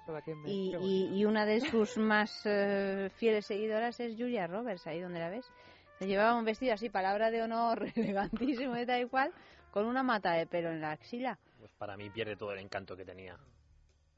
y, 0.44 0.76
y, 0.82 1.18
y 1.18 1.24
una 1.24 1.46
de 1.46 1.60
sus 1.60 1.96
más 1.96 2.42
eh, 2.44 3.08
fieles 3.16 3.46
seguidoras 3.46 3.98
es 4.00 4.16
Julia 4.18 4.46
Roberts 4.46 4.86
ahí 4.86 5.00
donde 5.00 5.20
la 5.20 5.30
ves 5.30 5.50
se 5.98 6.06
llevaba 6.06 6.34
un 6.34 6.44
vestido 6.44 6.74
así 6.74 6.88
palabra 6.90 7.30
de 7.30 7.42
honor 7.42 7.86
elegantísimo 7.96 8.76
y 8.76 8.86
tal 8.86 9.02
y 9.02 9.06
cual 9.08 9.32
con 9.70 9.86
una 9.86 10.02
mata 10.02 10.32
de 10.32 10.46
pelo 10.46 10.70
en 10.70 10.80
la 10.80 10.92
axila 10.92 11.38
Pues 11.58 11.70
para 11.78 11.96
mí 11.96 12.08
pierde 12.10 12.36
todo 12.36 12.52
el 12.52 12.60
encanto 12.60 12.96
que 12.96 13.04
tenía. 13.04 13.36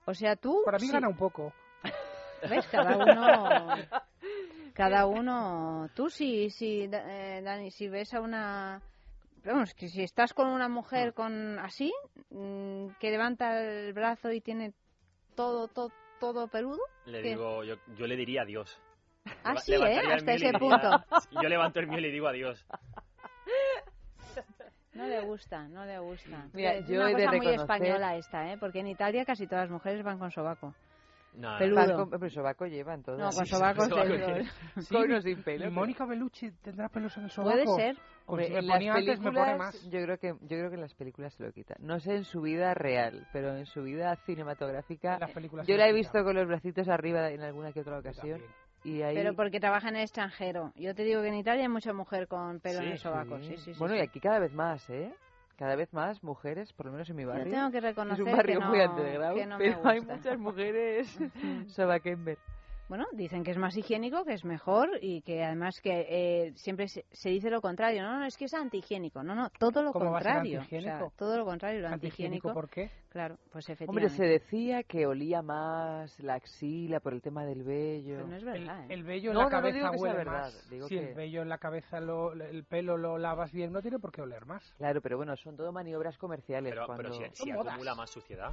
o 0.06 0.14
sea 0.14 0.36
tú 0.36 0.62
Para 0.64 0.78
mí 0.78 0.86
sí- 0.86 0.92
gana 0.92 1.08
un 1.08 1.16
poco. 1.16 1.52
¿Ves? 2.48 2.66
Cada 2.68 2.96
uno. 2.96 3.76
Cada 4.74 5.06
uno. 5.06 5.90
Tú 5.94 6.08
sí, 6.08 6.48
sí, 6.50 6.88
eh, 6.90 7.40
Dani, 7.44 7.70
si 7.70 7.88
ves 7.88 8.14
a 8.14 8.20
una. 8.20 8.80
Vamos, 9.44 9.74
que 9.74 9.88
si 9.88 10.02
estás 10.02 10.32
con 10.32 10.48
una 10.48 10.68
mujer 10.68 11.12
con 11.14 11.58
así, 11.58 11.92
mm, 12.30 12.88
que 12.98 13.10
levanta 13.10 13.60
el 13.62 13.92
brazo 13.92 14.30
y 14.32 14.40
tiene 14.40 14.72
todo, 15.34 15.68
todo, 15.68 15.92
todo 16.18 16.48
peludo. 16.48 16.80
Le 17.06 17.22
¿qué? 17.22 17.28
digo, 17.30 17.62
yo, 17.64 17.76
yo 17.96 18.06
le 18.06 18.16
diría 18.16 18.42
adiós. 18.42 18.78
Ah, 19.44 19.56
sí, 19.56 19.72
¿eh? 19.74 20.00
Hasta 20.12 20.32
ese 20.34 20.52
punto. 20.52 20.90
Yo 21.42 21.48
levanto 21.48 21.80
el 21.80 21.86
mío 21.88 21.98
y 21.98 22.02
le 22.02 22.10
digo 22.10 22.28
adiós. 22.28 22.64
No 24.94 25.06
le 25.06 25.20
gusta, 25.22 25.68
no 25.68 25.84
le 25.84 25.98
gusta. 26.00 26.48
Mira, 26.52 26.74
es 26.74 26.86
yo 26.88 26.96
una 26.96 27.10
he 27.10 27.14
de 27.14 27.24
cosa 27.24 27.36
muy 27.36 27.46
reconocer- 27.46 27.60
española 27.60 28.16
esta, 28.16 28.52
¿eh? 28.52 28.56
Porque 28.58 28.80
en 28.80 28.88
Italia 28.88 29.24
casi 29.24 29.46
todas 29.46 29.64
las 29.64 29.70
mujeres 29.70 30.02
van 30.02 30.18
con 30.18 30.30
sobaco. 30.30 30.74
No, 31.34 31.56
Peludo. 31.58 31.96
Con- 31.96 32.10
pero 32.10 32.28
sobaco 32.28 32.66
llevan 32.66 33.02
todos. 33.04 33.18
No, 33.20 33.30
con 33.30 33.46
Sí, 33.46 33.52
sobaco 33.52 33.86
de- 33.86 34.18
tiene. 34.18 34.44
Sí, 34.82 34.92
Con 34.94 35.12
o 35.12 35.20
sin 35.22 35.42
pelo, 35.44 35.66
¿Y 35.68 35.70
Mónica 35.70 36.04
Bellucci 36.04 36.50
tendrá 36.60 36.88
pelos 36.88 37.16
en 37.18 37.24
el 37.24 37.30
sobaco? 37.30 37.52
Puede 37.52 37.66
ser. 37.94 37.96
Pues 38.26 38.48
si 38.48 38.52
me 38.52 38.62
ponía 38.62 38.94
antes, 38.94 39.20
me 39.20 39.24
pone 39.32 39.40
películas, 39.40 39.58
más. 39.58 39.82
yo 39.90 40.02
creo 40.02 40.18
que 40.18 40.28
yo 40.28 40.48
creo 40.48 40.68
que 40.70 40.74
en 40.74 40.80
las 40.80 40.94
películas 40.94 41.34
se 41.34 41.44
lo 41.44 41.52
quita. 41.52 41.76
No 41.78 42.00
sé 42.00 42.16
en 42.16 42.24
su 42.24 42.40
vida 42.40 42.74
real, 42.74 43.28
pero 43.32 43.56
en 43.56 43.66
su 43.66 43.82
vida 43.84 44.16
cinematográfica, 44.26 45.14
En 45.14 45.20
las 45.20 45.30
películas 45.32 45.66
yo 45.68 45.76
la 45.76 45.88
he 45.88 45.92
visto 45.92 46.22
con 46.24 46.34
los 46.34 46.46
bracitos 46.48 46.88
arriba 46.88 47.30
en 47.30 47.42
alguna 47.42 47.72
que 47.72 47.80
otra 47.80 47.98
ocasión. 48.00 48.42
Y 48.82 49.02
ahí, 49.02 49.14
Pero 49.14 49.34
porque 49.34 49.60
trabaja 49.60 49.88
en 49.88 49.96
el 49.96 50.02
extranjero. 50.02 50.72
Yo 50.74 50.94
te 50.94 51.04
digo 51.04 51.20
que 51.22 51.28
en 51.28 51.34
Italia 51.34 51.62
hay 51.62 51.68
mucha 51.68 51.92
mujer 51.92 52.28
con 52.28 52.60
pelo 52.60 52.78
en 52.80 52.86
Sí, 52.86 52.90
el 52.92 52.98
sobaco. 52.98 53.38
sí. 53.42 53.56
Sí, 53.58 53.72
bueno, 53.78 53.94
y 53.94 54.00
aquí 54.00 54.20
cada 54.20 54.38
vez 54.38 54.52
más, 54.52 54.88
¿eh? 54.88 55.12
Cada 55.56 55.76
vez 55.76 55.92
más 55.92 56.24
mujeres, 56.24 56.72
por 56.72 56.86
lo 56.86 56.92
menos 56.92 57.10
en 57.10 57.16
mi 57.16 57.26
barrio. 57.26 57.44
Yo 57.44 57.50
tengo 57.50 57.70
que 57.70 57.76
es 57.78 57.82
reconocer 57.82 58.24
un 58.24 58.32
barrio 58.32 58.58
que 58.58 58.64
no, 58.64 58.70
muy 58.70 58.80
underground, 58.80 59.46
no 59.46 59.58
pero 59.58 59.86
hay 59.86 60.00
muchas 60.00 60.38
mujeres 60.38 61.18
sobaquember. 61.68 62.38
Bueno, 62.90 63.06
dicen 63.12 63.44
que 63.44 63.52
es 63.52 63.56
más 63.56 63.76
higiénico, 63.76 64.24
que 64.24 64.32
es 64.32 64.44
mejor 64.44 64.88
y 65.00 65.22
que 65.22 65.44
además 65.44 65.80
que 65.80 66.06
eh, 66.10 66.52
siempre 66.56 66.88
se, 66.88 67.06
se 67.12 67.30
dice 67.30 67.48
lo 67.48 67.60
contrario. 67.60 68.02
No, 68.02 68.18
no, 68.18 68.26
es 68.26 68.36
que 68.36 68.46
es 68.46 68.52
antihigiénico. 68.54 69.22
No, 69.22 69.32
no, 69.36 69.48
todo 69.60 69.84
lo 69.84 69.92
¿Cómo 69.92 70.10
va 70.10 70.18
a 70.18 70.22
ser 70.22 70.32
contrario. 70.32 70.58
O 70.58 70.62
antihigiénico? 70.62 70.98
sea, 71.08 71.16
todo 71.16 71.38
lo 71.38 71.44
contrario, 71.44 71.80
lo 71.82 71.86
¿Antihigiénico 71.86 72.48
antihigiénico. 72.48 72.52
por 72.52 72.68
qué? 72.68 72.90
Claro, 73.10 73.36
pues 73.52 73.68
Hombre, 73.70 74.06
efectivamente. 74.06 74.16
se 74.16 74.24
decía 74.24 74.82
que 74.82 75.06
olía 75.06 75.40
más 75.40 76.18
la 76.18 76.34
axila 76.34 76.98
por 76.98 77.12
el 77.14 77.22
tema 77.22 77.44
del 77.44 77.62
vello. 77.62 78.16
Pero 78.16 78.26
no 78.26 78.34
es 78.36 78.42
El, 78.42 78.48
verdad, 78.48 78.82
¿eh? 78.82 78.86
el 78.90 79.04
vello 79.04 79.30
en 79.30 79.34
No, 79.34 79.40
la 79.40 79.44
no, 79.44 79.50
no 79.50 79.56
cabeza 79.62 79.76
digo 79.78 79.90
que 79.92 79.96
sea 79.98 80.02
huele 80.02 80.16
verdad, 80.18 80.40
más. 80.42 80.70
digo 80.70 80.88
si 80.88 80.94
que- 80.98 81.08
el 81.10 81.14
vello 81.14 81.42
en 81.42 81.48
la 81.48 81.58
cabeza, 81.58 82.00
lo, 82.00 82.32
el 82.32 82.64
pelo 82.64 82.96
lo 82.96 83.18
lavas 83.18 83.52
bien, 83.52 83.72
no 83.72 83.82
tiene 83.82 84.00
por 84.00 84.10
qué 84.10 84.22
oler 84.22 84.46
más. 84.46 84.74
Claro, 84.78 85.00
pero 85.00 85.16
bueno, 85.16 85.36
son 85.36 85.56
todo 85.56 85.70
maniobras 85.70 86.18
comerciales. 86.18 86.72
Pero, 86.72 86.86
cuando... 86.86 87.02
pero 87.04 87.14
si, 87.34 87.44
si 87.44 87.50
acumula 87.52 87.94
más 87.94 88.10
suciedad. 88.10 88.50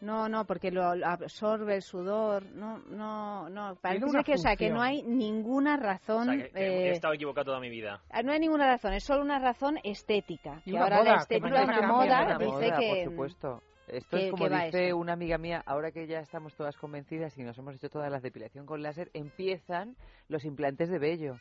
No, 0.00 0.28
no, 0.28 0.44
porque 0.44 0.70
lo 0.70 0.82
absorbe 0.84 1.76
el 1.76 1.82
sudor. 1.82 2.44
No, 2.52 2.78
no, 2.90 3.48
no. 3.48 3.76
Parece 3.76 4.04
que, 4.24 4.34
o 4.34 4.38
sea, 4.38 4.56
que 4.56 4.70
no 4.70 4.82
hay 4.82 5.02
ninguna 5.02 5.74
O 5.76 5.78
razón. 5.78 6.26
sea, 6.26 6.36
que, 6.36 6.50
que 6.50 6.60
eh, 6.66 6.88
he 6.88 6.90
estado 6.92 7.14
equivocado 7.14 7.46
toda 7.46 7.60
mi 7.60 7.70
vida. 7.70 8.02
Ah, 8.10 8.22
No 8.22 8.32
hay 8.32 8.40
ninguna 8.40 8.66
razón, 8.66 8.92
es 8.92 9.04
solo 9.04 9.22
una 9.22 9.38
razón 9.38 9.78
estética. 9.84 10.60
Y 10.64 10.70
Que 10.70 10.76
una 10.76 10.82
ahora 10.84 10.96
moda, 10.98 11.10
la 11.12 11.16
estética, 11.18 11.64
una 11.64 11.82
moda, 11.86 12.38
dice 12.38 12.50
moda, 12.50 12.78
que... 12.78 12.88
por 12.88 13.04
supuesto. 13.12 13.62
Esto 13.86 14.16
que- 14.16 14.24
es 14.26 14.30
como 14.30 14.48
dice 14.48 14.94
una 14.94 15.12
amiga 15.12 15.36
mía, 15.36 15.62
ahora 15.66 15.90
que 15.92 16.06
ya 16.06 16.20
estamos 16.20 16.54
todas 16.54 16.74
convencidas 16.76 17.36
y 17.36 17.42
nos 17.42 17.58
hemos 17.58 17.74
hecho 17.74 17.90
todas 17.90 18.10
las 18.10 18.22
depilación 18.22 18.64
con 18.64 18.82
láser, 18.82 19.10
empiezan 19.12 19.96
los 20.28 20.44
implantes 20.46 20.88
de 20.90 20.98
vello. 20.98 21.36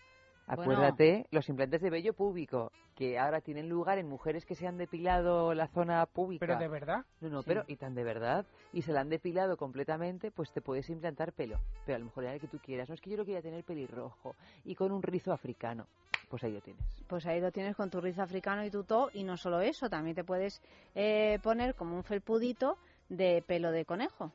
Bueno. 0.46 0.64
Acuérdate, 0.74 1.26
los 1.32 1.48
implantes 1.50 1.82
de 1.82 1.90
vello 1.90 2.14
púbico, 2.14 2.72
que 2.96 3.18
ahora 3.18 3.42
tienen 3.42 3.70
lugar 3.70 3.98
en 3.98 4.08
mujeres 4.08 4.46
que 4.46 4.56
se 4.56 4.68
han 4.68 4.78
depilado 4.78 5.54
la 5.54 5.68
zona 5.68 6.06
pública. 6.06 6.46
Pero 6.46 6.60
de 6.60 6.68
verdad. 6.68 7.06
No, 7.22 7.30
no, 7.30 7.42
Sí. 7.42 7.48
pero 7.48 7.64
y 7.68 7.78
tan 7.78 7.96
de 7.96 8.04
verdad, 8.04 8.46
y 8.74 8.82
se 8.82 8.92
la 8.92 9.02
han 9.02 9.10
depilado 9.10 9.56
completamente, 9.58 10.32
pues 10.32 10.52
te 10.52 10.62
puedes 10.62 10.90
implantar 10.90 11.32
pelo. 11.34 11.60
Pero 11.86 11.96
a 11.96 12.00
lo 12.00 12.06
mejor 12.06 12.26
era 12.26 12.34
el 12.34 12.42
que 12.42 12.48
tú 12.48 12.60
quieras. 12.60 12.90
No 12.90 12.96
es 12.96 13.02
que 13.02 13.10
yo 13.10 13.18
lo 13.18 13.26
quería 13.26 13.42
tener 13.42 13.64
pelirrojo 13.64 14.36
y 14.66 14.76
con 14.76 14.92
un 14.92 15.02
rizo 15.02 15.32
africano. 15.32 15.88
Pues 16.30 16.44
ahí 16.44 16.52
lo 16.52 16.62
tienes. 16.62 16.84
Pues 17.08 17.26
ahí 17.26 17.40
lo 17.40 17.52
tienes 17.52 17.76
con 17.76 17.90
tu 17.90 18.02
rizo 18.02 18.22
africano 18.24 18.66
y 18.66 18.72
tu 18.72 18.84
to, 18.84 19.10
y 19.14 19.24
no 19.24 19.38
solo 19.38 19.62
eso, 19.62 19.88
también 19.90 20.16
te 20.16 20.24
puedes 20.24 20.62
eh, 20.96 21.40
poner 21.44 21.76
como 21.76 21.96
un 21.96 22.04
felpudito 22.04 22.78
de 23.08 23.44
pelo 23.46 23.72
de 23.72 23.86
conejo. 23.86 24.32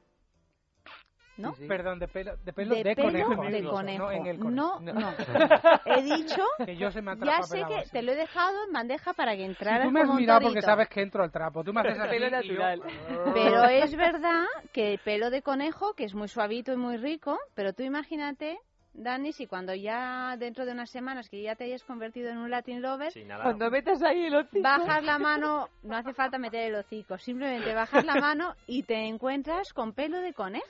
¿No? 1.39 1.55
Sí, 1.55 1.63
sí. 1.63 1.69
Perdón, 1.69 1.99
de 1.99 2.09
pelo 2.09 2.37
de, 2.45 2.53
pelo 2.53 2.75
de 2.75 2.85
de 2.85 2.95
pelo 2.97 3.09
conejo. 3.09 3.43
de 3.43 3.63
no 3.63 3.71
conejo. 3.71 4.11
en 4.13 4.27
el 4.27 4.39
No, 4.41 4.73
conejo. 4.75 4.99
no. 5.01 5.13
He 5.87 6.03
dicho, 6.03 6.43
Que 6.67 6.77
yo 6.77 6.91
se 6.91 7.01
me 7.01 7.13
atrapa 7.13 7.39
ya 7.39 7.43
sé 7.45 7.65
que 7.67 7.75
así. 7.77 7.91
te 7.91 8.03
lo 8.03 8.13
he 8.13 8.17
dejado 8.17 8.65
en 8.67 8.73
bandeja 8.73 9.13
para 9.15 9.33
que 9.33 9.39
Si 9.39 9.45
entraras 9.45 9.85
tú 9.87 9.91
me 9.93 10.01
has 10.03 10.15
mirado 10.15 10.41
porque 10.43 10.63
sabes 10.63 10.89
que 10.89 11.01
entro 11.01 11.23
al 11.23 11.31
trapo. 11.31 11.65
Tú 11.65 11.73
me 11.73 11.81
haces 11.81 11.99
así 11.99 12.11
Pelo 12.11 12.27
yo- 12.27 12.31
natural. 12.31 12.83
Pero 13.35 13.65
es 13.65 13.95
verdad 13.97 14.45
que 14.73 14.93
el 14.95 14.99
pelo 14.99 15.31
de 15.31 15.43
conejo, 15.43 15.95
que 15.95 16.05
es 16.05 16.15
muy 16.15 16.29
suavito 16.29 16.73
y 16.73 16.77
muy 16.77 16.97
rico, 16.97 17.39
pero 17.55 17.73
tú 17.73 17.83
imagínate, 17.83 18.59
Dani, 18.95 19.33
si 19.33 19.47
cuando 19.47 19.75
ya 19.75 20.37
dentro 20.39 20.67
de 20.67 20.73
unas 20.73 20.91
semanas 20.91 21.29
que 21.29 21.41
ya 21.41 21.55
te 21.55 21.65
hayas 21.65 21.85
convertido 21.85 22.31
en 22.31 22.39
un 22.39 22.51
Latin 22.51 22.83
lover, 22.83 23.13
Sí, 23.13 23.25
nada. 23.25 23.45
Cuando 23.45 23.71
metas 23.71 24.03
ahí 24.03 24.25
el 24.27 24.35
hocico. 24.35 24.61
bajas 24.63 25.05
la 25.05 25.19
mano, 25.21 25.69
no 25.85 25.97
hace 25.97 26.13
falta 26.15 26.37
meter 26.39 26.63
el 26.69 26.75
hocico, 26.75 27.17
simplemente 27.19 27.73
bajas 27.75 28.05
la 28.05 28.17
mano 28.17 28.55
y 28.67 28.83
te 28.83 28.97
encuentras 29.07 29.73
con 29.73 29.93
pelo 29.93 30.19
de 30.21 30.33
conejo. 30.35 30.67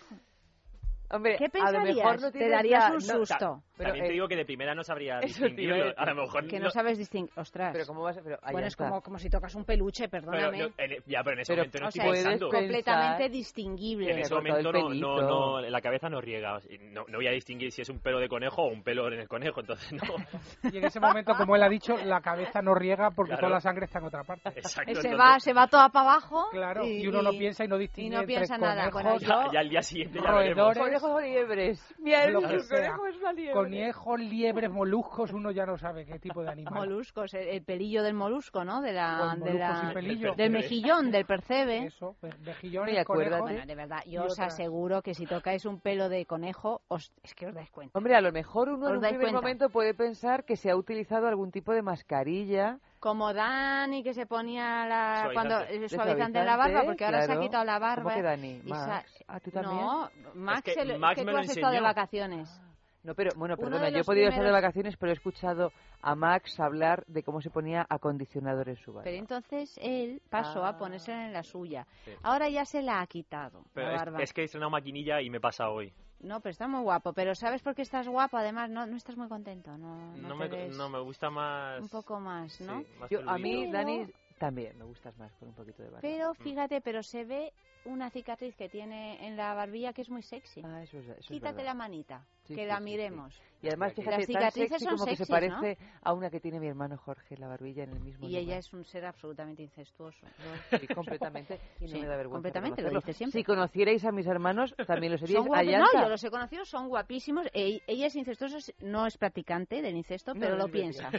Hombre, 1.10 1.36
¿Qué 1.36 1.44
a 1.60 1.72
lo 1.72 1.80
mejor 1.80 1.94
pensarías? 1.94 2.20
no 2.20 2.30
Te 2.32 2.48
darías 2.48 2.88
la- 2.90 2.94
un 2.94 3.00
susto. 3.02 3.62
Pero, 3.78 3.90
También 3.90 4.04
te 4.06 4.10
eh, 4.10 4.14
digo 4.14 4.28
que 4.28 4.36
de 4.36 4.44
primera 4.44 4.74
no 4.74 4.82
sabría 4.82 5.20
distinguirlo. 5.20 5.94
A 5.96 6.04
lo 6.06 6.14
mejor 6.16 6.46
Que 6.48 6.58
no 6.60 6.70
sabes 6.70 6.98
distinguir. 6.98 7.32
Ostras. 7.36 7.70
Pero 7.72 7.86
¿cómo 7.86 8.02
vas 8.02 8.18
a- 8.18 8.22
pero 8.22 8.38
bueno, 8.42 8.60
ya 8.60 8.66
es 8.66 8.72
está. 8.74 8.88
como, 8.88 9.00
como 9.02 9.18
si 9.18 9.30
tocas 9.30 9.54
un 9.54 9.64
peluche, 9.64 10.08
Pero 10.08 10.26
perdóname. 10.30 10.58
no, 10.58 10.64
en- 10.76 11.02
ya, 11.06 11.22
pero 11.22 11.34
en 11.34 11.40
ese 11.40 11.52
Pero 11.54 11.62
momento 11.62 11.78
no 11.78 11.86
o 11.86 11.88
estoy 11.88 12.02
sea, 12.02 12.10
es 12.10 12.24
pensando. 12.24 12.48
completamente 12.50 13.28
distinguible. 13.28 14.10
En 14.12 14.18
ese 14.18 14.34
momento 14.34 14.72
no, 14.72 14.88
no, 14.90 15.20
no, 15.22 15.60
la 15.60 15.80
cabeza 15.80 16.08
no 16.08 16.20
riega. 16.20 16.58
No, 16.92 17.04
no 17.08 17.18
voy 17.18 17.28
a 17.28 17.30
distinguir 17.32 17.70
si 17.72 17.82
es 17.82 17.88
un 17.88 18.00
pelo 18.00 18.18
de 18.18 18.28
conejo 18.28 18.62
o 18.62 18.68
un 18.68 18.82
pelo 18.82 19.06
en 19.08 19.20
el 19.20 19.28
conejo, 19.28 19.60
entonces 19.60 19.92
no. 19.92 20.70
Y 20.72 20.78
en 20.78 20.84
ese 20.84 21.00
momento, 21.00 21.34
como 21.36 21.54
él 21.56 21.62
ha 21.62 21.68
dicho, 21.68 21.96
la 22.04 22.20
cabeza 22.20 22.60
no 22.62 22.74
riega 22.74 23.10
porque 23.10 23.30
Claro. 23.30 23.40
toda 23.48 23.54
la 23.54 23.60
sangre 23.60 23.84
está 23.84 23.98
en 24.00 24.06
otra 24.06 24.24
parte. 24.24 24.48
Exacto. 24.56 24.94
se 25.00 25.14
va, 25.14 25.38
se 25.38 25.52
va 25.52 25.66
toda 25.68 25.88
para 25.90 26.10
abajo. 26.10 26.46
Claro, 26.50 26.84
y, 26.86 27.06
uno 27.06 27.22
no 27.22 27.30
piensa 27.30 27.64
y 27.64 27.68
no 27.68 27.78
distingue 27.78 28.06
y 28.08 28.10
no 28.10 28.20
entre 28.20 28.34
piensa 28.36 28.58
nada. 28.58 28.90
conejos, 28.90 29.22
Bueno, 29.24 29.44
yo- 29.46 29.52
Ya 29.52 29.60
al 29.60 29.68
día 29.68 29.82
siguiente 29.82 30.18
ya 30.22 30.32
veremos. 30.34 30.76
Conejos 30.78 31.10
o 31.10 31.20
liebres. 31.20 31.94
Mira, 31.98 32.24
el 32.24 32.34
conejo 32.34 33.06
es 33.06 33.16
una 33.16 33.32
liebre. 33.32 33.52
Conejos, 33.68 34.20
liebres, 34.20 34.70
moluscos, 34.70 35.32
uno 35.32 35.50
ya 35.50 35.64
no 35.66 35.76
sabe 35.78 36.04
qué 36.04 36.18
tipo 36.18 36.42
de 36.42 36.50
animal. 36.50 36.74
Moluscos, 36.74 37.34
el, 37.34 37.48
el 37.48 37.62
pelillo 37.64 38.02
del 38.02 38.14
molusco, 38.14 38.64
¿no? 38.64 38.80
De 38.80 38.92
la, 38.92 39.32
el 39.34 39.40
de 39.42 39.54
la- 39.54 39.90
pelillo. 39.94 40.34
del 40.34 40.50
mejillón, 40.50 41.10
del 41.10 41.24
percebe. 41.24 41.86
Eso, 41.86 42.16
ve- 42.22 42.30
mejillones, 42.44 42.94
Y 42.94 42.98
acuérdate- 42.98 43.40
conejos. 43.40 43.50
Bueno, 43.50 43.66
de 43.66 43.74
verdad, 43.74 44.00
y 44.06 44.12
yo 44.12 44.24
os 44.24 44.38
aseguro 44.38 45.02
que 45.02 45.14
si 45.14 45.26
tocáis 45.26 45.64
un 45.64 45.80
pelo 45.80 46.08
de 46.08 46.24
conejo, 46.26 46.82
os, 46.88 47.12
es 47.22 47.34
que 47.34 47.46
os 47.46 47.54
dais 47.54 47.70
cuenta. 47.70 47.96
Hombre, 47.98 48.14
a 48.16 48.20
lo 48.20 48.32
mejor 48.32 48.68
uno 48.68 48.86
¿Os 48.86 48.90
en 48.92 48.96
un 48.96 49.02
primer 49.02 49.20
cuenta? 49.20 49.40
momento 49.40 49.70
puede 49.70 49.94
pensar 49.94 50.44
que 50.44 50.56
se 50.56 50.70
ha 50.70 50.76
utilizado 50.76 51.26
algún 51.26 51.50
tipo 51.50 51.72
de 51.72 51.82
mascarilla. 51.82 52.78
Como 53.00 53.32
Dani 53.32 54.02
que 54.02 54.12
se 54.12 54.26
ponía 54.26 54.84
la, 54.86 55.20
Suavizante. 55.22 55.34
cuando 55.34 55.58
De 55.60 55.76
el 55.76 55.88
suavizante 55.88 56.38
en 56.40 56.46
la 56.46 56.56
barba, 56.56 56.82
porque 56.84 57.04
ahora 57.04 57.22
se 57.22 57.32
ha 57.32 57.38
quitado 57.40 57.64
la 57.64 57.78
barba. 57.78 58.02
¿Cómo 58.02 58.14
que 58.14 58.22
Dani? 58.22 58.60
y 58.64 58.68
Max. 58.70 59.24
¿Ah, 59.28 59.38
tú 59.38 59.50
también? 59.52 59.76
No, 59.80 60.10
Max, 60.34 60.58
Es 60.58 60.64
que 60.64 60.80
se 60.80 60.84
lo- 60.84 60.94
es 60.94 60.98
Max 61.00 61.14
que 61.14 61.24
me 61.24 61.30
tú 61.30 61.36
lo 61.36 61.40
has 61.42 61.48
estado 61.48 61.70
de 61.72 61.76
enseñó. 61.78 61.88
vacaciones. 61.88 62.62
No, 63.08 63.14
pero 63.14 63.30
bueno, 63.36 63.54
Uno 63.56 63.64
perdona, 63.70 63.88
yo 63.88 64.00
he 64.00 64.04
podido 64.04 64.28
estar 64.28 64.42
de 64.42 64.48
primeros- 64.50 64.62
vacaciones, 64.62 64.96
pero 64.98 65.12
he 65.12 65.14
escuchado 65.14 65.72
a 66.02 66.14
Max 66.14 66.60
hablar 66.60 67.04
de 67.06 67.22
cómo 67.22 67.40
se 67.40 67.48
ponía 67.48 67.86
acondicionador 67.88 68.68
en 68.68 68.76
su 68.76 68.92
barba. 68.92 69.04
Pero 69.04 69.16
entonces 69.16 69.78
él 69.80 70.20
pasó 70.28 70.62
Ah. 70.62 70.68
a 70.70 70.76
ponerse 70.76 71.10
en 71.12 71.32
la 71.32 71.42
suya. 71.42 71.86
Sí. 72.04 72.10
Ahora 72.22 72.50
ya 72.50 72.66
se 72.66 72.82
la 72.82 73.00
ha 73.00 73.06
quitado, 73.06 73.64
Pero 73.72 73.86
la 73.88 73.94
es, 73.94 73.98
barba. 74.00 74.22
es 74.22 74.32
que 74.34 74.42
he 74.42 74.44
estrenado 74.44 74.70
maquinilla 74.70 75.22
y 75.22 75.30
me 75.30 75.40
pasa 75.40 75.70
hoy. 75.70 75.90
No, 76.20 76.40
pero 76.40 76.50
está 76.50 76.68
muy 76.68 76.82
guapo. 76.82 77.14
Pero 77.14 77.34
¿sabes 77.34 77.62
por 77.62 77.74
qué 77.74 77.80
estás 77.82 78.06
guapo? 78.08 78.36
Además, 78.36 78.68
no, 78.68 78.84
no 78.86 78.96
estás 78.96 79.16
muy 79.16 79.28
contento. 79.28 79.76
No, 79.78 80.14
no, 80.16 80.28
No, 80.28 80.36
me, 80.36 80.48
ves 80.48 80.76
no 80.76 80.90
me 80.90 81.00
gusta 81.00 81.30
más. 81.30 81.80
un 81.80 81.88
poco 81.88 82.20
más, 82.20 82.60
¿no? 82.60 82.80
sí, 82.80 82.86
más 83.00 83.08
Yo, 83.08 83.20
a 83.26 83.38
mí. 83.38 83.70
Dani, 83.72 84.06
también 84.38 84.76
me 84.76 84.84
gustas 84.84 85.16
más 85.16 85.32
con 85.36 85.48
un 85.48 85.54
poquito 85.54 85.82
de 85.82 85.88
barba. 85.88 86.00
Pero 86.02 86.34
fíjate, 86.34 86.82
pero 86.82 87.02
se 87.02 87.24
ve 87.24 87.52
una 87.84 88.10
cicatriz 88.10 88.54
que 88.56 88.68
tiene 88.68 89.26
en 89.26 89.36
la 89.36 89.54
barbilla 89.54 89.92
que 89.94 90.02
es 90.02 90.10
muy 90.10 90.22
sexy. 90.22 90.60
Ah, 90.64 90.82
eso 90.82 90.98
es, 90.98 91.04
eso 91.08 91.12
es 91.20 91.26
Quítate 91.28 91.54
verdad. 91.58 91.64
la 91.70 91.74
manita, 91.74 92.26
Sí, 92.48 92.54
que 92.54 92.62
sí, 92.62 92.66
la 92.66 92.80
miremos. 92.80 93.34
sí. 93.34 93.42
Y 93.60 93.66
además, 93.68 93.92
fíjate, 93.92 94.10
Las 94.18 94.26
tan 94.26 94.26
cicatrices 94.26 94.68
sexy 94.70 94.84
son 94.84 94.94
como 94.94 95.04
que 95.06 95.16
se 95.16 95.26
parece 95.26 95.78
a 96.02 96.12
una 96.12 96.30
que 96.30 96.38
tiene 96.38 96.60
mi 96.60 96.68
hermano 96.68 96.96
Jorge, 96.96 97.36
la 97.38 97.48
barbilla 97.48 97.82
en 97.84 97.90
el 97.90 98.00
mismo 98.00 98.26
Y 98.26 98.30
lugar. 98.30 98.42
ella 98.44 98.58
es 98.58 98.72
un 98.72 98.84
ser 98.84 99.04
absolutamente 99.04 99.62
incestuoso. 99.62 100.26
Sí, 100.80 100.86
completamente. 100.88 101.58
Y 101.80 101.84
no 101.84 101.88
Sí, 101.88 102.00
me 102.00 102.06
da 102.06 102.16
vergüenza 102.16 102.34
completamente, 102.36 102.82
lo 102.82 102.90
dice 102.90 103.12
siempre. 103.14 103.40
Si 103.40 103.44
conocierais 103.44 104.04
a 104.04 104.12
mis 104.12 104.26
hermanos, 104.26 104.74
también 104.86 105.12
lo 105.12 105.18
seríais. 105.18 105.44
No, 105.44 106.02
yo 106.02 106.08
los 106.08 106.22
he 106.24 106.30
conocido, 106.30 106.64
son 106.64 106.88
guapísimos. 106.88 107.46
E- 107.52 107.80
ella 107.86 108.06
es 108.06 108.14
incestuosa, 108.16 108.58
no 108.80 109.06
es 109.06 109.18
practicante 109.18 109.82
del 109.82 109.96
incesto, 109.96 110.34
pero 110.34 110.50
no 110.56 110.64
lo 110.64 110.68
piensa. 110.70 111.10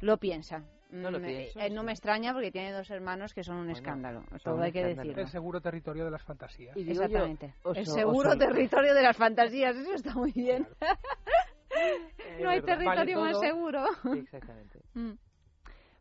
lo 0.00 0.16
piensa. 0.18 0.64
No 0.90 1.08
lo 1.12 1.20
Mm, 1.20 1.24
pienso, 1.24 1.60
eh, 1.60 1.70
no 1.70 1.84
me 1.84 1.92
extraña 1.92 2.32
porque 2.32 2.50
tiene 2.50 2.72
dos 2.72 2.90
hermanos 2.90 3.32
que 3.32 3.44
son 3.44 3.58
un 3.58 3.70
escándalo. 3.70 4.24
Todo 4.42 4.60
hay 4.60 4.72
que 4.72 4.82
decirlo. 4.84 5.22
El 5.22 5.28
seguro 5.28 5.60
territorio 5.60 6.04
de 6.04 6.10
las 6.10 6.22
fantasías. 6.24 6.76
Y 6.76 6.82
digo 6.82 7.02
yo, 7.02 7.06
Exactamente. 7.06 7.54
oso- 7.62 7.78
el 7.78 7.86
seguro 7.86 8.30
oso- 8.30 8.38
territorio 8.38 8.92
de 8.92 9.02
las 9.02 9.16
fantasías, 9.16 9.76
eso 9.76 9.94
está 9.94 10.14
muy 10.14 10.32
bien. 10.32 10.49
no 12.40 12.50
hay 12.50 12.62
territorio 12.62 13.20
más 13.20 13.40
seguro. 13.40 13.84
Exactamente. 14.14 14.80
Mm. 14.94 15.12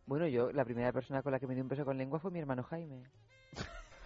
Bueno, 0.05 0.27
yo, 0.27 0.51
la 0.51 0.65
primera 0.65 0.91
persona 0.91 1.21
con 1.21 1.31
la 1.31 1.39
que 1.39 1.47
me 1.47 1.53
dio 1.53 1.63
un 1.63 1.69
beso 1.69 1.85
con 1.85 1.97
lengua 1.97 2.19
fue 2.19 2.31
mi 2.31 2.39
hermano 2.39 2.63
Jaime. 2.63 3.03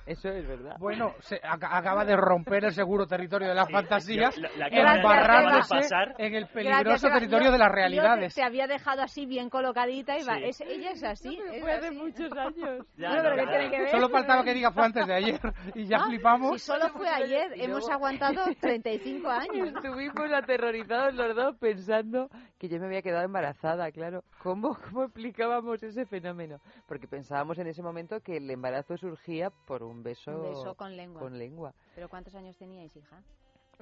Eso 0.05 0.27
es 0.29 0.45
verdad. 0.45 0.75
Bueno, 0.79 1.13
se 1.21 1.39
ac- 1.41 1.65
acaba 1.71 2.03
de 2.03 2.17
romper 2.17 2.65
el 2.65 2.73
seguro 2.73 3.07
territorio 3.07 3.47
de 3.47 3.55
las 3.55 3.69
fantasías, 3.71 4.37
la- 4.37 4.65
acaba 4.65 4.91
de- 4.93 4.97
embarrándose 4.99 5.75
pasar. 5.75 6.15
en 6.17 6.35
el 6.35 6.43
Gracias, 6.45 6.51
peligroso 6.53 7.07
Eva. 7.07 7.15
territorio 7.15 7.45
Yo- 7.47 7.51
de 7.53 7.57
las 7.57 7.71
realidades. 7.71 8.33
te, 8.35 8.41
te 8.41 8.45
había 8.45 8.67
dejado 8.67 9.01
así 9.01 9.25
bien 9.25 9.49
colocadita 9.49 10.17
y 10.17 10.23
va. 10.23 10.35
Sí. 10.35 10.43
Es- 10.43 10.61
ella 10.61 10.91
es 10.91 11.03
así. 11.03 11.39
es 11.53 11.61
Fue 11.61 11.71
hace 11.71 11.91
muchos 11.91 12.31
años. 12.33 12.85
Ya, 12.97 13.09
no, 13.15 13.21
pero 13.23 13.35
¿qué 13.37 13.45
ya. 13.45 13.49
tiene 13.49 13.69
que 13.71 13.79
ver? 13.79 13.89
Solo 13.91 14.09
faltaba 14.09 14.43
que 14.43 14.53
diga 14.53 14.71
fue 14.71 14.83
antes 14.83 15.07
de 15.07 15.13
ayer 15.13 15.39
y 15.73 15.85
ya 15.87 15.97
Ah, 16.01 16.05
flipamos. 16.07 16.51
Si 16.53 16.59
solo 16.59 16.89
fue 16.89 17.07
ayer, 17.07 17.53
hemos 17.55 17.89
aguantado 17.89 18.41
35 18.59 19.29
años. 19.29 19.69
Estuvimos 19.73 20.31
aterrorizados 20.33 21.13
los 21.13 21.33
dos 21.35 21.55
pensando 21.57 22.29
que 22.63 22.69
yo 22.69 22.79
me 22.79 22.85
había 22.85 23.01
quedado 23.01 23.25
embarazada, 23.25 23.91
claro. 23.91 24.23
¿Cómo, 24.41 24.77
¿Cómo 24.89 25.03
explicábamos 25.03 25.83
ese 25.83 26.05
fenómeno? 26.05 26.61
Porque 26.87 27.09
pensábamos 27.09 27.57
en 27.59 27.67
ese 27.67 27.81
momento 27.83 28.21
que 28.21 28.37
el 28.37 28.49
embarazo 28.49 28.95
surgía 28.95 29.49
por 29.67 29.83
un 29.83 30.01
beso, 30.01 30.31
Un 30.31 30.43
beso 30.43 30.73
con 30.75 30.95
lengua. 30.95 31.21
con 31.21 31.37
lengua. 31.37 31.73
¿Pero 31.93 32.07
cuántos 32.07 32.33
años 32.35 32.55
teníais, 32.57 32.95
hija? 32.95 33.21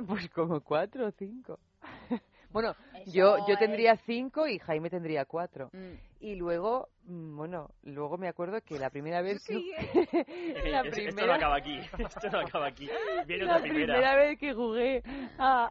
Pues 0.08 0.28
como 0.32 0.62
cuatro 0.62 1.06
o 1.06 1.12
cinco. 1.12 1.60
bueno, 2.50 2.74
Eso 2.96 3.12
yo, 3.12 3.38
yo 3.48 3.54
es- 3.54 3.60
tendría 3.60 3.98
cinco 3.98 4.48
y 4.48 4.58
Jaime 4.58 4.90
tendría 4.90 5.26
cuatro. 5.26 5.70
Mm. 5.74 5.94
Y 6.22 6.36
luego, 6.36 6.88
mm, 7.04 7.38
bueno, 7.38 7.70
luego 7.84 8.18
me 8.18 8.30
acuerdo 8.30 8.62
que 8.62 8.80
la 8.80 8.90
primera 8.90 9.22
vez 9.22 9.46
que... 9.46 9.54
Eh, 10.24 10.72
la 10.72 10.82
es- 10.82 10.88
Esto 10.88 11.02
no 11.02 11.16
primera... 11.16 11.36
acaba 11.36 11.56
aquí. 11.58 11.78
Esto 12.00 12.30
no 12.32 12.40
acaba 12.40 12.66
aquí. 12.66 12.90
Viene 13.28 13.44
la 13.44 13.52
otra 13.58 13.62
primera. 13.62 13.94
primera 13.94 14.16
vez 14.16 14.40
que 14.40 14.54
jugué 14.56 15.04
a... 15.38 15.70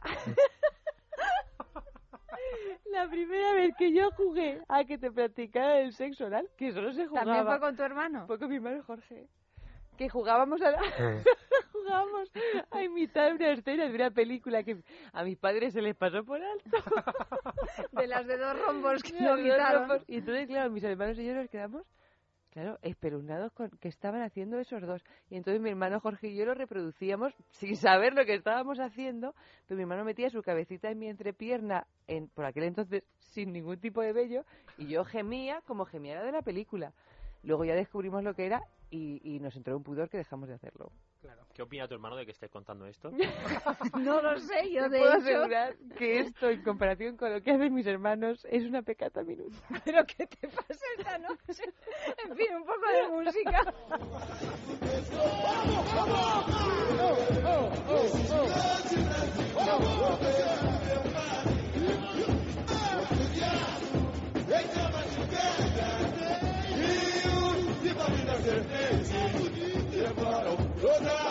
la 2.93 3.09
primera 3.09 3.53
vez 3.55 3.75
que 3.77 3.93
yo 3.93 4.11
jugué 4.13 4.63
a 4.69 4.85
que 4.85 4.99
te 4.99 5.11
practicara 5.11 5.81
el 5.81 5.93
sexo 5.93 6.27
oral, 6.27 6.49
que 6.57 6.73
solo 6.73 6.93
se 6.93 7.07
jugaba... 7.07 7.27
¿También 7.27 7.47
fue 7.47 7.61
con 7.61 7.77
tu 7.77 7.83
hermano? 7.83 8.27
Fue 8.27 8.39
con 8.39 8.49
mi 8.49 8.57
hermano 8.57 8.83
Jorge. 8.83 9.29
Que 9.97 10.09
jugábamos 10.09 10.61
a 10.63 10.71
la... 10.73 10.81
jugábamos 11.73 12.31
a 12.71 12.83
imitar 12.83 13.35
una 13.35 13.51
escena 13.51 13.89
de 13.89 13.95
una 13.95 14.11
película 14.11 14.63
que 14.63 14.83
a 15.13 15.25
mis 15.25 15.37
padres 15.37 15.73
se 15.73 15.83
les 15.83 15.95
pasó 15.95 16.25
por 16.25 16.41
alto. 16.43 16.71
De 17.93 18.07
las 18.07 18.27
de 18.27 18.37
dos 18.37 18.59
rombos 18.67 19.03
que 19.03 19.13
no 19.13 19.31
dos 19.31 19.41
quitaron. 19.41 20.05
Y 20.07 20.17
entonces, 20.17 20.47
claro, 20.47 20.71
mis 20.71 20.85
hermanos 20.85 21.19
y 21.19 21.27
yo 21.27 21.35
nos 21.35 21.49
quedamos, 21.49 21.85
claro, 22.51 22.79
espeluznados 22.83 23.53
con 23.53 23.71
que 23.71 23.89
estaban 23.89 24.23
haciendo 24.23 24.59
esos 24.59 24.83
dos. 24.83 25.03
Y 25.29 25.37
entonces 25.37 25.61
mi 25.61 25.71
hermano 25.71 26.01
Jorge 26.01 26.29
y 26.29 26.37
yo 26.37 26.45
lo 26.45 26.55
reproducíamos 26.55 27.33
sin 27.51 27.77
saber 27.77 28.15
lo 28.15 28.25
que 28.25 28.35
estábamos 28.35 28.79
haciendo, 28.79 29.35
pero 29.67 29.77
mi 29.77 29.83
hermano 29.83 30.05
metía 30.05 30.31
su 30.31 30.43
cabecita 30.43 30.91
en 30.91 30.99
mi 30.99 31.09
entrepierna, 31.09 31.87
en, 32.07 32.29
por 32.29 32.45
aquel 32.45 32.65
entonces 32.65 33.05
sin 33.19 33.53
ningún 33.53 33.79
tipo 33.79 34.01
de 34.03 34.13
vello, 34.13 34.45
y 34.77 34.89
yo 34.89 35.05
gemía 35.05 35.63
como 35.67 35.85
gemía 35.85 36.17
la 36.17 36.25
de 36.25 36.33
la 36.33 36.43
película. 36.43 36.93
Luego 37.43 37.65
ya 37.65 37.75
descubrimos 37.75 38.23
lo 38.23 38.35
que 38.35 38.47
era 38.47 38.61
y, 38.91 39.21
y 39.23 39.39
nos 39.41 39.55
entró 39.57 39.77
un 39.77 39.83
pudor 39.83 40.09
que 40.11 40.19
dejamos 40.19 40.49
de 40.49 40.55
hacerlo. 40.55 40.93
¿Qué 41.55 41.63
opina 41.63 41.87
tu 41.87 41.95
hermano 41.95 42.17
de 42.17 42.25
que 42.25 42.33
estés 42.33 42.51
contando 42.51 42.87
esto? 42.87 43.11
No 44.01 44.23
lo 44.23 44.39
sé, 44.39 44.71
yo 44.73 44.85
Te 44.85 44.89
de 44.91 44.99
puedo 44.99 45.13
hecho... 45.15 45.23
asegurar 45.23 45.77
que 45.97 46.21
esto, 46.21 46.49
en 46.49 46.63
comparación 46.63 47.17
con 47.17 47.33
lo 47.33 47.43
que 47.43 47.51
hacen 47.53 47.75
mis 47.75 47.87
hermanos, 47.87 48.47
es 48.51 48.65
una 48.65 48.83
pecata 48.83 49.23
minuta. 49.23 49.57
¿Pero 49.85 50.05
qué 50.07 50.27
te 50.27 50.49
pasa 50.49 50.85
esta 50.99 51.19
noche? 51.19 51.65
En 52.27 52.37
fin, 52.37 52.47
un 52.57 52.65
poco 52.65 52.87
de 52.91 53.09
música. 53.25 53.75
certeza 68.43 69.29
de 69.39 69.51
que 69.51 69.97
levaram 69.97 70.57
toda 70.81 71.30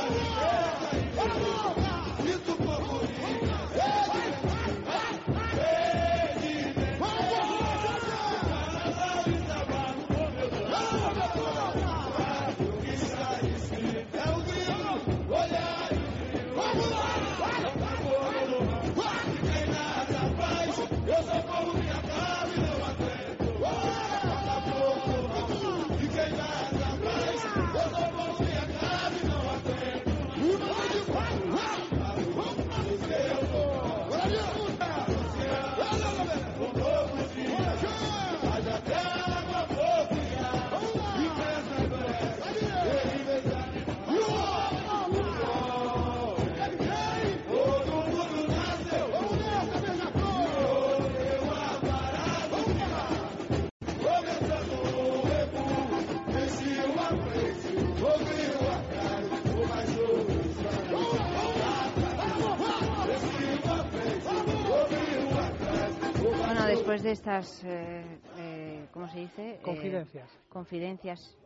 después 67.00 67.04
de 67.04 67.12
estas, 67.12 67.64
eh, 67.64 68.20
eh, 68.38 68.88
¿cómo 68.92 69.08
se 69.10 69.20
dice? 69.20 69.52
Eh, 69.52 69.60
Confidencias. 69.64 70.30
confidencias. 70.50 71.38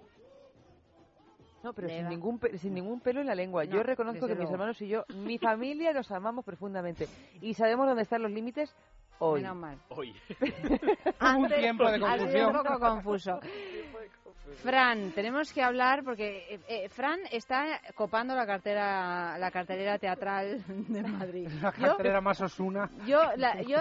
No, 1.64 1.74
pero 1.74 1.88
sin 1.88 2.10
ningún, 2.10 2.40
sin 2.58 2.74
ningún 2.74 3.00
pelo 3.00 3.22
en 3.22 3.28
la 3.28 3.36
lengua. 3.36 3.64
No, 3.64 3.76
yo 3.76 3.84
reconozco 3.84 4.28
que 4.28 4.36
mis 4.36 4.50
hermanos 4.50 4.82
y 4.82 4.88
yo, 4.88 5.06
mi 5.16 5.38
familia, 5.38 5.94
los 5.94 6.12
amamos 6.12 6.44
profundamente. 6.44 7.08
Y 7.42 7.54
sabemos 7.54 7.88
dónde 7.88 8.02
están 8.04 8.22
los 8.22 8.32
límites 8.32 8.76
hoy. 9.20 9.42
Menos 9.42 9.56
mal. 9.56 9.80
Hoy. 9.90 10.14
Antes 11.20 11.60
tiempo 11.60 11.90
de 11.90 12.00
confusión. 12.02 12.48
un 12.48 12.64
poco 12.64 12.80
confuso. 12.80 13.40
Fran, 14.61 15.11
tenemos 15.11 15.52
que 15.53 15.61
hablar 15.61 16.03
porque 16.03 16.45
eh, 16.49 16.60
eh, 16.68 16.90
Fran 16.90 17.20
está 17.32 17.80
copando 17.95 18.36
la 18.36 18.45
cartera, 18.45 19.38
la 19.38 19.52
cartelera 19.52 19.98
teatral 19.98 20.64
de 20.68 21.03
Madrid. 21.03 21.48
La 21.61 21.72
Yo- 21.72 21.88
cartelera 21.88 22.22
más 22.22 22.41
osuna. 22.41 22.90
Yo, 23.07 23.22
la, 23.38 23.61
yo 23.61 23.80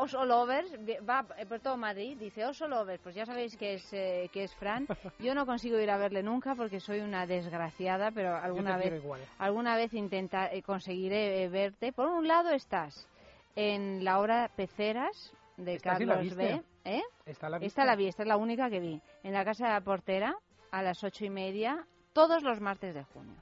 Oso 0.00 0.24
Lovers, 0.24 0.72
va 1.08 1.24
eh, 1.38 1.46
por 1.46 1.60
todo 1.60 1.76
Madrid, 1.76 2.16
dice 2.18 2.44
Oso 2.44 2.66
Lovers, 2.66 3.00
pues 3.02 3.14
ya 3.14 3.24
sabéis 3.24 3.56
que 3.56 3.74
es, 3.74 3.92
eh, 3.92 4.28
que 4.32 4.44
es 4.44 4.54
Fran. 4.56 4.86
Yo 5.20 5.34
no 5.34 5.46
consigo 5.46 5.78
ir 5.78 5.90
a 5.90 5.96
verle 5.96 6.22
nunca 6.22 6.54
porque 6.54 6.80
soy 6.80 7.00
una 7.00 7.26
desgraciada, 7.26 8.10
pero 8.10 8.36
alguna 8.36 8.76
vez, 8.76 8.94
igual. 9.02 9.20
alguna 9.38 9.76
vez 9.76 9.94
intenta, 9.94 10.52
eh, 10.52 10.62
conseguiré 10.62 11.44
eh, 11.44 11.48
verte. 11.48 11.92
Por 11.92 12.08
un 12.08 12.26
lado 12.26 12.50
estás 12.50 13.08
en 13.54 14.04
la 14.04 14.18
obra 14.18 14.50
Peceras 14.56 15.32
de 15.56 15.78
Carlos. 15.78 16.34
B. 16.34 16.62
¿Eh? 16.84 17.02
Esta 17.26 17.48
la. 17.48 17.56
Esta 17.58 17.84
la 17.84 17.96
vi, 17.96 18.06
esta 18.06 18.22
es 18.22 18.28
la 18.28 18.36
única 18.36 18.68
que 18.70 18.80
vi. 18.80 19.00
En 19.22 19.32
la 19.32 19.44
Casa 19.44 19.66
de 19.66 19.72
la 19.72 19.80
Portera, 19.80 20.36
a 20.70 20.82
las 20.82 21.02
ocho 21.02 21.24
y 21.24 21.30
media, 21.30 21.86
todos 22.12 22.42
los 22.42 22.60
martes 22.60 22.94
de 22.94 23.04
junio. 23.04 23.34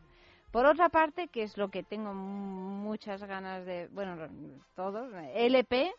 Por 0.52 0.66
otra 0.66 0.90
parte, 0.90 1.28
que 1.28 1.42
es 1.44 1.56
lo 1.56 1.70
que 1.70 1.82
tengo 1.82 2.12
muchas 2.12 3.24
ganas 3.24 3.64
de, 3.64 3.88
bueno, 3.92 4.28
todos, 4.76 5.10
LP, 5.34 5.92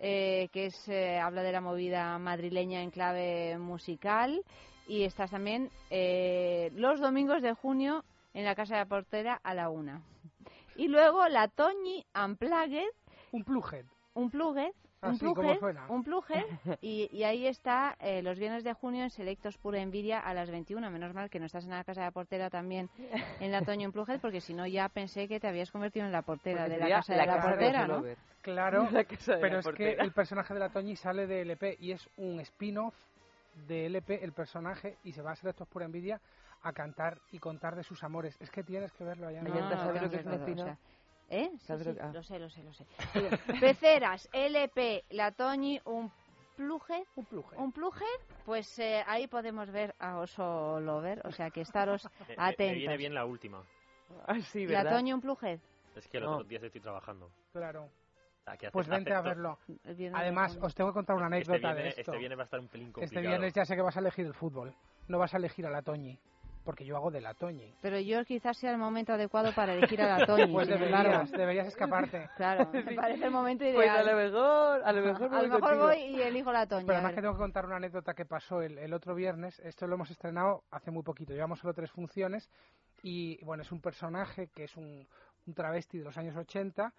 eh, 0.00 0.48
que 0.52 0.66
es 0.66 0.88
eh, 0.88 1.18
habla 1.18 1.42
de 1.42 1.52
la 1.52 1.60
movida 1.60 2.18
madrileña 2.18 2.82
en 2.82 2.90
clave 2.90 3.56
musical, 3.56 4.42
y 4.88 5.04
estás 5.04 5.30
también 5.30 5.70
eh, 5.90 6.72
los 6.74 6.98
domingos 6.98 7.40
de 7.40 7.54
junio 7.54 8.04
en 8.34 8.44
la 8.44 8.56
Casa 8.56 8.74
de 8.74 8.80
la 8.80 8.86
Portera 8.88 9.40
a 9.44 9.54
la 9.54 9.70
una. 9.70 10.02
Y 10.74 10.88
luego 10.88 11.28
la 11.28 11.46
Toñi 11.46 12.04
Unplugged, 12.14 12.88
Un 13.30 13.44
plughead. 13.44 13.84
un 14.14 14.30
plughead, 14.30 14.72
un 15.02 15.10
Así 15.10 15.20
como 15.20 15.34
plughead, 15.34 15.58
suena. 15.58 15.86
un 15.88 16.04
plughead, 16.04 16.44
y, 16.82 17.08
y 17.10 17.24
ahí 17.24 17.46
está 17.46 17.96
eh, 18.00 18.22
los 18.22 18.38
viernes 18.38 18.64
de 18.64 18.72
junio 18.74 19.02
en 19.02 19.10
Selectos 19.10 19.56
Pura 19.56 19.80
Envidia 19.80 20.20
a 20.20 20.34
las 20.34 20.50
21. 20.50 20.90
Menos 20.90 21.14
mal 21.14 21.30
que 21.30 21.40
no 21.40 21.46
estás 21.46 21.64
en 21.64 21.70
la 21.70 21.84
casa 21.84 22.02
de 22.02 22.06
la 22.08 22.10
portera 22.12 22.50
también 22.50 22.90
en 23.40 23.50
la 23.52 23.62
Toño 23.62 23.86
en 23.86 23.92
plughead, 23.92 24.20
porque 24.20 24.40
si 24.40 24.52
no 24.52 24.66
ya 24.66 24.88
pensé 24.88 25.26
que 25.26 25.40
te 25.40 25.48
habías 25.48 25.70
convertido 25.70 26.04
en 26.04 26.12
la 26.12 26.22
portera 26.22 26.64
Porque 26.64 26.74
de 26.74 26.80
la 26.80 26.96
casa 26.96 27.12
de 27.14 27.18
la 27.18 27.26
casa 27.26 27.48
portera, 27.48 27.86
¿no? 27.86 28.04
Claro, 28.42 28.88
La 28.90 29.04
casa 29.04 29.34
de 29.34 29.40
pero 29.40 29.54
la 29.54 29.60
es 29.60 29.68
que 29.68 29.92
el 29.92 30.12
personaje 30.12 30.54
de 30.54 30.60
la 30.60 30.68
Toñi 30.70 30.96
sale 30.96 31.26
de 31.26 31.42
LP 31.42 31.76
y 31.80 31.92
es 31.92 32.08
un 32.16 32.40
spin-off 32.40 32.94
de 33.68 33.86
LP, 33.86 34.22
el 34.24 34.32
personaje, 34.32 34.96
y 35.04 35.12
se 35.12 35.22
va 35.22 35.30
a 35.30 35.32
hacer 35.34 35.50
estos 35.50 35.68
por 35.68 35.82
envidia 35.82 36.20
a 36.62 36.72
cantar 36.72 37.18
y 37.32 37.38
contar 37.38 37.74
de 37.74 37.82
sus 37.82 38.02
amores. 38.04 38.36
Es 38.40 38.50
que 38.50 38.62
tienes 38.62 38.92
que 38.92 39.04
verlo 39.04 39.28
allá 39.28 39.42
no, 39.42 39.48
no, 39.48 39.60
no, 40.54 40.76
¿Eh? 41.30 41.48
Sí, 41.52 41.58
¿Sabes 41.66 41.84
sí, 41.84 41.88
lo 41.90 41.94
que- 41.96 42.02
ah. 42.02 42.10
lo 42.12 42.22
sé, 42.22 42.38
lo 42.38 42.50
sé, 42.50 42.62
lo 42.64 42.72
sé. 42.72 42.84
Peceras, 43.60 44.28
LP, 44.32 45.04
la 45.10 45.30
Toñi, 45.32 45.80
un 45.84 46.10
plughead. 46.56 47.04
Un 47.16 47.24
plughead. 47.24 47.58
Un 47.58 47.72
plughead, 47.72 48.20
pues 48.44 48.78
eh, 48.80 49.02
ahí 49.06 49.26
podemos 49.28 49.70
ver 49.70 49.94
a 50.00 50.18
Oso 50.18 50.80
Lover, 50.80 51.22
o 51.24 51.30
sea 51.30 51.50
que 51.50 51.60
estaros 51.60 52.04
atentos. 52.36 52.58
Me 52.66 52.74
viene 52.74 52.96
bien 52.96 53.14
la 53.14 53.24
última. 53.24 53.62
Ah, 54.26 54.40
sí, 54.40 54.66
la 54.66 54.82
¿verdad? 54.82 54.98
Toñi, 54.98 55.12
un 55.12 55.20
plughead. 55.20 55.60
Es 55.94 56.08
que 56.08 56.18
los 56.20 56.28
No. 56.28 56.34
otros 56.36 56.48
días 56.48 56.62
estoy 56.64 56.80
trabajando. 56.80 57.30
Claro. 57.52 57.88
Ah, 58.46 58.56
Pues 58.72 58.88
acepto- 58.88 58.90
vente 58.90 59.14
a 59.14 59.20
verlo. 59.20 59.58
De 59.84 60.10
Además, 60.12 60.58
os 60.60 60.74
tengo 60.74 60.90
que 60.90 60.94
contar 60.94 61.14
una 61.14 61.26
Este 61.26 61.52
anécdota 61.52 61.72
viernes, 61.74 61.94
de 61.94 62.00
esto. 62.00 62.10
este 62.12 62.18
viernes 62.18 62.38
va 62.38 62.42
a 62.42 62.44
estar 62.46 62.58
un 62.60 62.68
pelín 62.68 62.86
complicado. 62.90 63.20
Este 63.20 63.28
viernes 63.28 63.54
ya 63.54 63.64
sé 63.64 63.76
que 63.76 63.82
vas 63.82 63.96
a 63.96 64.00
elegir 64.00 64.26
el 64.26 64.34
fútbol. 64.34 64.74
No 65.06 65.18
vas 65.18 65.32
a 65.34 65.36
elegir 65.36 65.64
a 65.66 65.70
la 65.70 65.82
Toñi. 65.82 66.18
Porque 66.64 66.84
yo 66.84 66.96
hago 66.96 67.10
de 67.10 67.20
la 67.20 67.34
Toñi. 67.34 67.74
Pero 67.80 67.98
yo 67.98 68.24
quizás 68.24 68.56
sea 68.58 68.70
el 68.70 68.78
momento 68.78 69.12
adecuado 69.12 69.52
para 69.54 69.74
elegir 69.74 70.00
a 70.02 70.18
la 70.18 70.26
Toñi. 70.26 70.46
Pues 70.52 70.68
deberías, 70.68 71.30
deberías 71.30 71.66
escaparte. 71.68 72.28
Claro, 72.36 72.68
me 72.72 72.82
parece 72.94 73.24
el 73.24 73.30
momento 73.30 73.64
Pues 73.72 73.88
a 73.90 74.02
ideal. 74.02 74.06
lo 74.06 74.16
mejor, 74.16 74.82
a 74.84 74.92
lo 74.92 75.02
mejor, 75.02 75.34
a 75.34 75.42
lo 75.42 75.48
mejor 75.48 75.78
voy 75.78 75.96
y 75.96 76.22
elijo 76.22 76.52
la 76.52 76.66
Toñi. 76.66 76.86
Pero 76.86 76.96
a 76.96 76.98
además 76.98 77.14
que 77.14 77.20
tengo 77.22 77.34
que 77.34 77.40
contar 77.40 77.66
una 77.66 77.76
anécdota 77.76 78.14
que 78.14 78.26
pasó 78.26 78.62
el, 78.62 78.78
el 78.78 78.92
otro 78.92 79.14
viernes. 79.14 79.58
Esto 79.60 79.86
lo 79.86 79.94
hemos 79.94 80.10
estrenado 80.10 80.64
hace 80.70 80.90
muy 80.90 81.02
poquito. 81.02 81.32
Llevamos 81.32 81.58
solo 81.60 81.72
tres 81.74 81.90
funciones. 81.90 82.50
Y 83.02 83.42
bueno, 83.44 83.62
es 83.62 83.72
un 83.72 83.80
personaje 83.80 84.48
que 84.48 84.64
es 84.64 84.76
un, 84.76 85.06
un 85.46 85.54
travesti 85.54 85.98
de 85.98 86.04
los 86.04 86.16
años 86.18 86.36
80 86.36 86.92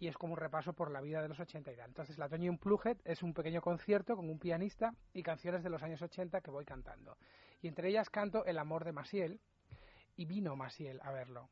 y 0.00 0.06
es 0.06 0.16
como 0.16 0.34
un 0.34 0.38
repaso 0.38 0.72
por 0.72 0.90
la 0.90 1.00
vida 1.00 1.20
de 1.20 1.28
los 1.28 1.40
80 1.40 1.72
y 1.72 1.76
tal. 1.76 1.88
Entonces, 1.88 2.18
la 2.18 2.28
Toñi 2.28 2.48
Unplugged 2.48 2.98
es 3.04 3.22
un 3.22 3.34
pequeño 3.34 3.60
concierto 3.60 4.14
con 4.14 4.30
un 4.30 4.38
pianista 4.38 4.92
y 5.12 5.22
canciones 5.22 5.64
de 5.64 5.70
los 5.70 5.82
años 5.82 6.00
80 6.00 6.40
que 6.40 6.50
voy 6.50 6.64
cantando. 6.64 7.16
Y 7.60 7.68
entre 7.68 7.88
ellas 7.88 8.08
canto 8.10 8.44
El 8.44 8.58
amor 8.58 8.84
de 8.84 8.92
Masiel 8.92 9.40
y 10.16 10.24
vino 10.26 10.56
Masiel 10.56 11.00
a 11.02 11.10
verlo. 11.12 11.48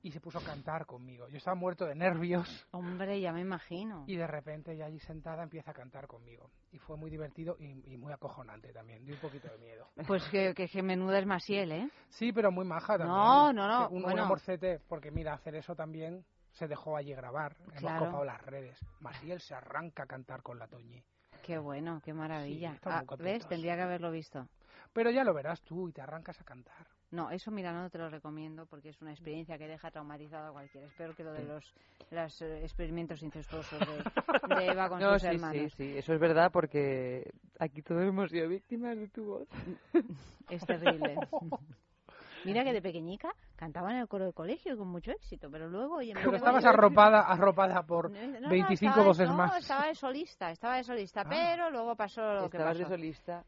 Y 0.00 0.12
se 0.12 0.20
puso 0.20 0.38
a 0.38 0.44
cantar 0.44 0.86
conmigo. 0.86 1.28
Yo 1.28 1.38
estaba 1.38 1.56
muerto 1.56 1.84
de 1.84 1.96
nervios 1.96 2.48
Hombre, 2.70 3.20
ya 3.20 3.32
me 3.32 3.40
imagino. 3.40 4.04
y 4.06 4.14
de 4.16 4.28
repente 4.28 4.72
ella 4.72 4.86
allí 4.86 5.00
sentada 5.00 5.42
empieza 5.42 5.72
a 5.72 5.74
cantar 5.74 6.06
conmigo. 6.06 6.52
Y 6.70 6.78
fue 6.78 6.96
muy 6.96 7.10
divertido 7.10 7.56
y, 7.58 7.92
y 7.92 7.96
muy 7.96 8.12
acojonante 8.12 8.72
también. 8.72 9.04
Dio 9.04 9.16
un 9.16 9.20
poquito 9.20 9.48
de 9.48 9.58
miedo. 9.58 9.88
Pues 10.06 10.22
que, 10.30 10.54
que, 10.54 10.68
que 10.68 10.82
menuda 10.84 11.18
es 11.18 11.26
Masiel, 11.26 11.72
¿eh? 11.72 11.90
Sí, 12.10 12.32
pero 12.32 12.52
muy 12.52 12.64
maja 12.64 12.96
también. 12.96 13.08
No, 13.08 13.52
no, 13.52 13.66
no, 13.66 13.88
Un, 13.88 13.96
un 13.96 14.02
bueno. 14.04 14.22
amorcete, 14.22 14.80
porque 14.88 15.10
mira, 15.10 15.34
hacer 15.34 15.56
eso 15.56 15.74
también 15.74 16.24
se 16.52 16.68
dejó 16.68 16.96
allí 16.96 17.12
grabar. 17.12 17.56
Claro. 17.76 17.96
Hemos 17.96 18.06
copado 18.06 18.24
las 18.24 18.40
redes. 18.42 18.78
Masiel 19.00 19.40
se 19.40 19.54
arranca 19.56 20.04
a 20.04 20.06
cantar 20.06 20.42
con 20.42 20.60
la 20.60 20.68
Toñi. 20.68 21.02
Qué 21.42 21.58
bueno, 21.58 22.00
qué 22.04 22.12
maravilla. 22.14 22.74
Sí, 22.74 22.80
Ah. 22.84 23.02
¿Ves? 23.18 23.46
Tendría 23.48 23.74
que 23.74 23.82
haberlo 23.82 24.10
visto. 24.12 24.46
Pero 24.98 25.12
ya 25.12 25.22
lo 25.22 25.32
verás 25.32 25.62
tú 25.62 25.88
y 25.88 25.92
te 25.92 26.00
arrancas 26.00 26.40
a 26.40 26.44
cantar. 26.44 26.74
No, 27.12 27.30
eso 27.30 27.52
mira, 27.52 27.72
no 27.72 27.88
te 27.88 27.98
lo 27.98 28.10
recomiendo 28.10 28.66
porque 28.66 28.88
es 28.88 29.00
una 29.00 29.12
experiencia 29.12 29.56
que 29.56 29.68
deja 29.68 29.92
traumatizado 29.92 30.48
a 30.48 30.52
cualquiera. 30.52 30.88
Es 30.88 30.92
peor 30.94 31.14
que 31.14 31.22
lo 31.22 31.32
de 31.32 31.44
los, 31.44 31.72
los 32.10 32.42
eh, 32.42 32.64
experimentos 32.64 33.22
incestuosos 33.22 33.78
de, 33.78 34.56
de 34.56 34.66
Eva 34.66 34.88
con 34.88 34.98
No, 35.00 35.12
sus 35.12 35.22
sí, 35.22 35.28
hermanos. 35.28 35.72
sí, 35.76 35.76
sí, 35.92 35.98
eso 35.98 36.12
es 36.14 36.18
verdad 36.18 36.50
porque 36.52 37.30
aquí 37.60 37.80
todos 37.82 38.02
hemos 38.02 38.28
sido 38.28 38.48
víctimas 38.48 38.96
de 38.98 39.06
tu 39.08 39.24
voz. 39.24 39.48
Es 40.50 40.66
terrible. 40.66 41.14
Mira 42.44 42.64
que 42.64 42.72
de 42.72 42.82
pequeñica 42.82 43.30
cantaba 43.54 43.90
en 43.92 43.98
el 43.98 44.08
coro 44.08 44.24
de 44.26 44.32
colegio 44.32 44.76
con 44.76 44.88
mucho 44.88 45.10
éxito, 45.12 45.48
pero 45.50 45.68
luego... 45.68 45.96
oye, 45.96 46.12
Pero 46.14 46.34
estabas 46.36 46.64
yo- 46.64 46.70
arropada, 46.70 47.20
arropada 47.20 47.82
por 47.84 48.10
No, 48.10 48.40
no, 48.40 48.48
25 48.48 48.90
estaba- 48.90 49.06
voces 49.06 49.28
no, 49.28 49.36
más. 49.36 49.58
estaba 49.58 49.86
de 49.86 49.94
solista, 49.94 50.50
estaba 50.50 50.76
de 50.76 50.84
solista, 50.84 51.24
pero 51.24 51.70
luego 51.70 51.94
pasó 51.94 52.34
lo 52.34 52.50
que 52.50 52.56
Estabas 52.56 52.78
de 52.78 52.84
pasó. 52.84 52.94
solista. 52.96 53.44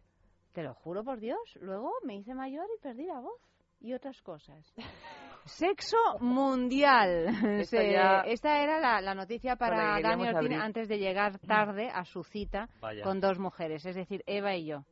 Te 0.53 0.63
lo 0.63 0.75
juro 0.75 1.05
por 1.05 1.21
Dios, 1.21 1.39
luego 1.61 1.93
me 2.05 2.17
hice 2.17 2.35
mayor 2.35 2.67
y 2.77 2.81
perdí 2.83 3.07
la 3.07 3.21
voz 3.21 3.41
y 3.81 3.93
otras 3.95 4.21
cosas. 4.23 4.73
Sexo 5.45 5.97
mundial. 6.21 7.29
Esta 7.61 7.79
Se- 7.79 7.93
ya- 7.93 8.21
Esta 8.27 8.63
era 8.63 8.79
la, 8.79 9.01
la 9.01 9.15
noticia 9.15 9.57
para 9.57 9.97
que 9.97 10.03
Dani 10.03 10.55
antes 10.57 10.89
de 10.89 10.99
llegar 10.99 11.39
tarde 11.39 11.89
a 11.89 12.05
su 12.05 12.23
cita 12.25 12.69
Vaya. 12.81 13.03
con 13.03 13.21
dos 13.21 13.39
mujeres, 13.39 13.85
es 13.87 13.97
decir, 13.97 14.23
Eva 14.27 14.55
y 14.55 14.67
yo, 14.67 14.85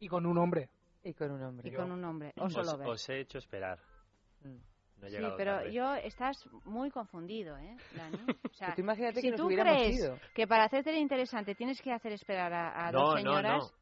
Y 0.00 0.08
con 0.08 0.24
un 0.26 0.38
hombre. 0.38 0.70
Y 1.02 1.14
con 1.14 1.30
un 1.32 1.42
hombre. 1.42 1.68
y 1.68 1.74
con 1.74 1.90
un 1.90 2.04
hombre, 2.04 2.32
Os, 2.38 2.54
Lover. 2.54 2.86
os 2.88 3.08
he 3.08 3.20
hecho 3.20 3.38
esperar. 3.38 3.78
Mm. 4.42 4.56
No 5.00 5.06
he 5.06 5.10
Sí, 5.10 5.16
pero 5.36 5.52
tarde. 5.58 5.72
yo 5.72 5.94
estás 5.94 6.36
muy 6.64 6.90
confundido, 6.90 7.56
¿eh, 7.56 7.76
Dani? 7.96 8.16
O 8.18 8.18
sea, 8.52 8.68
Pues 8.68 8.74
tú 8.76 8.80
imagínate 8.82 9.20
si 9.20 9.26
que 9.28 9.30
nos 9.30 9.40
tú 9.40 9.46
crees 9.48 9.96
ido. 9.96 10.18
que 10.34 10.46
para 10.46 10.64
hacerte 10.64 10.92
interesante 10.98 11.54
tienes 11.54 11.80
que 11.80 11.92
hacer 11.92 12.12
esperar 12.12 12.52
a, 12.52 12.86
a 12.88 12.92
no, 12.92 13.00
dos 13.00 13.10
no, 13.10 13.16
señoras, 13.16 13.72
no. 13.72 13.77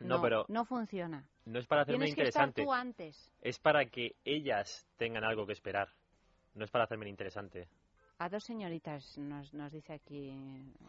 No, 0.00 0.20
pero 0.20 0.44
no 0.48 0.64
funciona. 0.64 1.24
no 1.46 1.58
es 1.58 1.66
para 1.66 1.82
hacerme 1.82 2.06
Tienes 2.06 2.14
que 2.16 2.28
estar 2.28 2.48
interesante. 2.48 2.62
tú 2.64 2.72
antes. 2.72 3.32
Es 3.42 3.58
para 3.58 3.86
que 3.86 4.14
ellas 4.24 4.86
tengan 4.96 5.24
algo 5.24 5.46
que 5.46 5.52
esperar. 5.52 5.88
No 6.54 6.64
es 6.64 6.70
para 6.70 6.84
hacerme 6.84 7.08
interesante. 7.08 7.68
A 8.18 8.28
dos 8.28 8.44
señoritas 8.44 9.16
nos, 9.18 9.52
nos 9.52 9.70
dice 9.72 9.92
aquí 9.94 10.32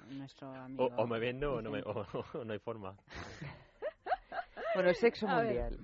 nuestro 0.10 0.50
O, 0.50 0.56
amigo. 0.56 0.86
o 0.96 1.08
me 1.08 1.20
vendo 1.20 1.56
o 1.56 1.62
no, 1.62 1.72
me, 1.72 1.82
o- 1.82 2.06
o 2.34 2.44
no 2.46 2.54
hay 2.54 2.60
forma. 2.60 2.96
Bueno, 4.76 4.94
sexo 4.94 5.28
A 5.28 5.42
ver. 5.42 5.78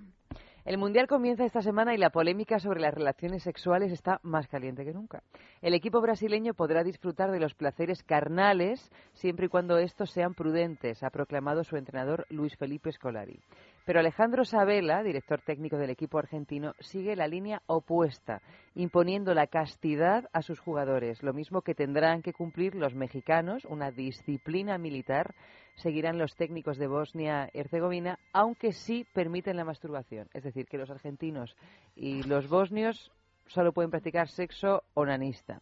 El 0.65 0.77
mundial 0.77 1.07
comienza 1.07 1.43
esta 1.43 1.61
semana 1.61 1.93
y 1.93 1.97
la 1.97 2.09
polémica 2.09 2.57
sobre 2.57 2.79
las 2.79 2.93
relaciones 2.93 3.43
sexuales 3.43 3.91
está 3.91 4.21
más 4.23 4.47
caliente 4.47 4.85
que 4.85 4.93
nunca. 4.93 5.21
El 5.61 5.73
equipo 5.73 5.99
brasileño 5.99 6.53
podrá 6.53 6.85
disfrutar 6.85 7.31
de 7.31 7.41
los 7.41 7.53
placeres 7.53 8.01
carnales 8.01 8.89
siempre 9.11 9.47
y 9.47 9.49
cuando 9.49 9.77
estos 9.77 10.11
sean 10.11 10.33
prudentes, 10.33 11.03
ha 11.03 11.09
proclamado 11.09 11.65
su 11.65 11.75
entrenador 11.75 12.25
Luis 12.29 12.55
Felipe 12.55 12.93
Scolari. 12.93 13.41
Pero 13.85 13.99
Alejandro 13.99 14.45
Sabela, 14.45 15.03
director 15.03 15.41
técnico 15.41 15.77
del 15.77 15.89
equipo 15.89 16.17
argentino, 16.17 16.73
sigue 16.79 17.17
la 17.17 17.27
línea 17.27 17.61
opuesta, 17.65 18.41
imponiendo 18.75 19.33
la 19.33 19.47
castidad 19.47 20.29
a 20.31 20.41
sus 20.41 20.59
jugadores, 20.59 21.21
lo 21.21 21.33
mismo 21.33 21.61
que 21.61 21.75
tendrán 21.75 22.21
que 22.21 22.31
cumplir 22.31 22.75
los 22.75 22.95
mexicanos, 22.95 23.65
una 23.65 23.91
disciplina 23.91 24.77
militar, 24.77 25.35
seguirán 25.75 26.17
los 26.17 26.35
técnicos 26.35 26.77
de 26.77 26.87
Bosnia-Herzegovina, 26.87 28.19
aunque 28.31 28.71
sí 28.71 29.05
permiten 29.13 29.57
la 29.57 29.65
masturbación. 29.65 30.29
Es 30.33 30.43
decir, 30.43 30.67
que 30.67 30.77
los 30.77 30.89
argentinos 30.89 31.55
y 31.95 32.23
los 32.23 32.47
bosnios 32.47 33.11
solo 33.47 33.73
pueden 33.73 33.91
practicar 33.91 34.29
sexo 34.29 34.83
onanista. 34.93 35.61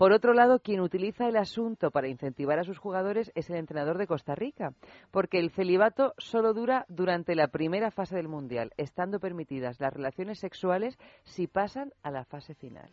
Por 0.00 0.12
otro 0.12 0.32
lado, 0.32 0.60
quien 0.60 0.80
utiliza 0.80 1.28
el 1.28 1.36
asunto 1.36 1.90
para 1.90 2.08
incentivar 2.08 2.58
a 2.58 2.64
sus 2.64 2.78
jugadores 2.78 3.30
es 3.34 3.50
el 3.50 3.56
entrenador 3.56 3.98
de 3.98 4.06
Costa 4.06 4.34
Rica, 4.34 4.72
porque 5.10 5.38
el 5.38 5.50
celibato 5.50 6.14
solo 6.16 6.54
dura 6.54 6.86
durante 6.88 7.34
la 7.34 7.48
primera 7.48 7.90
fase 7.90 8.16
del 8.16 8.26
Mundial, 8.26 8.72
estando 8.78 9.20
permitidas 9.20 9.78
las 9.78 9.92
relaciones 9.92 10.38
sexuales 10.38 10.98
si 11.24 11.48
pasan 11.48 11.92
a 12.02 12.10
la 12.10 12.24
fase 12.24 12.54
final. 12.54 12.88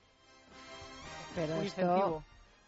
Pero 1.34 1.56
Un 1.56 1.64
esto- 1.64 1.80
incentivo. 1.82 2.24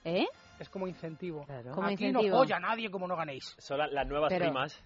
¿Eh? 0.06 0.26
Es 0.58 0.70
como 0.70 0.88
incentivo. 0.88 1.46
Como 1.74 1.88
Aquí 1.88 2.06
incentivo. 2.06 2.38
no 2.38 2.38
folla 2.38 2.60
nadie 2.62 2.90
como 2.90 3.10
no 3.10 3.18
ganéis. 3.18 3.56
Son 3.58 3.78
la- 3.78 3.88
las 3.88 4.08
nuevas 4.08 4.30
Pero- 4.30 4.46
primas. 4.46 4.82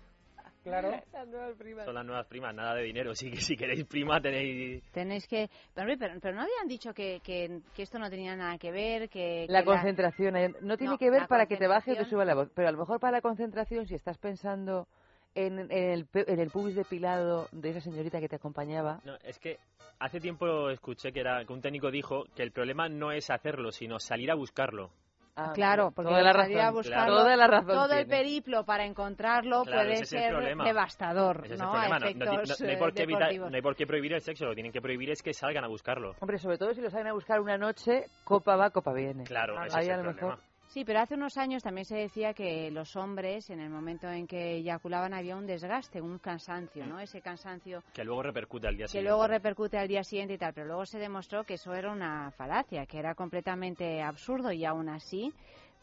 Claro. 0.63 0.91
Son 1.85 1.93
las 1.93 2.05
nuevas 2.05 2.25
primas, 2.27 2.55
nada 2.55 2.75
de 2.75 2.83
dinero. 2.83 3.13
Si, 3.15 3.31
si 3.37 3.55
queréis 3.55 3.85
prima 3.85 4.21
tenéis... 4.21 4.83
Tenéis 4.91 5.27
que... 5.27 5.49
Pero, 5.73 5.93
pero, 5.99 6.19
pero 6.21 6.35
no 6.35 6.41
habían 6.41 6.67
dicho 6.67 6.93
que, 6.93 7.19
que, 7.23 7.59
que 7.75 7.83
esto 7.83 7.99
no 7.99 8.09
tenía 8.09 8.35
nada 8.35 8.57
que 8.57 8.71
ver, 8.71 9.09
que... 9.09 9.45
La 9.49 9.59
que 9.59 9.65
concentración 9.65 10.35
eh, 10.37 10.53
no 10.61 10.77
tiene 10.77 10.93
No, 10.93 10.97
que 10.97 11.09
ver 11.09 11.27
para 11.27 11.45
que 11.45 11.57
te 11.57 11.67
baje 11.67 11.91
o 11.91 11.95
te 11.95 12.05
suba 12.05 12.25
la 12.25 12.35
voz, 12.35 12.49
pero 12.55 12.69
a 12.69 12.71
lo 12.71 12.77
mejor 12.77 12.99
para 12.99 13.11
la 13.17 13.21
concentración, 13.21 13.85
si 13.87 13.95
estás 13.95 14.17
pensando 14.17 14.87
en, 15.35 15.59
en 15.59 15.71
el, 15.71 16.05
pe- 16.05 16.31
en 16.31 16.39
el 16.39 16.49
pubis 16.49 16.75
depilado 16.75 17.47
de 17.51 17.69
esa 17.71 17.81
señorita 17.81 18.19
que 18.19 18.29
te 18.29 18.35
acompañaba, 18.37 18.99
No, 19.03 19.15
es 19.23 19.37
que 19.39 19.57
hace 19.99 20.19
tiempo 20.19 20.69
escuché 20.69 21.11
que, 21.11 21.19
era, 21.19 21.43
que 21.45 21.51
un 21.53 21.61
técnico 21.61 21.91
dijo 21.91 22.25
que 22.35 22.43
el 22.43 22.51
problema 22.51 22.87
no 22.87 23.11
es 23.11 23.29
hacerlo, 23.29 23.71
sino 23.71 23.99
salir 23.99 24.31
a 24.31 24.35
buscarlo. 24.35 24.91
Ah, 25.35 25.51
Claro, 25.55 25.89
porque 25.91 26.09
toda 26.11 26.21
la 26.21 26.31
razón, 26.33 26.73
buscarlo, 26.73 27.17
toda 27.17 27.35
la 27.35 27.47
razón 27.47 27.67
todo 27.67 27.93
el 27.93 28.05
periplo 28.05 28.65
para 28.65 28.85
encontrarlo 28.85 29.63
Claro, 29.63 29.81
puede 29.81 29.93
ese 29.93 30.05
ser 30.05 30.55
devastador, 30.63 31.41
Ese 31.43 31.55
es 31.55 31.59
el 31.59 31.65
¿no? 31.65 31.73
No, 31.73 31.79
hay 31.79 31.89
eh, 31.89 32.77
por 32.77 32.93
qué 32.93 33.03
evitar- 33.03 33.35
no 33.39 33.55
hay 33.55 33.61
por 33.61 33.75
qué 33.75 33.87
prohibir 33.87 34.13
el 34.13 34.21
sexo, 34.21 34.45
lo 34.45 34.51
que 34.51 34.55
tienen 34.55 34.71
que 34.71 34.81
prohibir 34.81 35.09
es 35.09 35.23
que 35.23 35.33
salgan 35.33 35.63
a 35.63 35.67
buscarlo. 35.67 36.15
Hombre, 36.19 36.37
sobre 36.37 36.59
todo 36.59 36.73
si 36.75 36.81
lo 36.81 36.91
saben 36.91 37.07
a 37.07 37.13
buscar 37.13 37.39
una 37.39 37.57
noche, 37.57 38.05
copa 38.23 38.55
va, 38.55 38.69
copa 38.69 38.93
viene. 38.93 39.23
Claro, 39.23 39.55
ese 39.63 39.77
Ahí 39.77 39.87
es 39.87 39.93
a 39.93 39.97
lo 39.97 40.03
problema. 40.03 40.39
Sí, 40.73 40.83
pero 40.83 41.01
hace 41.01 41.13
unos 41.13 41.37
años 41.37 41.61
también 41.61 41.85
se 41.85 41.95
decía 41.95 42.33
que 42.33 42.71
los 42.71 42.95
hombres, 42.95 43.47
en 43.51 43.59
el 43.59 43.69
momento 43.69 44.09
en 44.09 44.25
que 44.25 44.55
eyaculaban, 44.55 45.13
había 45.13 45.35
un 45.35 45.45
desgaste, 45.45 46.01
un 46.01 46.17
cansancio, 46.17 46.83
¿no? 46.87 46.99
Ese 46.99 47.21
cansancio 47.21 47.83
Que 47.93 48.03
luego 48.03 48.23
repercute 48.23 48.67
al 48.67 48.75
día 48.75 48.85
que 48.85 48.89
siguiente. 48.89 49.07
luego 49.09 49.27
repercute 49.27 49.77
al 49.77 49.87
día 49.87 50.03
siguiente 50.03 50.33
y 50.33 50.37
tal, 50.39 50.51
pero 50.53 50.65
luego 50.65 50.85
se 50.87 50.97
demostró 50.97 51.43
que 51.43 51.53
eso 51.55 51.75
era 51.75 51.91
una 51.91 52.31
falacia, 52.31 52.87
que 52.87 52.97
era 52.97 53.13
completamente 53.13 54.01
absurdo 54.01 54.51
y 54.51 54.65
aún 54.65 54.89
así, 54.89 55.31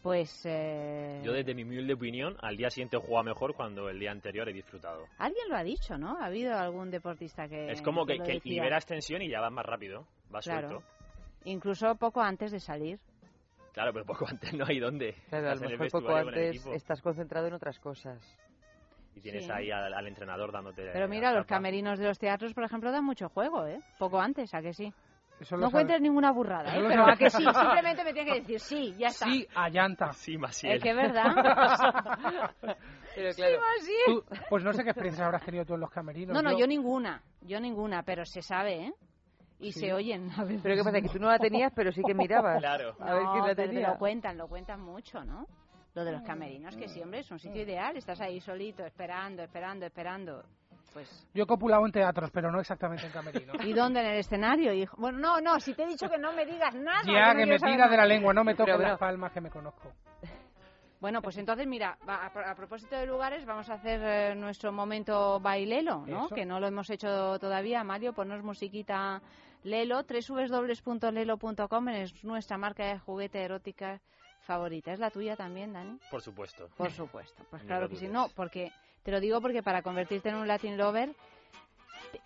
pues... 0.03 0.43
eh, 0.45 1.21
Yo 1.23 1.35
desde 1.35 1.55
mi 1.55 1.63
humilde 1.63 1.95
opinión, 1.95 2.37
al 2.41 2.57
día 2.57 2.69
siguiente 2.71 2.97
juega 2.97 3.23
mejor 3.23 3.55
cuando 3.55 3.89
el 3.91 4.01
día 4.01 4.11
anterior 4.11 4.49
he 4.49 4.53
disfrutado. 4.53 5.07
Alguien 5.19 5.49
lo 5.51 5.57
ha 5.57 5.63
dicho, 5.63 5.99
¿no? 5.99 6.19
Ha 6.21 6.27
habido 6.27 6.59
algún 6.59 6.91
deportista 6.91 7.47
que... 7.47 7.71
es 7.71 7.81
como 7.83 8.05
que, 8.05 8.17
que 8.17 8.33
decía. 8.35 8.55
liberas 8.55 8.87
tensión 8.87 9.23
y 9.23 9.29
ya 9.31 9.41
vas 9.41 9.53
más 9.53 9.65
rápido, 9.67 10.05
vas 10.31 10.45
Claro. 10.47 10.69
suelto. 10.69 10.87
Incluso 11.45 11.95
poco 11.95 12.21
antes 12.21 12.51
de 12.51 12.59
salir. 12.59 12.99
Claro, 13.73 13.93
pero 13.93 14.05
poco 14.05 14.27
antes 14.29 14.53
no 14.55 14.65
hay 14.67 14.79
dónde. 14.81 15.15
Claro, 15.29 15.49
a 15.49 15.53
Estás 15.53 15.63
lo 15.63 15.79
mejor 15.79 15.91
poco 15.91 16.15
antes 16.17 16.67
estás 16.67 17.01
concentrado 17.03 17.47
en 17.47 17.55
otras 17.55 17.79
cosas. 17.79 18.19
y 19.15 19.21
tienes 19.21 19.45
Sí. 19.45 19.51
ahí 19.53 19.71
al, 19.71 19.93
al 19.93 20.07
entrenador 20.07 20.53
dándote. 20.53 20.87
Pero 20.93 21.01
la 21.01 21.07
mira, 21.09 21.33
los 21.33 21.47
camerinos 21.47 21.99
de 21.99 22.07
los 22.07 22.19
teatros, 22.19 22.55
por 22.55 22.65
ejemplo, 22.65 22.91
dan 22.93 23.05
mucho 23.05 23.29
juego, 23.29 23.67
¿eh? 23.67 23.81
Poco 23.99 24.21
antes, 24.21 24.53
¿a 24.55 24.61
que 24.63 24.73
sí? 24.73 24.93
Eso 25.41 25.57
No 25.57 25.63
sabe- 25.63 25.73
cuentes 25.73 26.01
ninguna 26.03 26.33
burrada, 26.33 26.77
¿eh? 26.77 26.83
Pero 26.87 27.03
sabe- 27.03 27.13
a 27.13 27.17
que 27.17 27.31
sí, 27.31 27.43
simplemente 27.55 28.05
me 28.05 28.13
tienes 28.13 28.33
que 28.35 28.41
decir 28.41 28.61
sí, 28.61 28.95
ya 28.99 29.07
está. 29.09 29.25
Sí, 29.27 29.49
a 29.55 29.69
llanta. 29.71 30.13
Sí, 30.13 30.37
Masiel. 30.37 30.75
Es 30.77 30.83
que 30.83 30.91
es 30.91 30.97
verdad. 30.97 31.25
Pero 33.15 33.33
Sí, 33.33 33.43
Masiel. 33.43 33.99
Tú- 34.07 34.25
pues 34.49 34.63
no 34.65 34.73
sé 34.73 34.83
qué 34.85 34.91
experiencias 34.91 35.25
habrás 35.27 35.43
tenido 35.45 35.65
tú 35.65 35.75
en 35.75 35.81
los 35.81 35.91
camerinos. 35.91 36.35
No, 36.35 36.43
no, 36.43 36.57
yo 36.59 36.67
ninguna, 36.67 37.23
yo 37.41 37.59
ninguna, 37.61 38.03
pero 38.03 38.25
se 38.25 38.43
sabe, 38.43 38.87
¿eh? 38.87 38.93
Y 39.61 39.73
Sí. 39.73 39.81
se 39.81 39.93
oyen. 39.93 40.31
A 40.37 40.45
veces. 40.45 40.61
Pero 40.63 40.75
¿qué 40.77 40.83
pasa? 40.85 41.01
Que 41.01 41.09
tú 41.09 41.19
no 41.19 41.29
la 41.29 41.39
tenías, 41.39 41.73
pero 41.75 41.93
sí 41.93 42.03
que 42.07 42.15
mirabas. 42.15 42.59
Claro. 42.61 42.95
A 43.01 43.15
ver 43.15 43.23
No, 43.23 43.33
quién 43.33 43.47
la 43.47 43.55
pero 43.55 43.69
tenía. 43.71 43.89
lo 43.91 43.99
cuentan, 43.99 44.39
lo 44.39 44.49
cuentan 44.49 44.81
mucho, 44.81 45.23
¿no? 45.25 45.47
Lo 45.95 46.05
de 46.05 46.13
los 46.13 46.23
camerinos, 46.23 46.77
que 46.77 46.89
sí, 46.89 47.03
hombre, 47.03 47.21
es 47.21 47.31
un 47.31 47.39
sitio 47.39 47.63
ideal. 47.63 47.97
Estás 47.97 48.21
ahí 48.21 48.41
solito, 48.41 48.85
esperando, 48.87 49.43
esperando, 49.43 49.85
esperando. 49.87 50.45
Pues... 50.93 51.29
Yo 51.35 51.45
he 51.45 51.47
copulado 51.47 51.85
en 51.85 51.93
teatros, 51.93 52.31
pero 52.33 52.51
no 52.51 52.59
exactamente 52.61 53.07
en 53.07 53.13
camerinos. 53.13 53.57
¿Y 53.65 53.73
dónde? 53.73 54.01
¿En 54.01 54.07
el 54.07 54.19
escenario, 54.19 54.73
hijo? 54.73 54.97
Bueno, 54.99 55.19
no, 55.19 55.41
no, 55.41 55.59
si 55.61 55.75
te 55.75 55.83
he 55.83 55.87
dicho 55.87 56.09
que 56.09 56.17
no 56.19 56.33
me 56.33 56.47
digas 56.47 56.75
nada. 56.75 57.03
Ya, 57.07 57.33
no 57.35 57.41
que 57.41 57.47
me 57.47 57.59
tira 57.59 57.89
de 57.89 57.97
la 57.97 58.07
lengua, 58.07 58.33
no 58.33 58.43
me 58.45 58.55
toques 58.55 58.79
las 58.79 58.99
palmas 58.99 59.31
que 59.33 59.41
me 59.41 59.51
conozco. 59.51 59.93
Bueno, 61.01 61.23
pues 61.23 61.37
entonces, 61.39 61.67
mira, 61.67 61.97
va- 62.09 62.27
a, 62.27 62.51
a 62.51 62.55
propósito 62.55 62.95
de 62.95 63.07
lugares, 63.07 63.47
vamos 63.47 63.71
a 63.71 63.75
hacer 63.75 64.01
eh, 64.03 64.35
nuestro 64.35 64.71
momento 64.71 65.41
bailelo, 65.41 66.05
¿no? 66.07 66.27
Eso. 66.27 66.35
Que 66.35 66.45
no 66.45 66.61
lo 66.61 66.67
hemos 66.67 66.91
hecho 66.91 67.39
todavía. 67.39 67.83
Mario, 67.85 68.13
ponnos 68.13 68.43
musiquita 68.43 69.23
Lelo, 69.63 70.03
www.lelo.com 70.05 71.89
es 71.91 72.25
nuestra 72.25 72.57
marca 72.59 72.85
de 72.87 72.99
juguete 72.99 73.43
erótica 73.43 74.01
favorita. 74.43 74.93
¿Es 74.93 74.99
la 74.99 75.11
tuya 75.11 75.37
también, 75.37 75.73
Dani? 75.73 75.99
Por 76.11 76.23
supuesto. 76.23 76.69
Por 76.77 76.91
supuesto, 76.91 77.45
pues 77.51 77.63
claro 77.65 77.89
que 77.89 77.97
sí. 77.97 78.09
No, 78.09 78.29
porque 78.35 78.73
te 79.03 79.11
lo 79.11 79.21
digo 79.21 79.41
porque 79.41 79.63
para 79.63 79.83
convertirte 79.83 80.31
en 80.31 80.37
un 80.37 80.49
Latin 80.49 80.77
lover 80.79 81.15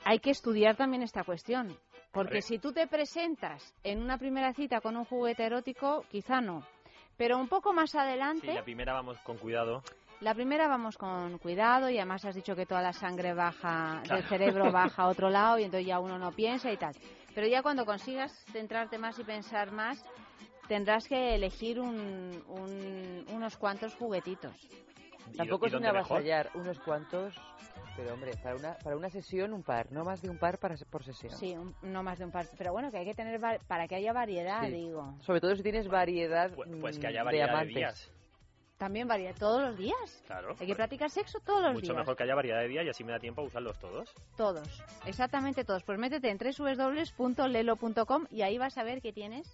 hay 0.05 0.19
que 0.21 0.31
estudiar 0.31 0.77
también 0.77 1.03
esta 1.03 1.25
cuestión. 1.25 1.77
Porque 2.13 2.43
si 2.43 2.59
tú 2.61 2.73
te 2.73 2.87
presentas 2.87 3.75
en 3.83 4.01
una 4.01 4.17
primera 4.19 4.53
cita 4.53 4.81
con 4.81 4.97
un 4.97 5.05
juguete 5.05 5.45
erótico, 5.45 6.05
quizá 6.11 6.41
no. 6.41 6.65
Pero 7.17 7.39
un 7.39 7.49
poco 7.49 7.73
más 7.73 7.91
Sí, 7.91 7.99
adelante, 7.99 8.55
la 8.55 8.63
primera 8.63 8.93
vamos 8.93 9.19
con 9.25 9.37
cuidado. 9.37 9.83
la 10.21 10.33
primera 10.35 10.69
vamos 10.69 10.97
con 10.97 11.39
cuidado 11.39 11.91
y 11.91 11.99
además 11.99 12.25
has 12.25 12.37
dicho 12.37 12.55
que 12.55 12.67
toda 12.67 12.83
la 12.83 12.93
sangre 12.93 13.35
baja 13.35 14.01
Claro. 14.05 14.21
del 14.21 14.29
cerebro 14.29 14.71
baja 14.73 15.03
a 15.03 15.09
otro 15.09 15.29
lado 15.29 15.59
y 15.59 15.65
entonces 15.65 15.87
ya 15.89 15.99
uno 15.99 16.17
no 16.19 16.31
piensa 16.33 16.71
y 16.73 16.77
tal. 16.77 16.95
Pero 17.35 17.47
ya 17.47 17.63
cuando 17.63 17.85
consigas 17.85 18.33
centrarte 18.53 18.99
más 18.99 19.19
y 19.19 19.25
pensar 19.25 19.73
más, 19.73 20.03
tendrás 20.69 21.07
que 21.09 21.35
elegir 21.35 21.81
un- 21.81 22.43
un- 22.49 23.27
unos 23.35 23.57
cuantos 23.57 23.95
juguetitos. 23.95 24.55
¿Y 25.33 25.37
Tampoco 25.37 25.67
es 25.67 25.73
un 25.73 25.83
dónde 25.83 25.93
mejor? 25.93 26.19
avasallar, 26.19 26.51
unos 26.55 26.79
cuantos. 26.81 27.35
Pero 27.97 28.13
hombre, 28.15 28.33
para 28.43 28.57
una, 28.57 28.75
para 28.83 28.97
una 28.97 29.09
sesión 29.09 29.53
un 29.53 29.63
par, 29.63 29.91
no 29.93 30.05
más 30.05 30.21
de 30.21 30.29
un 30.29 30.37
par 30.37 30.59
para, 30.59 30.75
por 30.91 31.05
sesión. 31.05 31.33
Sí, 31.39 31.55
un- 31.57 31.75
no 31.83 32.03
más 32.03 32.19
de 32.19 32.25
un 32.25 32.33
par. 32.33 32.47
Pero 32.59 32.73
bueno, 32.73 32.91
que 32.91 32.99
hay 32.99 33.05
que 33.05 33.15
tener 33.15 33.41
para 33.69 33.87
que 33.87 33.95
haya 33.95 34.13
variedad, 34.13 34.63
Sí. 34.63 34.73
digo. 34.73 35.15
Sobre 35.21 35.41
todo 35.41 35.55
si 35.55 35.63
tienes 35.63 35.87
variedad 35.89 36.51
Pues, 36.55 36.69
pues 36.81 36.99
que 36.99 37.07
mm, 37.07 37.11
haya 37.11 37.21
de 37.21 37.25
variedad 37.25 37.47
de, 37.47 37.53
amantes. 37.53 37.75
días. 37.75 38.11
También 38.79 39.07
variedad 39.07 39.35
todos 39.39 39.63
los 39.63 39.77
días. 39.79 40.23
Claro. 40.27 40.57
Hay 40.59 40.67
que 40.67 40.75
practicar 40.75 41.09
sexo 41.09 41.39
todos 41.41 41.63
los 41.63 41.75
Mucho 41.75 41.87
días. 41.93 41.97
mejor 41.99 42.17
que 42.17 42.25
haya 42.25 42.35
variedad 42.35 42.61
de 42.61 42.69
días 42.69 42.85
y 42.85 42.89
así 42.89 43.05
me 43.05 43.13
da 43.13 43.19
tiempo 43.21 43.43
a 43.43 43.45
usarlos 43.45 43.79
todos. 43.79 44.13
Todos, 44.37 44.83
exactamente 45.07 45.65
todos. 45.65 45.85
Pues 45.85 45.99
métete 45.99 46.29
en 46.31 46.39
www.lelo.com 46.39 48.27
y 48.31 48.43
ahí 48.43 48.59
vas 48.59 48.77
a 48.77 48.83
ver 48.83 49.01
que 49.01 49.13
tienes 49.13 49.47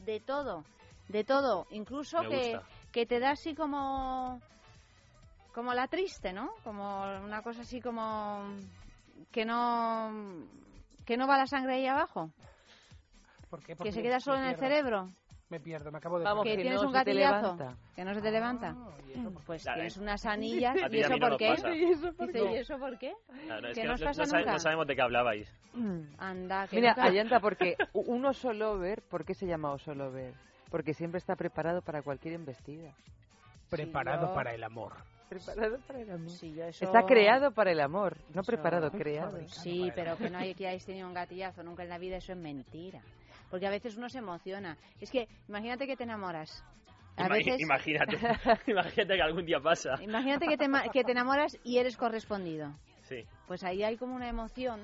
de 0.00 0.20
todo, 0.20 0.62
de 1.08 1.24
todo, 1.24 1.66
incluso 1.70 2.22
Me 2.22 2.28
que, 2.28 2.52
gusta. 2.56 2.62
que 2.92 3.06
te 3.06 3.18
da 3.18 3.30
así 3.30 3.54
como 3.54 4.40
como 5.54 5.72
la 5.72 5.88
triste, 5.88 6.34
¿no? 6.34 6.50
Como 6.62 7.02
una 7.24 7.40
cosa 7.42 7.62
así 7.62 7.80
como 7.80 8.42
que 9.32 9.46
no 9.46 10.10
que 11.06 11.16
no 11.16 11.26
va 11.26 11.38
la 11.38 11.46
sangre 11.46 11.76
ahí 11.76 11.86
abajo, 11.86 12.30
¿Por 13.48 13.60
qué? 13.60 13.68
que 13.68 13.76
Porque 13.76 13.92
se 13.92 14.02
queda 14.02 14.20
solo 14.20 14.38
en 14.38 14.46
el 14.46 14.56
cerebro, 14.56 15.10
Me 15.48 15.60
pierdo, 15.60 15.92
me 15.92 15.98
acabo 15.98 16.18
de... 16.18 16.24
Vamos, 16.24 16.42
que 16.42 16.56
que 16.56 16.62
tienes 16.62 16.80
no 16.82 16.88
un 16.88 16.92
gatillazo, 16.92 17.56
que 17.94 18.04
no 18.04 18.14
se 18.14 18.20
te 18.20 18.30
levanta. 18.32 18.74
Pues 19.46 19.62
Claro, 19.62 19.76
tienes 19.76 19.96
unas 19.96 20.26
anillas 20.26 20.76
y 20.90 20.98
eso 20.98 21.16
no 21.18 21.36
qué? 21.36 21.48
pasa. 21.50 21.74
¿Y 21.74 21.84
eso 21.92 22.12
por 22.14 22.32
qué? 22.32 22.38
¿Y 22.52 22.56
eso 22.56 22.78
por 22.78 22.98
qué? 22.98 23.14
No, 23.46 23.60
no, 23.60 23.68
es 23.68 23.74
Que 23.74 23.80
que 23.82 23.86
no 23.86 23.88
no, 23.90 23.94
os 23.94 24.00
no- 24.00 24.06
pasa 24.06 24.22
no 24.22 24.26
sabe- 24.28 24.42
nunca. 24.42 24.52
no 24.54 24.58
sabemos 24.58 24.86
de 24.88 24.96
qué 24.96 25.02
hablabais. 25.02 25.54
Anda, 26.18 26.66
que 26.66 26.76
Mira, 26.76 26.90
nunca- 26.90 27.04
Ayanta, 27.04 27.40
porque 27.40 27.76
un 27.94 28.24
oso 28.24 28.52
lover, 28.52 29.02
¿por 29.02 29.24
qué 29.24 29.34
se 29.34 29.46
llama 29.46 29.70
oso 29.72 29.94
lover? 29.94 30.34
Porque 30.68 30.94
siempre 30.94 31.18
está 31.18 31.36
preparado 31.36 31.80
para 31.80 32.02
cualquier 32.02 32.34
embestida. 32.34 32.92
Preparado 33.70 34.28
yo- 34.28 34.34
para 34.34 34.52
el 34.52 34.64
amor. 34.64 34.94
Preparado 35.28 35.78
para 35.86 36.00
el 36.00 36.10
amor. 36.10 36.30
Sí, 36.30 36.54
yo 36.54 36.64
eso- 36.64 36.84
Está 36.84 37.04
creado 37.04 37.52
para 37.52 37.70
el 37.70 37.80
amor, 37.80 38.16
no 38.34 38.40
Eso- 38.42 38.46
preparado, 38.50 38.90
creado. 38.90 39.38
Sí, 39.48 39.90
pero 39.94 40.16
que 40.16 40.28
no 40.28 40.38
hay 40.38 40.54
que 40.54 40.66
hayáis 40.66 40.84
tenido 40.86 41.06
un 41.06 41.14
gatillazo 41.14 41.62
nunca 41.62 41.84
en 41.84 41.88
la 41.88 41.98
vida, 41.98 42.16
eso 42.16 42.32
es 42.32 42.38
mentira. 42.38 43.00
Porque 43.50 43.66
a 43.66 43.70
veces 43.70 43.96
uno 43.96 44.08
se 44.08 44.18
emociona. 44.18 44.76
Es 45.00 45.10
que, 45.10 45.28
imagínate 45.48 45.86
que 45.86 45.96
te 45.96 46.04
enamoras. 46.04 46.64
A 47.16 47.26
Ima- 47.28 47.34
veces, 47.38 47.60
Imagínate, 47.60 48.16
imagínate 48.70 49.14
que 49.16 49.22
algún 49.22 49.46
día 49.46 49.60
pasa. 49.60 49.94
imagínate 50.02 50.46
que 50.46 50.56
te, 50.58 50.66
que 50.92 51.04
te 51.04 51.12
enamoras 51.12 51.56
y 51.64 51.78
eres 51.78 51.96
correspondido. 51.96 52.74
Sí. 53.04 53.24
Pues 53.46 53.62
ahí 53.64 53.82
hay 53.82 53.96
como 53.96 54.14
una 54.14 54.28
emoción 54.28 54.80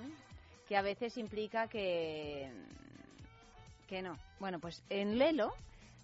que 0.68 0.76
a 0.76 0.82
veces 0.82 1.18
implica 1.18 1.66
que 1.68 2.50
que 3.86 4.00
no. 4.00 4.16
Bueno, 4.40 4.58
pues 4.60 4.82
en 4.88 5.18
Lelo 5.18 5.52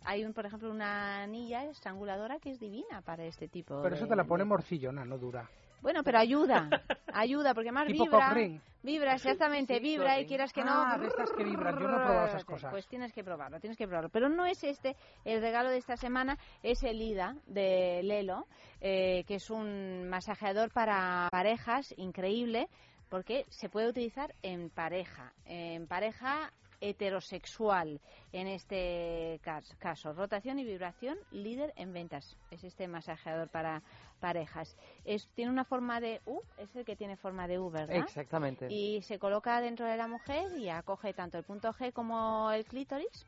hay 0.04 0.24
un, 0.24 0.34
por 0.34 0.44
ejemplo, 0.44 0.70
una 0.70 1.22
anilla 1.22 1.64
estranguladora 1.64 2.38
que 2.38 2.50
es 2.50 2.60
divina 2.60 3.00
para 3.02 3.24
este 3.24 3.48
tipo. 3.48 3.80
Pero 3.82 3.94
eso 3.96 4.06
te 4.06 4.16
la 4.16 4.24
pone 4.24 4.44
morcillona, 4.44 5.04
no 5.04 5.16
dura. 5.16 5.48
Bueno, 5.80 6.02
pero 6.02 6.18
ayuda, 6.18 6.68
ayuda, 7.12 7.54
porque 7.54 7.72
más 7.72 7.86
Tipo 7.86 8.04
vibra, 8.04 8.34
vibra 8.82 9.14
exactamente, 9.14 9.74
Sí, 9.76 9.80
vibra 9.80 10.20
y 10.20 10.26
quieras 10.26 10.52
que 10.52 10.62
Ah, 10.62 10.94
no. 10.96 11.02
de 11.02 11.08
estas 11.08 11.30
que 11.32 11.44
vibran. 11.44 11.74
Yo 11.78 11.86
no 11.88 12.00
he 12.00 12.04
probado 12.04 12.26
esas 12.26 12.44
cosas. 12.44 12.70
Pues 12.70 12.86
tienes 12.88 13.12
que 13.12 13.22
probarlo, 13.24 13.60
tienes 13.60 13.76
que 13.78 13.86
probarlo. 13.86 14.08
Pero 14.10 14.28
no 14.28 14.44
es 14.46 14.62
este, 14.64 14.96
el 15.24 15.40
regalo 15.40 15.68
de 15.70 15.78
esta 15.78 15.96
semana 15.96 16.36
es 16.62 16.82
el 16.82 17.00
IDA 17.00 17.36
de 17.46 18.02
Lelo, 18.02 18.46
eh, 18.80 19.24
que 19.26 19.36
es 19.36 19.50
un 19.50 20.08
masajeador 20.08 20.70
para 20.72 21.28
parejas 21.30 21.92
increíble, 21.96 22.68
porque 23.08 23.44
se 23.48 23.68
puede 23.68 23.88
utilizar 23.88 24.34
en 24.42 24.68
pareja. 24.70 25.32
En 25.46 25.86
pareja 25.86 26.52
heterosexual 26.80 28.00
en 28.32 28.46
este 28.46 29.40
cas- 29.42 29.74
caso. 29.78 30.12
Rotación 30.12 30.58
y 30.58 30.64
vibración, 30.64 31.18
líder 31.32 31.72
en 31.76 31.92
ventas. 31.92 32.36
Es 32.50 32.62
este 32.62 32.86
masajeador 32.86 33.48
para 33.48 33.82
parejas. 34.18 34.76
Es, 35.04 35.28
tiene 35.34 35.50
una 35.50 35.64
forma 35.64 36.00
de 36.00 36.20
U, 36.26 36.40
es 36.58 36.74
el 36.76 36.84
que 36.84 36.96
tiene 36.96 37.16
forma 37.16 37.48
de 37.48 37.58
U, 37.58 37.70
¿verdad? 37.70 37.96
Exactamente. 37.96 38.70
Y 38.70 39.02
se 39.02 39.18
coloca 39.18 39.60
dentro 39.60 39.86
de 39.86 39.96
la 39.96 40.06
mujer 40.06 40.58
y 40.58 40.68
acoge 40.68 41.14
tanto 41.14 41.38
el 41.38 41.44
punto 41.44 41.72
G 41.72 41.92
como 41.92 42.50
el 42.52 42.64
clítoris. 42.64 43.26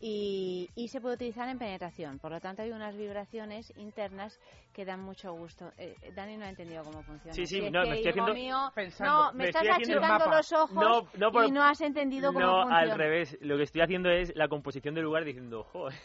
Y, 0.00 0.70
y 0.76 0.88
se 0.88 1.00
puede 1.00 1.16
utilizar 1.16 1.48
en 1.48 1.58
penetración. 1.58 2.20
Por 2.20 2.30
lo 2.30 2.40
tanto, 2.40 2.62
hay 2.62 2.70
unas 2.70 2.96
vibraciones 2.96 3.72
internas 3.76 4.38
que 4.78 4.84
dan 4.84 5.00
mucho 5.02 5.32
gusto. 5.32 5.72
Eh, 5.76 5.96
Dani 6.14 6.36
no 6.36 6.44
ha 6.44 6.50
entendido 6.50 6.84
cómo 6.84 7.02
funciona. 7.02 7.32
Sí, 7.34 7.46
sí, 7.46 7.58
Si 7.58 7.66
es 7.66 7.72
no, 7.72 7.82
que, 7.82 7.88
me 7.90 7.94
estoy 7.96 8.10
haciendo- 8.10 8.32
mío, 8.32 8.70
Pensando. 8.76 9.12
no, 9.12 9.32
me, 9.32 9.38
Me 9.38 9.44
estás 9.46 9.68
achicando 9.68 10.26
los 10.30 10.52
ojos 10.52 10.72
No, 10.72 11.08
no, 11.16 11.32
por- 11.32 11.46
y 11.46 11.50
no 11.50 11.64
has 11.64 11.80
entendido 11.80 12.32
cómo 12.32 12.46
No, 12.46 12.52
funciona. 12.62 12.78
al 12.78 12.96
revés. 12.96 13.36
Lo 13.40 13.56
que 13.56 13.64
estoy 13.64 13.80
haciendo 13.80 14.08
es 14.08 14.32
la 14.36 14.46
composición 14.46 14.94
del 14.94 15.02
lugar 15.02 15.24
diciendo, 15.24 15.64
joder. 15.64 15.98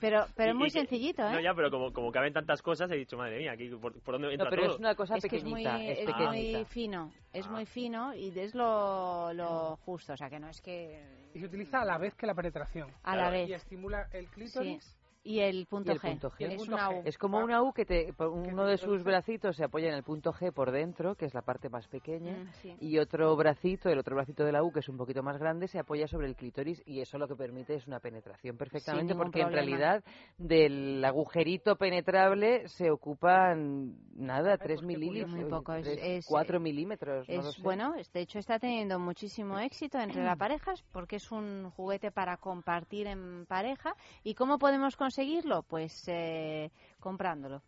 Pero, 0.00 0.24
pero 0.34 0.48
Y- 0.48 0.50
es 0.52 0.56
muy 0.56 0.66
y 0.68 0.70
sencillito, 0.70 1.22
¿eh? 1.22 1.32
No, 1.32 1.40
ya, 1.40 1.52
pero 1.54 1.70
como, 1.70 1.92
como 1.92 2.10
caben 2.10 2.32
tantas 2.32 2.62
cosas, 2.62 2.90
he 2.90 2.96
dicho, 2.96 3.18
madre 3.18 3.36
mía, 3.38 3.52
aquí, 3.52 3.68
¿por, 3.68 4.00
por 4.00 4.14
dónde 4.14 4.32
entra 4.32 4.48
pero 4.48 4.62
todo? 4.62 4.72
es 4.74 4.78
una 4.78 4.94
cosa 4.94 5.16
es 5.16 5.24
que 5.26 5.36
es 5.36 5.44
muy, 5.44 5.62
pequeñita, 5.64 5.84
es 5.84 6.08
es 6.08 6.16
muy 6.16 6.64
fino, 6.64 7.12
es 7.34 7.46
muy 7.48 7.66
fino 7.66 8.14
y 8.14 8.32
es 8.38 8.54
lo, 8.54 9.32
lo 9.34 9.76
justo, 9.84 10.14
o 10.14 10.16
sea 10.16 10.30
que 10.30 10.40
no 10.40 10.48
es 10.48 10.60
que 10.62 11.02
Y 11.34 11.40
se 11.40 11.46
utiliza 11.46 11.82
a 11.82 11.84
la 11.84 11.98
vez 11.98 12.14
que 12.14 12.26
la 12.26 12.34
penetración. 12.34 12.88
A 13.02 13.16
la 13.16 13.28
vez. 13.30 13.48
Y 13.48 13.52
estimula 13.52 14.08
el 14.12 14.28
clítoris. 14.30 14.96
Y 15.22 15.40
el 15.40 15.66
punto 15.66 15.92
Y 15.92 15.94
el 15.94 16.00
G. 16.00 16.08
punto 16.10 16.30
G. 16.30 16.34
Y 16.40 16.44
el 16.44 16.52
Es 16.52 16.56
punto 16.58 16.74
una 16.74 16.88
G. 16.90 16.98
U. 16.98 17.02
Es 17.04 17.18
como 17.18 17.38
una 17.38 17.62
U 17.62 17.72
que 17.72 17.84
te, 17.84 18.12
uno 18.18 18.64
de 18.66 18.78
sus 18.78 19.02
bracitos 19.04 19.56
se 19.56 19.64
apoya 19.64 19.88
en 19.88 19.94
el 19.94 20.02
punto 20.02 20.32
G 20.32 20.52
por 20.52 20.70
dentro, 20.70 21.14
que 21.14 21.26
es 21.26 21.34
la 21.34 21.42
parte 21.42 21.68
más 21.68 21.86
pequeña, 21.88 22.32
Mm, 22.38 22.52
sí. 22.62 22.76
y 22.80 22.98
otro 22.98 23.36
bracito, 23.36 23.88
el 23.90 23.98
otro 23.98 24.16
bracito 24.16 24.44
de 24.44 24.52
la 24.52 24.62
U, 24.62 24.72
que 24.72 24.80
es 24.80 24.88
un 24.88 24.96
poquito 24.96 25.22
más 25.22 25.38
grande, 25.38 25.68
se 25.68 25.78
apoya 25.78 26.06
sobre 26.06 26.26
el 26.26 26.36
clítoris 26.36 26.82
y 26.86 27.00
eso 27.00 27.18
lo 27.18 27.28
que 27.28 27.36
permite 27.36 27.74
es 27.74 27.86
una 27.86 28.00
penetración 28.00 28.56
perfectamente, 28.56 29.14
porque 29.14 29.40
en 29.42 29.52
realidad 29.52 30.02
del 30.38 31.04
agujerito 31.04 31.76
penetrable 31.76 32.66
se 32.68 32.90
ocupan 32.90 33.94
nada, 34.14 34.56
3 34.58 34.82
mililitros, 34.82 35.30
Muy 35.34 35.44
poco, 35.50 35.74
es- 35.74 35.86
es- 35.86 36.26
4 36.26 36.60
milímetros. 36.60 37.28
no 37.28 37.34
lo 37.42 37.48
Es 37.50 37.54
sé. 37.56 37.62
bueno, 37.62 37.92
de 38.12 38.20
hecho 38.20 38.38
está 38.38 38.58
teniendo 38.58 38.98
muchísimo 38.98 39.58
éxito 39.58 39.98
entre 39.98 40.24
las 40.24 40.36
parejas 40.38 40.82
porque 40.92 41.16
es 41.16 41.30
un 41.30 41.70
juguete 41.70 42.10
para 42.10 42.36
compartir 42.38 43.06
en 43.06 43.46
pareja. 43.46 43.94
¿Y 44.24 44.34
cómo 44.34 44.58
podemos 44.58 44.96
conseguirlo? 45.14 45.62
Pues 45.64 46.04
eh, 46.06 46.70
comprándolo. 47.00 47.62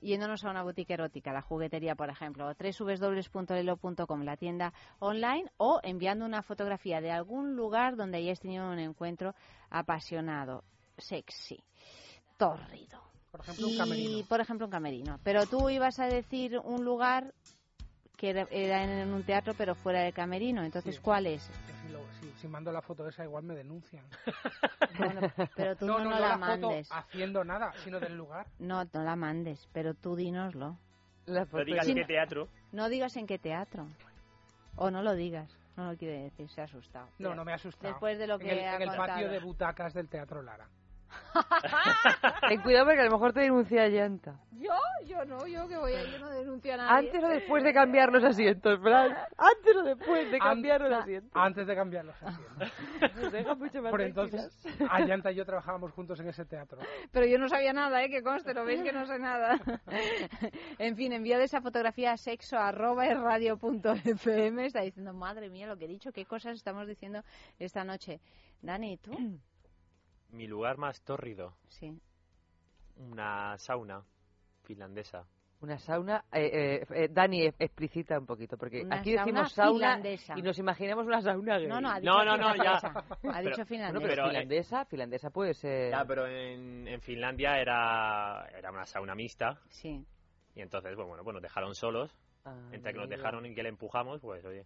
Yéndonos 0.00 0.44
a 0.44 0.50
una 0.50 0.62
boutique 0.62 0.92
erótica, 0.94 1.32
la 1.32 1.42
juguetería, 1.42 1.94
por 1.96 2.08
ejemplo, 2.08 2.46
www.lelo.com, 2.52 4.22
la 4.22 4.36
tienda 4.36 4.72
online, 5.00 5.50
o 5.56 5.80
enviando 5.82 6.24
una 6.24 6.42
fotografía 6.42 7.00
de 7.00 7.10
algún 7.10 7.56
lugar 7.56 7.96
donde 7.96 8.18
hayáis 8.18 8.38
tenido 8.40 8.70
un 8.70 8.78
encuentro 8.78 9.34
apasionado, 9.70 10.62
sexy, 10.98 11.60
tórrido. 12.36 13.02
Por 13.32 13.40
ejemplo, 13.40 13.66
un 13.66 13.72
Y, 13.72 13.76
camerino. 13.76 14.26
por 14.28 14.40
ejemplo, 14.40 14.66
un 14.66 14.70
camerino. 14.72 15.18
Pero 15.24 15.46
tú 15.46 15.68
ibas 15.68 15.98
a 15.98 16.06
decir 16.06 16.58
un 16.62 16.84
lugar 16.84 17.34
que 18.16 18.30
era, 18.30 18.46
era 18.50 18.84
en 19.02 19.12
un 19.12 19.24
teatro, 19.24 19.54
pero 19.58 19.74
fuera 19.74 20.00
del 20.02 20.12
camerino. 20.14 20.62
Entonces, 20.64 20.94
Sí. 20.96 21.00
¿cuál 21.02 21.26
es? 21.26 21.48
Si- 22.20 22.32
si 22.34 22.48
mando 22.48 22.72
la 22.72 22.82
foto 22.82 23.06
esa, 23.08 23.24
igual 23.24 23.44
me 23.44 23.54
denuncian. 23.54 24.04
Bueno, 24.98 25.20
pero 25.54 25.76
tú 25.76 25.86
no, 25.86 25.98
no, 25.98 26.04
no 26.04 26.10
no 26.10 26.18
la, 26.18 26.28
la 26.30 26.38
foto 26.38 26.68
mandes. 26.68 26.88
haciendo 26.90 27.44
nada, 27.44 27.72
sino 27.84 28.00
del 28.00 28.16
lugar. 28.16 28.46
No, 28.58 28.84
no 28.92 29.02
la 29.04 29.14
mandes, 29.14 29.68
pero 29.72 29.94
tú 29.94 30.16
dínoslo. 30.16 30.76
La 31.26 31.44
No 31.44 31.64
digas 31.64 31.86
Sí, 31.86 31.94
qué 31.94 32.04
teatro. 32.04 32.48
No 32.72 32.88
digas 32.88 33.16
en 33.16 33.26
qué 33.28 33.38
teatro. 33.38 33.86
O 34.76 34.90
no 34.90 35.02
lo 35.02 35.14
digas. 35.14 35.48
No 35.76 35.92
lo 35.92 35.96
quiere 35.96 36.22
decir, 36.24 36.48
se 36.48 36.60
ha 36.60 36.64
asustado. 36.64 37.06
No, 37.18 37.34
no 37.36 37.44
me 37.44 37.52
ha 37.52 37.56
asustado. 37.56 37.88
Después 37.92 38.18
de 38.18 38.26
lo 38.26 38.38
que 38.40 38.50
en 38.50 38.58
el, 38.58 38.64
ha 38.64 38.76
en 38.76 38.82
el 38.82 38.96
patio 38.96 39.28
de 39.28 39.38
butacas 39.38 39.94
del 39.94 40.08
Teatro 40.08 40.42
Lara. 40.42 40.66
Ten 42.48 42.60
cuidado 42.62 42.86
porque 42.86 43.00
a 43.00 43.04
lo 43.04 43.12
mejor 43.12 43.32
te 43.32 43.40
denuncia 43.40 43.88
llanta. 43.88 44.38
Yo, 44.52 44.74
yo 45.06 45.24
no, 45.24 45.46
yo 45.46 45.68
que 45.68 45.76
voy 45.76 45.92
a 45.92 46.02
yo 46.02 46.18
no 46.18 46.30
denuncio 46.30 46.74
a 46.74 46.76
nadie. 46.78 47.08
Antes 47.08 47.22
o 47.22 47.28
después 47.28 47.62
de 47.62 47.72
cambiar 47.72 48.12
los 48.12 48.24
asientos, 48.24 48.80
Fran. 48.80 49.16
Antes 49.36 49.76
o 49.76 49.82
después 49.84 50.30
de 50.32 50.38
cambiar 50.38 50.80
los 50.80 50.92
asientos. 50.92 51.30
Antes 51.34 51.66
de 51.66 51.74
cambiar 51.76 52.04
los 52.06 52.16
asientos. 52.20 52.72
Nos 53.22 53.32
deja 53.32 53.54
mucho 53.54 53.82
más 53.82 53.90
Por 53.92 54.02
entonces. 54.02 54.66
Ayanta 54.90 55.30
y 55.30 55.36
yo 55.36 55.44
trabajábamos 55.44 55.92
juntos 55.92 56.18
en 56.18 56.28
ese 56.28 56.44
teatro. 56.44 56.80
Pero 57.12 57.26
yo 57.26 57.38
no 57.38 57.48
sabía 57.48 57.72
nada, 57.72 58.02
¿eh? 58.02 58.10
Que 58.10 58.22
conste, 58.22 58.52
lo 58.52 58.64
veis 58.64 58.82
que 58.82 58.92
no 58.92 59.06
sé 59.06 59.18
nada. 59.20 59.60
en 60.78 60.96
fin, 60.96 61.12
enviad 61.12 61.40
esa 61.40 61.60
fotografía 61.60 62.12
a 62.12 62.16
sexo 62.16 62.58
arroba 62.58 63.06
es 63.06 63.18
radio 63.18 63.58
punto 63.58 63.92
fm. 63.92 64.66
Está 64.66 64.80
diciendo, 64.80 65.12
madre 65.12 65.50
mía, 65.50 65.68
lo 65.68 65.76
que 65.76 65.84
he 65.84 65.88
dicho, 65.88 66.10
qué 66.10 66.24
cosas 66.24 66.56
estamos 66.56 66.88
diciendo 66.88 67.22
esta 67.60 67.84
noche. 67.84 68.20
Dani, 68.60 68.94
¿y 68.94 68.96
tú? 68.96 69.12
Mi 70.30 70.46
lugar 70.46 70.76
más 70.78 71.00
tórrido, 71.02 71.54
Sí. 71.68 71.98
una 72.96 73.56
sauna 73.58 74.02
finlandesa. 74.64 75.24
Una 75.60 75.76
sauna. 75.78 76.24
Eh, 76.32 76.50
eh, 76.82 76.86
eh, 76.94 77.08
Dani, 77.10 77.46
explicita 77.58 78.16
un 78.16 78.26
poquito, 78.26 78.56
porque 78.56 78.82
Una 78.82 79.00
aquí 79.00 79.12
decimos 79.12 79.50
sauna 79.52 79.72
finlandesa. 79.96 80.38
y 80.38 80.42
nos 80.42 80.56
imaginamos 80.58 81.04
una 81.06 81.20
sauna 81.20 81.58
gay. 81.58 81.66
No, 81.66 81.80
no, 81.80 81.90
ha 81.90 81.98
dicho 81.98 82.12
No, 82.12 82.24
no, 82.24 82.36
no, 82.36 82.54
ya. 82.54 82.78
finlandesa. 82.80 82.88
Ha 82.88 83.02
Pero- 83.22 83.40
dicho 83.40 83.56
Bueno, 83.56 83.66
finlandesa. 83.66 83.92
pero, 83.92 84.08
Pero, 84.08 84.22
eh, 84.22 84.28
finlandesa, 84.28 84.84
finlandesa 84.84 85.30
puede 85.30 85.54
ser. 85.54 85.90
Ya, 85.90 86.04
pero 86.04 86.26
en, 86.28 86.86
en 86.86 87.00
Finlandia 87.00 87.58
era, 87.58 88.46
era 88.56 88.70
una 88.70 88.86
sauna 88.86 89.16
mixta. 89.16 89.58
Sí. 89.70 90.04
Y 90.54 90.60
entonces, 90.60 90.94
bueno, 90.94 91.08
bueno, 91.08 91.24
pues 91.24 91.34
nos 91.34 91.42
dejaron 91.42 91.74
solos. 91.74 92.14
Ah, 92.44 92.54
Entre 92.70 92.92
que 92.92 92.98
nos 93.00 93.08
dejaron 93.08 93.44
y 93.46 93.54
que 93.54 93.62
le 93.64 93.68
empujamos, 93.70 94.20
pues 94.20 94.44
oye. 94.44 94.64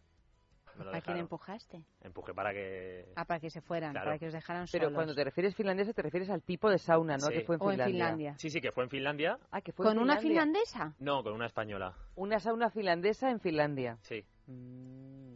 Me 0.77 0.85
lo 0.85 0.95
¿A 0.95 1.01
quién 1.01 1.17
empujaste? 1.19 1.83
Empujé 2.01 2.33
para 2.35 2.53
que. 2.53 3.07
Ah, 3.17 3.25
para 3.25 3.41
que 3.41 3.51
se 3.51 3.61
fueran, 3.61 3.93
Claro. 3.93 4.07
para 4.07 4.19
que 4.19 4.27
os 4.27 4.33
dejaran 4.33 4.67
Pero 4.73 4.85
solos. 4.87 4.95
cuando 4.97 5.15
te 5.15 5.25
refieres 5.25 5.55
finlandesa, 5.55 5.93
te 5.93 6.03
refieres 6.03 6.31
al 6.31 6.43
tipo 6.43 6.71
de 6.71 6.79
sauna, 6.79 7.17
¿no? 7.17 7.27
Sí. 7.27 7.33
Que 7.35 7.41
fue 7.43 7.57
en 7.57 7.63
O 7.63 7.65
en 7.67 7.71
Finlandia. 7.73 7.93
Finlandia. 8.07 8.35
Sí, 8.39 8.51
sí, 8.51 8.61
que 8.61 8.73
fue 8.73 8.85
en 8.85 8.91
Finlandia. 8.91 9.39
Ah, 9.51 9.61
que 9.61 9.73
fue 9.73 9.85
¿Con 9.85 9.97
en 9.97 10.03
una 10.03 10.19
Finlandia. 10.19 10.63
finlandesa? 10.65 10.95
No, 10.99 11.23
con 11.23 11.33
una 11.35 11.47
española. 11.47 11.95
Una 12.17 12.41
sauna 12.41 12.71
finlandesa 12.71 13.31
en 13.31 13.41
Finlandia. 13.41 13.99
Sí. 14.03 14.25
Mm. 14.47 15.32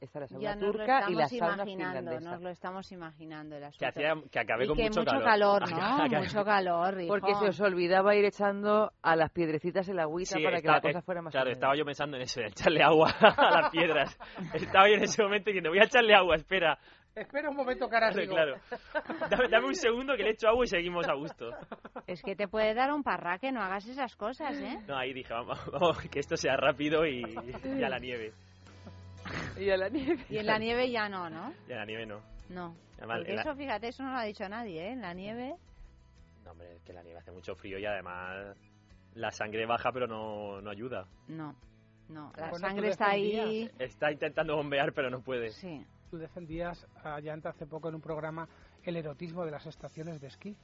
Esta 0.00 0.20
es 0.24 0.30
la 0.32 0.38
Ya 0.38 0.50
sauna 0.52 0.54
nos 0.54 0.62
lo 0.62 0.72
turca 0.78 1.10
y 1.10 1.14
la 1.14 1.24
estamos 1.24 1.28
sauna 1.38 1.62
imaginando, 1.64 1.98
finlandesa. 1.98 2.30
nos 2.30 2.42
lo 2.42 2.48
estamos 2.50 2.92
imaginando 2.92 3.56
el 3.56 3.62
Que, 3.76 3.86
hacía, 3.86 4.14
que 4.30 4.38
acabé 4.38 4.64
y 4.64 4.68
con 4.68 4.76
que 4.76 4.82
mucho, 4.84 5.00
mucho 5.00 5.18
calor, 5.24 5.62
¿no? 5.70 5.76
Acabé- 5.76 6.18
mucho 6.20 6.44
calor, 6.44 6.94
Porque 7.08 7.30
hijo. 7.32 7.40
se 7.40 7.48
os 7.48 7.60
olvidaba 7.60 8.14
ir 8.14 8.24
echando 8.24 8.92
a 9.02 9.16
las 9.16 9.30
piedrecitas 9.32 9.88
el 9.88 9.98
agüita 9.98 10.36
Sí, 10.36 10.44
para 10.44 10.52
que 10.56 10.58
está- 10.58 10.72
la 10.74 10.80
cosa 10.80 10.98
eh, 11.00 11.02
fuera 11.02 11.22
más 11.22 11.32
Claro, 11.32 11.50
estaba 11.50 11.76
yo 11.76 11.84
pensando 11.84 12.16
en 12.16 12.22
eso, 12.22 12.40
en 12.40 12.46
echarle 12.46 12.82
agua 12.82 13.10
a 13.20 13.60
las 13.60 13.70
piedras. 13.70 14.16
estaba 14.54 14.88
yo 14.88 14.94
en 14.94 15.02
ese 15.02 15.20
momento 15.22 15.46
diciendo, 15.46 15.70
voy 15.70 15.80
a 15.80 15.84
echarle 15.84 16.14
agua, 16.14 16.36
espera. 16.36 16.78
Espera 17.16 17.50
un 17.50 17.56
momento, 17.56 17.88
cara. 17.88 18.12
Claro, 18.12 18.28
claro. 18.30 18.54
Dame, 19.30 19.48
dame 19.48 19.66
un 19.66 19.74
segundo 19.74 20.14
que 20.16 20.22
le 20.22 20.30
echo 20.30 20.46
agua 20.46 20.64
y 20.64 20.68
seguimos 20.68 21.08
a 21.08 21.14
gusto. 21.14 21.50
Es 22.06 22.22
que 22.22 22.36
te 22.36 22.46
puede 22.46 22.74
dar 22.74 22.92
un 22.92 23.02
parraque, 23.02 23.50
no 23.50 23.60
hagas 23.60 23.84
esas 23.88 24.14
cosas, 24.14 24.56
¿eh? 24.56 24.78
No, 24.86 24.96
ahí 24.96 25.12
dije, 25.12 25.34
vamos, 25.34 25.58
vamos, 25.72 25.98
que 26.08 26.20
esto 26.20 26.36
sea 26.36 26.56
rápido 26.56 27.04
y, 27.04 27.22
y 27.64 27.82
a 27.82 27.88
la 27.88 27.98
nieve. 27.98 28.32
Y 29.58 29.70
a 29.70 29.76
la 29.76 29.88
nieve. 29.88 30.24
Y 30.28 30.38
en 30.38 30.46
la 30.46 30.58
nieve 30.58 30.90
ya 30.90 31.08
no, 31.08 31.28
¿no? 31.30 31.52
Y 31.68 31.72
a 31.72 31.76
la 31.76 31.84
nieve 31.86 32.06
no. 32.06 32.20
No. 32.48 32.74
Además, 32.98 33.18
Porque 33.18 33.30
en 33.30 33.36
la- 33.36 33.42
eso, 33.42 33.54
fíjate, 33.56 33.88
eso 33.88 34.02
no 34.02 34.12
lo 34.12 34.18
ha 34.18 34.24
dicho 34.24 34.48
nadie, 34.48 34.88
¿eh? 34.88 34.92
En 34.92 35.00
la 35.02 35.12
nieve... 35.14 35.56
No, 36.44 36.52
hombre, 36.52 36.76
es 36.76 36.82
que 36.82 36.92
la 36.92 37.02
nieve 37.02 37.18
hace 37.18 37.30
mucho 37.32 37.54
frío 37.56 37.78
y 37.78 37.84
además 37.84 38.56
la 39.14 39.30
sangre 39.32 39.66
baja 39.66 39.92
pero 39.92 40.06
no, 40.06 40.60
no 40.60 40.70
ayuda. 40.70 41.06
No, 41.28 41.54
no. 42.08 42.32
La 42.36 42.50
Bueno, 42.50 42.54
tú 42.54 42.60
sangre 42.60 42.88
está 42.90 43.10
ahí... 43.10 43.32
defendías. 43.36 43.72
Está 43.80 44.12
intentando 44.12 44.56
bombear 44.56 44.92
pero 44.92 45.10
no 45.10 45.20
puede. 45.20 45.50
Sí. 45.50 45.84
Tú 46.10 46.16
defendías 46.16 46.86
a 47.04 47.16
Ayanta 47.16 47.50
hace 47.50 47.66
poco 47.66 47.88
en 47.90 47.96
un 47.96 48.00
programa 48.00 48.48
el 48.82 48.96
erotismo 48.96 49.44
de 49.44 49.50
las 49.50 49.66
estaciones 49.66 50.20
de 50.20 50.28
esquí. 50.28 50.56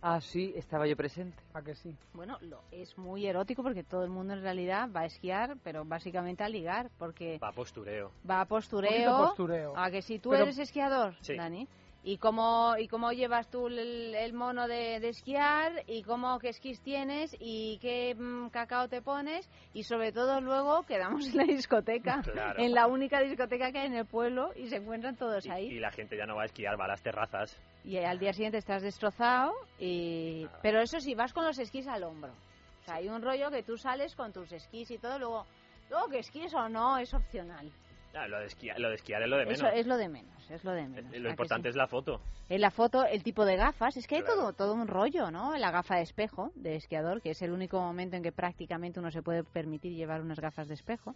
Ah, 0.00 0.20
sí, 0.20 0.52
estaba 0.56 0.86
yo 0.86 0.96
presente. 0.96 1.36
¿A 1.54 1.62
que 1.62 1.74
sí? 1.74 1.94
Bueno, 2.14 2.38
lo, 2.42 2.60
es 2.70 2.96
muy 2.96 3.26
erótico 3.26 3.62
porque 3.64 3.82
todo 3.82 4.04
el 4.04 4.10
mundo 4.10 4.32
en 4.34 4.42
realidad 4.42 4.88
va 4.94 5.00
a 5.00 5.06
esquiar, 5.06 5.56
pero 5.64 5.84
básicamente 5.84 6.44
a 6.44 6.48
ligar, 6.48 6.88
porque 6.98 7.38
Va 7.42 7.48
a 7.48 7.52
postureo. 7.52 8.12
va 8.28 8.40
a 8.42 8.44
postureo. 8.44 9.16
postureo. 9.26 9.72
A 9.76 9.90
que 9.90 10.02
si 10.02 10.18
tú 10.20 10.30
Pero- 10.30 10.44
eres 10.44 10.58
esquiador, 10.58 11.14
Sí. 11.20 11.34
Dani. 11.36 11.66
¿Y 12.04 12.16
cómo, 12.18 12.76
¿Y 12.78 12.86
cómo 12.86 13.10
llevas 13.10 13.50
tú 13.50 13.66
el, 13.66 14.14
el 14.14 14.32
mono 14.32 14.68
de, 14.68 15.00
de 15.00 15.08
esquiar? 15.08 15.82
¿Y 15.88 16.04
cómo 16.04 16.38
qué 16.38 16.50
esquís 16.50 16.80
tienes? 16.80 17.36
¿Y 17.40 17.76
qué 17.82 18.14
mm, 18.14 18.50
cacao 18.50 18.88
te 18.88 19.02
pones? 19.02 19.50
Y 19.74 19.82
sobre 19.82 20.12
todo 20.12 20.40
luego 20.40 20.84
quedamos 20.84 21.26
en 21.26 21.36
la 21.38 21.42
discoteca. 21.44 22.22
Claro. 22.32 22.62
En 22.62 22.72
la 22.72 22.86
única 22.86 23.20
discoteca 23.20 23.72
que 23.72 23.80
hay 23.80 23.88
en 23.88 23.96
el 23.96 24.06
pueblo 24.06 24.52
y 24.54 24.68
se 24.68 24.76
encuentran 24.76 25.16
todos 25.16 25.44
Y, 25.44 25.50
ahí. 25.50 25.66
y 25.66 25.80
la 25.80 25.90
gente 25.90 26.16
ya 26.16 26.24
no 26.24 26.36
va 26.36 26.42
a 26.42 26.46
esquiar, 26.46 26.80
va 26.80 26.84
a 26.84 26.88
las 26.88 27.02
terrazas. 27.02 27.58
Y 27.88 27.96
al 27.96 28.18
día 28.18 28.34
siguiente 28.34 28.58
estás 28.58 28.82
destrozado. 28.82 29.54
y 29.78 30.46
Pero 30.60 30.82
eso 30.82 31.00
sí, 31.00 31.14
vas 31.14 31.32
con 31.32 31.46
los 31.46 31.58
esquís 31.58 31.88
al 31.88 32.02
hombro. 32.04 32.30
O 32.30 32.84
sea, 32.84 32.96
hay 32.96 33.08
un 33.08 33.22
rollo 33.22 33.50
que 33.50 33.62
tú 33.62 33.78
sales 33.78 34.14
con 34.14 34.30
tus 34.30 34.52
esquís 34.52 34.90
y 34.90 34.98
todo, 34.98 35.18
luego, 35.18 35.46
luego 35.88 36.08
que 36.08 36.18
esquíes 36.18 36.52
o 36.52 36.68
no 36.68 36.98
es 36.98 37.14
opcional. 37.14 37.72
Ah, 38.14 38.28
lo, 38.28 38.40
de 38.40 38.46
esquiar, 38.46 38.78
lo 38.78 38.90
de 38.90 38.96
esquiar 38.96 39.22
es 39.22 39.28
lo 39.28 39.38
de 39.38 39.46
menos. 39.46 39.60
Eso 39.60 39.68
es 39.68 39.86
lo 39.86 39.96
de 39.96 40.08
menos, 40.08 40.50
es 40.50 40.64
lo 40.64 40.72
de 40.72 40.86
menos. 40.86 41.14
Eh, 41.14 41.16
¿a 41.16 41.20
Lo 41.20 41.30
importante 41.30 41.68
sí? 41.68 41.70
es 41.70 41.76
la 41.76 41.86
foto. 41.86 42.20
En 42.50 42.60
la 42.60 42.70
foto, 42.70 43.06
el 43.06 43.22
tipo 43.22 43.46
de 43.46 43.56
gafas, 43.56 43.96
es 43.96 44.06
que 44.06 44.16
hay 44.16 44.22
Claro. 44.22 44.36
todo, 44.40 44.52
todo 44.52 44.74
un 44.74 44.86
rollo, 44.86 45.30
¿no? 45.30 45.56
La 45.56 45.70
gafa 45.70 45.96
de 45.96 46.02
espejo 46.02 46.52
de 46.56 46.76
esquiador, 46.76 47.22
que 47.22 47.30
es 47.30 47.40
el 47.40 47.52
único 47.52 47.80
momento 47.80 48.16
en 48.16 48.22
que 48.22 48.32
prácticamente 48.32 49.00
uno 49.00 49.10
se 49.10 49.22
puede 49.22 49.44
permitir 49.44 49.94
llevar 49.94 50.20
unas 50.20 50.40
gafas 50.40 50.68
de 50.68 50.74
espejo. 50.74 51.14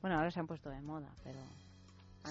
Bueno, 0.00 0.16
ahora 0.16 0.32
se 0.32 0.40
han 0.40 0.46
puesto 0.48 0.70
de 0.70 0.80
moda, 0.80 1.08
pero 1.22 1.40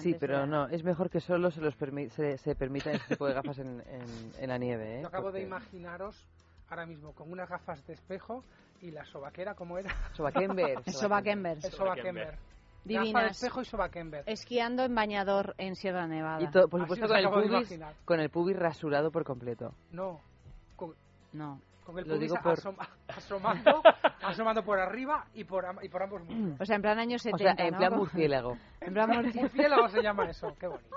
Sí, 0.02 0.14
pero 0.18 0.36
era- 0.38 0.46
no, 0.46 0.66
es 0.68 0.82
mejor 0.84 1.08
que 1.10 1.20
solo 1.20 1.50
se, 1.50 1.60
los 1.60 1.78
permi- 1.78 2.08
se, 2.10 2.36
se 2.38 2.54
permitan 2.54 2.94
este 2.94 3.08
tipo 3.14 3.26
de 3.26 3.34
gafas 3.34 3.58
en, 3.58 3.80
en- 3.86 4.32
en 4.38 4.48
la 4.48 4.58
nieve. 4.58 4.98
¿eh? 4.98 5.02
Yo 5.02 5.08
acabo 5.08 5.28
de 5.32 5.40
Porque- 5.40 5.46
imaginaros 5.46 6.26
ahora 6.68 6.86
mismo 6.86 7.12
con 7.12 7.30
unas 7.30 7.48
gafas 7.48 7.86
de 7.86 7.92
espejo 7.94 8.44
y 8.80 8.90
la 8.90 9.04
sobaquera, 9.04 9.54
¿cómo 9.54 9.78
era? 9.78 9.90
Sobaquember. 10.14 10.74
Gafa 12.26 12.38
de 12.84 12.98
Divinas. 12.98 13.30
espejo 13.30 13.62
y 13.62 13.64
sobaquember. 13.64 14.24
Esquiando 14.26 14.82
en 14.84 14.94
bañador 14.94 15.54
en 15.56 15.74
Sierra 15.74 16.06
Nevada. 16.06 16.42
Y 16.42 16.46
por 16.48 16.80
supuesto 16.82 17.06
con 17.08 17.16
el, 17.16 17.24
de 17.24 17.30
pubis, 17.30 17.80
con 18.04 18.20
el 18.20 18.28
pubis 18.30 18.56
rasurado 18.58 19.10
por 19.10 19.24
completo. 19.24 19.74
No, 19.90 20.20
con, 20.76 20.94
no. 21.32 21.60
Con 21.84 21.98
el 21.98 22.04
Lo 22.08 22.14
pubis 22.14 22.30
digo 22.30 22.42
por- 22.42 22.54
asoma- 22.58 22.88
asomando, 23.08 23.82
asomando 24.22 24.64
por 24.64 24.78
arriba 24.80 25.26
y 25.34 25.44
por, 25.44 25.66
am- 25.66 25.78
y 25.82 25.88
por 25.88 26.02
ambos 26.02 26.22
mundos. 26.24 26.60
O 26.60 26.64
sea, 26.64 26.76
en 26.76 26.82
plan 26.82 26.98
años 26.98 27.20
O 27.26 27.30
70, 27.30 27.54
sea, 27.56 27.66
en 27.66 27.72
¿no? 27.72 27.78
plan 27.78 27.94
murciélago. 27.96 28.56
En 28.80 28.92
plan 28.94 29.10
murciélago. 29.10 29.88
Se 29.88 30.02
llama 30.02 30.28
eso, 30.30 30.54
qué 30.58 30.66
bonito. 30.66 30.88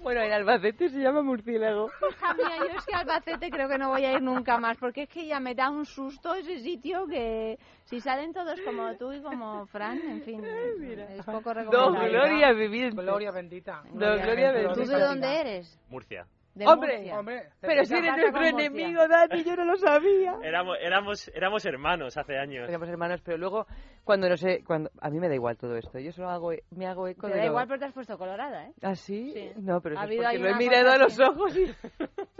Bueno, 0.00 0.20
en 0.20 0.32
Albacete 0.32 0.88
se 0.90 0.98
llama 0.98 1.22
murciélago. 1.22 1.90
Hija 2.10 2.34
mía, 2.34 2.56
yo 2.58 2.78
es 2.78 2.84
que 2.84 2.94
a 2.94 2.98
Albacete 2.98 3.50
creo 3.50 3.68
que 3.68 3.78
no 3.78 3.88
voy 3.90 4.04
a 4.04 4.12
ir 4.12 4.22
nunca 4.22 4.58
más, 4.58 4.76
porque 4.78 5.04
es 5.04 5.08
que 5.08 5.26
ya 5.26 5.40
me 5.40 5.54
da 5.54 5.70
un 5.70 5.86
susto 5.86 6.34
ese 6.34 6.58
sitio 6.60 7.06
que 7.06 7.58
si 7.84 8.00
salen 8.00 8.32
todos 8.32 8.60
como 8.62 8.94
tú 8.96 9.12
y 9.12 9.22
como 9.22 9.64
Fran, 9.66 9.98
en 9.98 10.22
fin, 10.22 10.44
es 10.44 11.24
poco 11.24 11.54
recomendable. 11.54 12.08
gloria 12.10 12.52
vivientes. 12.52 13.04
Gloria 13.04 13.30
bendita. 13.30 13.82
Gloria 13.92 14.52
¿Tú 14.52 14.80
bendita. 14.80 14.98
de 14.98 15.04
dónde 15.04 15.40
eres? 15.40 15.80
Murcia. 15.88 16.26
De 16.56 16.66
Hombre, 16.66 16.96
Murcia. 16.96 17.18
Hombre, 17.18 17.42
Pero 17.60 17.84
si 17.84 17.94
eres 17.94 18.16
nuestro 18.16 18.44
enemigo, 18.46 19.06
Dani, 19.06 19.44
yo 19.44 19.56
no 19.56 19.64
lo 19.66 19.76
sabía. 19.76 20.38
Éramos, 20.42 20.78
éramos, 20.80 21.28
éramos 21.34 21.66
hermanos 21.66 22.16
hace 22.16 22.38
años. 22.38 22.66
Éramos 22.66 22.88
hermanos, 22.88 23.20
pero 23.22 23.36
luego, 23.36 23.66
cuando 24.04 24.26
no 24.26 24.38
sé, 24.38 24.64
cuando 24.64 24.90
a 25.02 25.10
mí 25.10 25.20
me 25.20 25.28
da 25.28 25.34
igual 25.34 25.58
todo 25.58 25.76
esto. 25.76 25.98
Yo 25.98 26.12
solo 26.12 26.30
hago, 26.30 26.52
me 26.70 26.86
hago 26.86 27.08
eco 27.08 27.26
Te 27.26 27.34
de 27.34 27.38
da 27.40 27.44
lo- 27.44 27.50
igual, 27.50 27.66
pero 27.68 27.78
te 27.78 27.84
has 27.84 27.92
puesto 27.92 28.16
colorada, 28.16 28.68
¿eh? 28.68 28.72
¿Ah, 28.80 28.94
sí? 28.94 29.32
Sí. 29.34 29.52
No, 29.60 29.82
pero 29.82 29.98
Ha 29.98 30.04
eso 30.04 30.12
es 30.14 30.18
habido 30.18 30.22
porque 30.24 30.38
lo 30.38 30.48
he 30.48 30.54
mirado 30.54 30.92
a 30.92 30.96
los 30.98 31.20
ojos 31.20 31.56
y... 31.58 31.66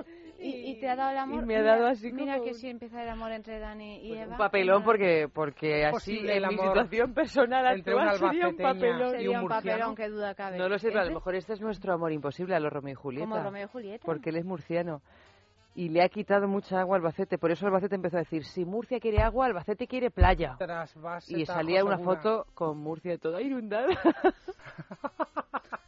Y, 0.46 0.70
y 0.70 0.80
te 0.80 0.88
ha 0.88 0.96
dado 0.96 1.10
el 1.10 1.18
amor. 1.18 1.42
y 1.42 1.46
me 1.46 1.56
ha 1.56 1.60
Mira, 1.60 1.76
dado 1.76 1.86
así 1.88 2.12
Mira 2.12 2.34
como 2.34 2.44
que 2.44 2.50
un- 2.52 2.56
sí 2.58 2.68
empieza 2.68 3.02
el 3.02 3.08
amor 3.08 3.32
entre 3.32 3.58
Dani 3.58 3.98
y 4.06 4.12
Eva. 4.16 4.32
un 4.32 4.38
papelón 4.38 4.82
porque 4.82 5.28
porque 5.32 5.84
así 5.86 6.18
en 6.28 6.48
mi 6.48 6.56
situación 6.56 7.12
personal 7.14 7.66
entre 7.76 7.94
una 7.94 8.10
actual 8.10 8.30
sería 8.32 8.48
un 8.48 8.56
papelón. 8.56 9.08
y 9.08 9.10
Sería 9.10 9.30
un 9.30 9.36
un 9.36 9.42
murciano? 9.42 9.64
papelón, 9.78 9.94
que 9.96 10.08
duda 10.08 10.34
cabe. 10.34 10.58
No 10.58 10.68
lo 10.68 10.78
sé, 10.78 10.88
pero 10.88 11.00
a 11.00 11.04
lo 11.06 11.14
mejor 11.14 11.34
este 11.34 11.52
es 11.54 11.60
nuestro 11.60 11.92
amor 11.92 12.12
imposible 12.12 12.54
a 12.54 12.60
los 12.60 12.72
Romeo 12.72 12.92
y 12.92 12.94
Julieta. 12.94 13.28
Como 13.28 13.42
Romeo 13.42 13.64
y 13.64 13.68
Julieta. 13.68 14.04
Porque 14.06 14.30
él 14.30 14.36
es 14.36 14.44
murciano. 14.44 15.02
Y 15.78 15.90
le 15.90 16.02
ha 16.02 16.08
quitado 16.08 16.48
mucha 16.48 16.80
agua 16.80 16.96
a 16.96 16.98
Albacete. 16.98 17.36
Por 17.36 17.50
eso 17.50 17.66
Albacete 17.66 17.96
empezó 17.96 18.16
a 18.16 18.20
decir, 18.20 18.44
si 18.46 18.64
Murcia 18.64 18.98
quiere 18.98 19.20
agua, 19.22 19.44
Albacete 19.44 19.86
quiere 19.86 20.10
playa. 20.10 20.56
Trasvase, 20.58 21.38
Y 21.38 21.44
salía 21.44 21.84
una 21.84 21.98
Segura. 21.98 22.16
foto 22.16 22.46
con 22.54 22.78
Murcia 22.78 23.18
toda 23.18 23.42
inundada. 23.42 23.88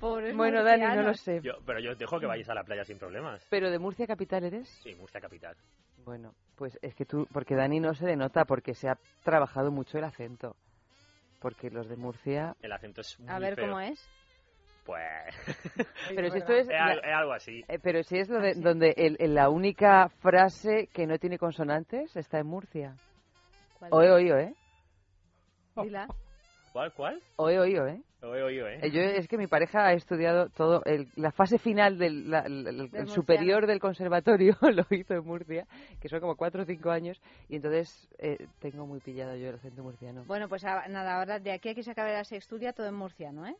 Pobres 0.00 0.36
bueno, 0.36 0.62
Dani, 0.62 0.84
no 0.96 1.02
lo 1.02 1.14
sé. 1.14 1.40
Yo, 1.42 1.54
pero 1.66 1.80
yo 1.80 1.90
os 1.92 1.98
dejo 1.98 2.20
que 2.20 2.26
vayáis 2.26 2.48
a 2.48 2.54
la 2.54 2.62
playa 2.64 2.84
sin 2.84 2.98
problemas. 2.98 3.44
¿Pero 3.50 3.70
de 3.70 3.78
Murcia 3.78 4.06
capital 4.06 4.44
eres? 4.44 4.68
Sí, 4.82 4.94
Murcia 4.94 5.20
capital. 5.20 5.56
Bueno, 6.04 6.32
pues 6.56 6.78
es 6.82 6.94
que 6.94 7.04
tú, 7.04 7.26
porque 7.32 7.54
Dani 7.56 7.80
no 7.80 7.94
se 7.94 8.06
le 8.06 8.16
nota, 8.16 8.44
porque 8.44 8.74
se 8.74 8.88
ha 8.88 8.96
trabajado 9.24 9.70
mucho 9.72 9.98
el 9.98 10.04
acento. 10.04 10.54
Porque 11.40 11.70
los 11.70 11.88
de 11.88 11.96
Murcia... 11.96 12.54
El 12.62 12.72
acento 12.72 13.00
es 13.00 13.18
muy 13.18 13.28
A 13.30 13.38
ver 13.38 13.54
feo. 13.56 13.66
cómo 13.66 13.80
es. 13.80 14.08
Pues... 14.84 15.02
Pero 16.14 16.30
si 16.30 16.38
esto 16.38 16.52
es... 16.52 16.68
es, 16.68 16.74
al- 16.80 16.98
es 17.04 17.14
algo 17.14 17.32
así. 17.32 17.64
Eh, 17.68 17.78
pero 17.82 18.02
si 18.02 18.18
es 18.18 18.28
lo 18.28 18.40
de- 18.40 18.54
donde 18.54 18.94
el- 18.96 19.16
el- 19.20 19.34
la 19.34 19.50
única 19.50 20.08
frase 20.08 20.88
que 20.92 21.06
no 21.06 21.18
tiene 21.18 21.38
consonantes 21.38 22.16
está 22.16 22.38
en 22.38 22.46
Murcia. 22.46 22.94
Oe 23.90 24.10
oío, 24.10 24.38
¿eh? 24.38 24.54
Dila. 25.76 26.06
¿Cuál, 26.78 26.92
cuál? 26.92 27.22
Oe 27.34 27.58
oío, 27.58 27.88
¿eh? 27.88 28.00
Lo 28.22 28.36
he 28.36 28.42
oído, 28.44 28.68
¿eh? 28.68 28.88
Yo, 28.92 29.00
es 29.00 29.26
que 29.26 29.36
mi 29.36 29.48
pareja 29.48 29.84
ha 29.88 29.92
estudiado 29.94 30.48
todo, 30.50 30.80
el- 30.84 31.08
la 31.16 31.32
fase 31.32 31.58
final 31.58 31.98
del 31.98 32.30
la- 32.30 32.42
el- 32.42 32.64
el- 32.68 32.90
Del 32.92 33.08
superior 33.08 33.66
del 33.66 33.80
conservatorio 33.80 34.56
lo 34.72 34.86
hizo 34.90 35.14
en 35.14 35.24
Murcia, 35.24 35.66
que 36.00 36.08
son 36.08 36.20
como 36.20 36.36
cuatro 36.36 36.62
o 36.62 36.64
cinco 36.64 36.90
años, 36.92 37.20
y 37.48 37.56
entonces 37.56 38.08
eh, 38.20 38.46
tengo 38.60 38.86
muy 38.86 39.00
pillado 39.00 39.34
yo 39.34 39.48
el 39.48 39.56
acento 39.56 39.82
murciano. 39.82 40.22
Bueno, 40.24 40.48
pues 40.48 40.62
a- 40.64 40.86
nada, 40.86 41.18
ahora 41.18 41.40
de 41.40 41.50
aquí 41.50 41.70
a 41.70 41.74
que 41.74 41.82
se 41.82 41.90
acabe 41.90 42.12
la 42.12 42.22
sexturia 42.22 42.72
todo 42.72 42.86
en 42.86 42.94
murciano, 42.94 43.44
¿eh? 43.44 43.56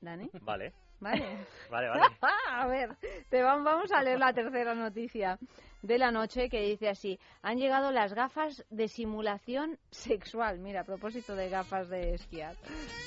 Dani. 0.00 0.30
Vale. 0.40 0.72
Vale. 1.10 1.46
Vale, 1.70 1.88
vale. 1.88 2.02
a 2.50 2.66
ver, 2.66 2.90
te 3.30 3.42
vam- 3.42 3.64
vamos 3.64 3.90
a 3.92 4.02
leer 4.02 4.18
la 4.18 4.32
tercera 4.34 4.74
noticia 4.74 5.38
de 5.82 5.96
la 5.98 6.10
noche 6.10 6.48
que 6.50 6.60
dice 6.60 6.88
así: 6.90 7.18
han 7.42 7.56
llegado 7.58 7.90
las 7.90 8.12
gafas 8.12 8.64
de 8.70 8.86
simulación 8.88 9.78
sexual. 9.90 10.58
Mira, 10.58 10.82
a 10.82 10.84
propósito 10.84 11.34
de 11.34 11.48
gafas 11.48 11.88
de 11.88 12.14
esquiar. 12.14 12.54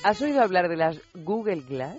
¿Has 0.02 0.20
oído 0.22 0.42
hablar 0.42 0.68
de 0.68 0.76
las 0.76 1.00
Google 1.14 1.60
Glass? 1.62 1.98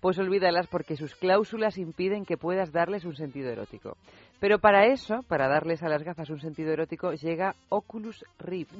Pues 0.00 0.16
olvídalas 0.18 0.68
porque 0.68 0.96
sus 0.96 1.14
cláusulas 1.16 1.76
impiden 1.76 2.24
que 2.24 2.36
puedas 2.36 2.70
darles 2.72 3.04
un 3.04 3.16
sentido 3.16 3.50
erótico. 3.50 3.96
Pero 4.40 4.60
para 4.60 4.86
eso, 4.86 5.22
para 5.26 5.48
darles 5.48 5.82
a 5.82 5.88
las 5.88 6.04
gafas 6.04 6.30
un 6.30 6.40
sentido 6.40 6.72
erótico, 6.72 7.12
llega 7.12 7.54
Oculus 7.68 8.24
Rift. 8.38 8.72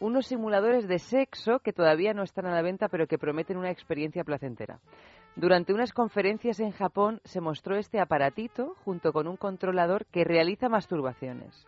Unos 0.00 0.26
simuladores 0.26 0.88
de 0.88 0.98
sexo 0.98 1.58
que 1.58 1.74
todavía 1.74 2.14
no 2.14 2.22
están 2.22 2.46
a 2.46 2.54
la 2.54 2.62
venta 2.62 2.88
pero 2.88 3.06
que 3.06 3.18
prometen 3.18 3.58
una 3.58 3.70
experiencia 3.70 4.24
placentera. 4.24 4.80
Durante 5.36 5.74
unas 5.74 5.92
conferencias 5.92 6.58
en 6.58 6.72
Japón 6.72 7.20
se 7.24 7.42
mostró 7.42 7.76
este 7.76 8.00
aparatito 8.00 8.74
junto 8.84 9.12
con 9.12 9.28
un 9.28 9.36
controlador 9.36 10.06
que 10.06 10.24
realiza 10.24 10.70
masturbaciones. 10.70 11.66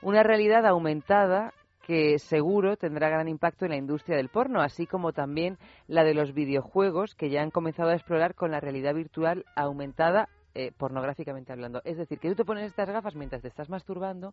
Una 0.00 0.22
realidad 0.22 0.64
aumentada 0.64 1.52
que 1.86 2.18
seguro 2.18 2.78
tendrá 2.78 3.10
gran 3.10 3.28
impacto 3.28 3.66
en 3.66 3.72
la 3.72 3.76
industria 3.76 4.16
del 4.16 4.30
porno, 4.30 4.62
así 4.62 4.86
como 4.86 5.12
también 5.12 5.58
la 5.86 6.04
de 6.04 6.14
los 6.14 6.32
videojuegos 6.32 7.14
que 7.14 7.28
ya 7.28 7.42
han 7.42 7.50
comenzado 7.50 7.90
a 7.90 7.94
explorar 7.94 8.34
con 8.34 8.50
la 8.50 8.60
realidad 8.60 8.94
virtual 8.94 9.44
aumentada 9.54 10.30
eh, 10.54 10.72
pornográficamente 10.76 11.52
hablando. 11.52 11.82
Es 11.84 11.98
decir, 11.98 12.18
que 12.18 12.30
tú 12.30 12.36
te 12.36 12.44
pones 12.44 12.64
estas 12.64 12.88
gafas 12.88 13.14
mientras 13.14 13.42
te 13.42 13.48
estás 13.48 13.68
masturbando 13.68 14.32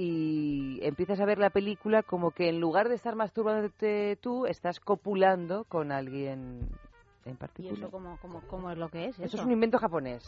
y 0.00 0.78
empiezas 0.86 1.18
a 1.18 1.24
ver 1.24 1.38
la 1.38 1.50
película 1.50 2.04
como 2.04 2.30
que 2.30 2.48
en 2.48 2.60
lugar 2.60 2.88
de 2.88 2.94
estar 2.94 3.16
masturbándote 3.16 4.16
tú, 4.22 4.46
estás 4.46 4.78
copulando 4.78 5.64
con 5.64 5.90
alguien 5.90 6.68
en 7.24 7.32
¿Y 7.32 7.36
particular. 7.36 7.76
eso 7.76 7.90
cómo, 7.90 8.16
cómo, 8.22 8.40
cómo 8.46 8.70
es 8.70 8.78
lo 8.78 8.88
que 8.90 9.06
es? 9.06 9.18
Eso 9.18 9.36
es 9.36 9.42
un 9.42 9.50
invento 9.50 9.76
japonés. 9.76 10.22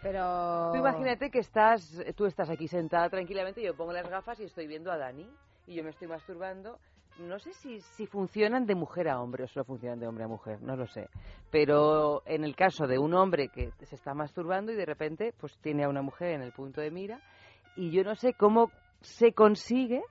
Pero... 0.00 0.70
Tú 0.72 0.78
imagínate 0.78 1.30
que 1.30 1.40
estás, 1.40 2.02
tú 2.16 2.24
estás 2.24 2.48
aquí 2.48 2.66
sentada 2.66 3.10
tranquilamente, 3.10 3.60
y 3.60 3.66
yo 3.66 3.76
pongo 3.76 3.92
las 3.92 4.08
gafas 4.08 4.40
y 4.40 4.44
estoy 4.44 4.66
viendo 4.66 4.90
a 4.90 4.96
Dani 4.96 5.28
y 5.66 5.74
yo 5.74 5.84
me 5.84 5.90
estoy 5.90 6.08
masturbando. 6.08 6.78
No 7.18 7.38
sé 7.38 7.52
si, 7.52 7.82
si 7.82 8.06
funcionan 8.06 8.64
de 8.64 8.74
mujer 8.74 9.10
a 9.10 9.20
hombre 9.20 9.44
o 9.44 9.46
solo 9.46 9.66
funcionan 9.66 10.00
de 10.00 10.06
hombre 10.06 10.24
a 10.24 10.28
mujer, 10.28 10.62
no 10.62 10.74
lo 10.74 10.86
sé. 10.86 11.10
Pero 11.50 12.22
en 12.24 12.44
el 12.44 12.56
caso 12.56 12.86
de 12.86 12.98
un 12.98 13.12
hombre 13.12 13.48
que 13.48 13.72
se 13.84 13.94
está 13.94 14.14
masturbando 14.14 14.72
y 14.72 14.74
de 14.74 14.86
repente 14.86 15.34
pues 15.38 15.54
tiene 15.58 15.84
a 15.84 15.90
una 15.90 16.00
mujer 16.00 16.28
en 16.28 16.40
el 16.40 16.52
punto 16.52 16.80
de 16.80 16.90
mira 16.90 17.20
y 17.76 17.90
yo 17.90 18.02
no 18.04 18.14
sé 18.14 18.32
cómo 18.32 18.70
se 19.02 19.32
consigue, 19.32 20.02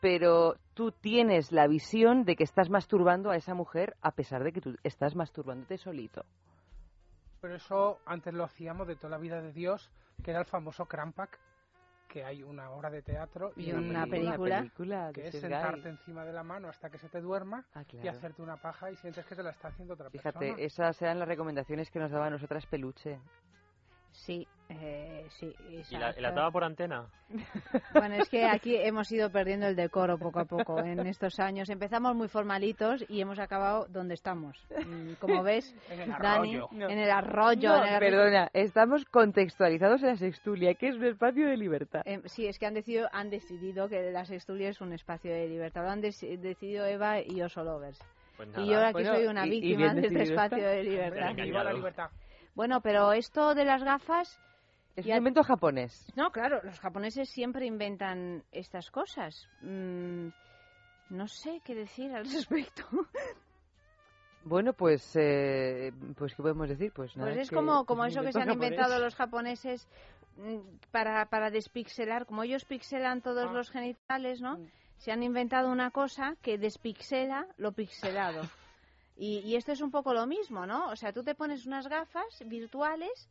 pero 0.00 0.56
tú 0.74 0.92
tienes 0.92 1.52
la 1.52 1.66
visión 1.66 2.24
de 2.24 2.36
que 2.36 2.44
estás 2.44 2.70
masturbando 2.70 3.30
a 3.30 3.36
esa 3.36 3.54
mujer 3.54 3.96
a 4.02 4.12
pesar 4.12 4.44
de 4.44 4.52
que 4.52 4.60
tú 4.60 4.76
estás 4.84 5.14
masturbándote 5.16 5.78
solito. 5.78 6.24
Pero 7.40 7.54
eso 7.54 8.00
antes 8.06 8.34
lo 8.34 8.44
hacíamos 8.44 8.86
de 8.88 8.96
toda 8.96 9.10
la 9.10 9.18
vida 9.18 9.40
de 9.40 9.52
Dios, 9.52 9.90
que 10.24 10.30
era 10.32 10.40
el 10.40 10.46
famoso 10.46 10.86
Crampack, 10.86 11.38
que 12.08 12.24
hay 12.24 12.42
una 12.42 12.70
obra 12.70 12.90
de 12.90 13.02
teatro 13.02 13.52
Y 13.54 13.70
una 13.70 14.06
película. 14.06 14.58
película 14.60 15.10
que 15.12 15.28
es 15.28 15.38
sentarte 15.40 15.82
guy. 15.82 15.90
encima 15.90 16.24
de 16.24 16.32
la 16.32 16.42
mano 16.42 16.68
hasta 16.68 16.88
que 16.88 16.96
se 16.98 17.08
te 17.10 17.20
duerma 17.20 17.66
Ah, 17.74 17.84
y 18.02 18.08
hacerte 18.08 18.40
una 18.40 18.56
paja 18.56 18.90
y 18.90 18.96
sientes 18.96 19.26
que 19.26 19.36
te 19.36 19.42
la 19.42 19.50
está 19.50 19.68
haciendo 19.68 19.92
otra 19.94 20.08
Fíjate, 20.08 20.38
persona. 20.38 20.62
esas 20.62 21.02
eran 21.02 21.18
las 21.18 21.28
recomendaciones 21.28 21.90
que 21.90 21.98
nos 21.98 22.10
daba 22.10 22.26
a 22.26 22.30
nosotras 22.30 22.64
Peluche. 22.66 23.20
Sí, 24.26 24.46
eh, 24.68 25.24
sí. 25.30 25.54
¿Y 25.90 25.96
la, 25.96 26.12
la 26.18 26.32
daba 26.32 26.50
por 26.50 26.64
antena? 26.64 27.06
Bueno, 27.94 28.16
es 28.16 28.28
que 28.28 28.44
aquí 28.44 28.76
hemos 28.76 29.10
ido 29.12 29.30
perdiendo 29.30 29.66
el 29.66 29.76
decoro 29.76 30.18
poco 30.18 30.40
a 30.40 30.44
poco 30.44 30.80
en 30.80 31.06
estos 31.06 31.38
años. 31.38 31.70
Empezamos 31.70 32.14
muy 32.16 32.26
formalitos 32.28 33.04
y 33.08 33.20
hemos 33.20 33.38
acabado 33.38 33.86
donde 33.88 34.14
estamos. 34.14 34.56
Mm, 34.86 35.12
Como 35.20 35.42
ves, 35.44 35.72
En 35.90 36.00
el 36.00 36.08
Dani, 36.10 36.56
arroyo. 36.56 36.68
en 36.88 36.98
el 36.98 37.10
arroyo. 37.10 37.68
No, 37.68 37.84
en 37.86 37.92
el- 37.94 37.98
perdona, 38.00 38.50
estamos 38.52 39.04
contextualizados 39.06 40.02
en 40.02 40.08
la 40.08 40.16
sextulia, 40.16 40.74
que 40.74 40.88
es 40.88 40.96
un 40.96 41.04
espacio 41.04 41.46
de 41.48 41.56
libertad. 41.56 42.02
Eh, 42.04 42.20
sí, 42.26 42.46
es 42.46 42.58
que 42.58 42.66
han 42.66 42.74
decidido, 42.74 43.08
han 43.12 43.30
decidido 43.30 43.88
que 43.88 44.10
la 44.10 44.24
sextulia 44.24 44.68
es 44.70 44.80
un 44.80 44.92
espacio 44.92 45.32
de 45.32 45.48
libertad. 45.48 45.82
Lo 45.84 45.90
han 45.90 46.02
deci- 46.02 46.36
decidido 46.38 46.84
Eva 46.86 47.20
y 47.20 47.40
Oso 47.40 47.62
Lovers. 47.62 47.98
Pues 48.36 48.48
Y 48.58 48.66
yo 48.68 48.80
aquí 48.80 48.92
Bueno, 48.94 49.14
soy 49.14 49.26
una 49.26 49.46
y- 49.46 49.48
y 49.48 49.60
víctima 49.60 49.94
de 49.94 50.06
este 50.08 50.22
espacio 50.24 50.58
está. 50.58 50.70
de 50.70 50.82
libertad. 50.84 51.34
Viva 51.34 51.64
la 51.64 51.72
libertad. 51.72 52.10
Bueno, 52.58 52.80
pero 52.80 53.12
esto 53.12 53.54
de 53.54 53.64
las 53.64 53.84
gafas 53.84 54.40
Es 54.96 55.04
Ya- 55.06 55.12
un 55.14 55.18
invento 55.18 55.44
japonés. 55.44 56.12
No, 56.16 56.32
claro, 56.32 56.60
los 56.64 56.80
japoneses 56.80 57.28
siempre 57.28 57.66
inventan 57.66 58.42
estas 58.50 58.90
cosas. 58.90 59.46
Mm, 59.62 60.30
no 61.10 61.28
sé 61.28 61.60
qué 61.64 61.76
decir 61.76 62.10
al 62.12 62.24
respecto. 62.32 62.82
Bueno, 64.42 64.72
pues, 64.72 65.14
eh, 65.14 65.92
pues 66.16 66.34
¿qué 66.34 66.42
podemos 66.42 66.68
decir? 66.68 66.90
Pues, 66.92 67.16
nada, 67.16 67.30
Pues 67.30 67.42
es 67.42 67.50
que 67.50 67.54
como, 67.54 67.84
como 67.86 68.04
es 68.06 68.12
eso 68.14 68.22
que 68.24 68.32
se 68.32 68.40
han 68.40 68.50
inventado 68.50 68.98
los 68.98 69.14
japoneses 69.14 69.86
mm, 70.36 70.58
para, 70.90 71.26
para 71.26 71.50
despixelar. 71.52 72.26
Como 72.26 72.42
ellos 72.42 72.64
pixelan 72.64 73.20
todos 73.22 73.46
Ah. 73.50 73.52
los 73.52 73.70
genitales, 73.70 74.40
¿no? 74.40 74.58
Mm. 74.58 74.66
Se 74.96 75.12
han 75.12 75.22
inventado 75.22 75.70
una 75.70 75.92
cosa 75.92 76.34
que 76.42 76.58
despixela 76.58 77.46
lo 77.56 77.70
pixelado. 77.70 78.42
Y, 79.18 79.40
y 79.40 79.56
esto 79.56 79.72
es 79.72 79.80
un 79.80 79.90
poco 79.90 80.14
lo 80.14 80.26
mismo, 80.26 80.64
¿no? 80.64 80.88
O 80.90 80.96
sea, 80.96 81.12
tú 81.12 81.24
te 81.24 81.34
pones 81.34 81.66
unas 81.66 81.88
gafas 81.88 82.42
virtuales 82.46 83.28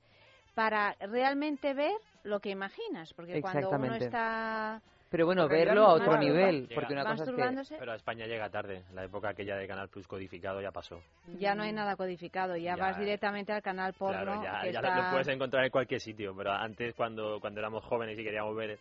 para 0.53 0.95
realmente 0.99 1.73
ver 1.73 1.95
lo 2.23 2.39
que 2.39 2.49
imaginas, 2.49 3.13
porque 3.13 3.39
cuando 3.41 3.69
uno 3.69 3.95
está 3.95 4.81
Pero 5.09 5.25
bueno, 5.25 5.43
Porque 5.43 5.63
verlo 5.63 5.85
a 5.85 5.93
otro 5.93 6.17
nivel, 6.17 6.67
Llega. 6.67 6.75
porque 6.75 6.93
una 6.93 7.05
cosa 7.05 7.23
es 7.23 7.69
que... 7.69 7.75
Pero 7.77 7.91
a 7.93 7.95
España 7.95 8.25
llega 8.25 8.49
tarde. 8.49 8.83
La 8.93 9.05
época 9.05 9.29
aquella 9.29 9.55
de 9.55 9.67
Canal 9.67 9.87
Plus 9.87 10.07
codificado 10.07 10.59
ya 10.59 10.71
pasó. 10.71 10.99
ya 11.37 11.55
no 11.55 11.63
hay 11.63 11.71
nada 11.71 11.95
codificado, 11.95 12.57
ya, 12.57 12.75
Ya. 12.75 12.83
vas 12.83 12.97
directamente 12.97 13.53
al 13.53 13.61
canal 13.61 13.93
porno 13.93 14.21
claro, 14.23 14.43
ya, 14.43 14.61
que 14.63 14.73
ya 14.73 14.79
está... 14.79 15.03
lo 15.03 15.11
puedes 15.11 15.27
encontrar 15.29 15.63
en 15.63 15.71
cualquier 15.71 16.01
sitio. 16.01 16.35
Pero 16.35 16.51
antes, 16.51 16.93
cuando, 16.95 17.39
cuando 17.39 17.59
éramos 17.61 17.85
jóvenes 17.85 18.19
y 18.19 18.23
queríamos 18.23 18.53
ver... 18.55 18.77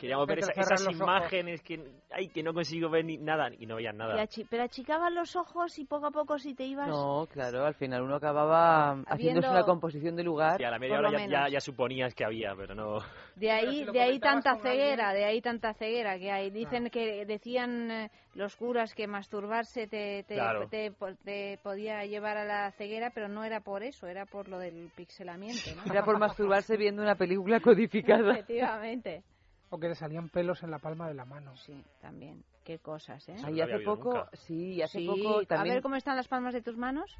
Queríamos 0.00 0.26
ver 0.26 0.38
esa- 0.38 0.52
esas 0.52 0.90
imágenes 0.90 1.60
que, 1.62 1.78
ay, 2.10 2.28
que 2.28 2.42
no 2.42 2.54
consigo 2.54 2.88
ver 2.88 3.04
ni 3.04 3.18
nada 3.18 3.50
y 3.58 3.66
no 3.66 3.76
veías 3.76 3.92
Y 3.94 3.98
nada. 3.98 4.14
achi- 4.22 4.46
pero 4.48 4.62
achicaban 4.62 5.14
los 5.14 5.36
ojos 5.36 5.78
y 5.78 5.84
poco 5.84 6.06
a 6.06 6.10
poco 6.10 6.38
si 6.38 6.54
te 6.54 6.64
ibas... 6.64 6.88
No, 6.88 7.26
claro, 7.30 7.66
al 7.66 7.74
final 7.74 8.00
uno 8.02 8.14
acababa 8.14 8.92
haciéndose 8.92 9.12
Habiendo- 9.12 9.50
una 9.50 9.62
composición 9.64 10.16
de 10.16 10.24
lugar. 10.24 10.58
Y 10.60 10.64
a 10.64 10.70
la 10.70 10.78
media 10.78 10.98
hora 10.98 11.10
ya, 11.12 11.26
ya, 11.26 11.48
ya 11.50 11.60
suponías 11.60 12.14
que 12.14 12.24
había, 12.24 12.54
pero 12.56 12.74
no... 12.74 12.98
De 13.36 13.50
ahí, 13.50 13.84
de 13.84 14.00
ahí 14.00 14.18
tanta 14.18 14.56
ceguera, 14.56 15.12
de 15.12 15.24
ahí 15.26 15.42
tanta 15.42 15.74
ceguera 15.74 16.18
que 16.18 16.30
hay. 16.32 16.50
Dicen 16.50 16.88
que 16.88 17.26
decían 17.26 17.90
eh, 17.90 18.10
los 18.34 18.56
curas 18.56 18.94
que 18.94 19.06
masturbarse 19.06 19.86
te, 19.86 20.24
te, 20.26 20.34
Claro. 20.34 20.66
te, 20.68 20.92
te 21.24 21.58
podía 21.62 22.04
llevar 22.06 22.38
a 22.38 22.44
la 22.46 22.70
ceguera, 22.72 23.10
pero 23.14 23.28
no 23.28 23.44
era 23.44 23.60
por 23.60 23.82
eso, 23.82 24.06
era 24.06 24.24
por 24.24 24.48
lo 24.48 24.58
del 24.58 24.90
pixelamiento, 24.96 25.74
¿no? 25.76 25.92
Era 25.92 26.04
por 26.04 26.18
masturbarse 26.18 26.76
viendo 26.78 27.02
una 27.02 27.16
película 27.16 27.60
codificada. 27.60 28.30
Efectivamente. 28.40 29.22
O 29.70 29.78
que 29.78 29.88
le 29.88 29.94
salían 29.94 30.28
pelos 30.28 30.62
en 30.62 30.70
la 30.70 30.78
palma 30.78 31.06
de 31.08 31.14
la 31.14 31.24
mano. 31.24 31.56
Sí, 31.56 31.84
también. 32.00 32.42
Qué 32.64 32.80
cosas, 32.80 33.28
¿eh? 33.28 33.36
Ahí 33.44 33.60
hace 33.60 33.78
poco, 33.80 34.26
sí, 34.32 34.82
hace 34.82 34.98
Sí, 34.98 35.06
poco 35.06 35.40
A 35.40 35.44
también... 35.44 35.76
ver 35.76 35.82
cómo 35.82 35.96
están 35.96 36.16
las 36.16 36.28
palmas 36.28 36.54
de 36.54 36.60
tus 36.60 36.76
manos. 36.76 37.16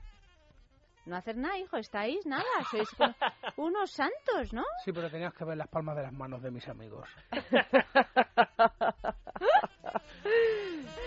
No 1.06 1.16
hacer 1.16 1.36
nada, 1.36 1.59
hijo, 1.59 1.77
estáis 1.77 2.27
nada, 2.27 2.44
sois 2.70 2.89
unos 3.56 3.90
santos, 3.90 4.52
¿no? 4.52 4.64
Sí, 4.85 4.93
pero 4.93 5.10
tenías 5.10 5.32
que 5.32 5.44
ver 5.44 5.56
las 5.56 5.68
palmas 5.68 5.97
de 5.97 6.02
las 6.02 6.12
manos 6.12 6.43
de 6.43 6.51
mis 6.51 6.68
amigos. 6.68 7.09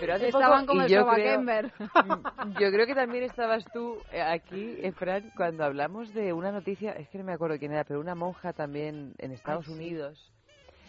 Pero 0.00 0.14
hace 0.14 0.28
Estaban 0.28 0.62
poco, 0.62 0.72
como 0.72 0.82
y 0.82 0.84
el 0.86 0.90
yo 0.90 1.06
creo, 1.06 1.36
Kember. 1.36 1.72
yo 2.60 2.70
creo 2.70 2.86
que 2.86 2.94
también 2.94 3.24
estabas 3.24 3.64
tú 3.72 3.98
eh, 4.12 4.20
aquí, 4.20 4.78
Efran, 4.82 5.30
cuando 5.36 5.64
hablamos 5.64 6.12
de 6.12 6.32
una 6.32 6.50
noticia, 6.50 6.92
es 6.92 7.08
que 7.08 7.18
no 7.18 7.24
me 7.24 7.32
acuerdo 7.32 7.58
quién 7.58 7.72
era, 7.72 7.84
pero 7.84 8.00
una 8.00 8.14
monja 8.14 8.52
también 8.52 9.14
en 9.18 9.30
Estados 9.30 9.66
sí. 9.66 9.72
Unidos 9.72 10.32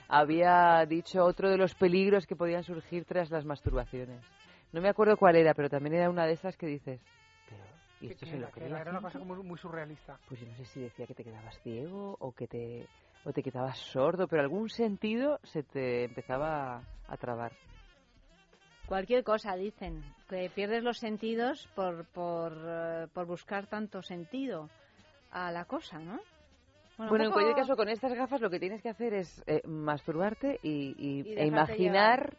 había 0.07 0.85
dicho 0.85 1.23
otro 1.23 1.49
de 1.49 1.57
los 1.57 1.75
peligros 1.75 2.25
que 2.25 2.35
podían 2.35 2.63
surgir 2.63 3.05
tras 3.05 3.29
las 3.29 3.45
masturbaciones. 3.45 4.21
No 4.71 4.81
me 4.81 4.89
acuerdo 4.89 5.17
cuál 5.17 5.35
era, 5.35 5.53
pero 5.53 5.69
también 5.69 5.95
era 5.95 6.09
una 6.09 6.25
de 6.25 6.33
esas 6.33 6.57
que 6.57 6.67
dices, 6.67 6.99
pero 7.49 7.63
¿y 8.01 8.11
esto 8.11 8.25
Que 8.25 8.31
se 8.31 8.37
lo 8.37 8.47
era, 8.47 8.51
cree 8.51 8.67
era 8.67 8.91
una 8.91 9.01
cosa 9.01 9.19
como 9.19 9.35
muy 9.35 9.57
surrealista. 9.57 10.17
Pues 10.27 10.39
yo 10.41 10.47
no 10.47 10.55
sé 10.55 10.65
si 10.65 10.81
decía 10.81 11.07
que 11.07 11.15
te 11.15 11.23
quedabas 11.23 11.59
ciego 11.61 12.17
o 12.19 12.31
que 12.31 12.47
te 12.47 12.85
o 13.23 13.33
te 13.33 13.41
quedabas 13.41 13.79
sordo, 13.79 14.27
pero 14.27 14.43
algún 14.43 14.69
sentido 14.69 15.39
se 15.43 15.63
te 15.63 16.03
empezaba 16.03 16.77
a, 16.77 16.81
a 17.07 17.17
trabar. 17.17 17.53
Cualquier 18.85 19.23
cosa, 19.23 19.55
dicen. 19.55 20.03
Que 20.29 20.49
pierdes 20.53 20.83
los 20.83 20.99
sentidos 20.99 21.67
por, 21.75 22.05
por, 22.05 22.53
eh, 22.55 23.07
por 23.13 23.25
buscar 23.25 23.65
tanto 23.65 24.03
sentido 24.03 24.69
a 25.31 25.51
la 25.51 25.65
cosa, 25.65 25.97
¿no? 25.99 26.19
Bueno, 26.97 27.25
en 27.25 27.31
cualquier 27.31 27.55
caso, 27.55 27.75
con 27.75 27.89
estas 27.89 28.13
gafas 28.13 28.41
lo 28.41 28.49
que 28.49 28.59
tienes 28.59 28.81
que 28.81 28.89
hacer 28.89 29.13
es 29.13 29.43
eh, 29.47 29.61
masturbarte 29.67 30.59
y, 30.63 30.95
y- 30.97 31.29
Y 31.29 31.33
e 31.35 31.45
imaginar, 31.45 32.37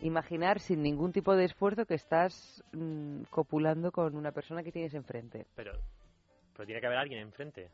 imaginar 0.00 0.60
sin 0.60 0.82
ningún 0.82 1.12
tipo 1.12 1.34
de 1.34 1.44
esfuerzo 1.44 1.84
que 1.84 1.94
estás 1.94 2.62
mm, 2.72 3.22
copulando 3.30 3.90
con 3.92 4.14
una 4.16 4.32
persona 4.32 4.62
que 4.62 4.72
tienes 4.72 4.94
enfrente. 4.94 5.46
Pero, 5.56 5.72
pero 6.54 6.66
tiene 6.66 6.80
que 6.80 6.86
haber 6.86 6.98
alguien 6.98 7.20
enfrente. 7.20 7.70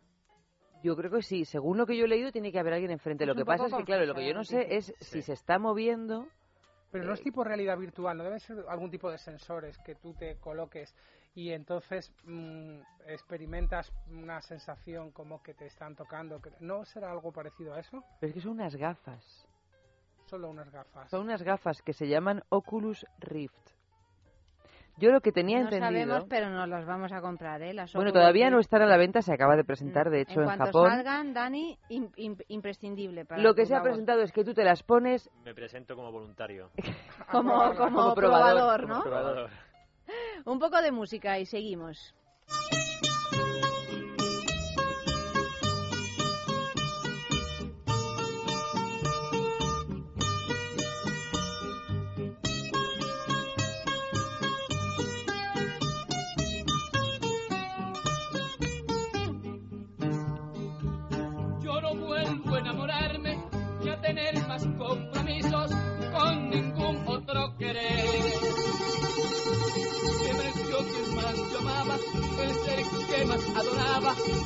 Yo 0.82 0.96
creo 0.96 1.10
que 1.10 1.22
sí, 1.22 1.44
según 1.44 1.78
lo 1.78 1.86
que 1.86 1.96
yo 1.96 2.04
he 2.04 2.08
leído, 2.08 2.30
tiene 2.30 2.52
que 2.52 2.58
haber 2.58 2.74
alguien 2.74 2.90
enfrente. 2.90 3.24
Es 3.24 3.28
lo 3.28 3.34
que 3.34 3.44
pasa 3.44 3.66
es 3.66 3.74
que, 3.74 3.84
claro, 3.84 4.04
lo 4.04 4.14
que 4.14 4.26
yo 4.26 4.34
no 4.34 4.44
sé 4.44 4.76
es 4.76 4.92
si 5.00 5.22
se 5.22 5.32
está 5.32 5.58
moviendo. 5.58 6.26
Pero 6.90 7.04
no 7.04 7.14
es 7.14 7.22
tipo 7.22 7.42
realidad 7.42 7.76
virtual, 7.78 8.16
no 8.16 8.22
deben 8.24 8.38
ser 8.38 8.64
algún 8.68 8.90
tipo 8.90 9.10
de 9.10 9.18
sensores 9.18 9.76
que 9.78 9.94
tú 9.96 10.14
te 10.14 10.36
coloques 10.36 10.94
y 11.34 11.50
entonces 11.50 12.12
mm, 12.24 12.78
experimentas 13.08 13.92
una 14.10 14.40
sensación 14.40 15.10
como 15.10 15.42
que 15.42 15.54
te 15.54 15.66
están 15.66 15.96
tocando. 15.96 16.40
¿No 16.60 16.84
será 16.84 17.10
algo 17.10 17.32
parecido 17.32 17.74
a 17.74 17.80
eso? 17.80 18.04
Pero 18.20 18.28
es 18.30 18.34
que 18.34 18.40
son 18.40 18.52
unas 18.52 18.76
gafas. 18.76 19.46
Solo 20.26 20.48
unas 20.48 20.70
gafas. 20.70 21.10
Son 21.10 21.22
unas 21.22 21.42
gafas 21.42 21.82
que 21.82 21.92
se 21.92 22.08
llaman 22.08 22.42
Oculus 22.48 23.04
Rift. 23.18 23.54
Yo 24.96 25.10
lo 25.10 25.20
que 25.20 25.32
tenía 25.32 25.58
no 25.58 25.64
entendido. 25.64 25.88
sabemos, 26.06 26.24
pero 26.28 26.50
nos 26.50 26.68
las 26.68 26.86
vamos 26.86 27.10
a 27.10 27.20
comprar, 27.20 27.60
¿eh? 27.62 27.74
Las 27.74 27.92
Bueno, 27.94 28.10
Oculus 28.10 28.22
todavía 28.22 28.48
no 28.48 28.58
Rift. 28.58 28.66
están 28.66 28.82
a 28.82 28.86
la 28.86 28.96
venta, 28.96 29.22
se 29.22 29.32
acaba 29.34 29.56
de 29.56 29.64
presentar, 29.64 30.08
de 30.08 30.20
hecho, 30.20 30.40
en 30.40 30.48
en, 30.48 30.56
Japón. 30.56 30.88
salgan, 30.88 31.34
Dani, 31.34 31.76
im- 31.88 32.12
im- 32.16 32.44
imprescindible 32.46 33.24
para 33.24 33.42
Lo 33.42 33.54
que 33.56 33.66
se 33.66 33.74
ha 33.74 33.82
presentado 33.82 34.22
es 34.22 34.30
que 34.30 34.44
tú 34.44 34.54
te 34.54 34.62
las 34.62 34.84
pones 34.84 35.28
Me 35.42 35.52
presento 35.52 35.96
como 35.96 36.12
voluntario. 36.12 36.70
como, 37.32 37.52
como, 37.76 37.76
Como 37.76 38.14
probador, 38.14 38.14
probador, 38.14 38.80
¿no? 38.88 38.88
como 38.88 39.02
probador. 39.02 39.50
Un 40.44 40.58
poco 40.58 40.80
de 40.82 40.92
música 40.92 41.38
y 41.38 41.46
seguimos. 41.46 42.14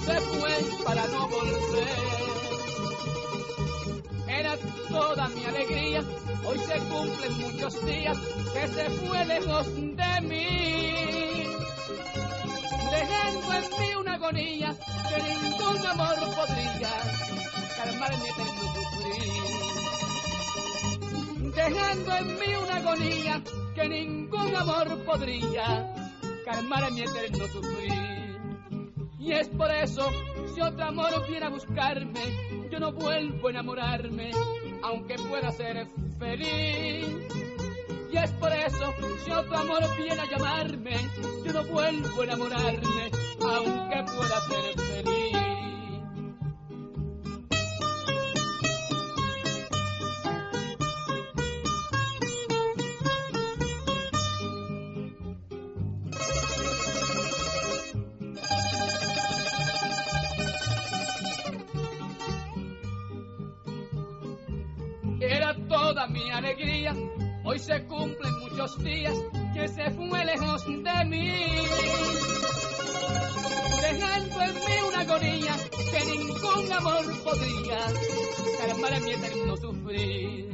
Se 0.04 0.20
fue 0.20 0.84
para 0.84 1.06
no 1.06 1.28
volver. 1.28 1.88
Era 4.28 4.56
toda 4.88 5.28
mi 5.28 5.44
alegría, 5.44 6.04
hoy 6.44 6.58
se 6.58 6.78
cumplen 6.78 7.38
muchos 7.38 7.84
días 7.84 8.18
que 8.52 8.68
se 8.68 8.90
fue 8.90 9.24
lejos 9.24 9.66
de 9.74 10.20
mí 10.22 11.18
dejando 12.90 13.52
en 13.52 13.64
mí 13.78 13.94
una 14.00 14.14
agonía 14.14 14.74
que 15.08 15.22
ningún 15.22 15.86
amor 15.86 16.16
podría 16.36 16.90
calmar 17.76 18.12
mi 18.18 18.28
eterno 18.28 18.64
sufrir. 18.74 19.32
Dejando 21.54 22.16
en 22.16 22.26
mí 22.38 22.50
una 22.62 22.76
agonía 22.76 23.42
que 23.74 23.88
ningún 23.88 24.56
amor 24.56 25.04
podría 25.04 25.94
calmar 26.44 26.92
mi 26.92 27.02
eterno 27.02 27.46
sufrir. 27.48 27.97
Y 29.28 29.32
es 29.32 29.48
por 29.48 29.70
eso, 29.70 30.10
si 30.54 30.62
otro 30.62 30.86
amor 30.86 31.28
viene 31.28 31.44
a 31.44 31.50
buscarme, 31.50 32.20
yo 32.70 32.80
no 32.80 32.92
vuelvo 32.92 33.48
a 33.48 33.50
enamorarme, 33.50 34.30
aunque 34.82 35.16
pueda 35.16 35.52
ser 35.52 35.86
feliz. 36.18 37.04
Y 38.10 38.16
es 38.16 38.30
por 38.32 38.50
eso, 38.50 38.94
si 39.22 39.30
otro 39.30 39.58
amor 39.58 39.82
viene 39.98 40.22
a 40.22 40.30
llamarme, 40.30 40.96
yo 41.44 41.52
no 41.52 41.62
vuelvo 41.64 42.22
a 42.22 42.24
enamorarme, 42.24 43.10
aunque 43.38 44.02
pueda 44.04 44.40
ser 44.48 44.77
días 68.82 69.14
que 69.54 69.68
se 69.68 69.90
fue 69.90 70.24
lejos 70.24 70.64
de 70.66 71.04
mí. 71.06 71.46
Dejando 73.82 74.40
en 74.42 74.54
mí 74.54 74.76
una 74.88 75.00
agonía 75.00 75.56
que 75.90 76.04
ningún 76.16 76.72
amor 76.72 77.22
podría 77.24 77.78
calmar 78.58 79.00
mi 79.02 79.10
eterno 79.12 79.56
sufrir. 79.56 80.48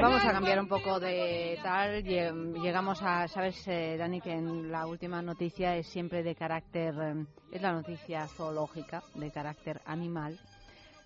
Vamos 0.00 0.24
a 0.24 0.32
cambiar 0.32 0.60
un 0.60 0.68
poco 0.68 0.98
de 1.00 1.58
tal. 1.62 2.02
lle- 2.04 2.60
Llegamos 2.60 3.00
a, 3.02 3.28
sabes, 3.28 3.66
eh, 3.68 3.96
Dani, 3.96 4.20
que 4.20 4.32
en 4.32 4.70
la 4.70 4.86
última 4.86 5.22
noticia 5.22 5.76
es 5.76 5.86
siempre 5.86 6.22
de 6.22 6.34
carácter, 6.34 6.94
eh, 7.00 7.24
es 7.52 7.62
la 7.62 7.72
noticia 7.72 8.26
zoológica, 8.28 9.02
de 9.14 9.30
carácter 9.30 9.80
animal. 9.86 10.38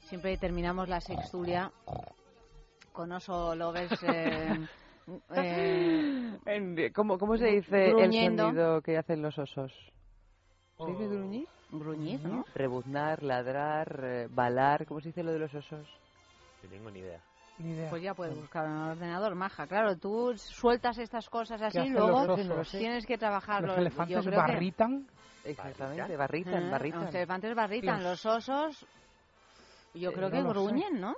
Siempre 0.08 0.36
terminamos 0.38 0.88
la 0.88 1.00
sextulia 1.00 1.70
con 2.92 3.12
oso 3.12 3.54
lovers 3.54 4.02
eh, 4.02 4.58
Eh, 5.34 6.38
En- 6.46 6.92
¿Cómo, 6.92 7.18
¿Cómo 7.18 7.36
se 7.36 7.46
dice 7.46 7.88
Gruñendo. 7.90 8.44
el 8.44 8.48
sonido 8.50 8.80
que 8.82 8.96
hacen 8.98 9.22
los 9.22 9.38
osos? 9.38 9.72
¿Se 10.78 10.86
dice 10.86 11.04
Oh. 11.06 11.08
gruñir? 11.10 11.48
Gruñir, 11.70 12.20
¿no? 12.24 12.44
Rebuznar, 12.54 13.22
ladrar, 13.22 14.00
eh, 14.02 14.28
balar. 14.30 14.86
¿Cómo 14.86 15.00
se 15.00 15.08
dice 15.08 15.22
lo 15.22 15.32
de 15.32 15.38
los 15.38 15.54
osos? 15.54 15.86
No 16.62 16.68
tengo 16.68 16.90
ni 16.90 17.00
idea. 17.00 17.20
Ni 17.58 17.72
idea. 17.72 17.90
Pues 17.90 18.02
ya 18.02 18.14
puedes 18.14 18.34
buscar 18.36 18.66
en 18.66 18.72
el 18.72 18.88
ordenador, 18.92 19.34
maja. 19.34 19.66
Claro, 19.66 19.96
tú 19.96 20.32
sueltas 20.36 20.98
estas 20.98 21.28
cosas 21.28 21.60
así 21.62 21.78
y 21.78 21.90
luego 21.90 22.26
los 22.26 22.70
tienes 22.70 23.06
que 23.06 23.18
trabajarlo. 23.18 23.68
Los 23.68 23.78
elefantes 23.78 24.16
Yo 24.16 24.22
creo 24.22 24.44
que- 24.46 24.52
barritan. 24.52 25.06
Exactamente, 25.44 26.16
barritan, 26.16 26.64
Ah, 26.64 26.70
barritan. 26.70 27.04
Los 27.04 27.14
elefantes 27.14 27.54
barritan, 27.54 28.02
Los- 28.02 28.24
los 28.24 28.26
osos... 28.26 28.86
Yo 29.94 30.10
Eh, 30.10 30.12
creo 30.14 30.28
no 30.28 30.34
que 30.36 30.42
lo 30.42 30.48
sé. 30.48 30.50
gruñen, 30.60 31.00
¿no? 31.00 31.14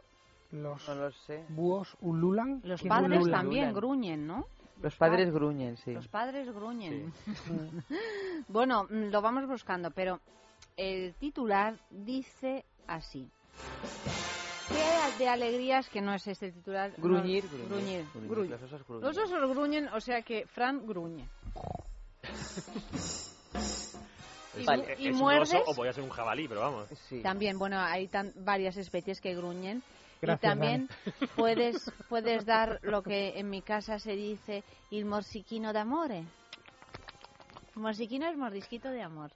Los 0.52 0.86
No 0.88 0.94
lo 0.94 1.10
sé. 1.12 1.44
búhos 1.48 1.96
ululan. 2.00 2.60
Los 2.64 2.80
¿Quién 2.80 2.88
padres 2.90 3.30
también 3.30 3.72
gruñen, 3.72 4.26
¿no? 4.26 4.46
Los 4.82 4.96
padres 4.96 5.32
gruñen, 5.32 5.76
sí. 5.78 5.92
Los 5.92 6.08
padres 6.08 6.52
gruñen. 6.52 7.12
bueno, 8.48 8.84
mm, 8.84 9.10
lo 9.10 9.22
vamos 9.22 9.46
buscando, 9.46 9.90
pero 9.90 10.20
el 10.76 11.14
titular 11.14 11.76
dice 11.90 12.64
así. 12.86 13.30
¿Qué 14.68 15.18
de 15.24 15.28
alegrías 15.28 15.88
que 15.88 16.00
no 16.00 16.14
es 16.14 16.26
este 16.26 16.50
titular? 16.52 16.92
no, 16.96 17.02
Gruñir, 17.04 17.46
gruñir, 17.48 17.68
gruñir, 17.68 18.06
gruñir. 18.12 18.30
gruñir. 18.30 18.50
Los 18.50 18.62
osos 18.62 18.86
gruñen. 18.86 19.02
Los 19.04 19.18
osos 19.18 19.50
gruñen, 19.50 19.88
o 19.88 20.00
sea 20.00 20.22
que 20.22 20.46
Fran 20.46 20.86
gruñe. 20.86 21.28
Y, 24.58 24.64
Vale. 24.66 24.82
mu- 24.82 24.88
y 25.02 25.08
¿Es 25.08 25.14
un 25.14 25.18
muerdes. 25.20 25.54
oso 25.54 25.62
o 25.70 25.74
podría 25.74 25.94
ser 25.94 26.04
un 26.04 26.10
jabalí, 26.10 26.46
pero 26.46 26.60
vamos. 26.60 26.86
También, 27.22 27.58
bueno, 27.58 27.80
hay 27.80 28.06
tan, 28.08 28.32
varias 28.36 28.76
especies 28.76 29.18
que 29.20 29.34
gruñen. 29.34 29.82
Gracias, 30.22 30.38
y 30.38 30.48
también 30.48 30.88
puedes, 31.36 31.92
puedes 32.08 32.46
dar 32.46 32.78
lo 32.82 33.02
que 33.02 33.38
en 33.40 33.50
mi 33.50 33.60
casa 33.60 33.98
se 33.98 34.12
dice 34.12 34.62
el 34.92 35.04
morsiquino 35.04 35.72
d'amore. 35.72 36.24
Morsiquino 37.74 38.28
es 38.28 38.36
mordisquito 38.36 38.88
de 38.90 39.02
amor. 39.02 39.32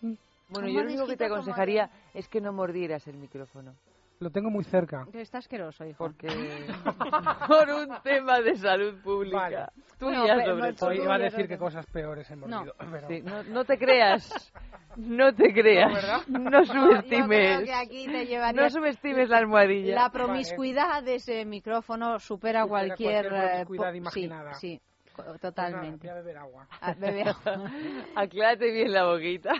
Bueno, 0.00 0.68
Un 0.68 0.74
yo 0.74 0.82
lo 0.82 0.88
único 0.88 1.06
que 1.06 1.16
te 1.16 1.24
aconsejaría 1.26 1.90
es 2.14 2.28
que 2.28 2.40
no 2.40 2.52
mordieras 2.52 3.06
el 3.08 3.16
micrófono. 3.16 3.74
Lo 4.22 4.30
tengo 4.30 4.50
muy 4.50 4.62
cerca. 4.62 5.04
Está 5.12 5.38
asqueroso, 5.38 5.84
hijo. 5.84 5.98
Porque... 5.98 6.28
Por 7.48 7.68
un 7.70 7.88
tema 8.04 8.40
de 8.40 8.56
salud 8.56 9.02
pública. 9.02 9.36
Vale. 9.36 9.66
Tuya, 9.98 10.20
Bueno, 10.20 10.34
pero- 10.36 10.56
sobre 10.56 10.70
no, 10.70 10.76
todo. 10.76 10.92
Iba 10.92 11.14
a 11.14 11.18
ya 11.18 11.24
decir 11.24 11.40
no- 11.40 11.48
que 11.48 11.58
cosas 11.58 11.86
peores 11.86 12.30
he 12.30 12.36
mordido. 12.36 12.74
pero- 12.78 13.08
Sí, 13.08 13.20
no, 13.22 13.42
no 13.50 13.64
te 13.64 13.78
creas. 13.78 14.52
No 14.96 15.34
te 15.34 15.52
creas. 15.52 16.28
No, 16.28 16.38
No, 16.38 16.62
yo 16.62 16.72
subestimes. 16.72 17.56
creo 17.56 17.64
que 17.64 17.74
aquí 17.74 18.06
te 18.06 18.26
llevaría- 18.26 18.62
No 18.62 18.70
subestimes 18.70 19.28
la 19.28 19.38
almohadilla. 19.38 19.94
La 19.94 20.10
promiscuidad 20.10 21.02
de 21.02 21.16
ese 21.16 21.44
micrófono 21.44 22.18
supera, 22.20 22.62
Supera 22.62 22.66
cualquier, 22.68 23.28
cualquier 23.28 23.94
eh, 23.94 23.96
imaginada. 23.96 24.54
Sí, 24.54 24.80
sí, 25.04 25.22
totalmente. 25.40 26.06
voy 26.06 26.10
a 26.10 26.14
beber 26.20 26.36
agua. 26.38 26.68
Ah, 26.80 26.94
bebe 26.96 27.22
agua. 27.22 27.70
Aclárate 28.14 28.70
bien 28.70 28.92
la 28.92 29.04
boquita. 29.06 29.50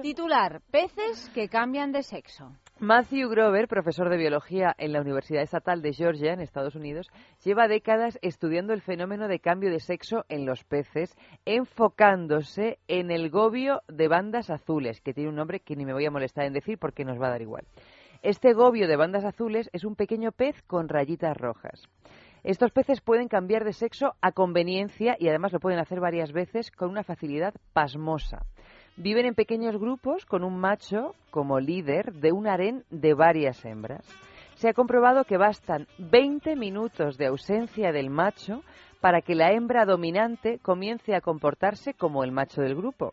Titular: 0.00 0.60
Peces 0.70 1.28
que 1.34 1.48
cambian 1.48 1.90
de 1.92 2.02
sexo. 2.02 2.52
Matthew 2.78 3.30
Grover, 3.30 3.68
profesor 3.68 4.10
de 4.10 4.18
biología 4.18 4.74
en 4.76 4.92
la 4.92 5.00
Universidad 5.00 5.42
Estatal 5.42 5.80
de 5.80 5.94
Georgia, 5.94 6.34
en 6.34 6.42
Estados 6.42 6.74
Unidos, 6.74 7.08
lleva 7.42 7.68
décadas 7.68 8.18
estudiando 8.20 8.74
el 8.74 8.82
fenómeno 8.82 9.28
de 9.28 9.40
cambio 9.40 9.70
de 9.70 9.80
sexo 9.80 10.26
en 10.28 10.44
los 10.44 10.62
peces, 10.62 11.16
enfocándose 11.46 12.78
en 12.86 13.10
el 13.10 13.30
gobio 13.30 13.80
de 13.88 14.08
bandas 14.08 14.50
azules, 14.50 15.00
que 15.00 15.14
tiene 15.14 15.30
un 15.30 15.36
nombre 15.36 15.60
que 15.60 15.74
ni 15.74 15.86
me 15.86 15.94
voy 15.94 16.04
a 16.04 16.10
molestar 16.10 16.44
en 16.44 16.52
decir 16.52 16.76
porque 16.78 17.06
nos 17.06 17.18
va 17.18 17.28
a 17.28 17.30
dar 17.30 17.40
igual. 17.40 17.64
Este 18.22 18.52
gobio 18.52 18.88
de 18.88 18.96
bandas 18.96 19.24
azules 19.24 19.70
es 19.72 19.84
un 19.84 19.96
pequeño 19.96 20.30
pez 20.32 20.60
con 20.66 20.90
rayitas 20.90 21.34
rojas. 21.34 21.88
Estos 22.44 22.72
peces 22.72 23.00
pueden 23.00 23.28
cambiar 23.28 23.64
de 23.64 23.72
sexo 23.72 24.16
a 24.20 24.32
conveniencia 24.32 25.16
y 25.18 25.28
además 25.28 25.54
lo 25.54 25.60
pueden 25.60 25.80
hacer 25.80 25.98
varias 25.98 26.30
veces 26.30 26.70
con 26.70 26.90
una 26.90 27.04
facilidad 27.04 27.54
pasmosa. 27.72 28.44
Viven 28.98 29.26
en 29.26 29.34
pequeños 29.34 29.76
grupos 29.78 30.24
con 30.24 30.42
un 30.42 30.58
macho 30.58 31.14
como 31.30 31.60
líder 31.60 32.14
de 32.14 32.32
un 32.32 32.46
harén 32.46 32.84
de 32.88 33.12
varias 33.12 33.62
hembras. 33.66 34.06
Se 34.54 34.70
ha 34.70 34.72
comprobado 34.72 35.24
que 35.24 35.36
bastan 35.36 35.86
20 35.98 36.56
minutos 36.56 37.18
de 37.18 37.26
ausencia 37.26 37.92
del 37.92 38.08
macho 38.08 38.62
para 39.02 39.20
que 39.20 39.34
la 39.34 39.52
hembra 39.52 39.84
dominante 39.84 40.58
comience 40.60 41.14
a 41.14 41.20
comportarse 41.20 41.92
como 41.92 42.24
el 42.24 42.32
macho 42.32 42.62
del 42.62 42.74
grupo. 42.74 43.12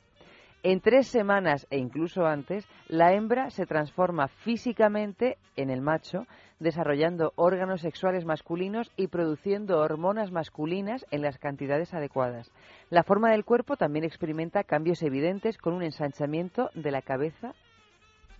En 0.63 0.79
tres 0.79 1.07
semanas 1.07 1.67
e 1.69 1.77
incluso 1.77 2.25
antes, 2.25 2.65
la 2.87 3.13
hembra 3.13 3.49
se 3.49 3.65
transforma 3.65 4.29
físicamente 4.29 5.37
en 5.57 5.69
el 5.69 5.81
macho, 5.81 6.25
desarrollando 6.59 7.33
órganos 7.35 7.81
sexuales 7.81 8.23
masculinos 8.23 8.89
y 8.95 9.07
produciendo 9.07 9.79
hormonas 9.79 10.31
masculinas 10.31 11.05
en 11.11 11.21
las 11.21 11.37
cantidades 11.37 11.93
adecuadas. 11.93 12.49
La 12.89 13.03
forma 13.03 13.31
del 13.31 13.43
cuerpo 13.43 13.75
también 13.75 14.05
experimenta 14.05 14.63
cambios 14.63 15.03
evidentes 15.03 15.57
con 15.57 15.73
un 15.73 15.83
ensanchamiento 15.83 16.69
de 16.73 16.91
la 16.91 17.01
cabeza 17.01 17.53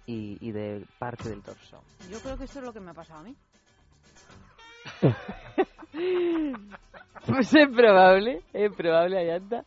y, 0.05 0.37
y 0.39 0.53
de 0.53 0.85
parte 0.99 1.27
del 1.27 1.43
torso. 1.43 1.83
Yo 2.09 2.19
creo 2.19 2.37
que 2.37 2.45
eso 2.45 2.59
es 2.59 2.65
lo 2.65 2.71
que 2.71 2.79
me 2.79 2.91
ha 2.91 2.93
pasado 2.93 3.19
a 3.19 3.23
mí. 3.23 3.35
Pues 7.25 7.55
es 7.55 7.69
probable, 7.69 8.41
es 8.51 8.75
probable, 8.75 9.17
Ayanta. 9.17 9.63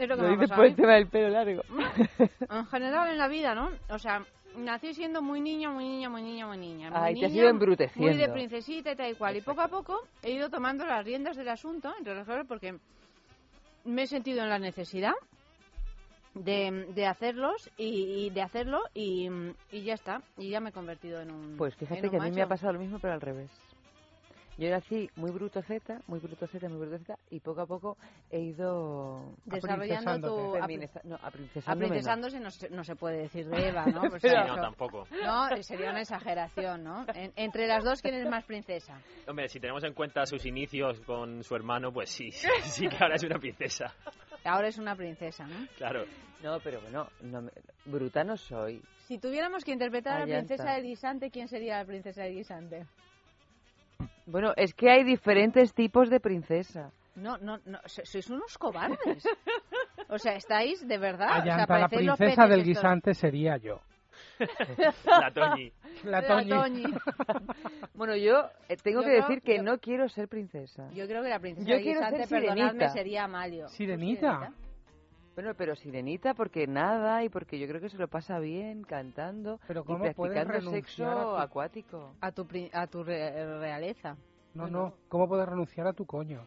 Es 0.00 0.08
lo 0.08 0.16
que 0.16 0.22
me 0.22 0.30
dices 0.30 0.50
por 0.50 0.64
el 0.64 0.74
tema 0.74 0.94
del 0.94 1.08
pelo 1.08 1.28
largo. 1.28 1.62
En 2.50 2.66
general 2.66 3.10
en 3.10 3.18
la 3.18 3.28
vida, 3.28 3.54
¿no? 3.54 3.68
O 3.90 3.98
sea, 3.98 4.24
nací 4.56 4.94
siendo 4.94 5.20
muy 5.20 5.42
niña, 5.42 5.70
muy 5.70 5.84
niña, 5.84 6.08
muy 6.08 6.22
niña, 6.22 6.46
muy 6.46 6.56
niña. 6.56 6.90
muy 6.90 6.98
Ay, 6.98 7.20
te 7.20 7.26
has 7.26 7.32
ido 7.32 7.50
embruteciendo. 7.50 8.10
Muy 8.10 8.18
de 8.18 8.32
princesita 8.32 8.92
y 8.92 8.96
tal 8.96 9.10
y 9.10 9.14
cual. 9.14 9.36
Y 9.36 9.42
poco 9.42 9.60
a 9.60 9.68
poco 9.68 10.00
he 10.22 10.32
ido 10.32 10.48
tomando 10.48 10.86
las 10.86 11.04
riendas 11.04 11.36
del 11.36 11.50
asunto, 11.50 11.92
entre 11.98 12.14
las 12.14 12.26
cosas, 12.26 12.46
porque 12.46 12.78
me 13.84 14.02
he 14.02 14.06
sentido 14.06 14.42
en 14.42 14.48
la 14.48 14.58
necesidad 14.58 15.12
de, 16.32 16.86
de 16.94 17.06
hacerlos 17.06 17.70
y, 17.76 18.26
y 18.26 18.30
de 18.30 18.40
hacerlo 18.40 18.80
y, 18.94 19.28
y 19.70 19.82
ya 19.82 19.94
está. 19.94 20.22
Y 20.38 20.48
ya 20.48 20.60
me 20.60 20.70
he 20.70 20.72
convertido 20.72 21.20
en 21.20 21.30
un 21.30 21.56
Pues 21.58 21.76
fíjate 21.76 22.00
en 22.00 22.04
un 22.06 22.10
que 22.10 22.16
a 22.16 22.20
mí 22.20 22.30
me 22.30 22.42
ha 22.42 22.48
pasado 22.48 22.72
lo 22.72 22.78
mismo, 22.78 22.98
pero 23.00 23.12
al 23.12 23.20
revés. 23.20 23.50
Yo 24.60 24.68
nací 24.68 25.08
muy 25.16 25.30
bruto 25.30 25.62
Z, 25.62 26.02
muy 26.06 26.20
bruto 26.20 26.46
Z, 26.46 26.68
muy 26.68 26.78
bruto 26.86 26.98
Z, 26.98 27.18
y 27.30 27.40
poco 27.40 27.62
a 27.62 27.66
poco 27.66 27.96
he 28.30 28.40
ido 28.40 29.32
Desarrollando 29.46 30.28
tu... 30.28 30.52
Feminiza- 30.58 31.00
no, 31.04 31.16
no. 31.16 32.40
No 32.40 32.50
se, 32.50 32.68
no 32.68 32.84
se 32.84 32.94
puede 32.94 33.16
decir 33.22 33.48
de 33.48 33.68
Eva, 33.68 33.86
¿no? 33.86 34.02
Pues 34.10 34.20
Sí, 34.20 34.28
no, 34.28 34.56
tampoco. 34.60 35.06
No, 35.24 35.48
sería 35.62 35.88
una 35.90 36.02
exageración, 36.02 36.84
¿no? 36.84 37.06
En- 37.14 37.32
entre 37.36 37.66
las 37.66 37.82
dos, 37.84 38.02
¿quién 38.02 38.14
es 38.16 38.28
más 38.28 38.44
princesa? 38.44 39.00
Hombre, 39.26 39.48
si 39.48 39.60
tenemos 39.60 39.82
en 39.82 39.94
cuenta 39.94 40.26
sus 40.26 40.44
inicios 40.44 41.00
con 41.06 41.42
su 41.42 41.56
hermano, 41.56 41.90
pues 41.90 42.10
sí, 42.10 42.30
sí, 42.30 42.46
sí 42.64 42.86
que 42.86 42.96
ahora 43.00 43.14
es 43.14 43.24
una 43.24 43.38
princesa. 43.38 43.94
Ahora 44.44 44.68
es 44.68 44.76
una 44.76 44.94
princesa, 44.94 45.46
¿no? 45.46 45.66
Claro. 45.78 46.04
No, 46.42 46.58
pero 46.60 46.82
bueno, 46.82 47.06
no 47.22 47.40
me- 47.40 47.52
bruta 47.86 48.24
no 48.24 48.36
soy. 48.36 48.82
Si 49.08 49.16
tuviéramos 49.18 49.64
que 49.64 49.72
interpretar 49.72 50.16
a 50.16 50.18
la 50.20 50.26
princesa 50.26 50.64
de 50.74 50.82
Guisante, 50.82 51.30
¿quién 51.30 51.48
sería 51.48 51.78
la 51.78 51.84
princesa 51.86 52.24
de 52.24 52.30
Guisante? 52.32 52.86
Bueno, 54.30 54.52
es 54.56 54.74
que 54.74 54.90
hay 54.90 55.04
diferentes 55.04 55.74
tipos 55.74 56.08
de 56.10 56.20
princesa. 56.20 56.92
No, 57.16 57.36
no, 57.38 57.58
no, 57.66 57.78
so- 57.86 58.04
sois 58.04 58.30
unos 58.30 58.56
cobardes. 58.56 59.24
O 60.08 60.18
sea, 60.18 60.34
estáis 60.36 60.86
de 60.86 60.98
verdad. 60.98 61.40
o 61.40 61.42
sea, 61.42 61.66
la 61.78 61.88
princesa 61.88 62.42
del 62.46 62.60
estos. 62.60 62.66
guisante 62.66 63.14
sería 63.14 63.56
yo. 63.58 63.80
La 65.06 65.30
Toñi. 65.32 65.72
La 66.04 66.20
La 66.22 66.26
Toñi. 66.62 66.84
Bueno, 67.94 68.16
yo 68.16 68.48
eh, 68.68 68.76
tengo 68.82 69.00
Yo 69.02 69.06
que 69.06 69.10
creo- 69.16 69.22
decir 69.28 69.42
que 69.42 69.56
yo- 69.58 69.62
no 69.62 69.78
quiero 69.78 70.08
ser 70.08 70.28
princesa. 70.28 70.88
Yo 70.92 71.06
creo 71.06 71.22
que 71.22 71.28
la 71.28 71.38
princesa 71.40 71.68
Yo 71.68 71.76
de 71.76 71.82
quiero 71.82 72.00
Guisante, 72.00 72.24
ser 72.26 72.28
perdonadme, 72.40 72.62
sirenita. 72.70 72.88
sería 72.88 73.24
Amalio. 73.24 73.68
¿Sirenita? 73.68 74.52
Bueno, 75.40 75.54
pero 75.56 75.74
sirenita 75.74 76.34
porque 76.34 76.66
nada 76.66 77.24
y 77.24 77.30
porque 77.30 77.58
yo 77.58 77.66
creo 77.66 77.80
que 77.80 77.88
se 77.88 77.96
lo 77.96 78.08
pasa 78.08 78.38
bien 78.40 78.82
cantando 78.84 79.58
Pero 79.66 79.80
y 79.80 79.84
¿cómo 79.84 80.12
puedes 80.12 80.34
practicando 80.44 80.70
sexo 80.70 81.06
a 81.10 81.22
tu- 81.24 81.36
acuático. 81.38 82.12
A 82.20 82.30
tu, 82.30 82.46
a 82.74 82.86
tu 82.86 83.02
re- 83.02 83.58
realeza. 83.58 84.18
No, 84.52 84.68
no. 84.68 84.92
¿Cómo 85.08 85.26
puedes 85.28 85.48
renunciar 85.48 85.86
a 85.86 85.94
tu 85.94 86.04
coño? 86.04 86.42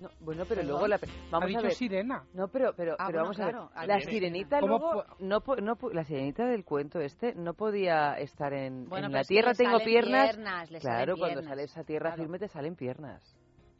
No, 0.00 0.10
bueno, 0.20 0.42
pero 0.46 0.60
¿Perdón? 0.60 0.66
luego 0.68 0.86
la 0.86 1.00
vamos 1.30 1.44
ha 1.44 1.46
dicho 1.46 1.60
a 1.60 1.62
ver. 1.62 1.72
sirena. 1.72 2.24
No, 2.34 2.48
pero 2.48 2.74
pero, 2.76 2.92
Ah, 2.98 3.04
pero 3.06 3.20
bueno, 3.24 3.38
vamos 3.38 3.40
a 3.40 3.80
ver. 3.80 3.88
La 3.88 4.00
sirenita 4.02 4.60
¿Cómo 4.60 4.76
luego 4.78 5.04
no, 5.20 5.40
no 5.62 5.78
la 5.94 6.04
sirenita 6.04 6.44
del 6.44 6.62
cuento 6.64 7.00
este 7.00 7.34
no 7.34 7.54
podía 7.54 8.18
estar 8.18 8.52
en, 8.52 8.86
Bueno, 8.90 9.06
en 9.06 9.12
la 9.14 9.24
tierra 9.24 9.54
tengo 9.54 9.78
piernas. 9.78 10.36
claro, 10.78 11.16
cuando 11.16 11.40
piernas, 11.40 11.44
sale 11.46 11.62
esa 11.62 11.84
tierra 11.84 12.10
claro. 12.10 12.22
firme 12.22 12.38
te 12.38 12.48
salen 12.48 12.76
piernas. 12.76 13.35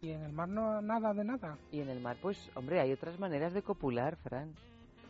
Y 0.07 0.13
en 0.13 0.23
el 0.23 0.33
mar 0.33 0.49
no 0.49 0.81
nada 0.83 1.13
de 1.13 1.25
nada. 1.25 1.59
Y 1.73 1.81
en 1.81 1.89
el 1.89 1.99
mar, 2.01 2.17
pues, 2.23 2.49
hombre, 2.55 2.79
hay 2.79 2.93
otras 2.93 3.19
maneras 3.19 3.53
de 3.53 3.63
copular, 3.63 4.15
Fran. 4.17 4.55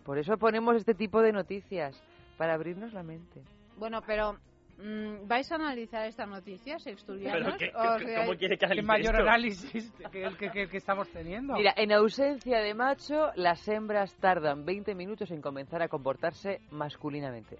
Por 0.06 0.16
eso 0.16 0.38
ponemos 0.38 0.74
este 0.76 0.94
tipo 0.94 1.20
de 1.20 1.32
noticias, 1.32 2.02
para 2.38 2.54
abrirnos 2.54 2.94
la 2.94 3.02
mente. 3.02 3.42
Bueno, 3.76 4.00
pero 4.06 4.38
mm, 4.78 5.26
¿vais 5.28 5.52
a 5.52 5.56
analizar 5.56 6.06
estas 6.06 6.26
noticias, 6.26 6.86
estudiantes? 6.86 7.44
Pero 7.44 7.56
¿qué- 7.58 8.04
qué- 8.06 8.14
¿Cómo 8.24 8.38
quiere 8.38 8.54
que 8.56 8.58
¿Qué 8.60 8.64
analice 8.66 8.86
mayor 8.86 9.14
esto? 9.16 9.22
análisis 9.28 9.92
que 10.10 10.24
el 10.24 10.36
que, 10.38 10.50
que- 10.50 10.68
que 10.68 10.76
estamos 10.78 11.08
teniendo? 11.10 11.52
Mira, 11.56 11.74
en 11.76 11.92
ausencia 11.92 12.60
de 12.60 12.72
macho, 12.72 13.32
las 13.34 13.68
hembras 13.68 14.14
tardan 14.14 14.64
20 14.64 14.94
minutos 14.94 15.30
en 15.30 15.42
comenzar 15.42 15.82
a 15.82 15.88
comportarse 15.88 16.62
masculinamente. 16.70 17.58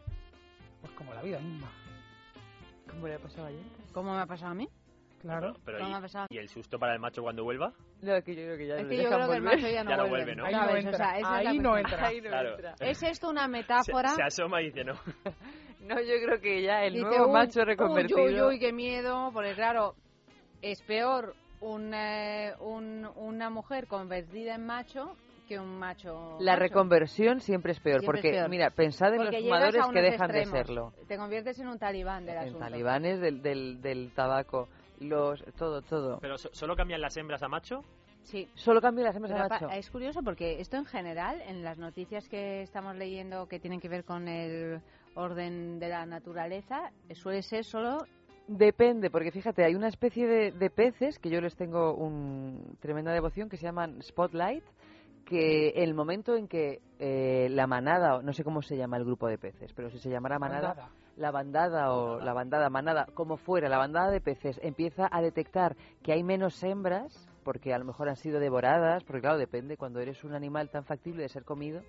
Pues 0.81 0.93
como 0.95 1.13
la 1.13 1.21
vida 1.23 1.39
misma. 1.41 1.71
¿Cómo 2.89 3.09
le 3.09 3.15
ha 3.17 3.19
pasado 3.19 3.47
ayer? 3.49 3.61
¿Cómo 3.93 4.15
me 4.15 4.21
ha 4.23 4.27
pasado 4.27 4.53
a 4.53 4.55
mí? 4.55 4.69
Claro. 5.27 5.55
Pero 5.65 5.79
¿Cómo 5.79 5.99
y, 6.31 6.39
el 6.39 6.49
susto 6.49 6.79
para 6.79 6.95
el 6.95 7.01
macho 7.01 7.23
cuando 7.23 7.45
vuelva? 7.45 7.73
No, 8.03 8.15
es 8.15 8.25
que 8.25 8.35
yo 8.35 8.43
creo 8.43 8.57
que 8.57 8.67
ya 8.67 8.75
Es 8.77 8.87
que 8.87 8.97
yo 9.03 9.09
creo 9.11 9.29
que 9.29 9.37
el 9.37 9.43
macho 9.43 9.69
ya 9.69 9.85
no, 9.85 9.91
Ya 9.91 9.97
no 9.97 10.09
vuelve. 10.09 10.25
vuelve, 10.35 10.37
¿no? 10.37 10.45
Ahí 10.47 10.55
no 10.55 10.77
entra. 10.77 10.91
O 10.93 10.97
sea, 10.97 11.19
esa 11.19 11.39
es 11.39 11.45
la 11.45 11.51
Ahí 11.51 11.59
no 11.59 11.77
entra. 11.79 12.07
Ahí 12.07 12.21
no 12.21 12.29
Claro. 12.29 12.51
entra. 12.51 12.75
¿Es 12.81 13.03
esto 13.03 13.29
una 13.31 13.43
Se, 13.43 13.49
metáfora? 13.49 14.09
se 14.11 14.23
asoma 14.23 14.63
y 14.63 14.67
dice 14.67 14.85
no. 14.85 14.95
No, 15.81 16.01
yo 16.01 16.15
creo 16.25 16.41
que 16.41 16.63
ya 16.63 16.83
el 16.85 16.95
Dice, 16.95 17.05
nuevo 17.07 17.27
"Uy, 17.27 17.33
macho 17.33 17.61
Uy, 17.61 17.67
reconvertido. 17.67 18.25
uy, 18.25 18.41
uy, 18.41 18.59
qué 18.59 18.73
miedo, 18.73 19.31
porque 19.33 19.55
claro, 19.55 19.95
es 20.61 20.83
peor 20.83 21.35
un, 21.61 21.95
eh, 21.95 22.55
un- 22.59 23.07
una 23.15 23.51
mujer 23.51 23.87
convertida 23.87 24.57
en 24.57 24.67
macho 24.67 25.15
que 25.47 25.61
un 25.61 25.79
macho. 25.79 26.39
La 26.41 26.53
macho. 26.55 26.61
reconversión 26.65 27.39
siempre 27.41 27.71
es 27.71 27.79
peor, 27.79 28.01
Siempre 28.01 28.19
es 28.19 28.25
porque, 28.25 28.37
peor. 28.37 28.51
mira, 28.51 28.71
pensad 28.71 29.11
en 29.15 29.19
Porque 29.19 29.37
los 29.37 29.43
fumadores 29.45 29.77
a 29.81 29.93
que 29.93 30.01
dejan 30.03 30.31
de 30.33 30.39
extremos. 30.41 30.67
serlo. 30.67 30.93
Te 31.07 31.17
conviertes 31.17 31.59
en 31.61 31.69
un 31.69 31.79
talibán 31.79 32.27
del 32.27 32.35
En 32.35 32.43
asunto. 32.43 32.59
talibanes 32.59 33.21
del, 33.21 33.43
del, 33.43 33.81
del 33.81 34.11
tabaco, 34.13 34.69
los, 35.01 35.45
todo, 35.57 35.83
todo. 35.83 36.19
Pero 36.21 36.39
so- 36.39 36.51
solo 36.53 36.77
cambian 36.77 37.01
las 37.01 37.17
hembras 37.17 37.43
a 37.43 37.49
macho. 37.49 37.83
Sí. 38.23 38.49
Solo 38.55 38.81
cambio 38.81 39.05
las 39.05 39.15
hembras 39.15 39.33
Pero 39.33 39.45
a 39.45 39.49
macho. 39.49 39.69
Es 39.71 39.89
curioso 39.89 40.21
porque 40.23 40.61
esto 40.61 40.77
en 40.77 40.85
general, 40.85 41.41
en 41.43 41.63
las 41.63 41.79
noticias 41.79 42.29
que 42.29 42.63
estamos 42.63 42.97
leyendo 42.97 43.47
que 43.47 43.61
tienen 43.61 43.81
que 43.81 43.89
ver 43.89 44.05
con 44.05 44.27
el 44.27 44.81
orden 45.15 45.79
de 45.79 45.89
la 45.89 46.07
naturaleza, 46.07 46.91
suele 47.15 47.43
ser 47.43 47.65
solo 47.65 47.99
Depende, 48.49 49.11
porque 49.11 49.33
fíjate, 49.33 49.65
hay 49.65 49.75
una 49.75 49.89
especie 49.89 50.27
de, 50.27 50.53
de 50.53 50.71
peces 50.71 51.19
que 51.19 51.31
yo 51.31 51.41
les 51.41 51.57
tengo 51.57 51.95
un 51.95 52.77
tremenda 52.81 53.13
devoción 53.13 53.49
que 53.49 53.57
se 53.57 53.65
llaman 53.65 54.01
spotlight, 54.03 54.63
que 55.25 55.71
el 55.71 55.95
momento 55.95 56.37
en 56.37 56.47
que 56.47 56.81
eh, 57.01 57.49
la 57.51 57.67
manada, 57.67 58.17
o 58.17 58.23
no 58.23 58.33
sé 58.33 58.45
cómo 58.45 58.63
se 58.63 58.77
llama 58.77 58.99
el 58.99 59.05
grupo 59.05 59.27
de 59.27 59.39
peces, 59.39 59.73
pero 59.73 59.91
si 59.91 59.99
se 59.99 60.11
llamara 60.11 60.39
manada. 60.39 60.91
La 61.17 61.31
bandada 61.31 61.93
o 61.93 62.21
la 62.21 62.33
bandada, 62.33 62.69
manada, 62.71 63.07
como 63.15 63.37
fuera, 63.37 63.69
la 63.69 63.79
bandada 63.79 64.11
de 64.11 64.21
peces 64.21 64.61
empieza 64.63 65.09
a 65.11 65.21
detectar 65.23 65.77
que 66.03 66.13
hay 66.13 66.23
menos 66.23 66.63
hembras, 66.63 67.29
porque 67.43 67.73
a 67.73 67.79
lo 67.79 67.85
mejor 67.85 68.09
han 68.09 68.17
sido 68.17 68.41
devoradas, 68.41 69.05
porque 69.05 69.23
claro, 69.23 69.39
depende, 69.39 69.77
cuando 69.77 70.01
eres 70.01 70.25
un 70.25 70.35
animal 70.35 70.71
tan 70.71 70.85
factible 70.85 71.23
de 71.23 71.29
ser 71.29 71.45
comido, 71.45 71.83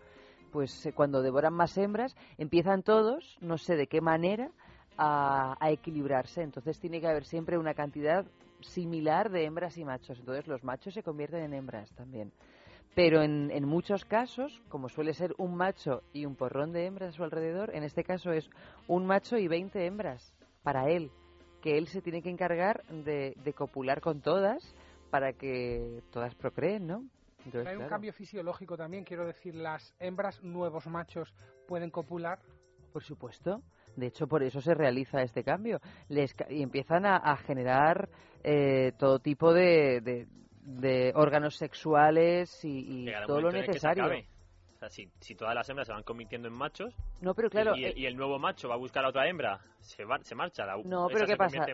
pues 0.51 0.85
eh, 0.85 0.93
cuando 0.93 1.21
devoran 1.21 1.53
más 1.53 1.77
hembras, 1.77 2.15
empiezan 2.37 2.83
todos, 2.83 3.37
no 3.41 3.57
sé 3.57 3.75
de 3.75 3.87
qué 3.87 4.01
manera, 4.01 4.51
a, 4.97 5.55
a 5.59 5.71
equilibrarse. 5.71 6.41
Entonces 6.41 6.79
tiene 6.79 7.01
que 7.01 7.07
haber 7.07 7.25
siempre 7.25 7.57
una 7.57 7.73
cantidad 7.73 8.25
similar 8.61 9.29
de 9.29 9.45
hembras 9.45 9.77
y 9.77 9.85
machos. 9.85 10.19
Entonces 10.19 10.47
los 10.47 10.63
machos 10.63 10.93
se 10.93 11.03
convierten 11.03 11.43
en 11.43 11.53
hembras 11.53 11.91
también. 11.95 12.31
Pero 12.97 13.21
en, 13.21 13.51
en 13.51 13.67
muchos 13.67 14.05
casos, 14.05 14.59
como 14.69 14.89
suele 14.89 15.13
ser 15.13 15.35
un 15.37 15.53
macho 15.55 16.01
y 16.13 16.25
un 16.25 16.35
porrón 16.35 16.71
de 16.71 16.87
hembras 16.87 17.09
a 17.09 17.11
su 17.15 17.23
alrededor, 17.23 17.69
en 17.75 17.83
este 17.83 18.03
caso 18.03 18.31
es 18.31 18.49
un 18.87 19.05
macho 19.05 19.37
y 19.37 19.47
20 19.47 19.85
hembras 19.85 20.33
para 20.63 20.89
él, 20.89 21.11
que 21.61 21.77
él 21.77 21.85
se 21.89 22.01
tiene 22.01 22.23
que 22.23 22.31
encargar 22.31 22.83
de, 22.87 23.35
de 23.43 23.53
copular 23.53 24.01
con 24.01 24.21
todas 24.21 24.73
para 25.11 25.33
que 25.33 26.01
todas 26.11 26.33
procreen, 26.33 26.87
¿no? 26.87 27.03
Entonces, 27.45 27.67
Hay 27.67 27.73
un 27.75 27.81
claro. 27.81 27.89
cambio 27.91 28.13
fisiológico 28.13 28.75
también, 28.75 29.03
quiero 29.03 29.27
decir, 29.27 29.53
las 29.53 29.93
hembras 29.99 30.41
nuevos 30.41 30.87
machos 30.87 31.31
pueden 31.67 31.91
copular. 31.91 32.39
Por 32.91 33.03
supuesto. 33.03 33.61
De 33.95 34.07
hecho, 34.07 34.25
por 34.27 34.41
eso 34.41 34.59
se 34.59 34.73
realiza 34.73 35.21
este 35.21 35.43
cambio. 35.43 35.79
Les, 36.09 36.33
y 36.49 36.63
empiezan 36.63 37.05
a, 37.05 37.17
a 37.17 37.37
generar 37.37 38.09
eh, 38.43 38.93
todo 38.97 39.19
tipo 39.19 39.53
de, 39.53 40.01
de- 40.01 40.27
de 40.67 41.13
órganos 41.15 41.55
sexuales 41.55 42.63
y, 42.65 43.05
y 43.07 43.13
todo 43.25 43.39
lo 43.41 43.51
necesario. 43.51 44.03
acabe. 44.03 44.27
O 44.75 44.79
sea, 44.79 44.89
si, 44.89 45.09
si 45.21 45.33
todas 45.33 45.55
las 45.55 45.67
hembras 45.69 45.87
se 45.87 45.93
van 45.93 46.03
convirtiendo 46.03 46.47
en 46.49 46.53
machos 46.53 46.93
No, 47.21 47.33
pero 47.33 47.49
claro, 47.49 47.75
y, 47.75 47.85
eh, 47.85 47.87
el, 47.87 47.97
y 47.97 48.05
el 48.05 48.15
nuevo 48.15 48.37
macho 48.37 48.67
va 48.69 48.75
a 48.75 48.77
buscar 48.77 49.03
a 49.05 49.09
otra 49.09 49.27
hembra, 49.27 49.59
se, 49.79 50.03
va, 50.05 50.19
se 50.21 50.35
marcha. 50.35 50.65
La, 50.67 50.77
No, 50.83 51.07
pero 51.07 51.25
se 51.25 51.31
¿qué 51.31 51.37
pasa? 51.37 51.65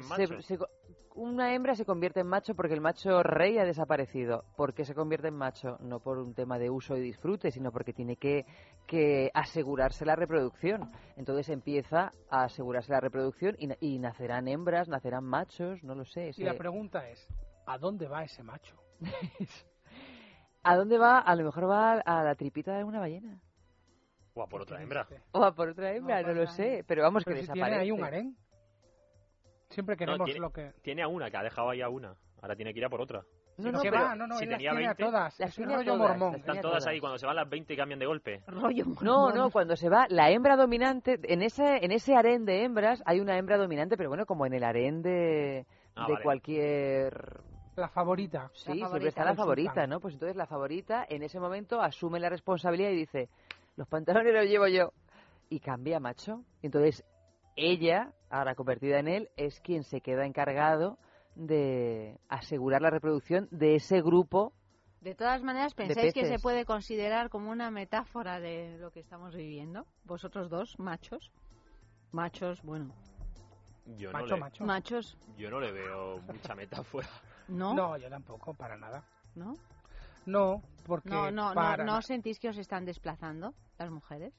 Se- 0.41 0.57
co- 0.57 0.70
una 1.15 1.53
hembra 1.53 1.76
se 1.76 1.86
convierte 1.86 2.22
en 2.22 2.28
macho 2.28 2.56
porque 2.56 2.74
el 2.74 2.82
macho 2.82 3.22
rey 3.22 3.57
ha 3.57 3.65
desaparecido. 3.65 4.45
¿Por 4.56 4.74
qué 4.74 4.86
se 4.86 4.95
convierte 4.95 5.28
en 5.28 5.36
macho? 5.36 5.78
No 5.82 5.99
por 5.99 6.18
un 6.18 6.34
tema 6.34 6.57
de 6.57 6.70
uso 6.70 6.95
y 6.95 7.02
disfrute, 7.02 7.52
sino 7.52 7.72
porque 7.72 7.94
tiene 7.94 8.15
que, 8.15 8.45
que 8.88 9.30
asegurarse 9.34 10.06
la 10.06 10.15
reproducción. 10.15 10.90
Entonces 11.18 11.49
empieza 11.49 12.11
a 12.30 12.44
asegurarse 12.45 12.91
la 12.94 12.99
reproducción 13.02 13.56
y, 13.60 13.68
na- 13.68 13.78
y 13.82 13.99
nacerán 13.99 14.48
hembras, 14.48 14.88
nacerán 14.88 15.26
machos, 15.26 15.84
no 15.84 15.94
lo 15.94 16.06
sé. 16.06 16.32
Y 16.38 16.44
la 16.44 16.53
pregunta 16.53 17.07
es, 17.10 17.28
¿a 17.65 17.78
dónde 17.78 18.07
va 18.07 18.24
ese 18.24 18.44
macho? 18.44 18.78
¿A 20.63 20.75
dónde 20.75 20.97
va? 20.97 21.19
A 21.19 21.35
lo 21.35 21.43
mejor 21.43 21.69
va 21.69 21.93
a 21.99 22.23
la 22.23 22.35
tripita 22.35 22.77
de 22.77 22.84
una 22.84 22.99
ballena. 22.99 23.39
O 24.34 24.41
a 24.41 24.47
por 24.47 24.61
otra 24.61 24.81
hembra. 24.81 25.07
O 25.31 25.43
a 25.43 25.53
por 25.53 25.69
otra 25.69 25.93
hembra, 25.93 26.21
no, 26.23 26.34
lo 26.34 26.47
sé. 26.47 26.84
Pero 26.88 27.03
vamos, 27.03 27.23
Pero 27.23 27.35
que 27.35 27.41
si 27.41 27.47
desaparece. 27.47 27.69
tiene 27.69 27.81
ahí 27.84 27.91
un 27.91 28.03
harén. 28.03 28.38
Siempre 29.69 29.95
No, 29.95 29.97
queremos 29.99 30.25
tiene, 30.25 30.39
lo 30.39 30.51
que... 30.51 30.71
tiene 30.81 31.01
a 31.03 31.07
una, 31.07 31.30
que 31.30 31.38
ha 31.38 31.43
dejado 31.43 31.69
ahí 31.69 31.81
a 31.81 31.89
una. 31.89 32.15
Ahora 32.41 32.55
tiene 32.55 32.73
que 32.73 32.80
ir 32.80 32.85
a 32.85 32.89
por 32.89 33.01
otra. 33.01 33.23
No, 33.57 33.71
no, 33.71 33.81
que 33.81 33.91
va, 33.91 34.15
no, 34.15 34.25
no, 34.25 34.38
si 34.38 34.45
las 34.47 34.57
tenía 34.57 34.71
tiene 34.71 34.85
a 34.85 34.89
20, 34.95 35.03
todas. 35.03 35.39
Las 35.39 35.49
Es 35.51 35.57
un 35.59 35.65
rollo 35.65 35.93
todas, 35.93 35.99
mormón. 36.17 36.31
las 36.31 36.39
Están 36.39 36.55
todas 36.61 36.71
todas. 36.80 36.88
ahí, 36.88 36.99
cuando 36.99 37.17
se 37.19 37.25
van 37.27 37.35
las 37.35 37.49
20 37.49 37.75
cambian 37.75 37.99
de 37.99 38.05
golpe. 38.07 38.41
rollo 38.47 38.85
No, 39.01 39.31
no, 39.31 39.51
cuando 39.51 39.75
se 39.75 39.89
va 39.89 40.07
la 40.09 40.31
hembra 40.31 40.55
dominante, 40.55 41.19
en 41.23 41.41
ese, 41.43 41.85
en 41.85 41.91
ese 41.91 42.15
harén 42.15 42.45
de 42.45 42.63
hembras 42.63 43.03
hay 43.05 43.19
una 43.19 43.38
hembra 43.38 43.57
dominante, 43.57 43.95
pero 43.95 44.09
bueno, 44.09 44.25
como 44.25 44.45
en 44.47 44.53
el 44.53 44.63
harén 44.63 45.03
de, 45.03 45.67
Ah, 45.95 46.07
de 46.07 46.13
vale. 46.13 46.23
cualquier... 46.23 47.41
La 47.76 47.90
favorita. 47.90 48.52
Sí, 48.54 48.74
siempre 48.74 49.08
está 49.08 49.26
la 49.26 49.36
favorita, 49.36 49.72
sultán. 49.72 49.90
¿no? 49.90 50.00
Pues 50.00 50.14
entonces 50.14 50.36
la 50.36 50.45
favorita 50.45 51.06
en 51.10 51.24
ese 51.24 51.40
momento 51.40 51.82
asume 51.82 52.20
la 52.20 52.30
responsabilidad 52.30 52.91
y 52.91 52.95
dice, 52.95 53.30
los 53.76 53.88
pantalones 53.88 54.34
los 54.34 54.45
llevo 54.45 54.68
yo. 54.68 54.94
Y 55.50 55.60
cambia, 55.60 56.00
macho. 56.00 56.44
Entonces 56.62 57.04
ella, 57.56 58.14
ahora 58.30 58.56
convertida 58.56 59.00
en 59.00 59.08
él, 59.08 59.30
es 59.38 59.60
quien 59.62 59.84
se 59.84 60.02
queda 60.02 60.26
encargado 60.26 60.98
de 61.36 62.20
asegurar 62.30 62.82
la 62.82 62.90
reproducción 62.90 63.48
de 63.52 63.76
ese 63.76 64.02
grupo. 64.02 64.54
De 65.02 65.16
todas 65.16 65.44
maneras, 65.44 65.74
¿pensáis 65.74 66.14
que 66.14 66.26
se 66.26 66.40
puede 66.40 66.66
considerar 66.66 67.30
como 67.30 67.52
una 67.52 67.72
metáfora 67.72 68.40
de 68.40 68.78
lo 68.78 68.91
que 68.91 69.00
estamos 69.00 69.36
viviendo? 69.36 69.86
Vosotros 70.06 70.50
dos, 70.50 70.80
machos. 70.80 71.32
Machos, 72.12 72.62
bueno. 72.62 72.94
Yo 73.98 74.12
Macho, 74.12 74.28
no 74.28 74.36
le, 74.36 74.40
macho. 74.40 74.64
Machos, 74.64 75.18
Yo 75.36 75.50
no 75.50 75.60
le 75.60 75.72
veo 75.72 76.20
mucha 76.22 76.56
metáfora. 76.56 77.08
¿No? 77.48 77.74
No, 77.74 77.98
yo 77.98 78.10
tampoco, 78.10 78.53
para 78.53 78.78
nada. 78.78 79.03
¿No? 79.36 79.53
No, 80.26 80.61
porque 80.86 81.10
No, 81.10 81.32
no, 81.32 81.49
no, 81.49 81.53
para 81.53 81.84
¿no 81.84 82.02
sentís 82.02 82.40
que 82.40 82.49
os 82.49 82.57
están 82.57 82.86
desplazando 82.86 83.53
las 83.78 83.90
mujeres? 83.91 84.34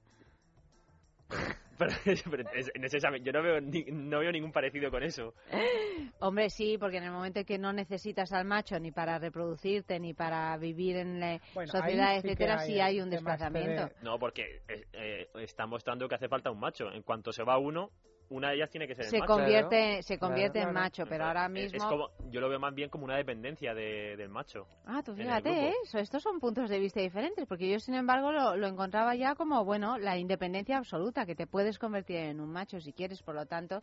Pero, 1.76 1.92
pero 2.30 2.44
es- 2.54 2.70
en 2.72 2.84
ese 2.84 2.98
examen 2.98 3.24
yo 3.24 3.32
no 3.32 3.42
veo, 3.42 3.60
ni- 3.60 3.84
no 3.90 4.20
veo 4.20 4.30
ningún 4.30 4.52
parecido 4.52 4.92
con 4.92 5.02
eso. 5.02 5.34
Hombre, 6.20 6.48
sí, 6.48 6.78
porque 6.78 6.98
en 6.98 7.04
el 7.04 7.10
momento 7.10 7.40
en 7.40 7.46
que 7.46 7.58
no 7.58 7.72
necesitas 7.72 8.32
al 8.32 8.44
macho 8.44 8.78
ni 8.78 8.92
para 8.92 9.18
reproducirte 9.18 9.98
ni 9.98 10.14
para 10.14 10.56
vivir 10.56 10.96
en 10.98 11.18
la 11.18 11.40
Bueno, 11.52 11.72
sociedad, 11.72 12.12
sí 12.12 12.28
etcétera, 12.28 12.58
hay 12.60 12.66
sí 12.74 12.80
hay 12.80 13.00
un 13.00 13.10
de- 13.10 13.16
desplazamiento. 13.16 13.88
No, 14.04 14.20
porque 14.20 14.62
eh, 14.68 14.86
eh, 14.92 15.28
está 15.40 15.66
mostrando 15.66 16.08
que 16.08 16.14
hace 16.14 16.28
falta 16.28 16.50
un 16.52 16.60
macho. 16.60 16.92
En 16.92 17.02
cuanto 17.02 17.32
se 17.32 17.42
va 17.42 17.58
uno, 17.58 17.90
una 18.30 18.48
de 18.50 18.56
ellas 18.56 18.70
tiene 18.70 18.86
que 18.88 18.94
ser 18.94 19.04
Se 19.04 19.16
el 19.16 19.20
macho. 19.22 19.32
convierte, 19.34 20.02
se 20.02 20.18
Claro, 20.18 20.32
convierte 20.32 20.58
en 20.58 20.64
claro. 20.64 20.78
macho, 20.80 21.04
pero 21.08 21.24
ahora 21.26 21.48
mismo... 21.48 21.76
Es 21.76 21.84
como, 21.84 22.08
yo 22.30 22.40
lo 22.40 22.48
veo 22.48 22.58
más 22.58 22.74
bien 22.74 22.88
como 22.88 23.04
una 23.04 23.16
dependencia 23.16 23.74
de- 23.74 24.16
del 24.16 24.28
macho. 24.28 24.66
Ah, 24.86 25.02
tú 25.04 25.14
fíjate. 25.14 25.68
¿eh? 25.68 25.72
eso, 25.84 25.98
estos 25.98 26.22
son 26.22 26.40
puntos 26.40 26.68
de 26.70 26.78
vista 26.78 27.00
diferentes, 27.00 27.46
porque 27.46 27.70
yo, 27.70 27.78
sin 27.78 27.94
embargo, 27.94 28.32
lo, 28.32 28.56
lo 28.56 28.66
encontraba 28.66 29.14
ya 29.14 29.34
como, 29.34 29.64
bueno, 29.64 29.98
la 29.98 30.16
independencia 30.18 30.78
absoluta, 30.78 31.26
que 31.26 31.34
te 31.34 31.46
puedes 31.46 31.78
convertir 31.78 32.16
en 32.16 32.40
un 32.40 32.50
macho 32.50 32.80
si 32.80 32.92
quieres, 32.92 33.22
por 33.22 33.34
lo 33.34 33.46
tanto, 33.46 33.82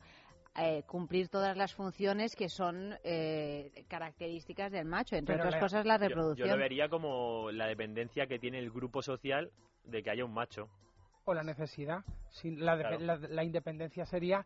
eh, 0.60 0.84
cumplir 0.86 1.30
todas 1.30 1.56
las 1.56 1.74
funciones 1.74 2.36
que 2.36 2.50
son 2.50 2.94
eh, 3.06 3.86
características 3.88 4.72
del 4.72 4.86
macho, 4.86 5.16
entre 5.16 5.36
Pero 5.36 5.44
otras 5.48 5.54
la- 5.56 5.60
cosas 5.66 5.86
la 5.86 5.98
Yo- 5.98 6.08
reproducción. 6.10 6.48
Yo, 6.50 6.56
lo 6.56 6.60
vería 6.62 6.90
como 6.90 7.52
la 7.52 7.68
dependencia 7.68 8.28
que 8.28 8.38
tiene 8.40 8.60
el 8.60 8.70
grupo 8.72 9.02
social 9.02 9.52
de 9.86 10.04
que 10.04 10.10
haya 10.10 10.26
un 10.26 10.34
macho. 10.34 10.68
O 11.26 11.34
la 11.34 11.44
necesidad. 11.44 12.04
Sin 12.30 12.64
la, 12.66 12.78
Claro. 12.78 13.00
la, 13.00 13.16
la 13.18 13.44
independencia 13.44 14.06
sería 14.06 14.46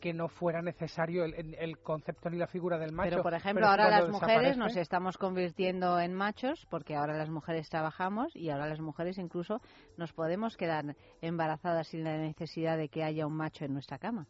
que 0.00 0.12
no 0.12 0.28
fuera 0.28 0.60
necesario 0.60 1.24
el, 1.24 1.32
el- 1.34 1.54
el 1.54 1.78
concepto 1.78 2.28
ni 2.28 2.36
la 2.36 2.46
figura 2.46 2.76
del 2.78 2.92
macho. 2.92 3.08
Pero, 3.10 3.22
por 3.22 3.32
ejemplo, 3.32 3.62
Pero 3.62 3.70
ahora 3.70 3.88
las 4.00 4.10
mujeres 4.10 4.58
nos 4.58 4.76
estamos 4.76 5.16
convirtiendo 5.16 5.98
en 5.98 6.12
machos, 6.12 6.66
porque 6.70 6.94
ahora 6.94 7.16
las 7.16 7.30
mujeres 7.30 7.68
trabajamos 7.70 8.36
y 8.36 8.50
ahora 8.50 8.68
las 8.68 8.78
mujeres 8.80 9.16
incluso 9.16 9.60
nos 9.96 10.12
podemos 10.12 10.56
quedar 10.58 10.84
embarazadas 11.22 11.88
sin 11.88 12.04
la 12.04 12.18
necesidad 12.18 12.76
de 12.76 12.90
que 12.90 13.04
haya 13.04 13.26
un 13.26 13.34
macho 13.36 13.64
en 13.64 13.72
nuestra 13.72 13.98
cama. 13.98 14.26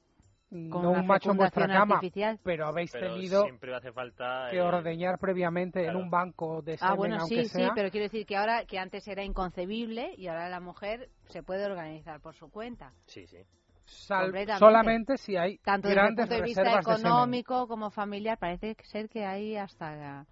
Con 0.70 0.82
no 0.82 0.90
una 0.90 1.00
un 1.00 1.06
macho 1.06 1.30
en 1.30 1.36
vuestra 1.36 1.66
cama, 1.66 1.94
artificial. 1.96 2.38
pero 2.42 2.66
habéis 2.66 2.92
Pero 2.92 3.14
tenido 3.14 3.42
siempre 3.44 3.74
hace 3.74 3.92
falta... 3.92 4.48
que 4.50 4.56
eh, 4.56 4.62
ordeñar 4.62 5.18
previamente 5.18 5.82
claro. 5.82 5.98
en 5.98 6.04
un 6.04 6.10
banco 6.10 6.62
de 6.62 6.76
semen, 6.76 6.92
Ah, 6.92 6.94
bueno, 6.94 7.20
sí, 7.26 7.44
sea. 7.46 7.68
sí, 7.68 7.72
pero 7.74 7.90
quiero 7.90 8.04
decir 8.04 8.26
que 8.26 8.36
ahora, 8.36 8.64
que 8.64 8.78
antes 8.78 9.06
era 9.08 9.22
inconcebible 9.24 10.14
y 10.16 10.26
ahora 10.28 10.48
la 10.48 10.60
mujer 10.60 11.10
se 11.28 11.42
puede 11.42 11.64
organizar 11.64 12.20
por 12.20 12.34
su 12.34 12.50
cuenta. 12.50 12.92
Sí, 13.06 13.26
sí. 13.26 13.38
Sal- 13.84 14.32
solamente 14.58 15.16
si 15.16 15.36
hay 15.36 15.58
Tanto 15.58 15.86
desde 15.88 16.00
el 16.00 16.04
grandes 16.06 16.26
punto 16.26 16.34
de 16.34 16.42
vista 16.42 16.62
de 16.62 16.80
económico 16.80 17.68
como 17.68 17.90
familiar, 17.90 18.36
parece 18.38 18.76
ser 18.82 19.08
que 19.08 19.24
hay 19.24 19.56
hasta... 19.56 20.26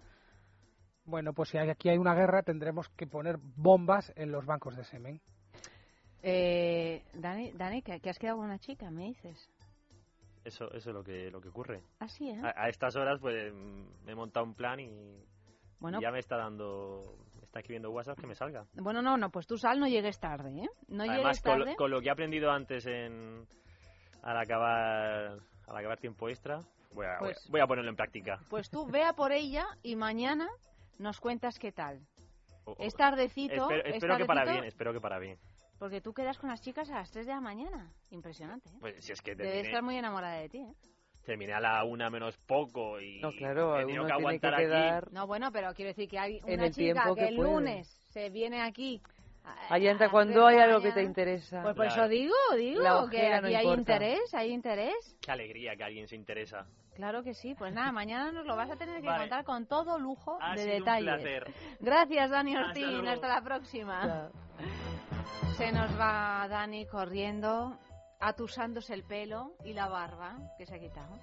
Bueno, 1.05 1.33
pues 1.35 1.51
si 1.51 1.59
hay- 1.59 1.71
aquí 1.71 1.89
hay 1.89 1.99
una 1.99 2.15
guerra, 2.15 2.43
tendremos 2.43 2.89
que 2.97 3.07
poner 3.07 3.37
bombas 3.39 4.13
en 4.17 4.33
los 4.33 4.45
bancos 4.47 4.77
de 4.77 4.85
semen. 4.85 5.21
Eh, 6.23 7.05
Dani, 7.13 7.53
Dani 7.53 7.83
¿que, 7.83 8.01
que 8.01 8.11
has 8.11 8.19
quedado 8.19 8.39
con 8.39 8.47
una 8.47 8.59
chica, 8.59 8.91
me 8.91 9.05
dices? 9.09 9.51
Eso, 10.45 10.67
eso 10.73 10.91
es 10.91 10.95
lo 10.95 11.03
que, 11.03 11.31
lo 11.31 11.41
que 11.41 11.49
ocurre. 11.49 11.83
Así, 12.01 12.29
¿eh? 12.31 12.41
A, 12.43 12.65
a 12.65 12.69
estas 12.69 12.95
horas, 12.97 13.19
pues, 13.21 13.53
me 13.53 14.13
he 14.13 14.15
montado 14.15 14.45
un 14.45 14.55
plan 14.55 14.79
y, 14.79 15.25
Bueno. 15.81 15.99
y 15.99 16.03
ya 16.03 16.11
me 16.11 16.19
está 16.19 16.37
dando, 16.37 17.17
me 17.39 17.45
está 17.45 17.61
escribiendo 17.61 17.91
WhatsApp 17.91 18.19
que 18.21 18.27
me 18.27 18.35
salga. 18.35 18.67
Bueno, 18.75 19.01
no, 19.01 19.17
no, 19.17 19.31
pues 19.31 19.47
tú 19.47 19.57
sal, 19.57 19.81
no 19.81 19.87
llegues 19.89 20.19
tarde, 20.21 20.51
¿eh? 20.65 20.69
No 20.89 21.05
Además, 21.05 21.19
llegues 21.19 21.41
con 21.43 21.53
tarde. 21.59 21.71
lo, 21.73 21.77
con 21.77 21.91
lo 21.91 22.01
que 22.03 22.09
he 22.09 22.11
aprendido 22.11 22.51
antes 22.51 22.85
en, 22.87 23.47
al 24.23 24.37
acabar, 24.37 25.39
al 25.67 25.77
acabar 25.77 25.99
tiempo 25.99 26.29
extra, 26.29 26.61
voy 26.93 27.07
a, 27.07 27.09
voy 27.09 27.15
a- 27.17 27.19
Pues- 27.21 27.49
voy 27.51 27.61
a 27.61 27.67
ponerlo 27.67 27.91
en 27.91 27.97
práctica. 27.97 28.39
Pues 28.51 28.69
tú 28.69 28.87
vea 28.87 29.15
por 29.15 29.33
ella 29.33 29.67
y 29.83 29.97
mañana 29.97 30.49
nos 30.99 31.21
cuentas 31.21 31.59
qué 31.59 31.73
tal. 31.73 32.01
Es 32.79 32.95
tardecito. 32.95 33.55
espero 33.55 33.85
es 33.85 33.95
espero 33.97 34.17
que 34.19 34.25
para 34.27 34.41
tardecito, 34.41 34.61
bien, 34.63 34.69
espero 34.69 34.93
que 34.93 35.01
para 35.01 35.19
bien. 35.19 35.39
Porque 35.79 36.01
tú 36.01 36.13
quedas 36.15 36.39
con 36.39 36.49
las 36.51 36.61
chicas 36.63 36.89
a 36.91 36.95
las 36.97 37.11
3 37.11 37.27
de 37.27 37.33
la 37.33 37.41
mañana. 37.41 37.93
Impresionante, 38.11 38.69
¿eh? 38.71 38.77
Pues 38.81 39.05
si 39.05 39.13
es 39.13 39.21
que 39.21 39.35
Debe 39.35 39.61
estar 39.61 39.83
muy 39.83 39.97
enamorada 39.97 40.37
de 40.37 40.49
ti, 40.49 40.59
¿eh? 40.59 40.73
terminé 41.25 41.55
a 41.55 41.61
la 41.61 41.83
una 41.85 42.11
menos 42.11 42.37
poco 42.47 43.01
y 43.01 43.19
No, 43.21 43.31
claro, 43.33 43.77
he 43.79 43.87
tenido 43.87 44.03
uno 44.05 44.09
que 44.09 44.15
tiene 44.15 44.39
que 44.39 44.47
aguantar 44.47 44.55
aquí. 44.55 44.63
quedar 44.65 45.13
No, 45.13 45.27
bueno, 45.27 45.51
pero 45.53 45.73
quiero 45.75 45.89
decir 45.89 46.07
que 46.09 46.19
hay 46.19 46.37
En 46.47 46.55
una 46.61 46.67
el 46.67 46.75
chica 46.75 47.05
que, 47.09 47.15
que 47.15 47.29
el 47.29 47.37
lunes 47.37 47.89
se 48.11 48.29
viene 48.29 48.61
aquí. 48.61 49.01
a- 49.43 49.75
Ahí 49.75 49.87
entra 49.89 50.11
cuando 50.11 50.47
hay 50.47 50.59
algo 50.59 50.81
que 50.83 50.93
te 50.93 51.03
interesa. 51.03 51.63
Pues 51.63 51.75
por 51.75 51.87
Claro. 51.87 52.03
eso 52.03 52.09
digo, 52.11 52.35
digo, 52.57 52.83
que 53.11 53.17
ojera 53.19 53.41
no 53.41 53.47
aquí 53.47 53.57
hay 53.57 53.67
interés, 53.69 54.35
hay 54.35 54.51
interés. 54.53 55.17
Qué 55.23 55.31
alegría 55.33 55.75
que 55.77 55.85
alguien 55.85 56.07
se 56.09 56.15
interesa. 56.17 56.67
Claro 56.95 57.23
que 57.23 57.33
sí, 57.35 57.55
pues 57.55 57.73
nada, 57.73 57.91
mañana 57.91 58.31
nos 58.31 58.45
lo 58.47 58.55
vas 58.55 58.71
a 58.71 58.77
tener 58.77 59.01
que 59.01 59.07
Vale. 59.09 59.21
contar 59.21 59.45
con 59.45 59.67
todo 59.67 59.99
lujo 59.99 60.37
Ha 60.43 60.53
de 60.55 60.63
sido 60.63 60.75
un 60.75 60.81
detalles. 60.81 61.05
placer. 61.15 61.55
Gracias, 61.81 62.31
Dani 62.31 62.55
Hasta 62.55 62.69
Ortín. 62.69 62.91
luego. 62.93 63.09
Hasta 63.09 63.29
la 63.29 63.41
próxima. 63.43 64.31
Se 65.57 65.73
nos 65.73 65.99
va 65.99 66.47
Dani 66.49 66.87
corriendo, 66.87 67.79
atusándose 68.21 68.95
el 68.95 69.05
pelo 69.05 69.55
y 69.65 69.73
la 69.73 69.89
barba 69.89 70.37
que 70.59 70.67
se 70.67 70.75
ha 70.75 70.79
quitado. 70.79 71.19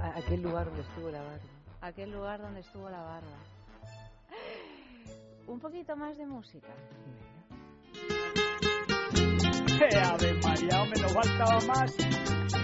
A- 0.00 0.18
aquel 0.18 0.42
lugar 0.42 0.66
donde 0.66 0.82
estuvo 0.82 1.10
la 1.10 1.20
barba. 1.22 1.44
Aquel 1.80 2.10
lugar 2.10 2.40
donde 2.40 2.60
estuvo 2.60 2.88
la 2.90 3.02
barba. 3.02 3.38
Un 5.46 5.60
poquito 5.60 5.94
más 5.96 6.16
de 6.18 6.26
música. 6.26 6.68
¡Eh, 9.78 9.96
Ave 10.02 10.34
María, 10.42 10.82
hombre, 10.82 11.00
no 11.02 11.08
faltaba 11.10 11.60
más. 11.66 11.94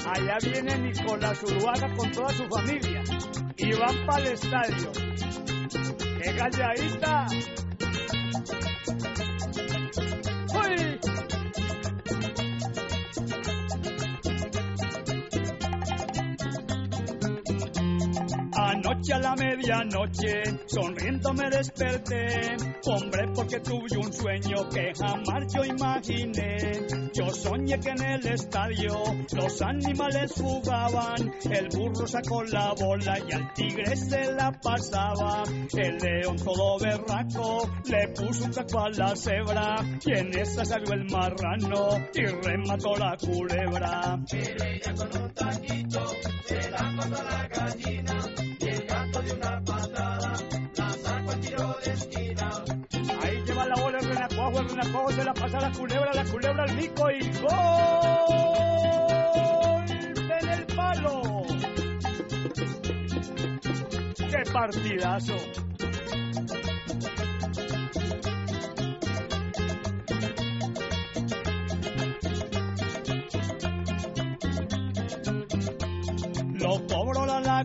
Allá 0.07 0.39
viene 0.43 0.79
Nicolás 0.79 1.43
Uruaga 1.45 1.95
con 1.95 2.11
toda 2.11 2.29
su 2.31 2.45
familia. 2.49 3.03
Y 3.57 3.75
van 3.79 4.07
para 4.07 4.19
el 4.19 4.33
estadio. 4.33 4.93
¡Qué 6.23 6.37
calladita! 6.37 7.27
Anoche 19.03 19.15
a 19.15 19.19
la 19.19 19.35
medianoche, 19.35 20.43
sonriendo 20.67 21.35
me 21.35 21.51
desperté. 21.51 22.55
Hombre, 22.87 23.27
porque 23.35 23.59
tuve 23.59 23.99
un 23.99 24.13
sueño 24.13 24.69
que 24.69 24.93
jamás 24.95 25.53
yo 25.53 25.65
imaginé. 25.65 26.87
Yo 27.13 27.29
soñé 27.31 27.81
que 27.81 27.91
en 27.91 28.01
el 28.01 28.27
estadio 28.29 28.95
los 29.33 29.61
animales 29.61 30.33
jugaban. 30.37 31.35
El 31.51 31.69
burro 31.71 32.07
sacó 32.07 32.45
la 32.45 32.75
bola 32.75 33.19
y 33.29 33.33
al 33.33 33.53
tigre 33.55 33.97
se 33.97 34.33
la 34.35 34.53
pasaba. 34.53 35.43
El 35.77 35.99
león 35.99 36.37
todo 36.37 36.79
berraco 36.79 37.69
le 37.87 38.07
puso 38.07 38.45
un 38.45 38.53
caco 38.53 38.85
a 38.85 38.91
la 38.91 39.17
cebra. 39.17 39.77
Y 40.07 40.13
en 40.13 40.39
esa 40.39 40.65
salió 40.65 40.93
el 40.93 41.11
marrano 41.11 41.89
y 42.15 42.25
remató 42.25 42.95
la 42.95 43.17
culebra. 43.17 44.21
Ella 44.31 44.95
con 44.95 45.23
un 45.23 45.35
taquito 45.35 46.07
se 46.47 46.59
a 46.59 46.93
la 47.09 47.49
gallina. 47.49 48.53
De 49.13 49.33
una 49.35 49.63
patada 49.63 50.33
la 50.77 50.91
sacó 50.91 51.31
al 51.31 51.41
tiro 51.41 51.77
de 51.85 51.93
esquina. 51.93 52.65
Ahí 53.23 53.43
lleva 53.45 53.67
la 53.67 53.75
bola 53.77 53.99
el 53.99 54.09
renacuajo, 54.09 54.61
el 54.61 54.69
renacuajo 54.71 55.13
se 55.13 55.25
la 55.25 55.35
pasa 55.35 55.59
a 55.59 55.61
la 55.61 55.73
culebra, 55.73 56.15
la 56.15 56.25
culebra 56.25 56.65
al 56.65 56.75
mico 56.75 57.11
y 57.11 57.21
¡gol! 57.41 57.51
¡En 60.41 60.49
el 60.49 60.67
palo! 60.75 61.45
¡Qué 64.17 64.43
partidazo! 64.51 65.37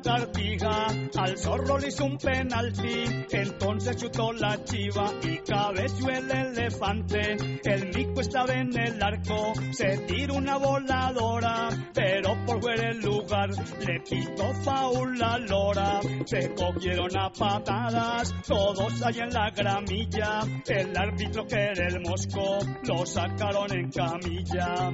Lagartija, 0.03 0.87
al 1.17 1.37
zorro 1.37 1.77
le 1.79 1.87
hizo 1.87 2.05
un 2.05 2.17
penalti, 2.17 3.03
entonces 3.31 3.97
chutó 3.97 4.31
la 4.33 4.63
chiva 4.63 5.11
y 5.23 5.37
cabeció 5.39 6.09
el 6.09 6.31
elefante. 6.31 7.37
El 7.63 7.87
mico 7.95 8.21
estaba 8.21 8.53
en 8.53 8.77
el 8.77 9.01
arco, 9.01 9.53
se 9.71 9.97
tiró 10.07 10.35
una 10.35 10.57
voladora, 10.57 11.69
pero 11.93 12.35
por 12.45 12.61
fuera 12.61 12.89
el 12.91 12.99
lugar 12.99 13.49
le 13.49 13.99
pitó 14.01 14.53
faul 14.63 15.17
la 15.17 15.37
lora. 15.39 15.99
Se 16.25 16.53
cogieron 16.53 17.17
a 17.17 17.31
patadas, 17.31 18.33
todos 18.47 19.01
ahí 19.03 19.19
en 19.19 19.33
la 19.33 19.49
gramilla, 19.51 20.41
el 20.67 20.97
árbitro 20.97 21.45
que 21.47 21.55
era 21.55 21.87
el 21.87 22.01
mosco, 22.01 22.59
lo 22.83 23.05
sacaron 23.05 23.71
en 23.71 23.91
camilla. 23.91 24.91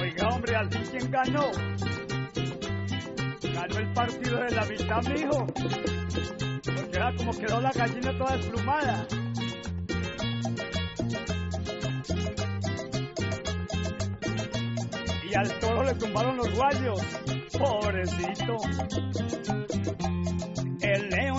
Oiga, 0.00 0.28
hombre, 0.28 0.56
al 0.56 0.70
fin 0.70 0.82
quién 0.90 1.10
ganó. 1.10 1.50
Ganó 3.54 3.78
el 3.78 3.92
partido 3.92 4.38
de 4.38 4.50
la 4.50 4.64
mitad, 4.66 5.02
mijo. 5.04 5.46
Porque 5.46 6.90
era 6.92 7.14
como 7.16 7.32
quedó 7.32 7.60
la 7.60 7.72
gallina 7.72 8.18
toda 8.18 8.36
desplumada. 8.36 9.06
Y 15.30 15.34
al 15.34 15.58
toro 15.60 15.84
le 15.84 15.94
tumbaron 15.94 16.36
los 16.36 16.54
guayos. 16.54 17.00
Pobrecito. 17.58 18.56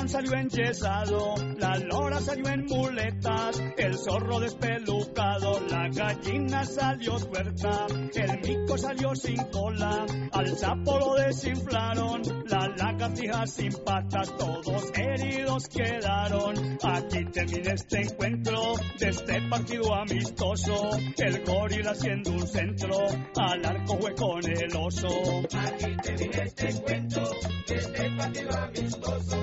León 0.01 0.09
salió 0.09 0.33
enyesado, 0.33 1.35
la 1.59 1.77
lora 1.77 2.19
salió 2.19 2.47
en 2.47 2.65
muletas, 2.65 3.61
el 3.77 3.95
zorro 3.95 4.39
despelucado, 4.39 5.59
la 5.69 5.89
gallina 5.89 6.65
salió 6.65 7.19
tuerta, 7.19 7.85
el 8.15 8.39
mico 8.39 8.79
salió 8.79 9.13
sin 9.13 9.37
cola, 9.51 10.03
al 10.31 10.57
sapo 10.57 10.97
lo 10.97 11.13
desinflaron, 11.13 12.23
la 12.47 12.67
lagartija 12.77 13.45
sin 13.45 13.71
patas, 13.85 14.35
todos 14.37 14.91
heridos 14.95 15.67
quedaron. 15.67 16.79
Aquí 16.81 17.23
termina 17.31 17.73
este 17.73 18.01
encuentro 18.01 18.73
de 18.97 19.09
este 19.09 19.41
partido 19.49 19.93
amistoso, 19.93 20.89
el 21.17 21.45
gorila 21.45 21.91
haciendo 21.91 22.31
un 22.31 22.47
centro, 22.47 22.97
al 23.35 23.65
arco 23.65 23.99
fue 23.99 24.15
con 24.15 24.49
el 24.49 24.75
oso. 24.75 25.07
Aquí 25.53 25.95
termina 26.01 26.43
este 26.43 26.69
encuentro 26.71 27.29
de 27.67 27.75
este 27.75 28.09
partido 28.17 28.57
amistoso, 28.57 29.41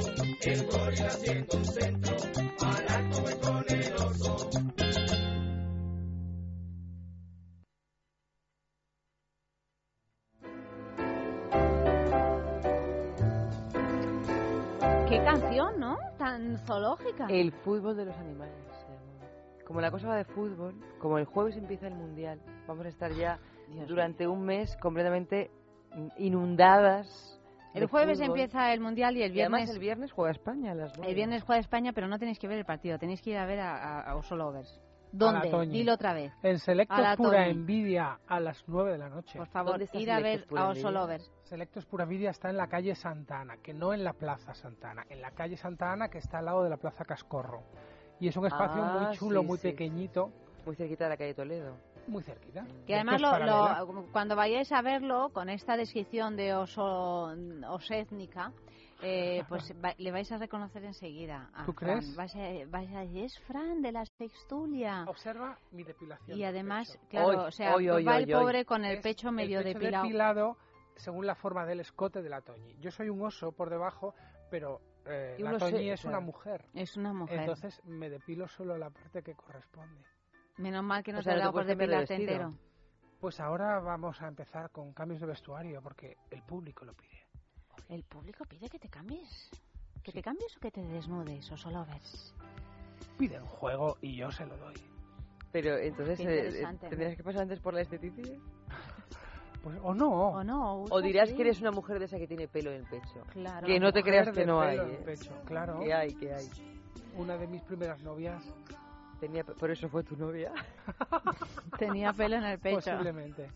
el 0.48 1.46
un 1.52 1.64
centro, 1.64 2.16
con 2.58 3.64
oso. 4.06 4.50
Qué 15.08 15.22
canción, 15.24 15.80
¿no? 15.80 15.98
Tan 16.18 16.58
zoológica. 16.66 17.26
El 17.28 17.52
fútbol 17.52 17.96
de 17.96 18.06
los 18.06 18.16
animales. 18.16 18.54
Como 19.66 19.82
la 19.82 19.90
cosa 19.90 20.08
va 20.08 20.16
de 20.16 20.24
fútbol, 20.24 20.74
como 20.98 21.18
el 21.18 21.26
jueves 21.26 21.56
empieza 21.56 21.88
el 21.88 21.94
mundial, 21.94 22.40
vamos 22.66 22.86
a 22.86 22.88
estar 22.88 23.12
ya 23.12 23.38
Dios 23.68 23.86
durante 23.86 24.26
un 24.26 24.46
mes 24.46 24.74
completamente 24.78 25.50
inundadas. 26.16 27.27
El 27.82 27.88
jueves 27.88 28.18
fútbol. 28.18 28.28
empieza 28.38 28.72
el 28.72 28.80
mundial 28.80 29.16
y 29.16 29.22
el 29.22 29.34
Y 29.36 29.40
además 29.40 29.58
viernes. 29.60 29.74
el 29.74 29.80
viernes 29.80 30.12
juega 30.12 30.30
España 30.32 30.72
a 30.72 30.74
las 30.74 30.92
nueve. 30.96 31.10
El 31.10 31.14
viernes 31.16 31.42
juega 31.42 31.60
España, 31.60 31.92
pero 31.92 32.08
no 32.08 32.18
tenéis 32.18 32.38
que 32.38 32.48
ver 32.48 32.58
el 32.58 32.64
partido, 32.64 32.98
tenéis 32.98 33.20
que 33.22 33.30
ir 33.30 33.36
a 33.38 33.46
ver 33.46 33.60
a, 33.60 34.00
a, 34.00 34.12
a 34.12 34.34
Lovers. 34.36 34.80
¿Dónde? 35.10 35.50
Dilo 35.68 35.94
otra 35.94 36.12
vez. 36.12 36.32
En 36.42 36.58
Selecto 36.58 36.94
es 36.94 37.16
pura 37.16 37.46
envidia 37.48 38.18
a 38.26 38.40
las 38.40 38.62
9 38.66 38.92
de 38.92 38.98
la 38.98 39.08
noche. 39.08 39.38
Por 39.38 39.48
favor, 39.48 39.72
¿Dónde 39.72 39.84
está 39.86 39.98
ir 39.98 40.10
a 40.10 40.20
ver 40.20 40.44
a 40.54 40.64
Oso 40.68 40.72
Envidia? 40.72 40.90
Lovers. 40.90 41.32
Selectos 41.44 41.86
Pura 41.86 42.04
Envidia 42.04 42.28
está 42.30 42.50
en 42.50 42.58
la 42.58 42.66
calle 42.66 42.94
Santa 42.94 43.40
Ana, 43.40 43.56
que 43.56 43.72
no 43.72 43.94
en 43.94 44.04
la 44.04 44.12
Plaza 44.12 44.52
Santa 44.52 44.90
Ana, 44.90 45.06
en 45.08 45.22
la 45.22 45.30
calle 45.30 45.56
Santa 45.56 45.90
Ana 45.92 46.08
que 46.08 46.18
está 46.18 46.40
al 46.40 46.44
lado 46.44 46.62
de 46.62 46.68
la 46.68 46.76
Plaza 46.76 47.06
Cascorro. 47.06 47.62
Y 48.20 48.28
es 48.28 48.36
un 48.36 48.44
espacio 48.46 48.82
Ah, 48.82 49.06
muy 49.06 49.16
chulo, 49.16 49.40
sí, 49.40 49.46
muy 49.46 49.58
sí. 49.58 49.68
pequeñito, 49.68 50.30
Muy 50.66 50.76
cerquita 50.76 51.04
de 51.04 51.10
la 51.10 51.16
calle 51.16 51.32
Toledo. 51.32 51.76
Muy 52.08 52.22
cerquita. 52.22 52.64
Que 52.86 52.94
De 52.94 52.94
además 52.96 53.20
lo, 53.20 53.38
lo- 53.92 54.06
cuando 54.12 54.34
vayáis 54.36 54.72
a 54.72 54.82
verlo 54.82 55.30
con 55.32 55.48
esta 55.48 55.76
descripción 55.76 56.36
de 56.36 56.54
oso 56.54 57.32
osétnica, 57.68 58.52
Eh, 59.00 59.44
pues 59.48 59.62
va- 59.84 59.94
le 59.96 60.10
vais 60.10 60.30
a 60.32 60.38
reconocer 60.38 60.82
enseguida. 60.84 61.48
A 61.54 61.64
¿Tú 61.64 61.72
Fran. 61.72 62.00
crees? 62.00 62.16
Vais 62.16 62.34
a, 62.34 62.66
vais 62.68 62.92
a 62.96 63.00
decir, 63.02 63.24
es 63.26 63.38
Fran 63.46 63.80
de 63.80 63.92
la 63.92 64.04
sextulia. 64.04 65.04
Observa 65.06 65.56
mi 65.70 65.84
depilación. 65.84 66.36
Y 66.36 66.42
además, 66.44 66.98
claro, 67.08 67.44
o 67.44 67.50
sea, 67.52 67.76
va 67.76 68.18
el 68.18 68.28
pobre 68.28 68.64
con 68.64 68.84
el 68.84 69.00
pecho 69.00 69.30
medio 69.30 69.58
el 69.60 69.66
pecho 69.66 69.78
depilado. 69.78 70.02
depilado 70.04 70.56
según 70.96 71.26
la 71.26 71.36
forma 71.36 71.64
del 71.64 71.78
escote 71.78 72.22
de 72.22 72.28
la 72.28 72.40
Toñi. 72.40 72.74
Yo 72.80 72.90
soy 72.90 73.08
un 73.08 73.22
oso 73.22 73.52
por 73.52 73.70
debajo, 73.70 74.14
pero 74.50 74.80
eh, 75.06 75.36
la 75.38 75.56
Toñi 75.58 75.90
es 75.90 76.00
claro. 76.00 76.16
una 76.18 76.26
mujer. 76.26 76.64
Es 76.74 76.96
una 76.96 77.12
mujer. 77.12 77.38
Entonces 77.38 77.80
me 77.84 78.10
depilo 78.10 78.48
solo 78.48 78.76
la 78.76 78.90
parte 78.90 79.22
que 79.22 79.36
corresponde. 79.36 80.02
Menos 80.58 80.84
mal 80.84 81.02
que 81.02 81.12
no 81.12 81.22
te 81.22 81.30
ha 81.30 81.36
dado 81.36 81.52
por 81.52 81.64
depilarte 81.64 82.14
entero. 82.14 82.54
Pues 83.20 83.40
ahora 83.40 83.80
vamos 83.80 84.20
a 84.22 84.28
empezar 84.28 84.70
con 84.70 84.92
cambios 84.92 85.20
de 85.20 85.26
vestuario 85.26 85.82
porque 85.82 86.16
el 86.30 86.42
público 86.42 86.84
lo 86.84 86.94
pide. 86.94 87.26
El 87.88 88.04
público 88.04 88.44
pide 88.44 88.68
que 88.68 88.78
te 88.78 88.88
cambies. 88.88 89.50
¿Que 90.02 90.12
te 90.12 90.22
cambies 90.22 90.56
o 90.56 90.60
que 90.60 90.70
te 90.70 90.82
desnudes 90.82 91.50
o 91.50 91.56
solo 91.56 91.84
ves? 91.86 92.34
Pide 93.16 93.40
un 93.40 93.46
juego 93.46 93.96
y 94.00 94.16
yo 94.16 94.30
se 94.30 94.46
lo 94.46 94.56
doy. 94.56 94.74
Pero 95.50 95.78
entonces, 95.78 96.20
eh, 96.20 96.62
¿no? 96.62 96.88
¿tendrías 96.88 97.16
que 97.16 97.24
pasar 97.24 97.42
antes 97.42 97.60
por 97.60 97.74
la 97.74 97.82
esteticista? 97.82 98.32
Pues, 99.60 99.76
o 99.82 99.92
no. 99.92 100.08
O 100.08 100.44
no. 100.44 100.84
O 100.84 101.02
dirás 101.02 101.32
que 101.32 101.42
eres 101.42 101.60
una 101.60 101.72
mujer 101.72 101.98
de 101.98 102.04
esa 102.04 102.16
que 102.16 102.28
tiene 102.28 102.46
pelo 102.46 102.70
en 102.70 102.76
el 102.76 102.86
pecho. 102.86 103.24
Claro. 103.32 103.66
Que 103.66 103.80
no 103.80 103.92
te 103.92 104.04
creas 104.04 104.30
que 104.30 104.46
no 104.46 104.60
hay. 104.60 104.78
pelo 104.78 104.88
en 104.88 104.94
¿eh? 104.94 105.02
pecho, 105.04 105.32
claro. 105.44 105.80
Que 105.80 105.92
hay, 105.92 106.14
que 106.14 106.32
hay. 106.32 106.48
Una 107.16 107.36
de 107.36 107.48
mis 107.48 107.62
primeras 107.62 108.00
novias. 108.02 108.40
Tenía, 109.20 109.42
por 109.44 109.70
eso 109.70 109.88
fue 109.88 110.04
tu 110.04 110.16
novia. 110.16 110.52
Tenía 111.78 112.12
pelo 112.12 112.36
en 112.36 112.44
el 112.44 112.58
pecho. 112.58 112.76
Posiblemente. 112.76 113.48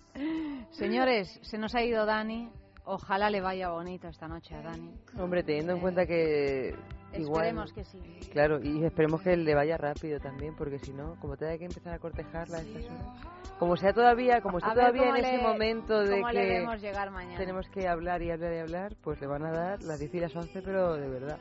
Señores, 0.71 1.39
se 1.43 1.59
nos 1.59 1.75
ha 1.75 1.83
ido 1.83 2.05
Dani. 2.07 2.51
Ojalá 2.85 3.31
le 3.31 3.41
vaya 3.41 3.71
bonito 3.71 4.09
esta 4.09 4.27
noche 4.27 4.57
a 4.57 4.63
Dani. 4.63 4.93
Hombre, 5.17 5.45
teniendo 5.45 5.75
en 5.75 5.79
cuenta 5.81 6.05
que 6.05 6.75
igual... 7.17 7.45
Esperemos 7.47 7.73
que 7.73 7.85
sí. 7.85 8.01
Claro, 8.33 8.59
y 8.61 8.85
esperemos 8.85 9.23
que 9.23 9.37
le 9.37 9.55
vaya 9.55 9.77
rápido 9.77 10.19
también, 10.19 10.57
porque 10.57 10.81
si 10.81 10.93
no, 10.93 11.15
como 11.21 11.37
tenga 11.37 11.57
que 11.59 11.67
empezar 11.67 11.95
a 11.95 11.99
cortejarla 12.01 12.59
a 12.59 12.61
estas 12.63 12.85
horas, 12.87 13.57
como 13.61 13.77
sea 13.77 13.93
todavía, 13.93 14.41
como 14.41 14.59
está 14.59 14.73
A 14.73 14.75
ver 14.75 14.87
todavía 14.95 15.11
en 15.11 15.17
ese 15.25 15.37
le- 15.37 15.43
momento 15.45 16.01
de 16.01 16.23
que 16.33 16.77
llegar 16.81 17.13
mañana. 17.13 17.37
tenemos 17.39 17.69
que 17.69 17.87
hablar 17.87 18.21
y 18.23 18.33
hablar 18.33 18.53
y 18.53 18.59
hablar, 18.59 18.97
pues 19.01 19.21
le 19.21 19.29
van 19.29 19.45
a 19.45 19.53
dar 19.53 19.83
las 19.85 20.01
10 20.01 20.15
y 20.15 20.19
las 20.21 20.35
11, 20.35 20.61
pero 20.63 20.95
de 20.97 21.09
verdad, 21.09 21.39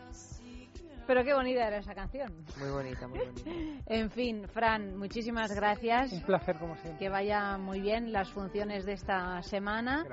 Pero 1.08 1.24
qué 1.24 1.34
bonita 1.34 1.68
era 1.68 1.78
esa 1.78 1.94
canción. 1.94 2.32
muy 2.60 2.70
bonita, 2.70 3.08
muy 3.08 3.20
bonita. 3.20 3.50
En 3.88 4.10
fin, 4.10 4.48
Fran, 4.48 4.98
muchísimas 4.98 5.54
gracias. 5.54 6.14
Un 6.14 6.22
placer 6.22 6.58
como 6.58 6.76
siempre. 6.76 7.00
Que 7.00 7.10
vaya 7.10 7.58
muy 7.58 7.82
bien 7.82 8.12
las 8.12 8.30
funciones 8.30 8.86
de 8.86 8.94
esta 8.94 9.42
semana. 9.44 10.06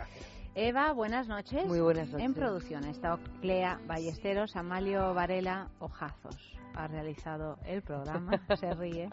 Eva, 0.55 0.93
buenas 0.93 1.29
noches. 1.29 1.67
Muy 1.67 1.81
buenas 1.81 2.09
noches. 2.09 2.27
En 2.27 2.35
producción 2.35 2.85
estado 2.85 3.21
Clea 3.41 3.79
Ballesteros, 3.87 4.57
Amalio 4.57 5.15
Varela 5.15 5.69
Ojazos. 5.79 6.37
Ha 6.75 6.89
realizado 6.89 7.59
el 7.65 7.83
programa, 7.83 8.33
se 8.59 8.75
ríe. 8.75 9.09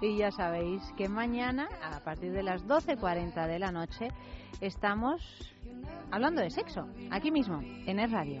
Y 0.00 0.16
ya 0.16 0.30
sabéis 0.30 0.82
que 0.96 1.08
mañana, 1.08 1.68
a 1.82 2.00
partir 2.00 2.32
de 2.32 2.42
las 2.42 2.64
12.40 2.66 3.46
de 3.46 3.58
la 3.58 3.72
noche, 3.72 4.08
estamos 4.60 5.20
hablando 6.10 6.40
de 6.40 6.50
sexo, 6.50 6.88
aquí 7.10 7.30
mismo, 7.30 7.60
en 7.86 7.98
el 7.98 8.10
radio. 8.10 8.40